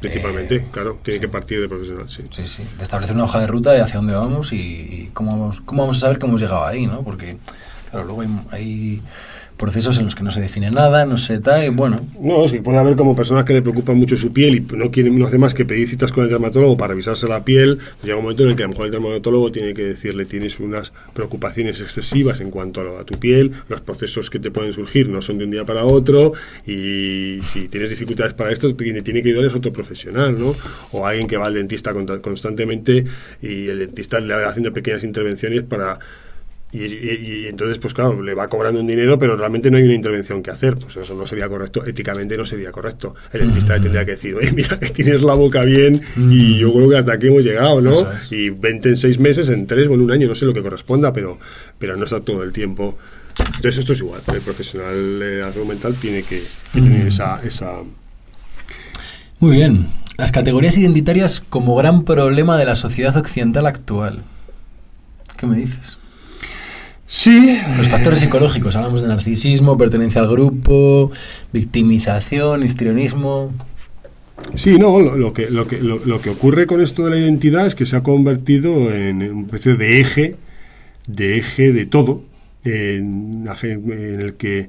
Principalmente, 0.00 0.56
eh, 0.56 0.64
claro, 0.70 1.00
tiene 1.02 1.18
que 1.18 1.28
partir 1.28 1.60
de 1.60 1.68
profesional, 1.68 2.08
sí. 2.08 2.22
Sí, 2.30 2.46
sí, 2.46 2.62
de 2.76 2.82
establecer 2.84 3.16
una 3.16 3.24
hoja 3.24 3.40
de 3.40 3.48
ruta 3.48 3.72
de 3.72 3.80
hacia 3.80 3.96
dónde 3.96 4.14
vamos 4.14 4.52
y, 4.52 5.10
cómo, 5.12 5.32
vamos, 5.32 5.60
cómo 5.60 5.82
vamos 5.82 5.96
a 5.96 6.00
saber 6.00 6.18
cómo 6.20 6.32
hemos 6.32 6.42
llegado 6.42 6.64
ahí, 6.64 6.86
¿no? 6.86 7.02
Porque, 7.02 7.36
claro, 7.90 8.06
luego 8.06 8.24
hay 8.52 9.02
procesos 9.58 9.98
en 9.98 10.04
los 10.04 10.14
que 10.14 10.22
no 10.22 10.30
se 10.30 10.40
define 10.40 10.70
nada, 10.70 11.04
no 11.04 11.18
se 11.18 11.40
tal, 11.40 11.70
bueno. 11.72 12.00
No, 12.20 12.44
es 12.44 12.52
que 12.52 12.62
puede 12.62 12.78
haber 12.78 12.96
como 12.96 13.14
personas 13.14 13.44
que 13.44 13.52
le 13.52 13.60
preocupan 13.60 13.96
mucho 13.98 14.16
su 14.16 14.32
piel 14.32 14.54
y 14.54 14.60
no 14.76 14.90
quieren 14.90 15.18
no 15.18 15.26
hace 15.26 15.36
más 15.36 15.52
que 15.52 15.64
pedir 15.64 15.88
citas 15.88 16.12
con 16.12 16.24
el 16.24 16.30
dermatólogo 16.30 16.76
para 16.76 16.90
revisarse 16.90 17.26
la 17.28 17.44
piel, 17.44 17.78
llega 18.02 18.16
un 18.16 18.22
momento 18.22 18.44
en 18.44 18.50
el 18.50 18.56
que 18.56 18.62
a 18.62 18.66
lo 18.66 18.70
mejor 18.70 18.86
el 18.86 18.92
dermatólogo 18.92 19.52
tiene 19.52 19.74
que 19.74 19.82
decirle 19.82 20.24
tienes 20.24 20.60
unas 20.60 20.92
preocupaciones 21.12 21.80
excesivas 21.80 22.40
en 22.40 22.50
cuanto 22.50 22.98
a, 22.98 23.04
tu 23.04 23.18
piel, 23.18 23.52
los 23.68 23.80
procesos 23.80 24.30
que 24.30 24.38
te 24.38 24.50
pueden 24.50 24.72
surgir 24.72 25.08
no 25.08 25.20
son 25.20 25.38
de 25.38 25.44
un 25.44 25.50
día 25.50 25.64
para 25.64 25.84
otro 25.84 26.32
y 26.66 27.40
si 27.52 27.68
tienes 27.68 27.90
dificultades 27.90 28.34
para 28.34 28.52
esto 28.52 28.74
tiene, 28.74 29.02
tiene 29.02 29.22
que 29.22 29.30
ayudar 29.30 29.50
a 29.50 29.56
otro 29.56 29.72
profesional, 29.72 30.38
¿no? 30.38 30.54
O 30.92 31.06
alguien 31.06 31.26
que 31.26 31.36
va 31.36 31.46
al 31.46 31.54
dentista 31.54 31.92
constantemente 32.22 33.04
y 33.42 33.66
el 33.66 33.80
dentista 33.80 34.20
le 34.20 34.34
va 34.34 34.48
haciendo 34.48 34.72
pequeñas 34.72 35.02
intervenciones 35.02 35.62
para 35.62 35.98
y, 36.70 37.46
entonces, 37.46 37.78
pues 37.78 37.94
claro, 37.94 38.22
le 38.22 38.34
va 38.34 38.48
cobrando 38.48 38.78
un 38.80 38.86
dinero, 38.86 39.18
pero 39.18 39.36
realmente 39.36 39.70
no 39.70 39.78
hay 39.78 39.84
una 39.84 39.94
intervención 39.94 40.42
que 40.42 40.50
hacer. 40.50 40.76
Pues 40.76 40.96
eso 40.96 41.14
no 41.14 41.26
sería 41.26 41.48
correcto, 41.48 41.84
éticamente 41.86 42.36
no 42.36 42.44
sería 42.44 42.70
correcto. 42.70 43.14
El 43.32 43.40
dentista 43.40 43.74
le 43.74 43.80
tendría 43.80 44.04
que 44.04 44.10
decir, 44.12 44.34
oye, 44.34 44.52
mira, 44.52 44.78
que 44.78 44.88
tienes 44.90 45.22
la 45.22 45.34
boca 45.34 45.64
bien 45.64 46.02
y 46.16 46.58
yo 46.58 46.72
creo 46.74 46.90
que 46.90 46.96
hasta 46.98 47.14
aquí 47.14 47.28
hemos 47.28 47.42
llegado, 47.42 47.80
¿no? 47.80 48.06
Y 48.30 48.50
vente 48.50 48.90
en 48.90 48.98
seis 48.98 49.18
meses, 49.18 49.48
en 49.48 49.66
tres 49.66 49.88
o 49.88 49.94
en 49.94 50.02
un 50.02 50.10
año, 50.10 50.28
no 50.28 50.34
sé 50.34 50.44
lo 50.44 50.52
que 50.52 50.62
corresponda, 50.62 51.12
pero, 51.12 51.38
pero 51.78 51.96
no 51.96 52.04
está 52.04 52.20
todo 52.20 52.42
el 52.42 52.52
tiempo. 52.52 52.98
Entonces 53.38 53.78
esto 53.78 53.92
es 53.94 54.00
igual, 54.00 54.20
el 54.34 54.40
profesional 54.40 55.18
de 55.20 55.38
la 55.38 55.64
mental 55.66 55.94
tiene 55.94 56.22
que, 56.22 56.42
tener 56.72 57.06
esa, 57.06 57.40
esa... 57.42 57.76
Muy 59.38 59.56
bien. 59.56 59.86
Las 60.18 60.32
categorías 60.32 60.76
identitarias 60.76 61.40
como 61.48 61.76
gran 61.76 62.04
problema 62.04 62.58
de 62.58 62.66
la 62.66 62.74
sociedad 62.74 63.16
occidental 63.16 63.66
actual. 63.66 64.24
¿Qué 65.36 65.46
me 65.46 65.56
dices? 65.56 65.97
Sí. 67.08 67.58
Los 67.78 67.88
factores 67.88 68.20
psicológicos, 68.20 68.76
hablamos 68.76 69.00
de 69.00 69.08
narcisismo, 69.08 69.78
pertenencia 69.78 70.20
al 70.20 70.28
grupo, 70.28 71.10
victimización, 71.54 72.62
histrionismo. 72.62 73.50
Sí, 74.54 74.78
no, 74.78 75.00
lo, 75.00 75.32
que, 75.32 75.50
lo, 75.50 75.66
que, 75.66 75.78
lo, 75.78 76.20
que 76.20 76.30
ocurre 76.30 76.66
con 76.66 76.82
esto 76.82 77.04
de 77.04 77.10
la 77.10 77.16
identidad 77.16 77.66
es 77.66 77.74
que 77.74 77.86
se 77.86 77.96
ha 77.96 78.02
convertido 78.02 78.92
en 78.92 79.22
una 79.22 79.46
especie 79.46 79.74
de 79.74 80.00
eje, 80.00 80.36
de 81.06 81.38
eje 81.38 81.72
de 81.72 81.86
todo, 81.86 82.22
en, 82.64 83.48
el 83.48 84.34
que, 84.34 84.68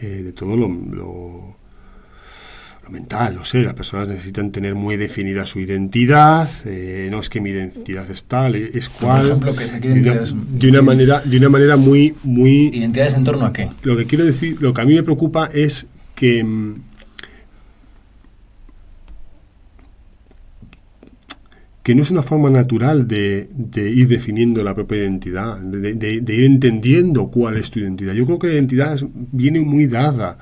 eh, 0.00 0.22
de 0.24 0.32
todo 0.32 0.56
lo, 0.56 1.56
mental, 2.90 3.34
no 3.36 3.44
sé, 3.44 3.62
las 3.62 3.74
personas 3.74 4.08
necesitan 4.08 4.50
tener 4.50 4.74
muy 4.74 4.96
definida 4.96 5.46
su 5.46 5.60
identidad, 5.60 6.48
eh, 6.64 7.08
no 7.10 7.20
es 7.20 7.28
que 7.28 7.40
mi 7.40 7.50
identidad 7.50 8.10
es 8.10 8.24
tal, 8.24 8.54
es 8.54 8.88
cual, 8.88 9.26
ejemplo, 9.26 9.52
de, 9.52 10.68
una, 10.68 10.82
manera, 10.82 11.20
de 11.20 11.36
una 11.36 11.48
manera 11.48 11.76
muy, 11.76 12.14
muy... 12.22 12.68
¿Identidades 12.68 13.14
en 13.14 13.24
torno 13.24 13.46
a 13.46 13.52
qué? 13.52 13.68
Lo 13.82 13.96
que 13.96 14.06
quiero 14.06 14.24
decir, 14.24 14.60
lo 14.60 14.74
que 14.74 14.80
a 14.80 14.84
mí 14.84 14.94
me 14.94 15.02
preocupa 15.02 15.48
es 15.52 15.86
que 16.14 16.44
mm, 16.44 16.74
que 21.82 21.94
no 21.94 22.02
es 22.02 22.10
una 22.10 22.22
forma 22.22 22.50
natural 22.50 23.08
de, 23.08 23.48
ir 23.74 24.08
definiendo 24.08 24.62
la 24.62 24.74
propia 24.74 24.98
identidad, 24.98 25.58
de, 25.58 26.34
ir 26.34 26.44
entendiendo 26.44 27.28
cuál 27.28 27.56
es 27.56 27.70
tu 27.70 27.80
identidad. 27.80 28.12
Yo 28.12 28.26
creo 28.26 28.38
que 28.38 28.48
la 28.48 28.54
identidad 28.54 29.00
viene 29.12 29.60
muy 29.60 29.86
dada 29.86 30.38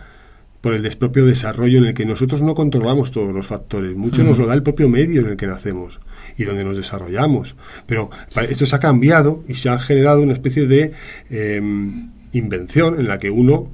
por 0.60 0.74
el 0.74 0.97
propio 0.97 1.24
desarrollo 1.24 1.78
en 1.78 1.86
el 1.86 1.94
que 1.94 2.05
nosotros 2.05 2.43
no 2.43 2.55
controlamos 2.55 3.12
todos 3.12 3.32
los 3.32 3.47
factores. 3.47 3.97
Mucho 3.97 4.24
nos 4.24 4.39
lo 4.39 4.47
da 4.47 4.55
el 4.55 4.62
propio 4.62 4.89
medio 4.89 5.20
en 5.20 5.28
el 5.28 5.36
que 5.36 5.47
nacemos 5.47 6.01
y 6.36 6.44
donde 6.44 6.64
nos 6.64 6.76
desarrollamos. 6.76 7.55
Pero 7.86 8.10
esto 8.48 8.66
se 8.66 8.76
ha 8.76 8.80
cambiado 8.80 9.44
y 9.47 9.55
se 9.55 9.68
ha 9.68 9.78
generado 9.78 10.20
una 10.20 10.32
especie 10.32 10.66
de 10.66 10.93
em, 11.30 12.10
invención 12.32 12.98
en 12.98 13.06
la 13.09 13.18
que 13.18 13.30
uno 13.30 13.68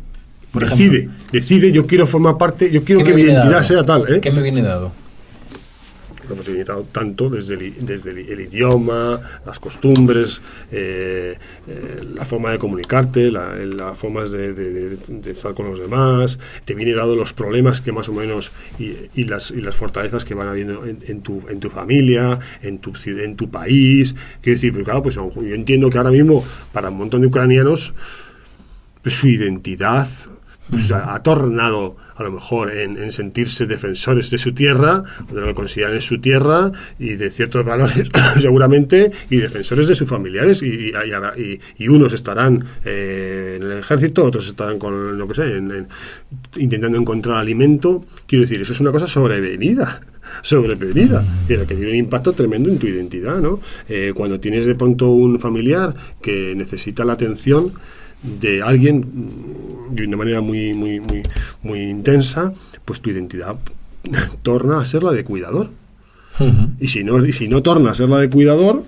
decide, 0.52 1.08
decide, 1.32 1.72
yo 1.72 1.86
quiero 1.86 2.06
formar 2.06 2.38
parte, 2.38 2.70
yo 2.70 2.84
quiero 2.84 3.02
que 3.02 3.14
mi 3.14 3.22
identidad 3.22 3.62
sea 3.62 3.84
tal. 3.84 4.04
¿eh? 4.12 4.20
¿Qué 4.20 4.30
me 4.30 4.42
viene 4.42 4.62
dado? 4.62 4.92
Lo 6.28 6.34
hemos 6.34 6.48
limitado 6.48 6.86
tanto 6.90 7.28
desde 7.30 7.54
el, 7.54 7.86
desde 7.86 8.10
el, 8.10 8.40
idioma, 8.40 9.20
las 9.46 9.58
costumbres, 9.58 10.40
eh, 10.72 11.36
eh, 11.66 12.04
la 12.14 12.24
forma 12.24 12.50
de 12.50 12.58
comunicarte, 12.58 13.30
las 13.30 13.98
formas 13.98 14.30
de, 14.30 14.98
estar 15.26 15.54
con 15.54 15.70
los 15.70 15.78
demás, 15.78 16.38
te 16.64 16.74
viene 16.74 16.94
dado 16.94 17.16
los 17.16 17.32
problemas 17.32 17.80
que 17.80 17.92
más 17.92 18.08
o 18.08 18.12
menos 18.12 18.52
y, 18.78 19.24
las, 19.24 19.50
y 19.50 19.60
las 19.60 19.74
fortalezas 19.74 20.24
que 20.24 20.34
van 20.34 20.48
habiendo 20.48 20.84
en, 20.84 21.20
tu, 21.20 21.42
en 21.48 21.60
tu 21.60 21.70
familia, 21.70 22.38
en 22.62 22.78
tu, 22.78 22.92
en 23.06 23.36
tu 23.36 23.50
país. 23.50 24.14
Quiero 24.40 24.56
decir, 24.56 24.72
pero 24.72 24.84
claro, 24.84 25.02
pues 25.02 25.14
yo 25.14 25.54
entiendo 25.54 25.90
que 25.90 25.98
ahora 25.98 26.10
mismo 26.10 26.44
para 26.72 26.90
un 26.90 26.98
montón 26.98 27.20
de 27.20 27.26
ucranianos 27.28 27.94
su 29.04 29.28
identidad 29.28 30.08
pues, 30.70 30.90
ha 30.92 31.22
tornado 31.22 31.96
a 32.16 32.22
lo 32.22 32.30
mejor 32.30 32.70
en, 32.70 33.12
sentirse 33.12 33.66
defensores 33.66 34.30
de 34.30 34.38
su 34.38 34.52
tierra, 34.54 35.02
de 35.32 35.40
lo 35.40 35.48
que 35.48 35.54
consideran 35.54 35.96
es 35.96 36.04
su 36.04 36.20
tierra 36.20 36.70
y 36.98 37.14
de 37.14 37.28
ciertos 37.28 37.64
valores 37.66 38.08
seguramente, 38.40 39.10
y 39.30 39.36
defensores 39.36 39.88
de 39.88 39.94
sus 39.94 40.08
familiares, 40.08 40.62
y, 40.62 41.88
unos 41.88 42.12
estarán 42.12 42.64
eh, 42.84 43.54
en 43.56 43.62
el 43.62 43.78
ejército, 43.78 44.24
otros 44.24 44.48
estarán 44.48 44.78
con 44.78 45.18
lo 45.18 45.28
que 45.28 45.34
sé, 45.34 45.62
intentando 46.56 46.98
encontrar 46.98 47.36
alimento. 47.36 48.04
Quiero 48.26 48.42
decir, 48.42 48.60
eso 48.60 48.72
es 48.72 48.80
una 48.80 48.90
cosa 48.90 49.06
sobrevenida 49.06 50.00
sobrevenida, 50.42 51.24
pero 51.46 51.66
que 51.66 51.74
tiene 51.74 51.90
un 51.90 51.98
impacto 51.98 52.32
tremendo 52.32 52.70
en 52.70 52.78
tu 52.78 52.86
identidad, 52.86 53.40
¿no? 53.40 53.60
Eh, 53.88 54.12
cuando 54.14 54.40
tienes 54.40 54.66
de 54.66 54.74
pronto 54.74 55.10
un 55.10 55.38
familiar 55.38 55.94
que 56.20 56.54
necesita 56.56 57.04
la 57.04 57.12
atención, 57.12 57.72
de 58.24 58.62
alguien 58.62 59.04
de 59.90 60.06
una 60.06 60.16
manera 60.16 60.40
muy, 60.40 60.74
muy, 60.74 61.00
muy, 61.00 61.22
muy 61.62 61.80
intensa, 61.80 62.52
pues 62.84 63.00
tu 63.00 63.10
identidad 63.10 63.56
torna 64.42 64.80
a 64.80 64.84
ser 64.84 65.02
la 65.02 65.12
de 65.12 65.24
cuidador. 65.24 65.70
Y 66.80 66.88
si 66.88 67.04
no, 67.04 67.24
y 67.24 67.32
si 67.32 67.46
no 67.46 67.62
torna 67.62 67.92
a 67.92 67.94
ser 67.94 68.08
la 68.08 68.18
de 68.18 68.28
cuidador, 68.28 68.82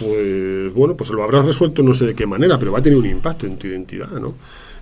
pues 0.00 0.74
bueno, 0.74 0.96
pues 0.96 1.10
lo 1.10 1.22
habrás 1.22 1.46
resuelto 1.46 1.84
no 1.84 1.94
sé 1.94 2.06
de 2.06 2.14
qué 2.16 2.26
manera, 2.26 2.58
pero 2.58 2.72
va 2.72 2.80
a 2.80 2.82
tener 2.82 2.98
un 2.98 3.06
impacto 3.06 3.46
en 3.46 3.56
tu 3.56 3.68
identidad, 3.68 4.10
¿no? 4.18 4.34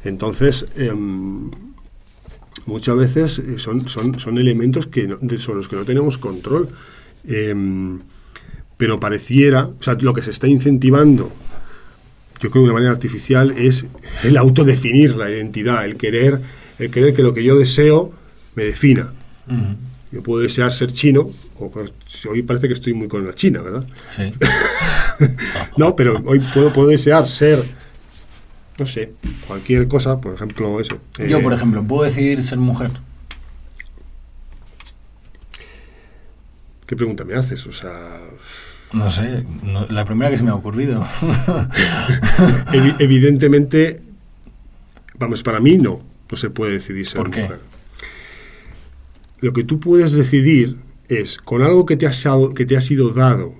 Entonces, 0.02 0.64
em, 0.76 1.50
muchas 2.64 2.96
veces 2.96 3.42
son, 3.58 3.86
son, 3.86 4.18
son 4.18 4.38
elementos 4.38 4.86
que 4.86 5.06
sobre 5.38 5.58
los 5.58 5.68
que 5.68 5.76
no 5.76 5.84
tenemos 5.84 6.16
control. 6.16 6.70
Em, 7.28 8.00
pero 8.78 8.98
pareciera, 8.98 9.66
o 9.66 9.82
sea, 9.82 9.94
lo 10.00 10.14
que 10.14 10.22
se 10.22 10.30
está 10.30 10.48
incentivando 10.48 11.30
yo 12.42 12.50
creo 12.50 12.64
que 12.64 12.68
de 12.68 12.74
manera 12.74 12.90
artificial 12.90 13.52
es 13.52 13.86
el 14.24 14.36
autodefinir 14.36 15.14
la 15.16 15.30
identidad, 15.30 15.84
el 15.84 15.96
querer, 15.96 16.40
el 16.80 16.90
querer 16.90 17.14
que 17.14 17.22
lo 17.22 17.32
que 17.32 17.44
yo 17.44 17.56
deseo 17.56 18.12
me 18.56 18.64
defina. 18.64 19.12
Yo 20.10 20.22
puedo 20.22 20.42
desear 20.42 20.72
ser 20.72 20.92
chino, 20.92 21.30
o 21.58 21.70
pues, 21.70 21.92
hoy 22.28 22.42
parece 22.42 22.66
que 22.66 22.74
estoy 22.74 22.94
muy 22.94 23.06
con 23.06 23.24
la 23.24 23.32
China, 23.32 23.62
¿verdad? 23.62 23.86
Sí. 24.16 24.34
no, 25.76 25.94
pero 25.94 26.20
hoy 26.26 26.40
puedo, 26.52 26.72
puedo 26.72 26.88
desear 26.88 27.28
ser, 27.28 27.62
no 28.78 28.86
sé, 28.86 29.12
cualquier 29.46 29.86
cosa, 29.86 30.20
por 30.20 30.34
ejemplo, 30.34 30.80
eso. 30.80 30.98
Yo, 31.28 31.40
por 31.42 31.52
eh, 31.52 31.56
ejemplo, 31.56 31.84
puedo 31.84 32.02
decidir 32.02 32.42
ser 32.42 32.58
mujer. 32.58 32.90
¿Qué 36.86 36.96
pregunta 36.96 37.24
me 37.24 37.34
haces? 37.34 37.66
O 37.66 37.72
sea, 37.72 38.20
no 38.92 39.10
sé, 39.10 39.44
la 39.88 40.04
primera 40.04 40.30
que 40.30 40.36
se 40.36 40.42
me 40.42 40.50
ha 40.50 40.54
ocurrido. 40.54 41.06
evidentemente, 42.98 44.02
vamos, 45.18 45.42
para 45.42 45.60
mí 45.60 45.78
no, 45.78 46.02
no 46.30 46.36
se 46.36 46.50
puede 46.50 46.72
decidir 46.72 47.06
ser 47.06 47.18
¿Por 47.18 47.30
qué? 47.30 47.48
Lo 49.40 49.52
que 49.52 49.64
tú 49.64 49.80
puedes 49.80 50.12
decidir 50.12 50.76
es, 51.08 51.38
con 51.38 51.62
algo 51.62 51.86
que 51.86 51.96
te, 51.96 52.06
ha, 52.06 52.12
que 52.54 52.66
te 52.66 52.76
ha 52.76 52.80
sido 52.80 53.10
dado, 53.10 53.54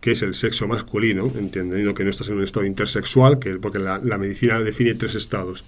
que 0.00 0.12
es 0.12 0.22
el 0.22 0.34
sexo 0.34 0.66
masculino, 0.66 1.30
entendiendo 1.36 1.94
que 1.94 2.04
no 2.04 2.10
estás 2.10 2.28
en 2.28 2.36
un 2.36 2.42
estado 2.42 2.66
intersexual, 2.66 3.38
que, 3.38 3.56
porque 3.56 3.78
la, 3.78 4.00
medicina 4.18 4.60
define 4.60 4.94
tres 4.94 5.14
estados, 5.14 5.64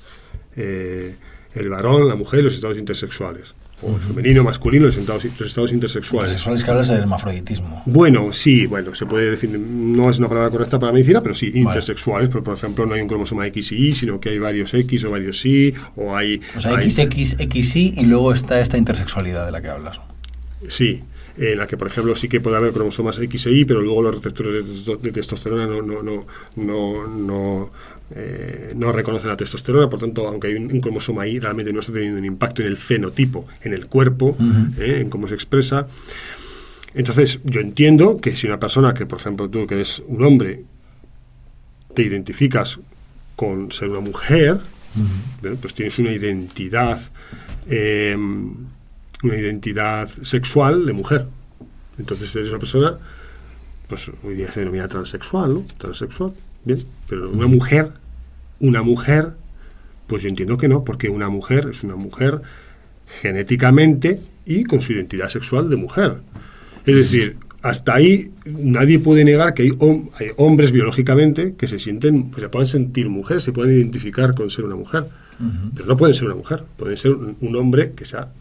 eh, 0.57 1.15
el 1.55 1.69
varón, 1.69 2.09
la 2.09 2.17
mujer 2.17 2.41
y 2.41 2.43
los 2.45 2.55
estados 2.55 2.79
intersexuales 2.79 3.55
o 3.83 3.97
femenino, 3.99 4.45
masculino, 4.45 4.87
los 4.87 4.97
estados, 4.97 5.25
los 5.25 5.49
estados 5.49 5.73
intersexuales. 5.73 6.33
Intersexuales 6.33 6.65
que 6.65 6.71
hablas 6.71 6.89
del 6.89 6.99
hermafroditismo. 6.99 7.83
Bueno, 7.87 8.33
sí, 8.33 8.67
bueno, 8.67 8.95
se 8.95 9.07
puede 9.07 9.31
definir, 9.31 9.59
no 9.59 10.09
es 10.09 10.19
una 10.19 10.29
palabra 10.29 10.51
correcta 10.51 10.79
para 10.79 10.93
la 10.93 10.95
medicina, 10.95 11.21
pero 11.21 11.35
sí, 11.35 11.51
intersexuales, 11.55 12.29
por, 12.29 12.43
por 12.43 12.57
ejemplo, 12.57 12.87
no 12.87 12.95
hay 12.95 13.01
un 13.01 13.09
cromosoma 13.09 13.47
X 13.49 13.73
y 13.73 13.89
Y, 13.89 13.93
sino 13.93 14.21
que 14.21 14.31
hay 14.31 14.39
varios 14.39 14.73
X 14.73 15.05
o 15.05 15.11
varios 15.11 15.45
Y, 15.45 15.75
o 15.97 16.17
hay... 16.17 16.41
O 16.57 16.61
sea, 16.61 16.81
X, 16.83 16.99
X, 16.99 17.37
X, 17.39 17.77
Y, 17.77 17.95
y 17.97 18.05
luego 18.05 18.33
está 18.33 18.61
esta 18.61 18.79
intersexualidad 18.79 19.47
de 19.47 19.53
la 19.53 19.61
que 19.61 19.69
hablas. 19.69 20.01
Sí, 20.69 21.03
en 21.37 21.59
la 21.59 21.67
que, 21.67 21.77
por 21.77 21.89
ejemplo, 21.89 22.15
sí 22.17 22.29
que 22.29 22.41
puede 22.41 22.57
haber 22.57 22.73
cromosomas 22.73 23.19
X 23.19 23.47
e 23.47 23.53
Y, 23.53 23.65
pero 23.65 23.81
luego 23.81 24.03
los 24.03 24.15
receptores 24.15 24.65
de, 24.87 25.13
testosterona 25.13 25.67
no, 25.67 25.81
no, 25.83 26.03
no, 26.03 26.27
no, 26.57 27.07
no, 27.07 27.71
eh, 28.15 28.73
no 28.77 28.93
reconocen 28.93 29.31
la 29.31 29.37
testosterona, 29.37 29.89
por 29.89 30.01
tanto, 30.01 30.27
aunque 30.29 30.49
hay 30.49 30.55
un, 30.55 30.81
cromosoma 30.81 31.27
Y, 31.27 31.39
realmente 31.39 31.73
no 31.73 31.81
está 31.81 31.93
teniendo 31.93 32.19
un 32.19 32.25
impacto 32.25 32.63
en 32.63 32.69
el 32.69 32.77
fenotipo, 32.77 33.47
en 33.63 33.73
el 33.73 33.87
cuerpo, 33.87 34.37
eh, 34.79 34.99
en 35.01 35.11
cómo 35.11 35.29
se 35.29 35.35
expresa. 35.35 35.87
Entonces, 36.95 37.41
yo 37.45 37.61
entiendo 37.61 38.19
que 38.19 38.37
si 38.37 38.47
una 38.47 38.61
persona 38.61 38.93
que, 38.93 39.07
por 39.07 39.21
ejemplo, 39.21 39.49
tú 39.49 39.67
que 39.67 39.75
eres 39.75 40.03
un 40.07 40.25
hombre, 40.25 40.65
te 41.95 42.03
identificas 42.03 42.79
con 43.37 43.73
ser 43.73 43.89
una 43.89 44.01
mujer, 44.01 44.61
pues 45.61 45.73
tienes 45.73 45.99
una 45.99 46.13
identidad 46.13 47.01
eh, 47.69 48.17
una 49.23 49.37
identidad 49.37 50.09
sexual 50.09 50.87
de 50.87 50.93
mujer. 50.93 51.27
Entonces 51.99 52.35
eres 52.35 52.51
una 52.51 52.59
persona, 52.59 52.99
pues 53.89 54.11
hoy 54.25 54.35
día 54.35 54.51
se 54.51 54.61
denomina 54.61 54.89
transexual, 54.89 55.55
¿no? 55.55 55.65
Transexual, 55.79 56.33
bien. 56.65 56.85
Pero 57.09 57.31
una 57.31 57.47
mujer, 57.47 57.93
una 58.61 58.83
mujer, 58.83 59.33
pues 60.07 60.23
yo 60.23 60.29
entiendo 60.29 60.57
que 60.57 60.69
no, 60.69 60.85
porque 60.85 61.09
una 61.09 61.29
mujer 61.29 61.69
es 61.71 61.83
una 61.83 61.97
mujer 61.97 62.43
genéticamente 63.21 64.21
y 64.47 64.65
con 64.65 64.81
su 64.81 64.93
identidad 64.93 65.29
sexual 65.29 65.69
de 65.71 65.77
mujer. 65.77 66.17
Es 66.87 66.97
decir, 66.97 67.37
hasta 67.63 67.95
ahí 67.95 68.33
nadie 68.45 68.99
puede 68.99 69.25
negar 69.25 69.55
que 69.55 69.63
hay, 69.63 69.73
hombres 70.37 70.73
biológicamente 70.73 71.55
que 71.55 71.69
se 71.69 71.79
sienten, 71.79 72.31
pues 72.31 72.43
se 72.43 72.49
pueden 72.49 72.67
sentir 72.67 73.09
mujeres, 73.09 73.45
se 73.45 73.53
pueden 73.53 73.77
identificar 73.77 74.35
con 74.35 74.51
ser 74.51 74.65
una 74.65 74.75
mujer, 74.75 75.07
pero 75.75 75.87
no 75.87 75.97
pueden 75.97 76.15
ser 76.15 76.27
una 76.27 76.35
mujer, 76.35 76.65
pueden 76.77 76.97
ser 76.97 77.13
un 77.13 77.57
hombre 77.57 77.93
que 77.93 78.05
sea 78.05 78.33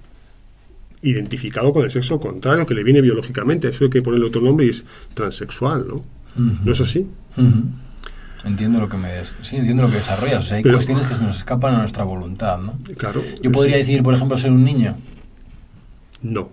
identificado 1.02 1.74
con 1.74 1.84
el 1.84 1.92
sexo 1.92 2.20
contrario, 2.20 2.66
que 2.66 2.74
le 2.74 2.84
viene 2.84 3.02
biológicamente. 3.02 3.70
Eso 3.70 3.86
hay 3.86 3.90
que 3.90 4.02
ponerle 4.02 4.28
otro 4.28 4.42
nombre 4.42 4.66
y 4.66 4.70
es 4.70 4.86
transexual, 5.14 5.88
¿no? 5.88 6.04
¿No 6.36 6.72
es 6.72 6.82
así? 6.82 7.08
Entiendo 8.44 8.80
lo 8.80 8.90
que 8.90 8.98
me 8.98 9.10
sí, 9.42 9.58
entiendo 9.58 9.84
lo 9.84 9.90
que 9.90 9.98
desarrollas. 9.98 10.46
O 10.46 10.48
sea, 10.48 10.58
hay 10.58 10.64
cuestiones 10.64 11.06
que 11.06 11.16
se 11.16 11.22
nos 11.22 11.38
escapan 11.38 11.76
a 11.76 11.80
nuestra 11.80 12.04
voluntad, 12.04 12.60
¿no? 12.60 12.78
Claro. 12.98 13.24
Yo 13.42 13.52
podría 13.52 13.78
decir, 13.78 14.02
por 14.02 14.14
ejemplo, 14.14 14.38
ser 14.38 14.52
un 14.52 14.64
niño. 14.64 14.96
No. 16.22 16.50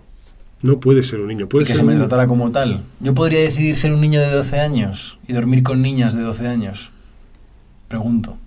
No 0.61 0.79
puede 0.79 1.03
ser 1.03 1.21
un 1.21 1.29
niño. 1.29 1.47
Puede 1.47 1.65
que 1.65 1.75
se 1.75 1.83
me 1.83 1.95
tratara 1.95 2.27
como 2.27 2.51
tal. 2.51 2.83
Yo 2.99 3.13
podría 3.13 3.39
decidir 3.39 3.77
ser 3.77 3.93
un 3.93 4.01
niño 4.01 4.19
de 4.19 4.29
12 4.29 4.59
años 4.59 5.17
y 5.27 5.33
dormir 5.33 5.63
con 5.63 5.81
niñas 5.81 6.13
de 6.13 6.21
12 6.21 6.47
años. 6.47 6.91
Pregunto. 7.87 8.37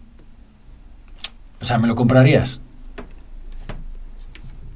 O 1.61 1.65
sea, 1.65 1.79
¿me 1.79 1.89
lo 1.89 1.95
comprarías? 1.95 2.61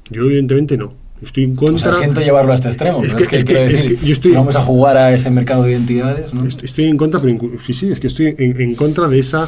Yo 0.09 0.23
evidentemente 0.23 0.77
no. 0.77 0.93
Estoy 1.21 1.45
en 1.45 1.55
contra. 1.55 1.89
O 1.89 1.93
siento 1.93 2.21
llevarlo 2.21 2.51
a 2.51 2.55
este 2.55 2.67
extremo. 2.67 3.03
Es, 3.03 3.15
que, 3.15 3.97
yo 4.03 4.13
estoy, 4.13 4.31
vamos 4.31 4.55
a 4.55 4.61
jugar 4.61 4.97
a 4.97 5.13
ese 5.13 5.29
mercado 5.31 5.63
de 5.63 5.71
identidades. 5.71 6.33
¿no? 6.33 6.45
Estoy, 6.45 6.85
en 6.85 6.97
contra, 6.97 7.19
pero 7.19 7.37
sí, 7.65 7.73
sí, 7.73 7.91
es 7.91 7.99
que 7.99 8.07
estoy 8.07 8.35
en, 8.37 8.75
contra 8.75 9.07
de 9.07 9.19
esa 9.19 9.47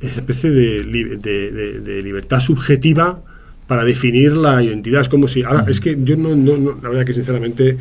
especie 0.00 0.50
de, 0.50 0.82
de, 1.18 2.02
libertad 2.02 2.40
subjetiva 2.40 3.20
para 3.66 3.84
definir 3.84 4.32
la 4.32 4.62
identidad. 4.62 5.02
Es 5.02 5.08
como 5.08 5.28
si. 5.28 5.42
Ahora, 5.42 5.66
es 5.68 5.80
que 5.80 5.98
yo 6.02 6.16
no, 6.16 6.34
no, 6.34 6.56
no, 6.56 6.78
la 6.82 6.88
verdad 6.88 7.04
que 7.04 7.14
sinceramente 7.14 7.76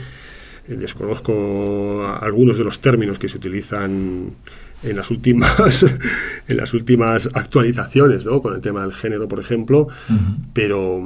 eh, 0.67 0.75
desconozco 0.75 2.05
algunos 2.19 2.57
de 2.57 2.65
los 2.65 2.79
términos 2.79 3.17
que 3.17 3.29
se 3.29 3.37
utilizan 3.37 4.31
en 4.83 4.95
las 4.95 5.09
últimas 5.09 5.85
en 6.47 6.57
las 6.57 6.73
últimas 6.73 7.29
actualizaciones, 7.33 8.25
¿no? 8.25 8.41
Con 8.41 8.55
el 8.55 8.61
tema 8.61 8.81
del 8.81 8.93
género, 8.93 9.29
por 9.29 9.39
ejemplo, 9.39 9.87
pero 10.53 11.01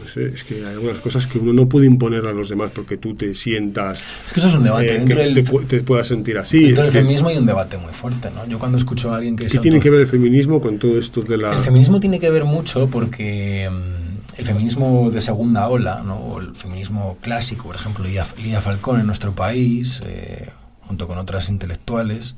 no 0.00 0.06
sé, 0.08 0.26
es 0.28 0.44
que 0.44 0.56
hay 0.56 0.74
algunas 0.74 0.98
cosas 0.98 1.26
que 1.26 1.38
uno 1.38 1.52
no 1.52 1.68
puede 1.68 1.86
imponer 1.86 2.26
a 2.26 2.32
los 2.32 2.48
demás 2.48 2.70
porque 2.74 2.96
tú 2.96 3.14
te 3.14 3.34
sientas. 3.34 4.02
Es 4.26 4.32
que 4.32 4.40
eso 4.40 4.48
es 4.48 4.54
un 4.54 4.62
debate. 4.64 4.88
eh, 4.94 4.98
dentro 4.98 5.16
que 5.16 5.22
del, 5.24 5.34
te, 5.44 5.58
te 5.66 5.80
puedas 5.80 6.06
sentir 6.08 6.38
así. 6.38 6.62
dentro 6.66 6.84
del 6.84 6.92
feminismo 6.92 7.28
hay 7.28 7.38
un 7.38 7.46
debate 7.46 7.76
muy 7.78 7.92
fuerte, 7.92 8.30
¿no? 8.34 8.46
Yo 8.46 8.58
cuando 8.58 8.78
escucho 8.78 9.12
a 9.12 9.16
alguien 9.16 9.36
que 9.36 9.46
¿Qué 9.46 9.58
tiene 9.58 9.76
auto- 9.78 9.82
que 9.84 9.90
ver 9.90 10.00
el 10.02 10.06
feminismo 10.06 10.60
con 10.60 10.78
todo 10.78 10.98
esto 10.98 11.20
de 11.22 11.36
la.? 11.38 11.52
El 11.54 11.60
feminismo 11.60 11.98
tiene 12.00 12.18
que 12.20 12.30
ver 12.30 12.44
mucho 12.44 12.86
porque 12.88 13.68
mm, 13.70 14.38
el 14.38 14.46
feminismo 14.46 15.10
de 15.10 15.20
segunda 15.20 15.68
ola, 15.68 16.02
¿no? 16.04 16.16
o 16.16 16.40
el 16.40 16.54
feminismo 16.54 17.18
clásico, 17.20 17.64
por 17.64 17.76
ejemplo, 17.76 18.04
Lidia, 18.04 18.26
Lidia 18.38 18.60
Falcón 18.60 19.00
en 19.00 19.06
nuestro 19.06 19.32
país, 19.32 20.00
eh, 20.06 20.48
junto 20.86 21.06
con 21.06 21.18
otras 21.18 21.48
intelectuales, 21.48 22.36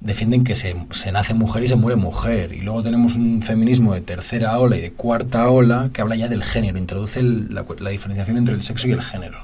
defienden 0.00 0.44
que 0.44 0.54
se, 0.54 0.74
se 0.92 1.12
nace 1.12 1.34
mujer 1.34 1.62
y 1.62 1.66
se 1.68 1.76
muere 1.76 1.96
mujer. 1.96 2.52
Y 2.52 2.62
luego 2.62 2.82
tenemos 2.82 3.16
un 3.16 3.42
feminismo 3.42 3.94
de 3.94 4.00
tercera 4.00 4.58
ola 4.58 4.76
y 4.76 4.80
de 4.80 4.92
cuarta 4.92 5.48
ola 5.50 5.90
que 5.92 6.00
habla 6.00 6.16
ya 6.16 6.28
del 6.28 6.42
género, 6.42 6.78
introduce 6.78 7.20
el- 7.20 7.54
la, 7.54 7.64
la 7.80 7.90
diferenciación 7.90 8.36
entre 8.38 8.54
el 8.54 8.62
sexo 8.62 8.88
y 8.88 8.92
el 8.92 9.02
género. 9.02 9.38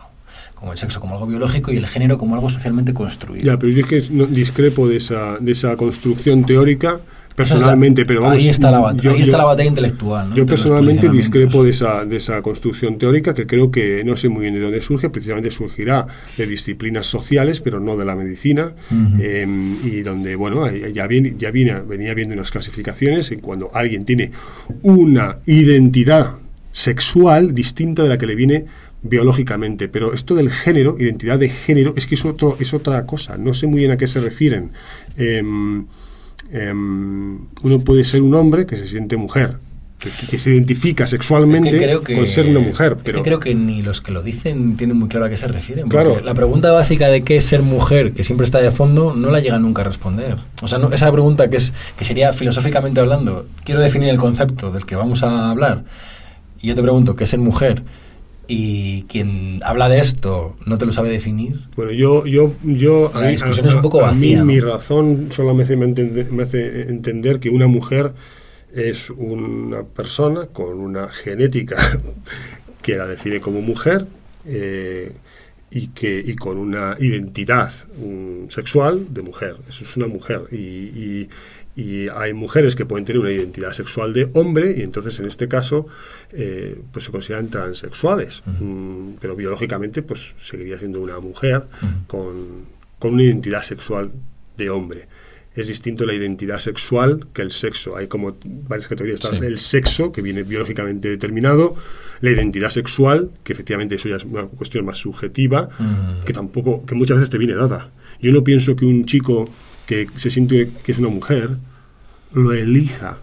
Como 0.55 0.73
el 0.73 0.79
sexo 0.79 1.01
como 1.01 1.15
algo 1.15 1.27
biológico 1.27 1.71
y 1.73 1.77
el 1.77 1.87
género 1.87 2.17
como 2.17 2.35
algo 2.35 2.49
socialmente 2.49 2.95
construido. 2.95 3.45
Ya, 3.45 3.59
pero 3.59 3.71
yo 3.73 3.81
es 3.81 3.87
que 3.87 4.01
discrepo 4.01 4.89
de 4.89 4.97
esa, 4.97 5.37
de 5.39 5.53
esa 5.53 5.77
construcción 5.77 6.47
teórica 6.47 7.01
personalmente, 7.37 8.01
la- 8.03 8.07
pero 8.07 8.21
vamos. 8.23 8.39
ahí 8.39 8.49
está 8.49 8.71
la, 8.71 8.81
bat- 8.81 9.01
yo- 9.01 9.13
ahí 9.13 9.23
está 9.23 9.37
la 9.37 9.45
batalla 9.45 9.69
intelectual. 9.69 10.31
¿no? 10.31 10.37
Yo 10.37 10.47
personalmente 10.47 11.09
discrepo 11.09 11.63
de 11.63 11.71
esa, 11.71 12.05
de 12.05 12.17
esa 12.17 12.41
construcción 12.43 12.99
teórica 12.99 13.35
que 13.35 13.47
creo 13.47 13.71
que 13.71 14.03
no 14.05 14.17
sé 14.17 14.29
muy 14.29 14.43
bien 14.43 14.55
de 14.55 14.61
dónde 14.61 14.81
surge, 14.81 15.11
precisamente 15.11 15.51
surgirá 15.51 16.07
de 16.37 16.47
disciplinas 16.47 17.07
sociales, 17.07 17.61
pero 17.61 17.79
no 17.79 17.97
de 17.97 18.05
la 18.05 18.17
medicina, 18.17 18.73
eh, 19.21 19.47
y 19.85 20.01
donde, 20.03 20.35
bueno, 20.37 20.71
ya, 20.71 21.07
viene, 21.07 21.35
ya 21.39 21.51
viene, 21.51 21.75
venía 21.81 22.15
viendo 22.15 22.35
unas 22.35 22.51
clasificaciones 22.51 23.31
en 23.31 23.41
cuando 23.41 23.71
alguien 23.75 24.05
tiene 24.05 24.31
una 24.83 25.39
identidad 25.47 26.33
sexual 26.73 27.55
distinta 27.55 28.03
de 28.03 28.09
la 28.09 28.19
que 28.19 28.27
le 28.27 28.35
viene 28.35 28.65
biológicamente, 29.03 29.89
pero 29.89 30.13
esto 30.13 30.35
del 30.35 30.51
género, 30.51 30.97
identidad 30.99 31.39
de 31.39 31.49
género, 31.49 31.95
es 31.97 32.07
que 32.07 32.17
es, 32.17 32.25
otro, 32.25 32.57
es 32.61 32.75
otra 32.75 33.07
cosa, 33.07 33.37
no 33.39 33.55
sé 33.55 33.67
muy 33.67 33.79
bien 33.81 33.93
a 33.93 33.97
qué 33.97 34.07
se 34.09 34.21
refieren. 34.21 34.71
Em, 35.17 35.87
em, 36.53 37.39
uno 37.63 37.81
puede 37.85 38.05
ser 38.05 38.23
un 38.23 38.35
hombre 38.35 38.67
que 38.67 38.77
se 38.77 38.87
siente 38.87 39.17
mujer, 39.17 39.57
que, 39.99 40.11
que 40.29 40.39
se 40.39 40.51
identifica 40.51 41.05
Es 41.05 41.11
sexualmente 41.11 41.71
que 41.71 41.79
creo 41.79 42.03
que, 42.03 42.15
con 42.15 42.27
ser 42.27 42.47
una 42.47 42.61
mujer, 42.61 42.97
pero 43.03 43.23
creo 43.23 43.41
que 43.41 43.55
ni 43.55 43.83
los 43.83 44.01
que 44.01 44.13
lo 44.13 44.23
dicen 44.23 44.77
tienen 44.77 44.97
muy 44.99 45.09
claro 45.09 45.27
a 45.27 45.31
qué 45.31 45.37
se 45.37 45.49
refieren. 45.49 45.89
Claro. 45.89 46.21
La 46.23 46.35
pregunta 46.35 46.71
básica 46.71 47.09
de 47.09 47.23
qué 47.23 47.37
es 47.39 47.47
ser 47.47 47.63
mujer, 47.63 48.13
que 48.13 48.23
siempre 48.23 48.45
está 48.45 48.59
de 48.61 48.71
fondo, 48.71 49.15
no 49.15 49.31
la 49.31 49.41
llegan 49.41 49.63
nunca 49.63 49.83
a 49.83 49.85
responder. 49.87 50.37
O 50.63 50.69
sea, 50.69 50.79
no- 50.79 50.93
esa 50.93 51.11
pregunta 51.11 51.49
que, 51.49 51.57
es, 51.57 51.73
que 51.97 52.05
sería 52.05 52.33
filosóficamente 52.33 53.01
hablando, 53.01 53.47
quiero 53.65 53.81
definir 53.81 54.11
el 54.11 54.19
concepto 54.19 54.71
del 54.71 54.85
que 54.85 54.97
vamos 54.97 55.23
a 55.23 55.51
hablar, 55.51 55.85
y 56.61 56.69
yo 56.69 56.75
te 56.75 56.83
pregunto 56.83 57.17
qué 57.17 57.25
es 57.25 57.31
ser 57.31 57.41
mujer, 57.41 57.83
y 58.49 59.03
quien 59.05 59.61
habla 59.65 59.89
de 59.89 59.99
esto 60.01 60.57
no 60.67 60.79
te 60.79 60.87
lo 60.87 60.93
sabe 60.93 61.11
definir. 61.11 61.61
Bueno, 61.77 61.93
yo, 61.93 62.27
yo, 62.27 62.53
yo 62.63 63.11
La 63.15 63.29
discusión 63.29 63.67
es 63.67 63.75
un 63.75 63.83
poco 63.83 64.05
a 64.05 64.13
mí 64.13 64.35
vacía, 64.35 64.39
¿no? 64.39 64.45
mi 64.45 64.61
razón 64.61 65.29
me 65.77 65.87
entende- 65.87 66.27
me 66.31 66.45
hace 66.45 66.83
entender 66.83 67.41
que 67.41 67.51
una 67.51 67.67
mujer 67.67 68.13
es 68.75 69.11
una 69.11 69.83
persona 69.83 70.47
con 70.47 70.79
una 70.79 71.09
genética 71.09 71.77
que 72.83 72.97
la 72.97 73.07
define 73.07 73.41
como 73.41 73.61
mujer 73.63 74.07
eh, 74.45 75.13
y 75.81 75.89
que 75.89 76.13
y 76.27 76.35
con 76.37 76.57
una 76.59 76.97
identidad 76.99 77.71
sexual 78.49 79.07
de 79.11 79.23
mujer. 79.23 79.57
Eso 79.69 79.85
es 79.85 79.97
una 79.97 80.07
mujer. 80.07 80.43
Y, 80.53 80.57
y- 80.57 81.29
y 81.79 82.09
hay 82.09 82.33
mujeres 82.33 82.75
que 82.75 82.87
pueden 82.87 83.05
tener 83.05 83.21
una 83.21 83.31
identidad 83.31 83.73
sexual 83.73 84.15
de 84.15 84.31
hombre 84.33 84.75
y 84.79 84.81
entonces 84.81 85.21
en 85.21 85.27
este 85.27 85.47
caso 85.47 85.87
eh, 86.33 86.81
pues 86.91 87.05
se 87.05 87.11
consideran 87.11 87.49
transexuales. 87.51 88.43
Mm, 88.47 89.17
pero 89.21 89.37
biológicamente 89.37 90.01
pues 90.03 90.35
seguiría 90.39 90.79
siendo 90.79 91.03
una 91.03 91.21
mujer 91.21 91.65
con, 92.07 92.35
con 92.99 93.13
una 93.13 93.25
identidad 93.25 93.63
sexual 93.63 94.11
de 94.57 94.71
hombre 94.71 95.07
es 95.57 95.67
distinto 95.69 96.05
la 96.07 96.13
identidad 96.15 96.59
sexual 96.59 97.27
que 97.33 97.43
el 97.43 97.51
sexo. 97.51 97.97
Hay 97.97 98.07
como 98.07 98.37
varias 98.69 98.87
categorías. 98.89 99.21
Sí. 99.21 99.37
El 99.43 99.59
sexo, 99.59 100.13
que 100.13 100.23
viene 100.23 100.43
biológicamente 100.43 101.09
determinado, 101.09 101.75
la 102.21 102.31
identidad 102.31 102.71
sexual, 102.71 103.31
que 103.43 103.55
efectivamente 103.55 103.95
eso 103.95 104.09
ya 104.09 104.17
es 104.17 104.25
una 104.25 104.45
cuestión 104.45 104.85
más 104.85 104.99
subjetiva, 104.99 105.69
Mm. 105.79 106.25
que 106.25 106.33
tampoco, 106.33 106.85
que 106.87 106.95
muchas 106.95 107.17
veces 107.17 107.31
te 107.31 107.39
viene 107.39 107.55
dada. 107.55 107.91
Yo 108.21 108.33
no 108.33 108.45
pienso 108.45 108.77
que 108.77 108.85
un 108.85 109.05
chico 109.07 109.45
que 109.87 110.07
se 110.17 110.31
siente 110.31 110.71
que 110.85 110.93
es 110.93 110.99
una 110.99 111.09
mujer 111.09 111.57
lo 112.33 112.53
elija. 112.53 113.19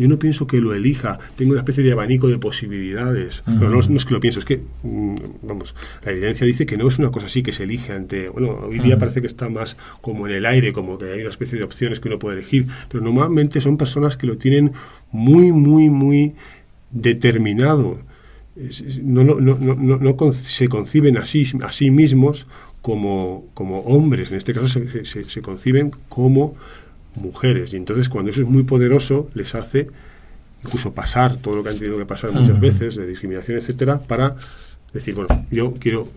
Yo 0.00 0.08
no 0.08 0.18
pienso 0.18 0.46
que 0.46 0.60
lo 0.60 0.74
elija. 0.74 1.18
Tengo 1.36 1.52
una 1.52 1.60
especie 1.60 1.84
de 1.84 1.92
abanico 1.92 2.26
de 2.28 2.38
posibilidades. 2.38 3.42
Pero 3.44 3.70
no, 3.70 3.80
no 3.80 3.96
es 3.96 4.04
que 4.04 4.14
lo 4.14 4.20
pienso, 4.20 4.38
es 4.40 4.44
que, 4.44 4.60
mm, 4.82 5.14
vamos, 5.42 5.74
la 6.04 6.12
evidencia 6.12 6.46
dice 6.46 6.66
que 6.66 6.76
no 6.76 6.88
es 6.88 6.98
una 6.98 7.10
cosa 7.10 7.26
así 7.26 7.42
que 7.42 7.52
se 7.52 7.64
elige 7.64 7.92
ante. 7.92 8.28
Bueno, 8.28 8.58
hoy 8.68 8.78
día 8.80 8.98
parece 8.98 9.20
que 9.20 9.26
está 9.26 9.48
más 9.48 9.76
como 10.00 10.26
en 10.26 10.34
el 10.34 10.46
aire, 10.46 10.72
como 10.72 10.98
que 10.98 11.12
hay 11.12 11.20
una 11.20 11.30
especie 11.30 11.58
de 11.58 11.64
opciones 11.64 12.00
que 12.00 12.08
uno 12.08 12.18
puede 12.18 12.38
elegir. 12.38 12.66
Pero 12.88 13.04
normalmente 13.04 13.60
son 13.60 13.76
personas 13.76 14.16
que 14.16 14.26
lo 14.26 14.36
tienen 14.38 14.72
muy, 15.12 15.52
muy, 15.52 15.90
muy 15.90 16.34
determinado. 16.90 17.98
No, 19.02 19.24
no, 19.24 19.40
no, 19.40 19.56
no, 19.56 20.32
se 20.32 20.68
conciben 20.68 21.16
a 21.16 21.24
sí, 21.24 21.44
a 21.62 21.72
sí 21.72 21.90
mismos 21.90 22.46
como, 22.82 23.46
como 23.54 23.80
hombres. 23.80 24.30
En 24.30 24.36
este 24.38 24.52
caso 24.52 24.68
se, 24.68 25.04
se- 25.04 25.24
se 25.24 25.42
conciben 25.42 25.92
como 26.08 26.56
mujeres. 27.16 27.72
Y 27.72 27.76
entonces 27.76 28.08
cuando 28.08 28.30
eso 28.30 28.42
es 28.42 28.48
muy 28.48 28.62
poderoso, 28.62 29.30
les 29.34 29.54
hace 29.54 29.88
incluso 30.64 30.92
pasar 30.92 31.36
todo 31.36 31.56
lo 31.56 31.62
que 31.62 31.70
han 31.70 31.78
tenido 31.78 31.98
que 31.98 32.06
pasar 32.06 32.32
muchas 32.32 32.60
veces, 32.60 32.96
de 32.96 33.06
discriminación, 33.06 33.58
etcétera, 33.58 34.00
para 34.00 34.36
decir, 34.92 35.14
bueno, 35.14 35.46
yo 35.50 35.74
quiero 35.78 36.08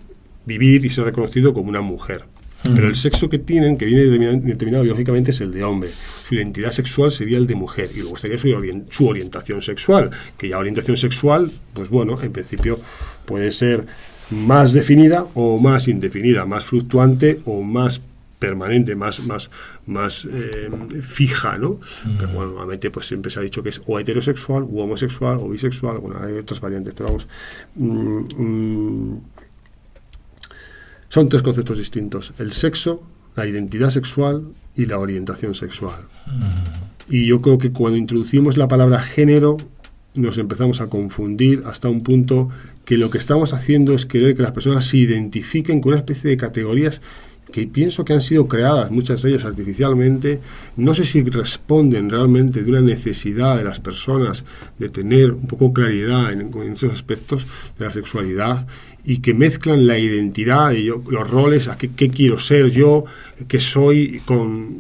vivir 0.46 0.84
y 0.86 0.90
ser 0.90 1.06
reconocido 1.06 1.54
como 1.54 1.70
una 1.70 1.82
mujer. 1.82 2.26
Pero 2.64 2.88
el 2.88 2.96
sexo 2.96 3.28
que 3.28 3.40
tienen, 3.40 3.78
que 3.78 3.86
viene 3.86 4.04
determinado, 4.04 4.40
determinado 4.40 4.84
biológicamente, 4.84 5.32
es 5.32 5.42
el 5.42 5.52
de 5.52 5.66
hombre. 5.66 5.90
Su 5.90 6.36
identidad 6.36 6.72
sexual 6.72 7.12
sería 7.12 7.38
el 7.38 7.46
de 7.46 7.56
mujer. 7.56 7.90
Y 7.94 8.00
luego 8.00 8.16
estaría 8.16 8.38
su, 8.38 8.48
su 8.90 9.08
orientación 9.08 9.62
sexual, 9.62 10.12
que 10.38 10.48
ya 10.48 10.58
orientación 10.58 10.96
sexual, 10.96 11.52
pues 11.74 11.90
bueno, 11.90 12.18
en 12.22 12.32
principio 12.32 12.80
puede 13.26 13.52
ser 13.52 13.86
más 14.30 14.72
definida 14.72 15.26
o 15.34 15.60
más 15.60 15.90
indefinida, 15.90 16.46
más 16.46 16.64
fluctuante 16.64 17.42
o 17.46 17.62
más 17.64 18.02
permanente, 18.44 18.94
más, 18.94 19.26
más, 19.26 19.50
más 19.86 20.28
eh, 20.30 20.70
fija, 21.02 21.58
¿no? 21.58 21.80
Pero 22.18 22.30
bueno, 22.34 22.48
normalmente 22.52 22.92
pues 22.92 23.06
siempre 23.08 23.32
se 23.32 23.40
ha 23.40 23.42
dicho 23.42 23.64
que 23.64 23.70
es 23.70 23.82
o 23.88 23.98
heterosexual, 24.00 24.64
u 24.64 24.82
homosexual, 24.82 25.38
o 25.38 25.48
bisexual, 25.48 26.00
bueno, 26.00 26.20
hay 26.22 26.34
otras 26.34 26.60
variantes, 26.60 26.94
pero 26.94 27.08
vamos. 27.08 27.28
mm, 27.76 28.18
mm, 28.38 29.22
son 31.08 31.30
tres 31.30 31.42
conceptos 31.42 31.78
distintos: 31.78 32.34
el 32.38 32.52
sexo, 32.52 33.02
la 33.38 33.48
identidad 33.48 33.92
sexual 33.92 34.44
y 34.76 34.88
la 34.88 35.00
orientación 35.00 35.56
sexual. 35.56 36.02
Y 37.08 37.26
yo 37.26 37.42
creo 37.42 37.58
que 37.58 37.72
cuando 37.72 37.98
introducimos 37.98 38.58
la 38.58 38.68
palabra 38.68 39.00
género, 39.00 39.56
nos 40.16 40.38
empezamos 40.38 40.82
a 40.82 40.88
confundir 40.88 41.64
hasta 41.66 41.88
un 41.88 42.04
punto 42.04 42.50
que 42.84 42.98
lo 42.98 43.10
que 43.10 43.20
estamos 43.20 43.54
haciendo 43.54 43.94
es 43.94 44.06
querer 44.06 44.36
que 44.36 44.44
las 44.44 44.52
personas 44.52 44.86
se 44.86 44.98
identifiquen 44.98 45.80
con 45.80 45.94
una 45.94 46.00
especie 46.00 46.30
de 46.30 46.36
categorías 46.38 47.02
que 47.54 47.68
pienso 47.68 48.04
que 48.04 48.14
han 48.14 48.22
sido 48.22 48.48
creadas, 48.48 48.90
muchas 48.90 49.22
de 49.22 49.30
ellas 49.30 49.46
artificialmente, 49.46 50.40
no 50.76 50.94
sé 50.96 51.06
si 51.06 51.22
responden 51.24 52.10
realmente 52.10 52.64
de 52.64 52.70
una 52.72 52.82
necesidad 52.82 53.58
de 53.58 53.64
las 53.64 53.80
personas 53.80 54.44
de 54.80 54.90
tener 54.90 55.32
un 55.32 55.46
poco 55.48 55.72
claridad 55.72 56.34
en, 56.34 56.52
en 56.52 56.72
esos 56.74 56.92
aspectos 56.92 57.46
de 57.78 57.86
la 57.86 57.94
sexualidad 57.94 58.66
y 59.06 59.20
que 59.20 59.34
mezclan 59.36 59.86
la 59.86 60.00
identidad 60.00 60.72
y 60.72 60.86
yo- 60.86 61.04
los 61.10 61.30
roles, 61.30 61.68
a 61.68 61.78
qué, 61.78 61.92
qué 61.92 62.10
quiero 62.10 62.40
ser 62.40 62.72
yo, 62.72 63.06
qué 63.48 63.60
soy, 63.60 64.20
con 64.26 64.76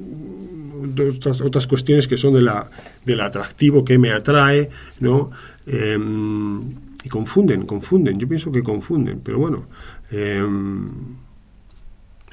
otras, 1.16 1.41
otras 1.41 1.68
cuestiones 1.68 2.08
que 2.08 2.18
son 2.18 2.34
de 2.34 2.41
la, 2.41 2.70
del 3.06 3.22
atractivo 3.22 3.86
que 3.86 3.98
me 4.00 4.12
atrae, 4.12 4.70
¿no? 5.00 5.30
Em, 5.68 6.60
y 7.04 7.10
confunden, 7.10 7.66
confunden. 7.66 8.18
Yo 8.18 8.28
pienso 8.28 8.52
que 8.52 8.64
confunden, 8.64 9.20
pero 9.24 9.38
bueno, 9.38 9.66
em, 10.12 10.90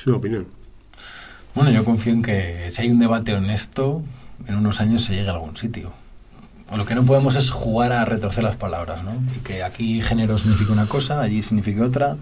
es 0.01 0.07
una 0.07 0.17
opinión. 0.17 0.47
Bueno, 1.55 1.71
yo 1.71 1.85
confío 1.85 2.13
en 2.13 2.23
que 2.23 2.69
si 2.71 2.83
hay 2.83 2.91
un 2.91 2.99
debate 2.99 3.35
honesto, 3.35 4.03
en 4.47 4.55
unos 4.55 4.81
años 4.81 5.05
se 5.05 5.15
llegue 5.15 5.29
a 5.29 5.33
algún 5.33 5.57
sitio. 5.57 5.93
Lo 6.75 6.87
que 6.87 6.95
no 6.95 7.05
podemos 7.05 7.35
es 7.35 7.51
jugar 7.51 7.93
a 7.93 8.05
retorcer 8.05 8.45
las 8.45 8.57
palabras, 8.57 9.03
¿no? 9.03 9.13
Y 9.37 9.41
que 9.41 9.63
aquí 9.65 10.01
género 10.03 10.39
significa 10.39 10.73
una 10.73 10.87
cosa, 10.87 11.21
allí 11.21 11.43
significa 11.43 11.85
otra, 11.85 12.17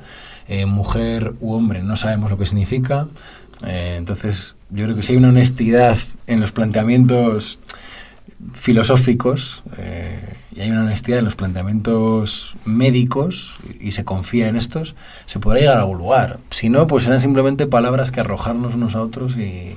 eh, 0.49 0.65
mujer 0.65 1.35
u 1.41 1.53
hombre 1.53 1.83
no 1.83 1.97
sabemos 1.97 2.31
lo 2.31 2.39
que 2.39 2.47
significa. 2.47 3.07
Eh, 3.65 3.97
entonces, 3.99 4.57
yo 4.71 4.85
creo 4.85 4.97
que 4.97 5.03
si 5.03 5.13
hay 5.13 5.19
una 5.19 5.29
honestidad 5.29 5.99
en 6.27 6.41
los 6.41 6.51
planteamientos 6.51 7.59
filosóficos, 8.55 9.63
eh, 9.77 10.37
y 10.59 10.61
hay 10.61 10.73
una 10.73 10.83
honestidad 10.83 11.21
en 11.21 11.25
los 11.25 11.37
planteamientos 11.37 12.57
médicos 12.65 13.55
y 13.79 13.93
se 13.93 14.05
confía 14.05 14.49
en 14.49 14.57
estos, 14.57 14.97
se 15.27 15.39
podrá 15.39 15.61
llegar 15.61 15.77
a 15.77 15.81
algún 15.83 15.99
lugar. 15.99 16.41
Si 16.51 16.69
no, 16.69 16.89
pues 16.89 17.05
serán 17.05 17.21
simplemente 17.21 17.69
palabras 17.69 18.11
que 18.11 18.21
arrojarnos 18.21 18.75
unos 18.75 18.97
a 18.97 19.03
otros 19.03 19.37
y, 19.37 19.77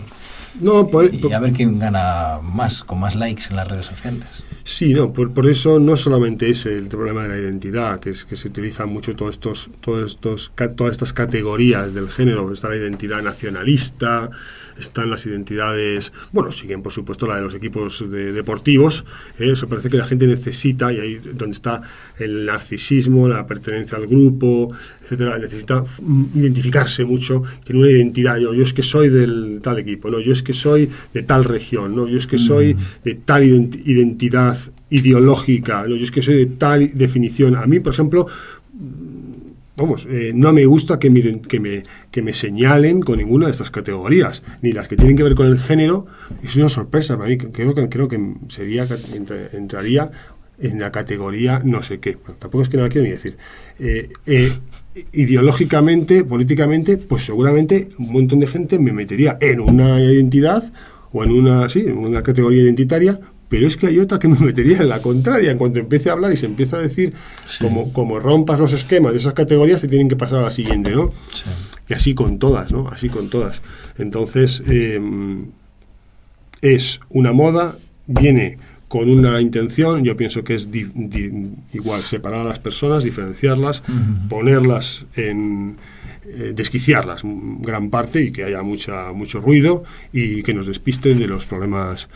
no, 0.60 0.90
y 1.12 1.34
a 1.34 1.40
ver 1.40 1.54
quién 1.54 1.78
gana 1.78 2.40
más, 2.42 2.84
con 2.84 3.00
más 3.00 3.16
likes 3.16 3.44
en 3.52 3.58
las 3.58 3.68
redes 3.68 3.86
sociales. 3.86 4.26
Sí, 4.64 4.94
no, 4.94 5.12
por, 5.12 5.34
por, 5.34 5.50
eso 5.50 5.80
no 5.80 5.98
solamente 5.98 6.50
es 6.50 6.66
el 6.66 6.88
problema 6.88 7.24
de 7.24 7.30
la 7.30 7.38
identidad, 7.38 8.00
que 8.00 8.12
es 8.12 8.26
que 8.26 8.36
se 8.36 8.48
utilizan 8.48 8.90
mucho 8.90 9.16
todos 9.16 9.32
estos, 9.32 9.70
todos 9.82 10.12
estos, 10.12 10.52
todas 10.76 10.92
estas 10.92 11.14
categorías 11.14 11.94
del 11.94 12.10
género, 12.10 12.52
está 12.54 12.70
la 12.70 12.76
identidad 12.76 13.24
nacionalista, 13.24 14.30
están 14.80 15.10
las 15.10 15.26
identidades, 15.26 16.12
bueno, 16.32 16.52
siguen 16.52 16.82
por 16.82 16.92
supuesto 16.92 17.28
la 17.28 17.36
de 17.38 17.42
los 17.42 17.56
equipos 17.56 18.04
deportivos, 18.10 19.06
¿eh? 19.40 19.52
eso 19.52 19.68
parece 19.68 19.90
que 19.90 19.98
la 19.98 20.06
gente 20.06 20.28
necesita, 20.28 20.94
y 20.94 21.00
ahí 21.00 21.16
donde 21.16 21.54
está 21.54 21.82
el 22.20 22.46
narcisismo, 22.46 23.28
la 23.28 23.48
pertenencia 23.48 23.98
al 23.98 24.08
grupo, 24.08 24.74
etcétera, 25.02 25.38
necesita 25.40 25.84
identificarse 26.36 27.04
mucho, 27.04 27.44
tiene 27.64 27.82
una 27.82 27.92
identidad, 27.92 28.38
yo, 28.38 28.54
yo 28.54 28.64
es 28.64 28.74
que 28.74 28.84
soy 28.84 29.10
del 29.10 29.60
tal 29.64 29.80
equipo, 29.80 30.10
no, 30.10 30.20
yo 30.20 30.34
es 30.34 30.44
que 30.44 30.54
soy 30.54 30.90
de 31.14 31.24
tal 31.24 31.46
región, 31.46 31.96
no, 31.96 32.08
yo 32.08 32.18
es 32.18 32.28
que 32.28 32.38
soy 32.38 32.76
mm. 32.76 32.80
de 33.04 33.16
tal 33.16 33.44
identidad 33.44 34.58
ideológica, 34.92 35.88
yo 35.88 35.96
es 35.96 36.12
que 36.12 36.22
soy 36.22 36.36
de 36.36 36.46
tal 36.46 36.92
definición. 36.94 37.56
A 37.56 37.66
mí, 37.66 37.80
por 37.80 37.94
ejemplo, 37.94 38.28
vamos, 39.76 40.08
eh, 40.10 40.32
no 40.36 40.54
me 40.54 40.66
gusta 40.66 41.00
que 41.00 41.10
me, 41.10 41.42
que, 41.42 41.60
me, 41.60 41.84
que 42.12 42.22
me 42.22 42.34
señalen 42.34 43.02
con 43.02 43.18
ninguna 43.18 43.48
de 43.48 43.52
estas 43.52 43.72
categorías, 43.72 44.44
ni 44.62 44.74
las 44.74 44.88
que 44.88 44.98
tienen 44.98 45.18
que 45.18 45.24
ver 45.24 45.34
con 45.34 45.48
el 45.48 45.60
género. 45.60 46.06
Es 46.44 46.56
una 46.56 46.70
sorpresa 46.70 47.18
para 47.18 47.30
mí, 47.30 47.38
creo 47.38 47.74
que, 47.74 47.90
creo 47.90 48.08
que 48.08 48.20
sería, 48.50 48.86
entraría 49.54 50.12
en 50.60 50.80
la 50.80 50.92
categoría 50.92 51.62
no 51.66 51.82
sé 51.82 52.00
qué. 52.00 52.18
tampoco 52.38 52.62
es 52.62 52.70
que 52.70 52.78
no 52.78 52.84
la 52.84 52.90
quiero 52.90 53.06
ni 53.08 53.14
decir. 53.14 53.38
Eh, 53.80 54.10
eh, 54.26 54.54
ideológicamente, 55.14 56.24
políticamente, 56.24 56.98
pues 56.98 57.26
seguramente 57.26 57.90
un 57.98 58.12
montón 58.12 58.40
de 58.40 58.48
gente 58.48 58.78
me 58.78 58.92
metería 58.92 59.38
en 59.42 59.62
una 59.62 60.00
identidad 60.02 60.72
o 61.14 61.24
en 61.24 61.32
una, 61.32 61.68
sí, 61.70 61.80
en 61.80 61.98
una 61.98 62.22
categoría 62.22 62.62
identitaria 62.62 63.20
pero 63.52 63.68
es 63.68 63.76
que 63.76 63.88
hay 63.88 64.00
otra 64.00 64.18
que 64.18 64.30
me 64.30 64.40
metería 64.40 64.78
en 64.78 64.88
la 64.88 65.02
contraria. 65.02 65.52
En 65.52 65.58
cuanto 65.58 65.78
empiece 65.78 66.10
a 66.10 66.14
hablar 66.14 66.32
y 66.32 66.38
se 66.38 66.46
empieza 66.46 66.78
a 66.78 66.80
decir, 66.80 67.14
como, 67.60 67.92
como 67.92 68.18
rompas 68.18 68.58
los 68.58 68.72
esquemas 68.72 69.12
de 69.12 69.18
esas 69.18 69.34
categorías, 69.34 69.82
te 69.82 69.90
tienen 69.90 70.08
que 70.08 70.16
pasar 70.16 70.40
a 70.40 70.44
la 70.44 70.52
siguiente, 70.52 70.96
¿no? 70.96 71.12
Y 71.90 71.94
así 71.94 72.14
con 72.14 72.40
todas, 72.40 72.72
¿no? 72.72 72.88
Así 72.88 73.10
con 73.10 73.30
todas. 73.30 73.62
Entonces, 73.98 74.64
em, 74.68 75.48
es 76.62 77.02
una 77.10 77.34
moda, 77.34 77.76
viene 78.08 78.58
con 78.88 79.10
una 79.10 79.42
intención, 79.42 80.06
yo 80.06 80.16
pienso 80.16 80.46
que 80.46 80.54
es 80.54 80.70
igual 81.74 82.02
separar 82.04 82.42
a 82.42 82.46
las 82.46 82.60
personas, 82.60 83.04
diferenciarlas, 83.04 83.84
ponerlas 84.30 85.08
en, 85.18 85.76
eh, 86.26 86.54
desquiciarlas 86.56 87.24
gran 87.24 87.90
parte 87.90 88.22
y 88.22 88.32
que 88.32 88.46
haya 88.46 88.62
mucha, 88.62 89.12
mucho 89.12 89.42
ruido 89.42 89.84
y 90.14 90.42
que 90.44 90.54
nos 90.54 90.68
despisten 90.68 91.20
de 91.20 91.28
los 91.28 91.46
problemas 91.46 92.08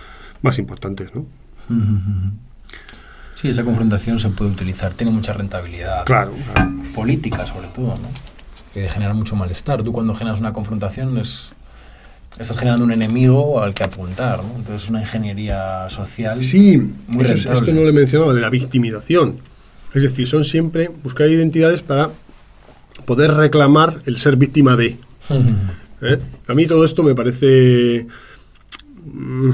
más 0.46 0.58
importantes, 0.60 1.10
¿no? 1.14 1.26
Sí, 3.36 3.50
esa 3.50 3.64
confrontación 3.64 4.20
se 4.20 4.30
puede 4.30 4.52
utilizar, 4.52 4.94
tiene 4.94 5.12
mucha 5.12 5.34
rentabilidad. 5.34 6.06
Claro. 6.06 6.34
Política, 6.94 7.46
sobre 7.46 7.68
todo, 7.68 7.98
¿no? 7.98 8.10
Que 8.74 8.88
genera 8.88 9.14
mucho 9.14 9.36
malestar. 9.36 9.84
Tú 9.84 9.92
cuando 9.92 10.16
generas 10.16 10.40
una 10.40 10.54
confrontación 10.54 11.18
es, 11.18 11.50
estás 12.40 12.58
generando 12.58 12.86
un 12.86 12.92
enemigo 12.92 13.62
al 13.62 13.74
que 13.74 13.84
apuntar, 13.84 14.44
¿no? 14.44 14.56
Entonces 14.56 14.90
una 14.90 15.02
ingeniería 15.02 15.90
social. 15.90 16.42
Sí, 16.42 16.94
esto 17.20 17.74
no 17.74 17.82
lo 17.82 17.90
he 17.90 17.92
mencionado, 17.92 18.34
de 18.34 18.42
la 18.42 18.50
victimización. 18.50 19.40
Es 19.94 20.04
decir, 20.04 20.28
son 20.28 20.46
siempre 20.46 20.90
buscar 21.04 21.30
identidades 21.30 21.82
para 21.82 22.12
poder 23.06 23.34
reclamar 23.34 24.02
el 24.06 24.18
ser 24.18 24.36
víctima 24.38 24.76
de. 24.76 24.98
¿Eh? 26.02 26.20
A 26.48 26.54
mí 26.54 26.68
todo 26.68 26.86
esto 26.86 27.04
me 27.04 27.16
parece... 27.16 28.06
Mm, 29.06 29.52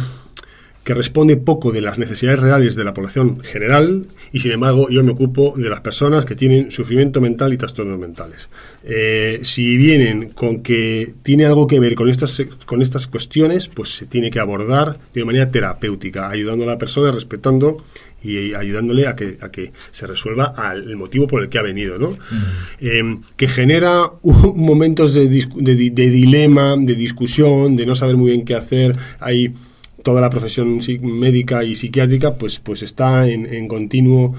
que 0.84 0.94
responde 0.94 1.38
poco 1.38 1.72
de 1.72 1.82
las 1.82 2.00
necesidades 2.00 2.40
reales 2.40 2.76
de 2.76 2.84
la 2.84 2.94
población 2.94 3.42
general 3.44 4.08
y 4.32 4.40
sin 4.40 4.52
embargo 4.52 4.90
yo 4.90 5.04
me 5.04 5.12
ocupo 5.12 5.54
de 5.56 5.70
las 5.70 5.82
personas 5.82 6.26
que 6.26 6.36
tienen 6.36 6.72
sufrimiento 6.72 7.22
mental 7.22 7.54
y 7.54 7.58
trastornos 7.58 8.00
mentales. 8.00 8.50
Eh, 8.84 9.42
si 9.44 9.78
vienen 9.78 10.30
con 10.30 10.62
que 10.62 11.14
tiene 11.22 11.46
algo 11.46 11.68
que 11.68 11.80
ver 11.80 11.94
con 11.96 12.10
estas, 12.10 12.42
con 12.66 12.82
estas 12.82 13.06
cuestiones, 13.08 13.68
pues 13.68 13.96
se 13.96 14.08
tiene 14.08 14.32
que 14.32 14.40
abordar 14.40 14.98
de 15.14 15.24
manera 15.24 15.52
terapéutica, 15.52 16.30
ayudando 16.30 16.64
a 16.64 16.68
la 16.68 16.78
persona, 16.78 17.12
respetando 17.12 17.84
y 18.24 18.54
ayudándole 18.54 19.08
a 19.08 19.16
que, 19.16 19.38
a 19.42 19.50
que 19.50 19.72
se 19.92 20.06
resuelva 20.06 20.54
el 20.74 20.96
motivo 20.96 21.28
por 21.28 21.42
el 21.42 21.50
que 21.50 21.58
ha 21.58 21.64
venido, 21.64 21.98
¿no? 21.98 22.16
Eh, 22.80 23.18
que 23.36 23.48
genera 23.48 24.12
momentos 24.24 25.16
de, 25.16 25.28
de, 25.28 25.90
de 25.90 26.10
dilema, 26.10 26.76
de 26.78 26.94
discusión, 26.94 27.76
de 27.76 27.86
no 27.88 27.96
saber 27.96 28.18
muy 28.18 28.32
bien 28.32 28.46
qué 28.46 28.54
hacer, 28.54 28.96
hay 29.20 29.54
toda 30.04 30.22
la 30.22 30.30
profesión 30.30 30.80
médica 31.02 31.64
y 31.64 31.76
psiquiátrica 31.76 32.36
pues, 32.36 32.60
pues 32.60 32.82
está 32.84 33.28
en, 33.28 33.46
en 33.54 33.68
continuo 33.68 34.36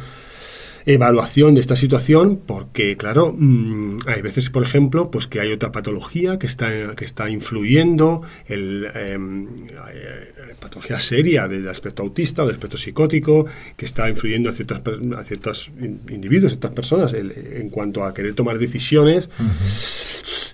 evaluación 0.86 1.55
de 1.55 1.60
esta 1.60 1.76
situación 1.76 2.40
porque 2.44 2.97
claro 2.97 3.34
mm, 3.36 3.98
hay 4.06 4.22
veces 4.22 4.51
por 4.51 4.62
ejemplo 4.62 5.10
pues 5.10 5.26
que 5.26 5.40
hay 5.40 5.52
otra 5.52 5.70
patología 5.70 6.39
que 6.39 6.47
está 6.47 6.94
que 6.97 7.05
está 7.05 7.30
influyendo 7.30 8.22
el 8.47 8.89
em, 8.94 9.47
eh, 9.94 10.55
patología 10.60 10.98
seria 10.98 11.48
del 11.48 11.68
aspecto 11.68 12.02
autista 12.02 12.43
o 12.43 12.47
del 12.47 12.56
aspecto 12.56 12.76
psicótico 12.76 13.47
que 13.76 13.84
está 13.84 14.09
influyendo 14.09 14.51
a 14.51 14.52
ciertas 14.52 14.80
a 15.16 15.24
ciertos 15.24 15.70
individuos 15.80 16.52
a 16.52 16.55
ciertas 16.55 16.72
personas 16.72 17.14
en 17.14 17.68
cuanto 17.70 18.05
a 18.05 18.12
querer 18.12 18.34
tomar 18.34 18.59
decisiones 18.59 19.28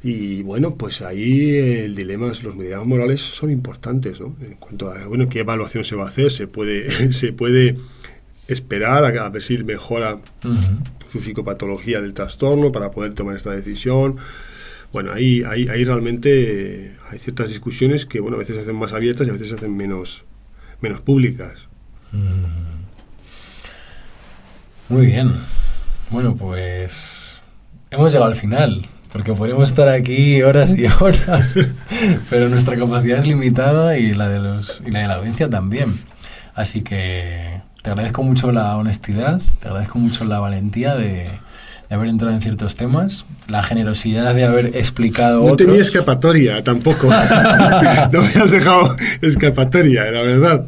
y 0.03 0.43
bueno 0.43 0.77
pues 0.77 1.03
ahí 1.03 1.57
el 1.57 1.95
dilema 1.95 2.33
los 2.43 2.55
medidas 2.55 2.85
morales 2.87 3.21
son 3.21 3.51
importantes 3.51 4.21
¿no? 4.21 4.35
en 4.41 4.55
cuanto 4.55 4.91
a 4.91 5.07
bueno 5.07 5.29
qué 5.29 5.41
evaluación 5.41 5.85
se 5.85 5.97
va 5.97 6.05
a 6.05 6.09
hacer 6.09 6.31
se 6.31 6.47
puede 6.47 7.13
se 7.13 7.33
puede 7.33 7.77
esperar 8.49 9.05
a, 9.05 9.29
ver 9.29 9.43
si 9.43 9.59
mejora 9.59 10.19
su 11.13 11.21
psicopatología 11.21 12.01
del 12.01 12.15
trastorno 12.15 12.73
para 12.73 12.91
poder 12.91 13.15
tomar 13.15 13.37
esta 13.37 13.51
decisión. 13.51 14.17
Bueno, 14.93 15.13
ahí, 15.13 15.43
ahí, 15.47 15.69
ahí 15.69 15.85
realmente 15.85 16.95
hay 17.11 17.19
ciertas 17.19 17.51
discusiones 17.51 18.07
que 18.07 18.21
bueno, 18.21 18.37
a 18.37 18.39
veces 18.39 18.57
se 18.57 18.63
hacen 18.63 18.77
más 18.77 18.95
abiertas 18.95 19.27
y 19.27 19.31
a 19.31 19.35
veces 19.35 19.49
se 19.49 19.55
hacen 19.55 19.77
menos, 19.77 20.25
menos 20.81 21.03
públicas. 21.03 21.69
Muy 24.89 25.07
bien. 25.07 25.35
Bueno, 26.11 26.35
pues 26.35 27.39
hemos 27.91 28.11
llegado 28.11 28.31
al 28.31 28.37
final, 28.37 28.87
porque 29.13 29.33
podríamos 29.33 29.69
estar 29.69 29.89
aquí 29.89 30.43
horas 30.43 30.75
y 30.77 30.87
horas, 30.87 31.55
pero 32.31 32.49
nuestra 32.49 32.77
capacidad 32.77 33.19
es 33.19 33.27
limitada 33.27 33.97
y 33.99 34.15
la 34.15 34.29
de, 34.29 34.39
los, 34.39 34.83
y 34.87 34.91
la, 34.91 35.01
de 35.01 35.09
la 35.09 35.15
audiencia 35.15 35.49
también. 35.49 36.01
Así 36.55 36.83
que 36.83 37.61
te 37.83 37.91
agradezco 37.91 38.23
mucho 38.23 38.53
la 38.53 38.77
honestidad, 38.77 39.41
te 39.61 39.69
agradezco 39.69 39.99
mucho 39.99 40.25
la 40.25 40.41
valentía 40.41 40.95
de, 40.95 41.29
haber 41.91 42.09
entrado 42.09 42.35
en 42.35 42.43
ciertos 42.43 42.77
temas, 42.77 43.25
la 43.47 43.63
generosidad 43.63 44.35
de 44.35 44.45
haber 44.45 44.77
explicado. 44.77 45.43
No 45.43 45.57
tenía 45.57 45.81
escapatoria 45.81 46.63
tampoco. 46.63 47.07
no 48.13 48.23
me 48.23 48.29
has 48.29 48.51
dejado 48.51 48.97
escapatoria, 49.23 50.11
la 50.11 50.23
verdad. 50.23 50.67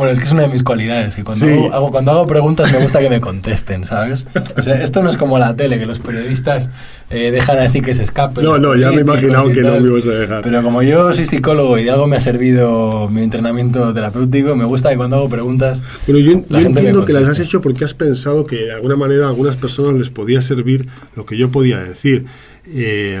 Bueno, 0.00 0.14
es 0.14 0.18
que 0.18 0.24
es 0.24 0.32
una 0.32 0.44
de 0.44 0.48
mis 0.48 0.62
cualidades, 0.62 1.14
que 1.14 1.22
cuando, 1.22 1.44
hago, 1.74 1.90
cuando 1.90 2.12
hago 2.12 2.26
preguntas 2.26 2.72
me 2.72 2.78
gusta 2.78 3.00
que 3.00 3.10
me 3.10 3.20
contesten, 3.20 3.84
¿sabes? 3.84 4.26
O 4.56 4.62
sea, 4.62 4.82
esto 4.82 5.02
no 5.02 5.10
es 5.10 5.18
como 5.18 5.38
la 5.38 5.54
tele, 5.56 5.78
que 5.78 5.84
los 5.84 5.98
periodistas 5.98 6.70
eh, 7.10 7.30
dejan 7.30 7.58
así 7.58 7.82
que 7.82 7.92
se 7.92 8.04
escapen. 8.04 8.42
No, 8.42 8.56
no, 8.56 8.74
ya 8.76 8.88
me 8.92 8.96
he 8.96 9.00
imaginado 9.02 9.50
que 9.50 9.60
no 9.60 9.78
me 9.78 9.88
ibas 9.88 10.06
a 10.06 10.12
dejar. 10.12 10.42
Pero 10.42 10.62
como 10.62 10.82
yo 10.82 11.12
soy 11.12 11.26
psicólogo 11.26 11.76
y 11.76 11.84
de 11.84 11.90
algo 11.90 12.06
me 12.06 12.16
ha 12.16 12.20
servido 12.22 13.10
mi 13.10 13.22
entrenamiento 13.22 13.92
terapéutico, 13.92 14.56
me 14.56 14.64
gusta 14.64 14.88
que 14.88 14.96
cuando 14.96 15.16
hago 15.16 15.28
preguntas... 15.28 15.82
Pero 16.06 16.18
yo, 16.18 16.32
entiendo 16.32 17.04
que 17.04 17.12
las 17.12 17.28
has 17.28 17.38
hecho 17.38 17.60
porque 17.60 17.84
has 17.84 17.92
pensado 17.92 18.46
que 18.46 18.56
de 18.56 18.72
alguna 18.72 18.96
manera 18.96 19.26
a 19.26 19.28
algunas 19.28 19.56
personas 19.56 19.96
les 19.96 20.08
podía 20.08 20.40
servir 20.40 20.88
lo 21.14 21.26
que 21.26 21.36
yo 21.36 21.50
podía 21.50 21.76
decir. 21.76 22.24
Eh, 22.68 23.20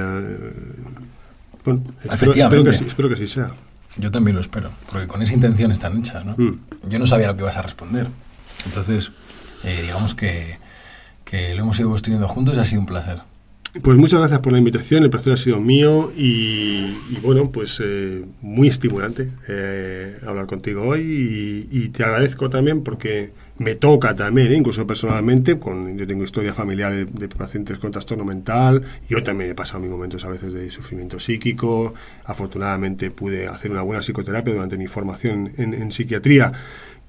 bueno, 1.62 1.82
espero, 2.10 2.32
que, 2.32 2.70
espero 2.70 3.08
que 3.10 3.16
así 3.16 3.26
sea. 3.26 3.50
Yo 3.96 4.10
también 4.10 4.36
lo 4.36 4.40
espero, 4.40 4.70
porque 4.90 5.06
con 5.06 5.22
esa 5.22 5.34
intención 5.34 5.72
están 5.72 5.98
hechas, 5.98 6.24
¿no? 6.24 6.34
Mm. 6.36 6.60
Yo 6.88 6.98
no 6.98 7.06
sabía 7.06 7.26
lo 7.26 7.36
que 7.36 7.42
ibas 7.42 7.56
a 7.56 7.62
responder. 7.62 8.06
Entonces, 8.66 9.10
eh, 9.64 9.78
digamos 9.82 10.14
que, 10.14 10.58
que 11.24 11.54
lo 11.54 11.62
hemos 11.62 11.78
ido 11.78 11.90
construyendo 11.90 12.28
juntos 12.28 12.56
y 12.56 12.60
ha 12.60 12.64
sido 12.64 12.80
un 12.80 12.86
placer. 12.86 13.20
Pues 13.82 13.96
muchas 13.98 14.18
gracias 14.18 14.40
por 14.40 14.52
la 14.52 14.58
invitación, 14.58 15.04
el 15.04 15.10
placer 15.10 15.32
ha 15.32 15.36
sido 15.36 15.60
mío 15.60 16.12
y, 16.16 16.92
bueno, 17.22 17.52
pues 17.52 17.80
eh, 17.82 18.24
muy 18.42 18.66
estimulante 18.66 19.30
eh, 19.46 20.18
hablar 20.26 20.46
contigo 20.46 20.82
hoy 20.82 21.68
y, 21.70 21.88
te 21.90 22.02
agradezco 22.02 22.50
también 22.50 22.82
porque 22.82 23.30
me 23.60 23.74
toca 23.74 24.16
también, 24.16 24.54
incluso 24.54 24.86
personalmente, 24.86 25.58
con, 25.58 25.98
yo 25.98 26.06
tengo 26.06 26.24
historia 26.24 26.54
familiar 26.54 27.06
de, 27.06 27.28
pacientes 27.28 27.78
con 27.78 27.90
trastorno 27.90 28.24
mental, 28.24 28.80
yo 29.06 29.22
también 29.22 29.50
he 29.50 29.54
pasado 29.54 29.80
mis 29.80 29.90
momentos 29.90 30.24
a 30.24 30.30
veces 30.30 30.54
de 30.54 30.70
sufrimiento 30.70 31.20
psíquico, 31.20 31.92
afortunadamente 32.24 33.10
pude 33.10 33.48
hacer 33.48 33.70
una 33.70 33.82
buena 33.82 34.00
psicoterapia 34.00 34.54
durante 34.54 34.78
mi 34.78 34.86
formación 34.86 35.52
en, 35.58 35.74
en 35.74 35.92
psiquiatría 35.92 36.50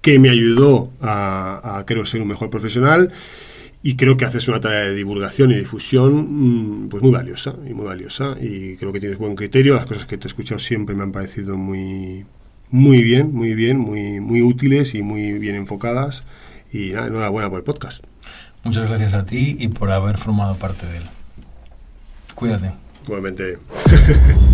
que 0.01 0.19
me 0.19 0.29
ayudó 0.29 0.91
a, 0.99 1.77
a 1.77 1.85
creo 1.85 2.05
ser 2.05 2.21
un 2.21 2.27
mejor 2.27 2.49
profesional 2.49 3.13
y 3.81 3.95
creo 3.95 4.17
que 4.17 4.25
haces 4.25 4.45
una 4.49 4.59
tarea 4.59 4.79
de 4.79 4.93
divulgación 4.93 5.51
y 5.51 5.55
difusión 5.55 6.83
mm, 6.85 6.89
pues 6.89 7.01
muy 7.01 7.13
valiosa 7.13 7.55
y 7.65 7.73
muy 7.73 7.85
valiosa 7.85 8.35
y 8.41 8.75
creo 8.75 8.91
que 8.91 8.99
tienes 8.99 9.17
buen 9.17 9.35
criterio 9.35 9.75
las 9.75 9.85
cosas 9.85 10.05
que 10.05 10.17
te 10.17 10.27
he 10.27 10.27
escuchado 10.27 10.59
siempre 10.59 10.95
me 10.95 11.03
han 11.03 11.13
parecido 11.13 11.55
muy 11.55 12.25
muy 12.71 13.03
bien 13.03 13.33
muy 13.33 13.53
bien 13.53 13.77
muy 13.77 14.19
muy 14.19 14.41
útiles 14.41 14.95
y 14.95 15.01
muy 15.01 15.31
bien 15.39 15.55
enfocadas 15.55 16.25
y 16.71 16.91
nada, 16.91 17.07
enhorabuena 17.07 17.49
por 17.49 17.59
el 17.59 17.63
podcast. 17.63 18.03
Muchas 18.63 18.87
gracias 18.87 19.13
a 19.13 19.25
ti 19.25 19.55
y 19.59 19.67
por 19.69 19.91
haber 19.91 20.17
formado 20.17 20.55
parte 20.55 20.85
de 20.85 20.97
él. 20.97 21.03
Cuídate. 22.35 22.71
Igualmente 23.05 23.57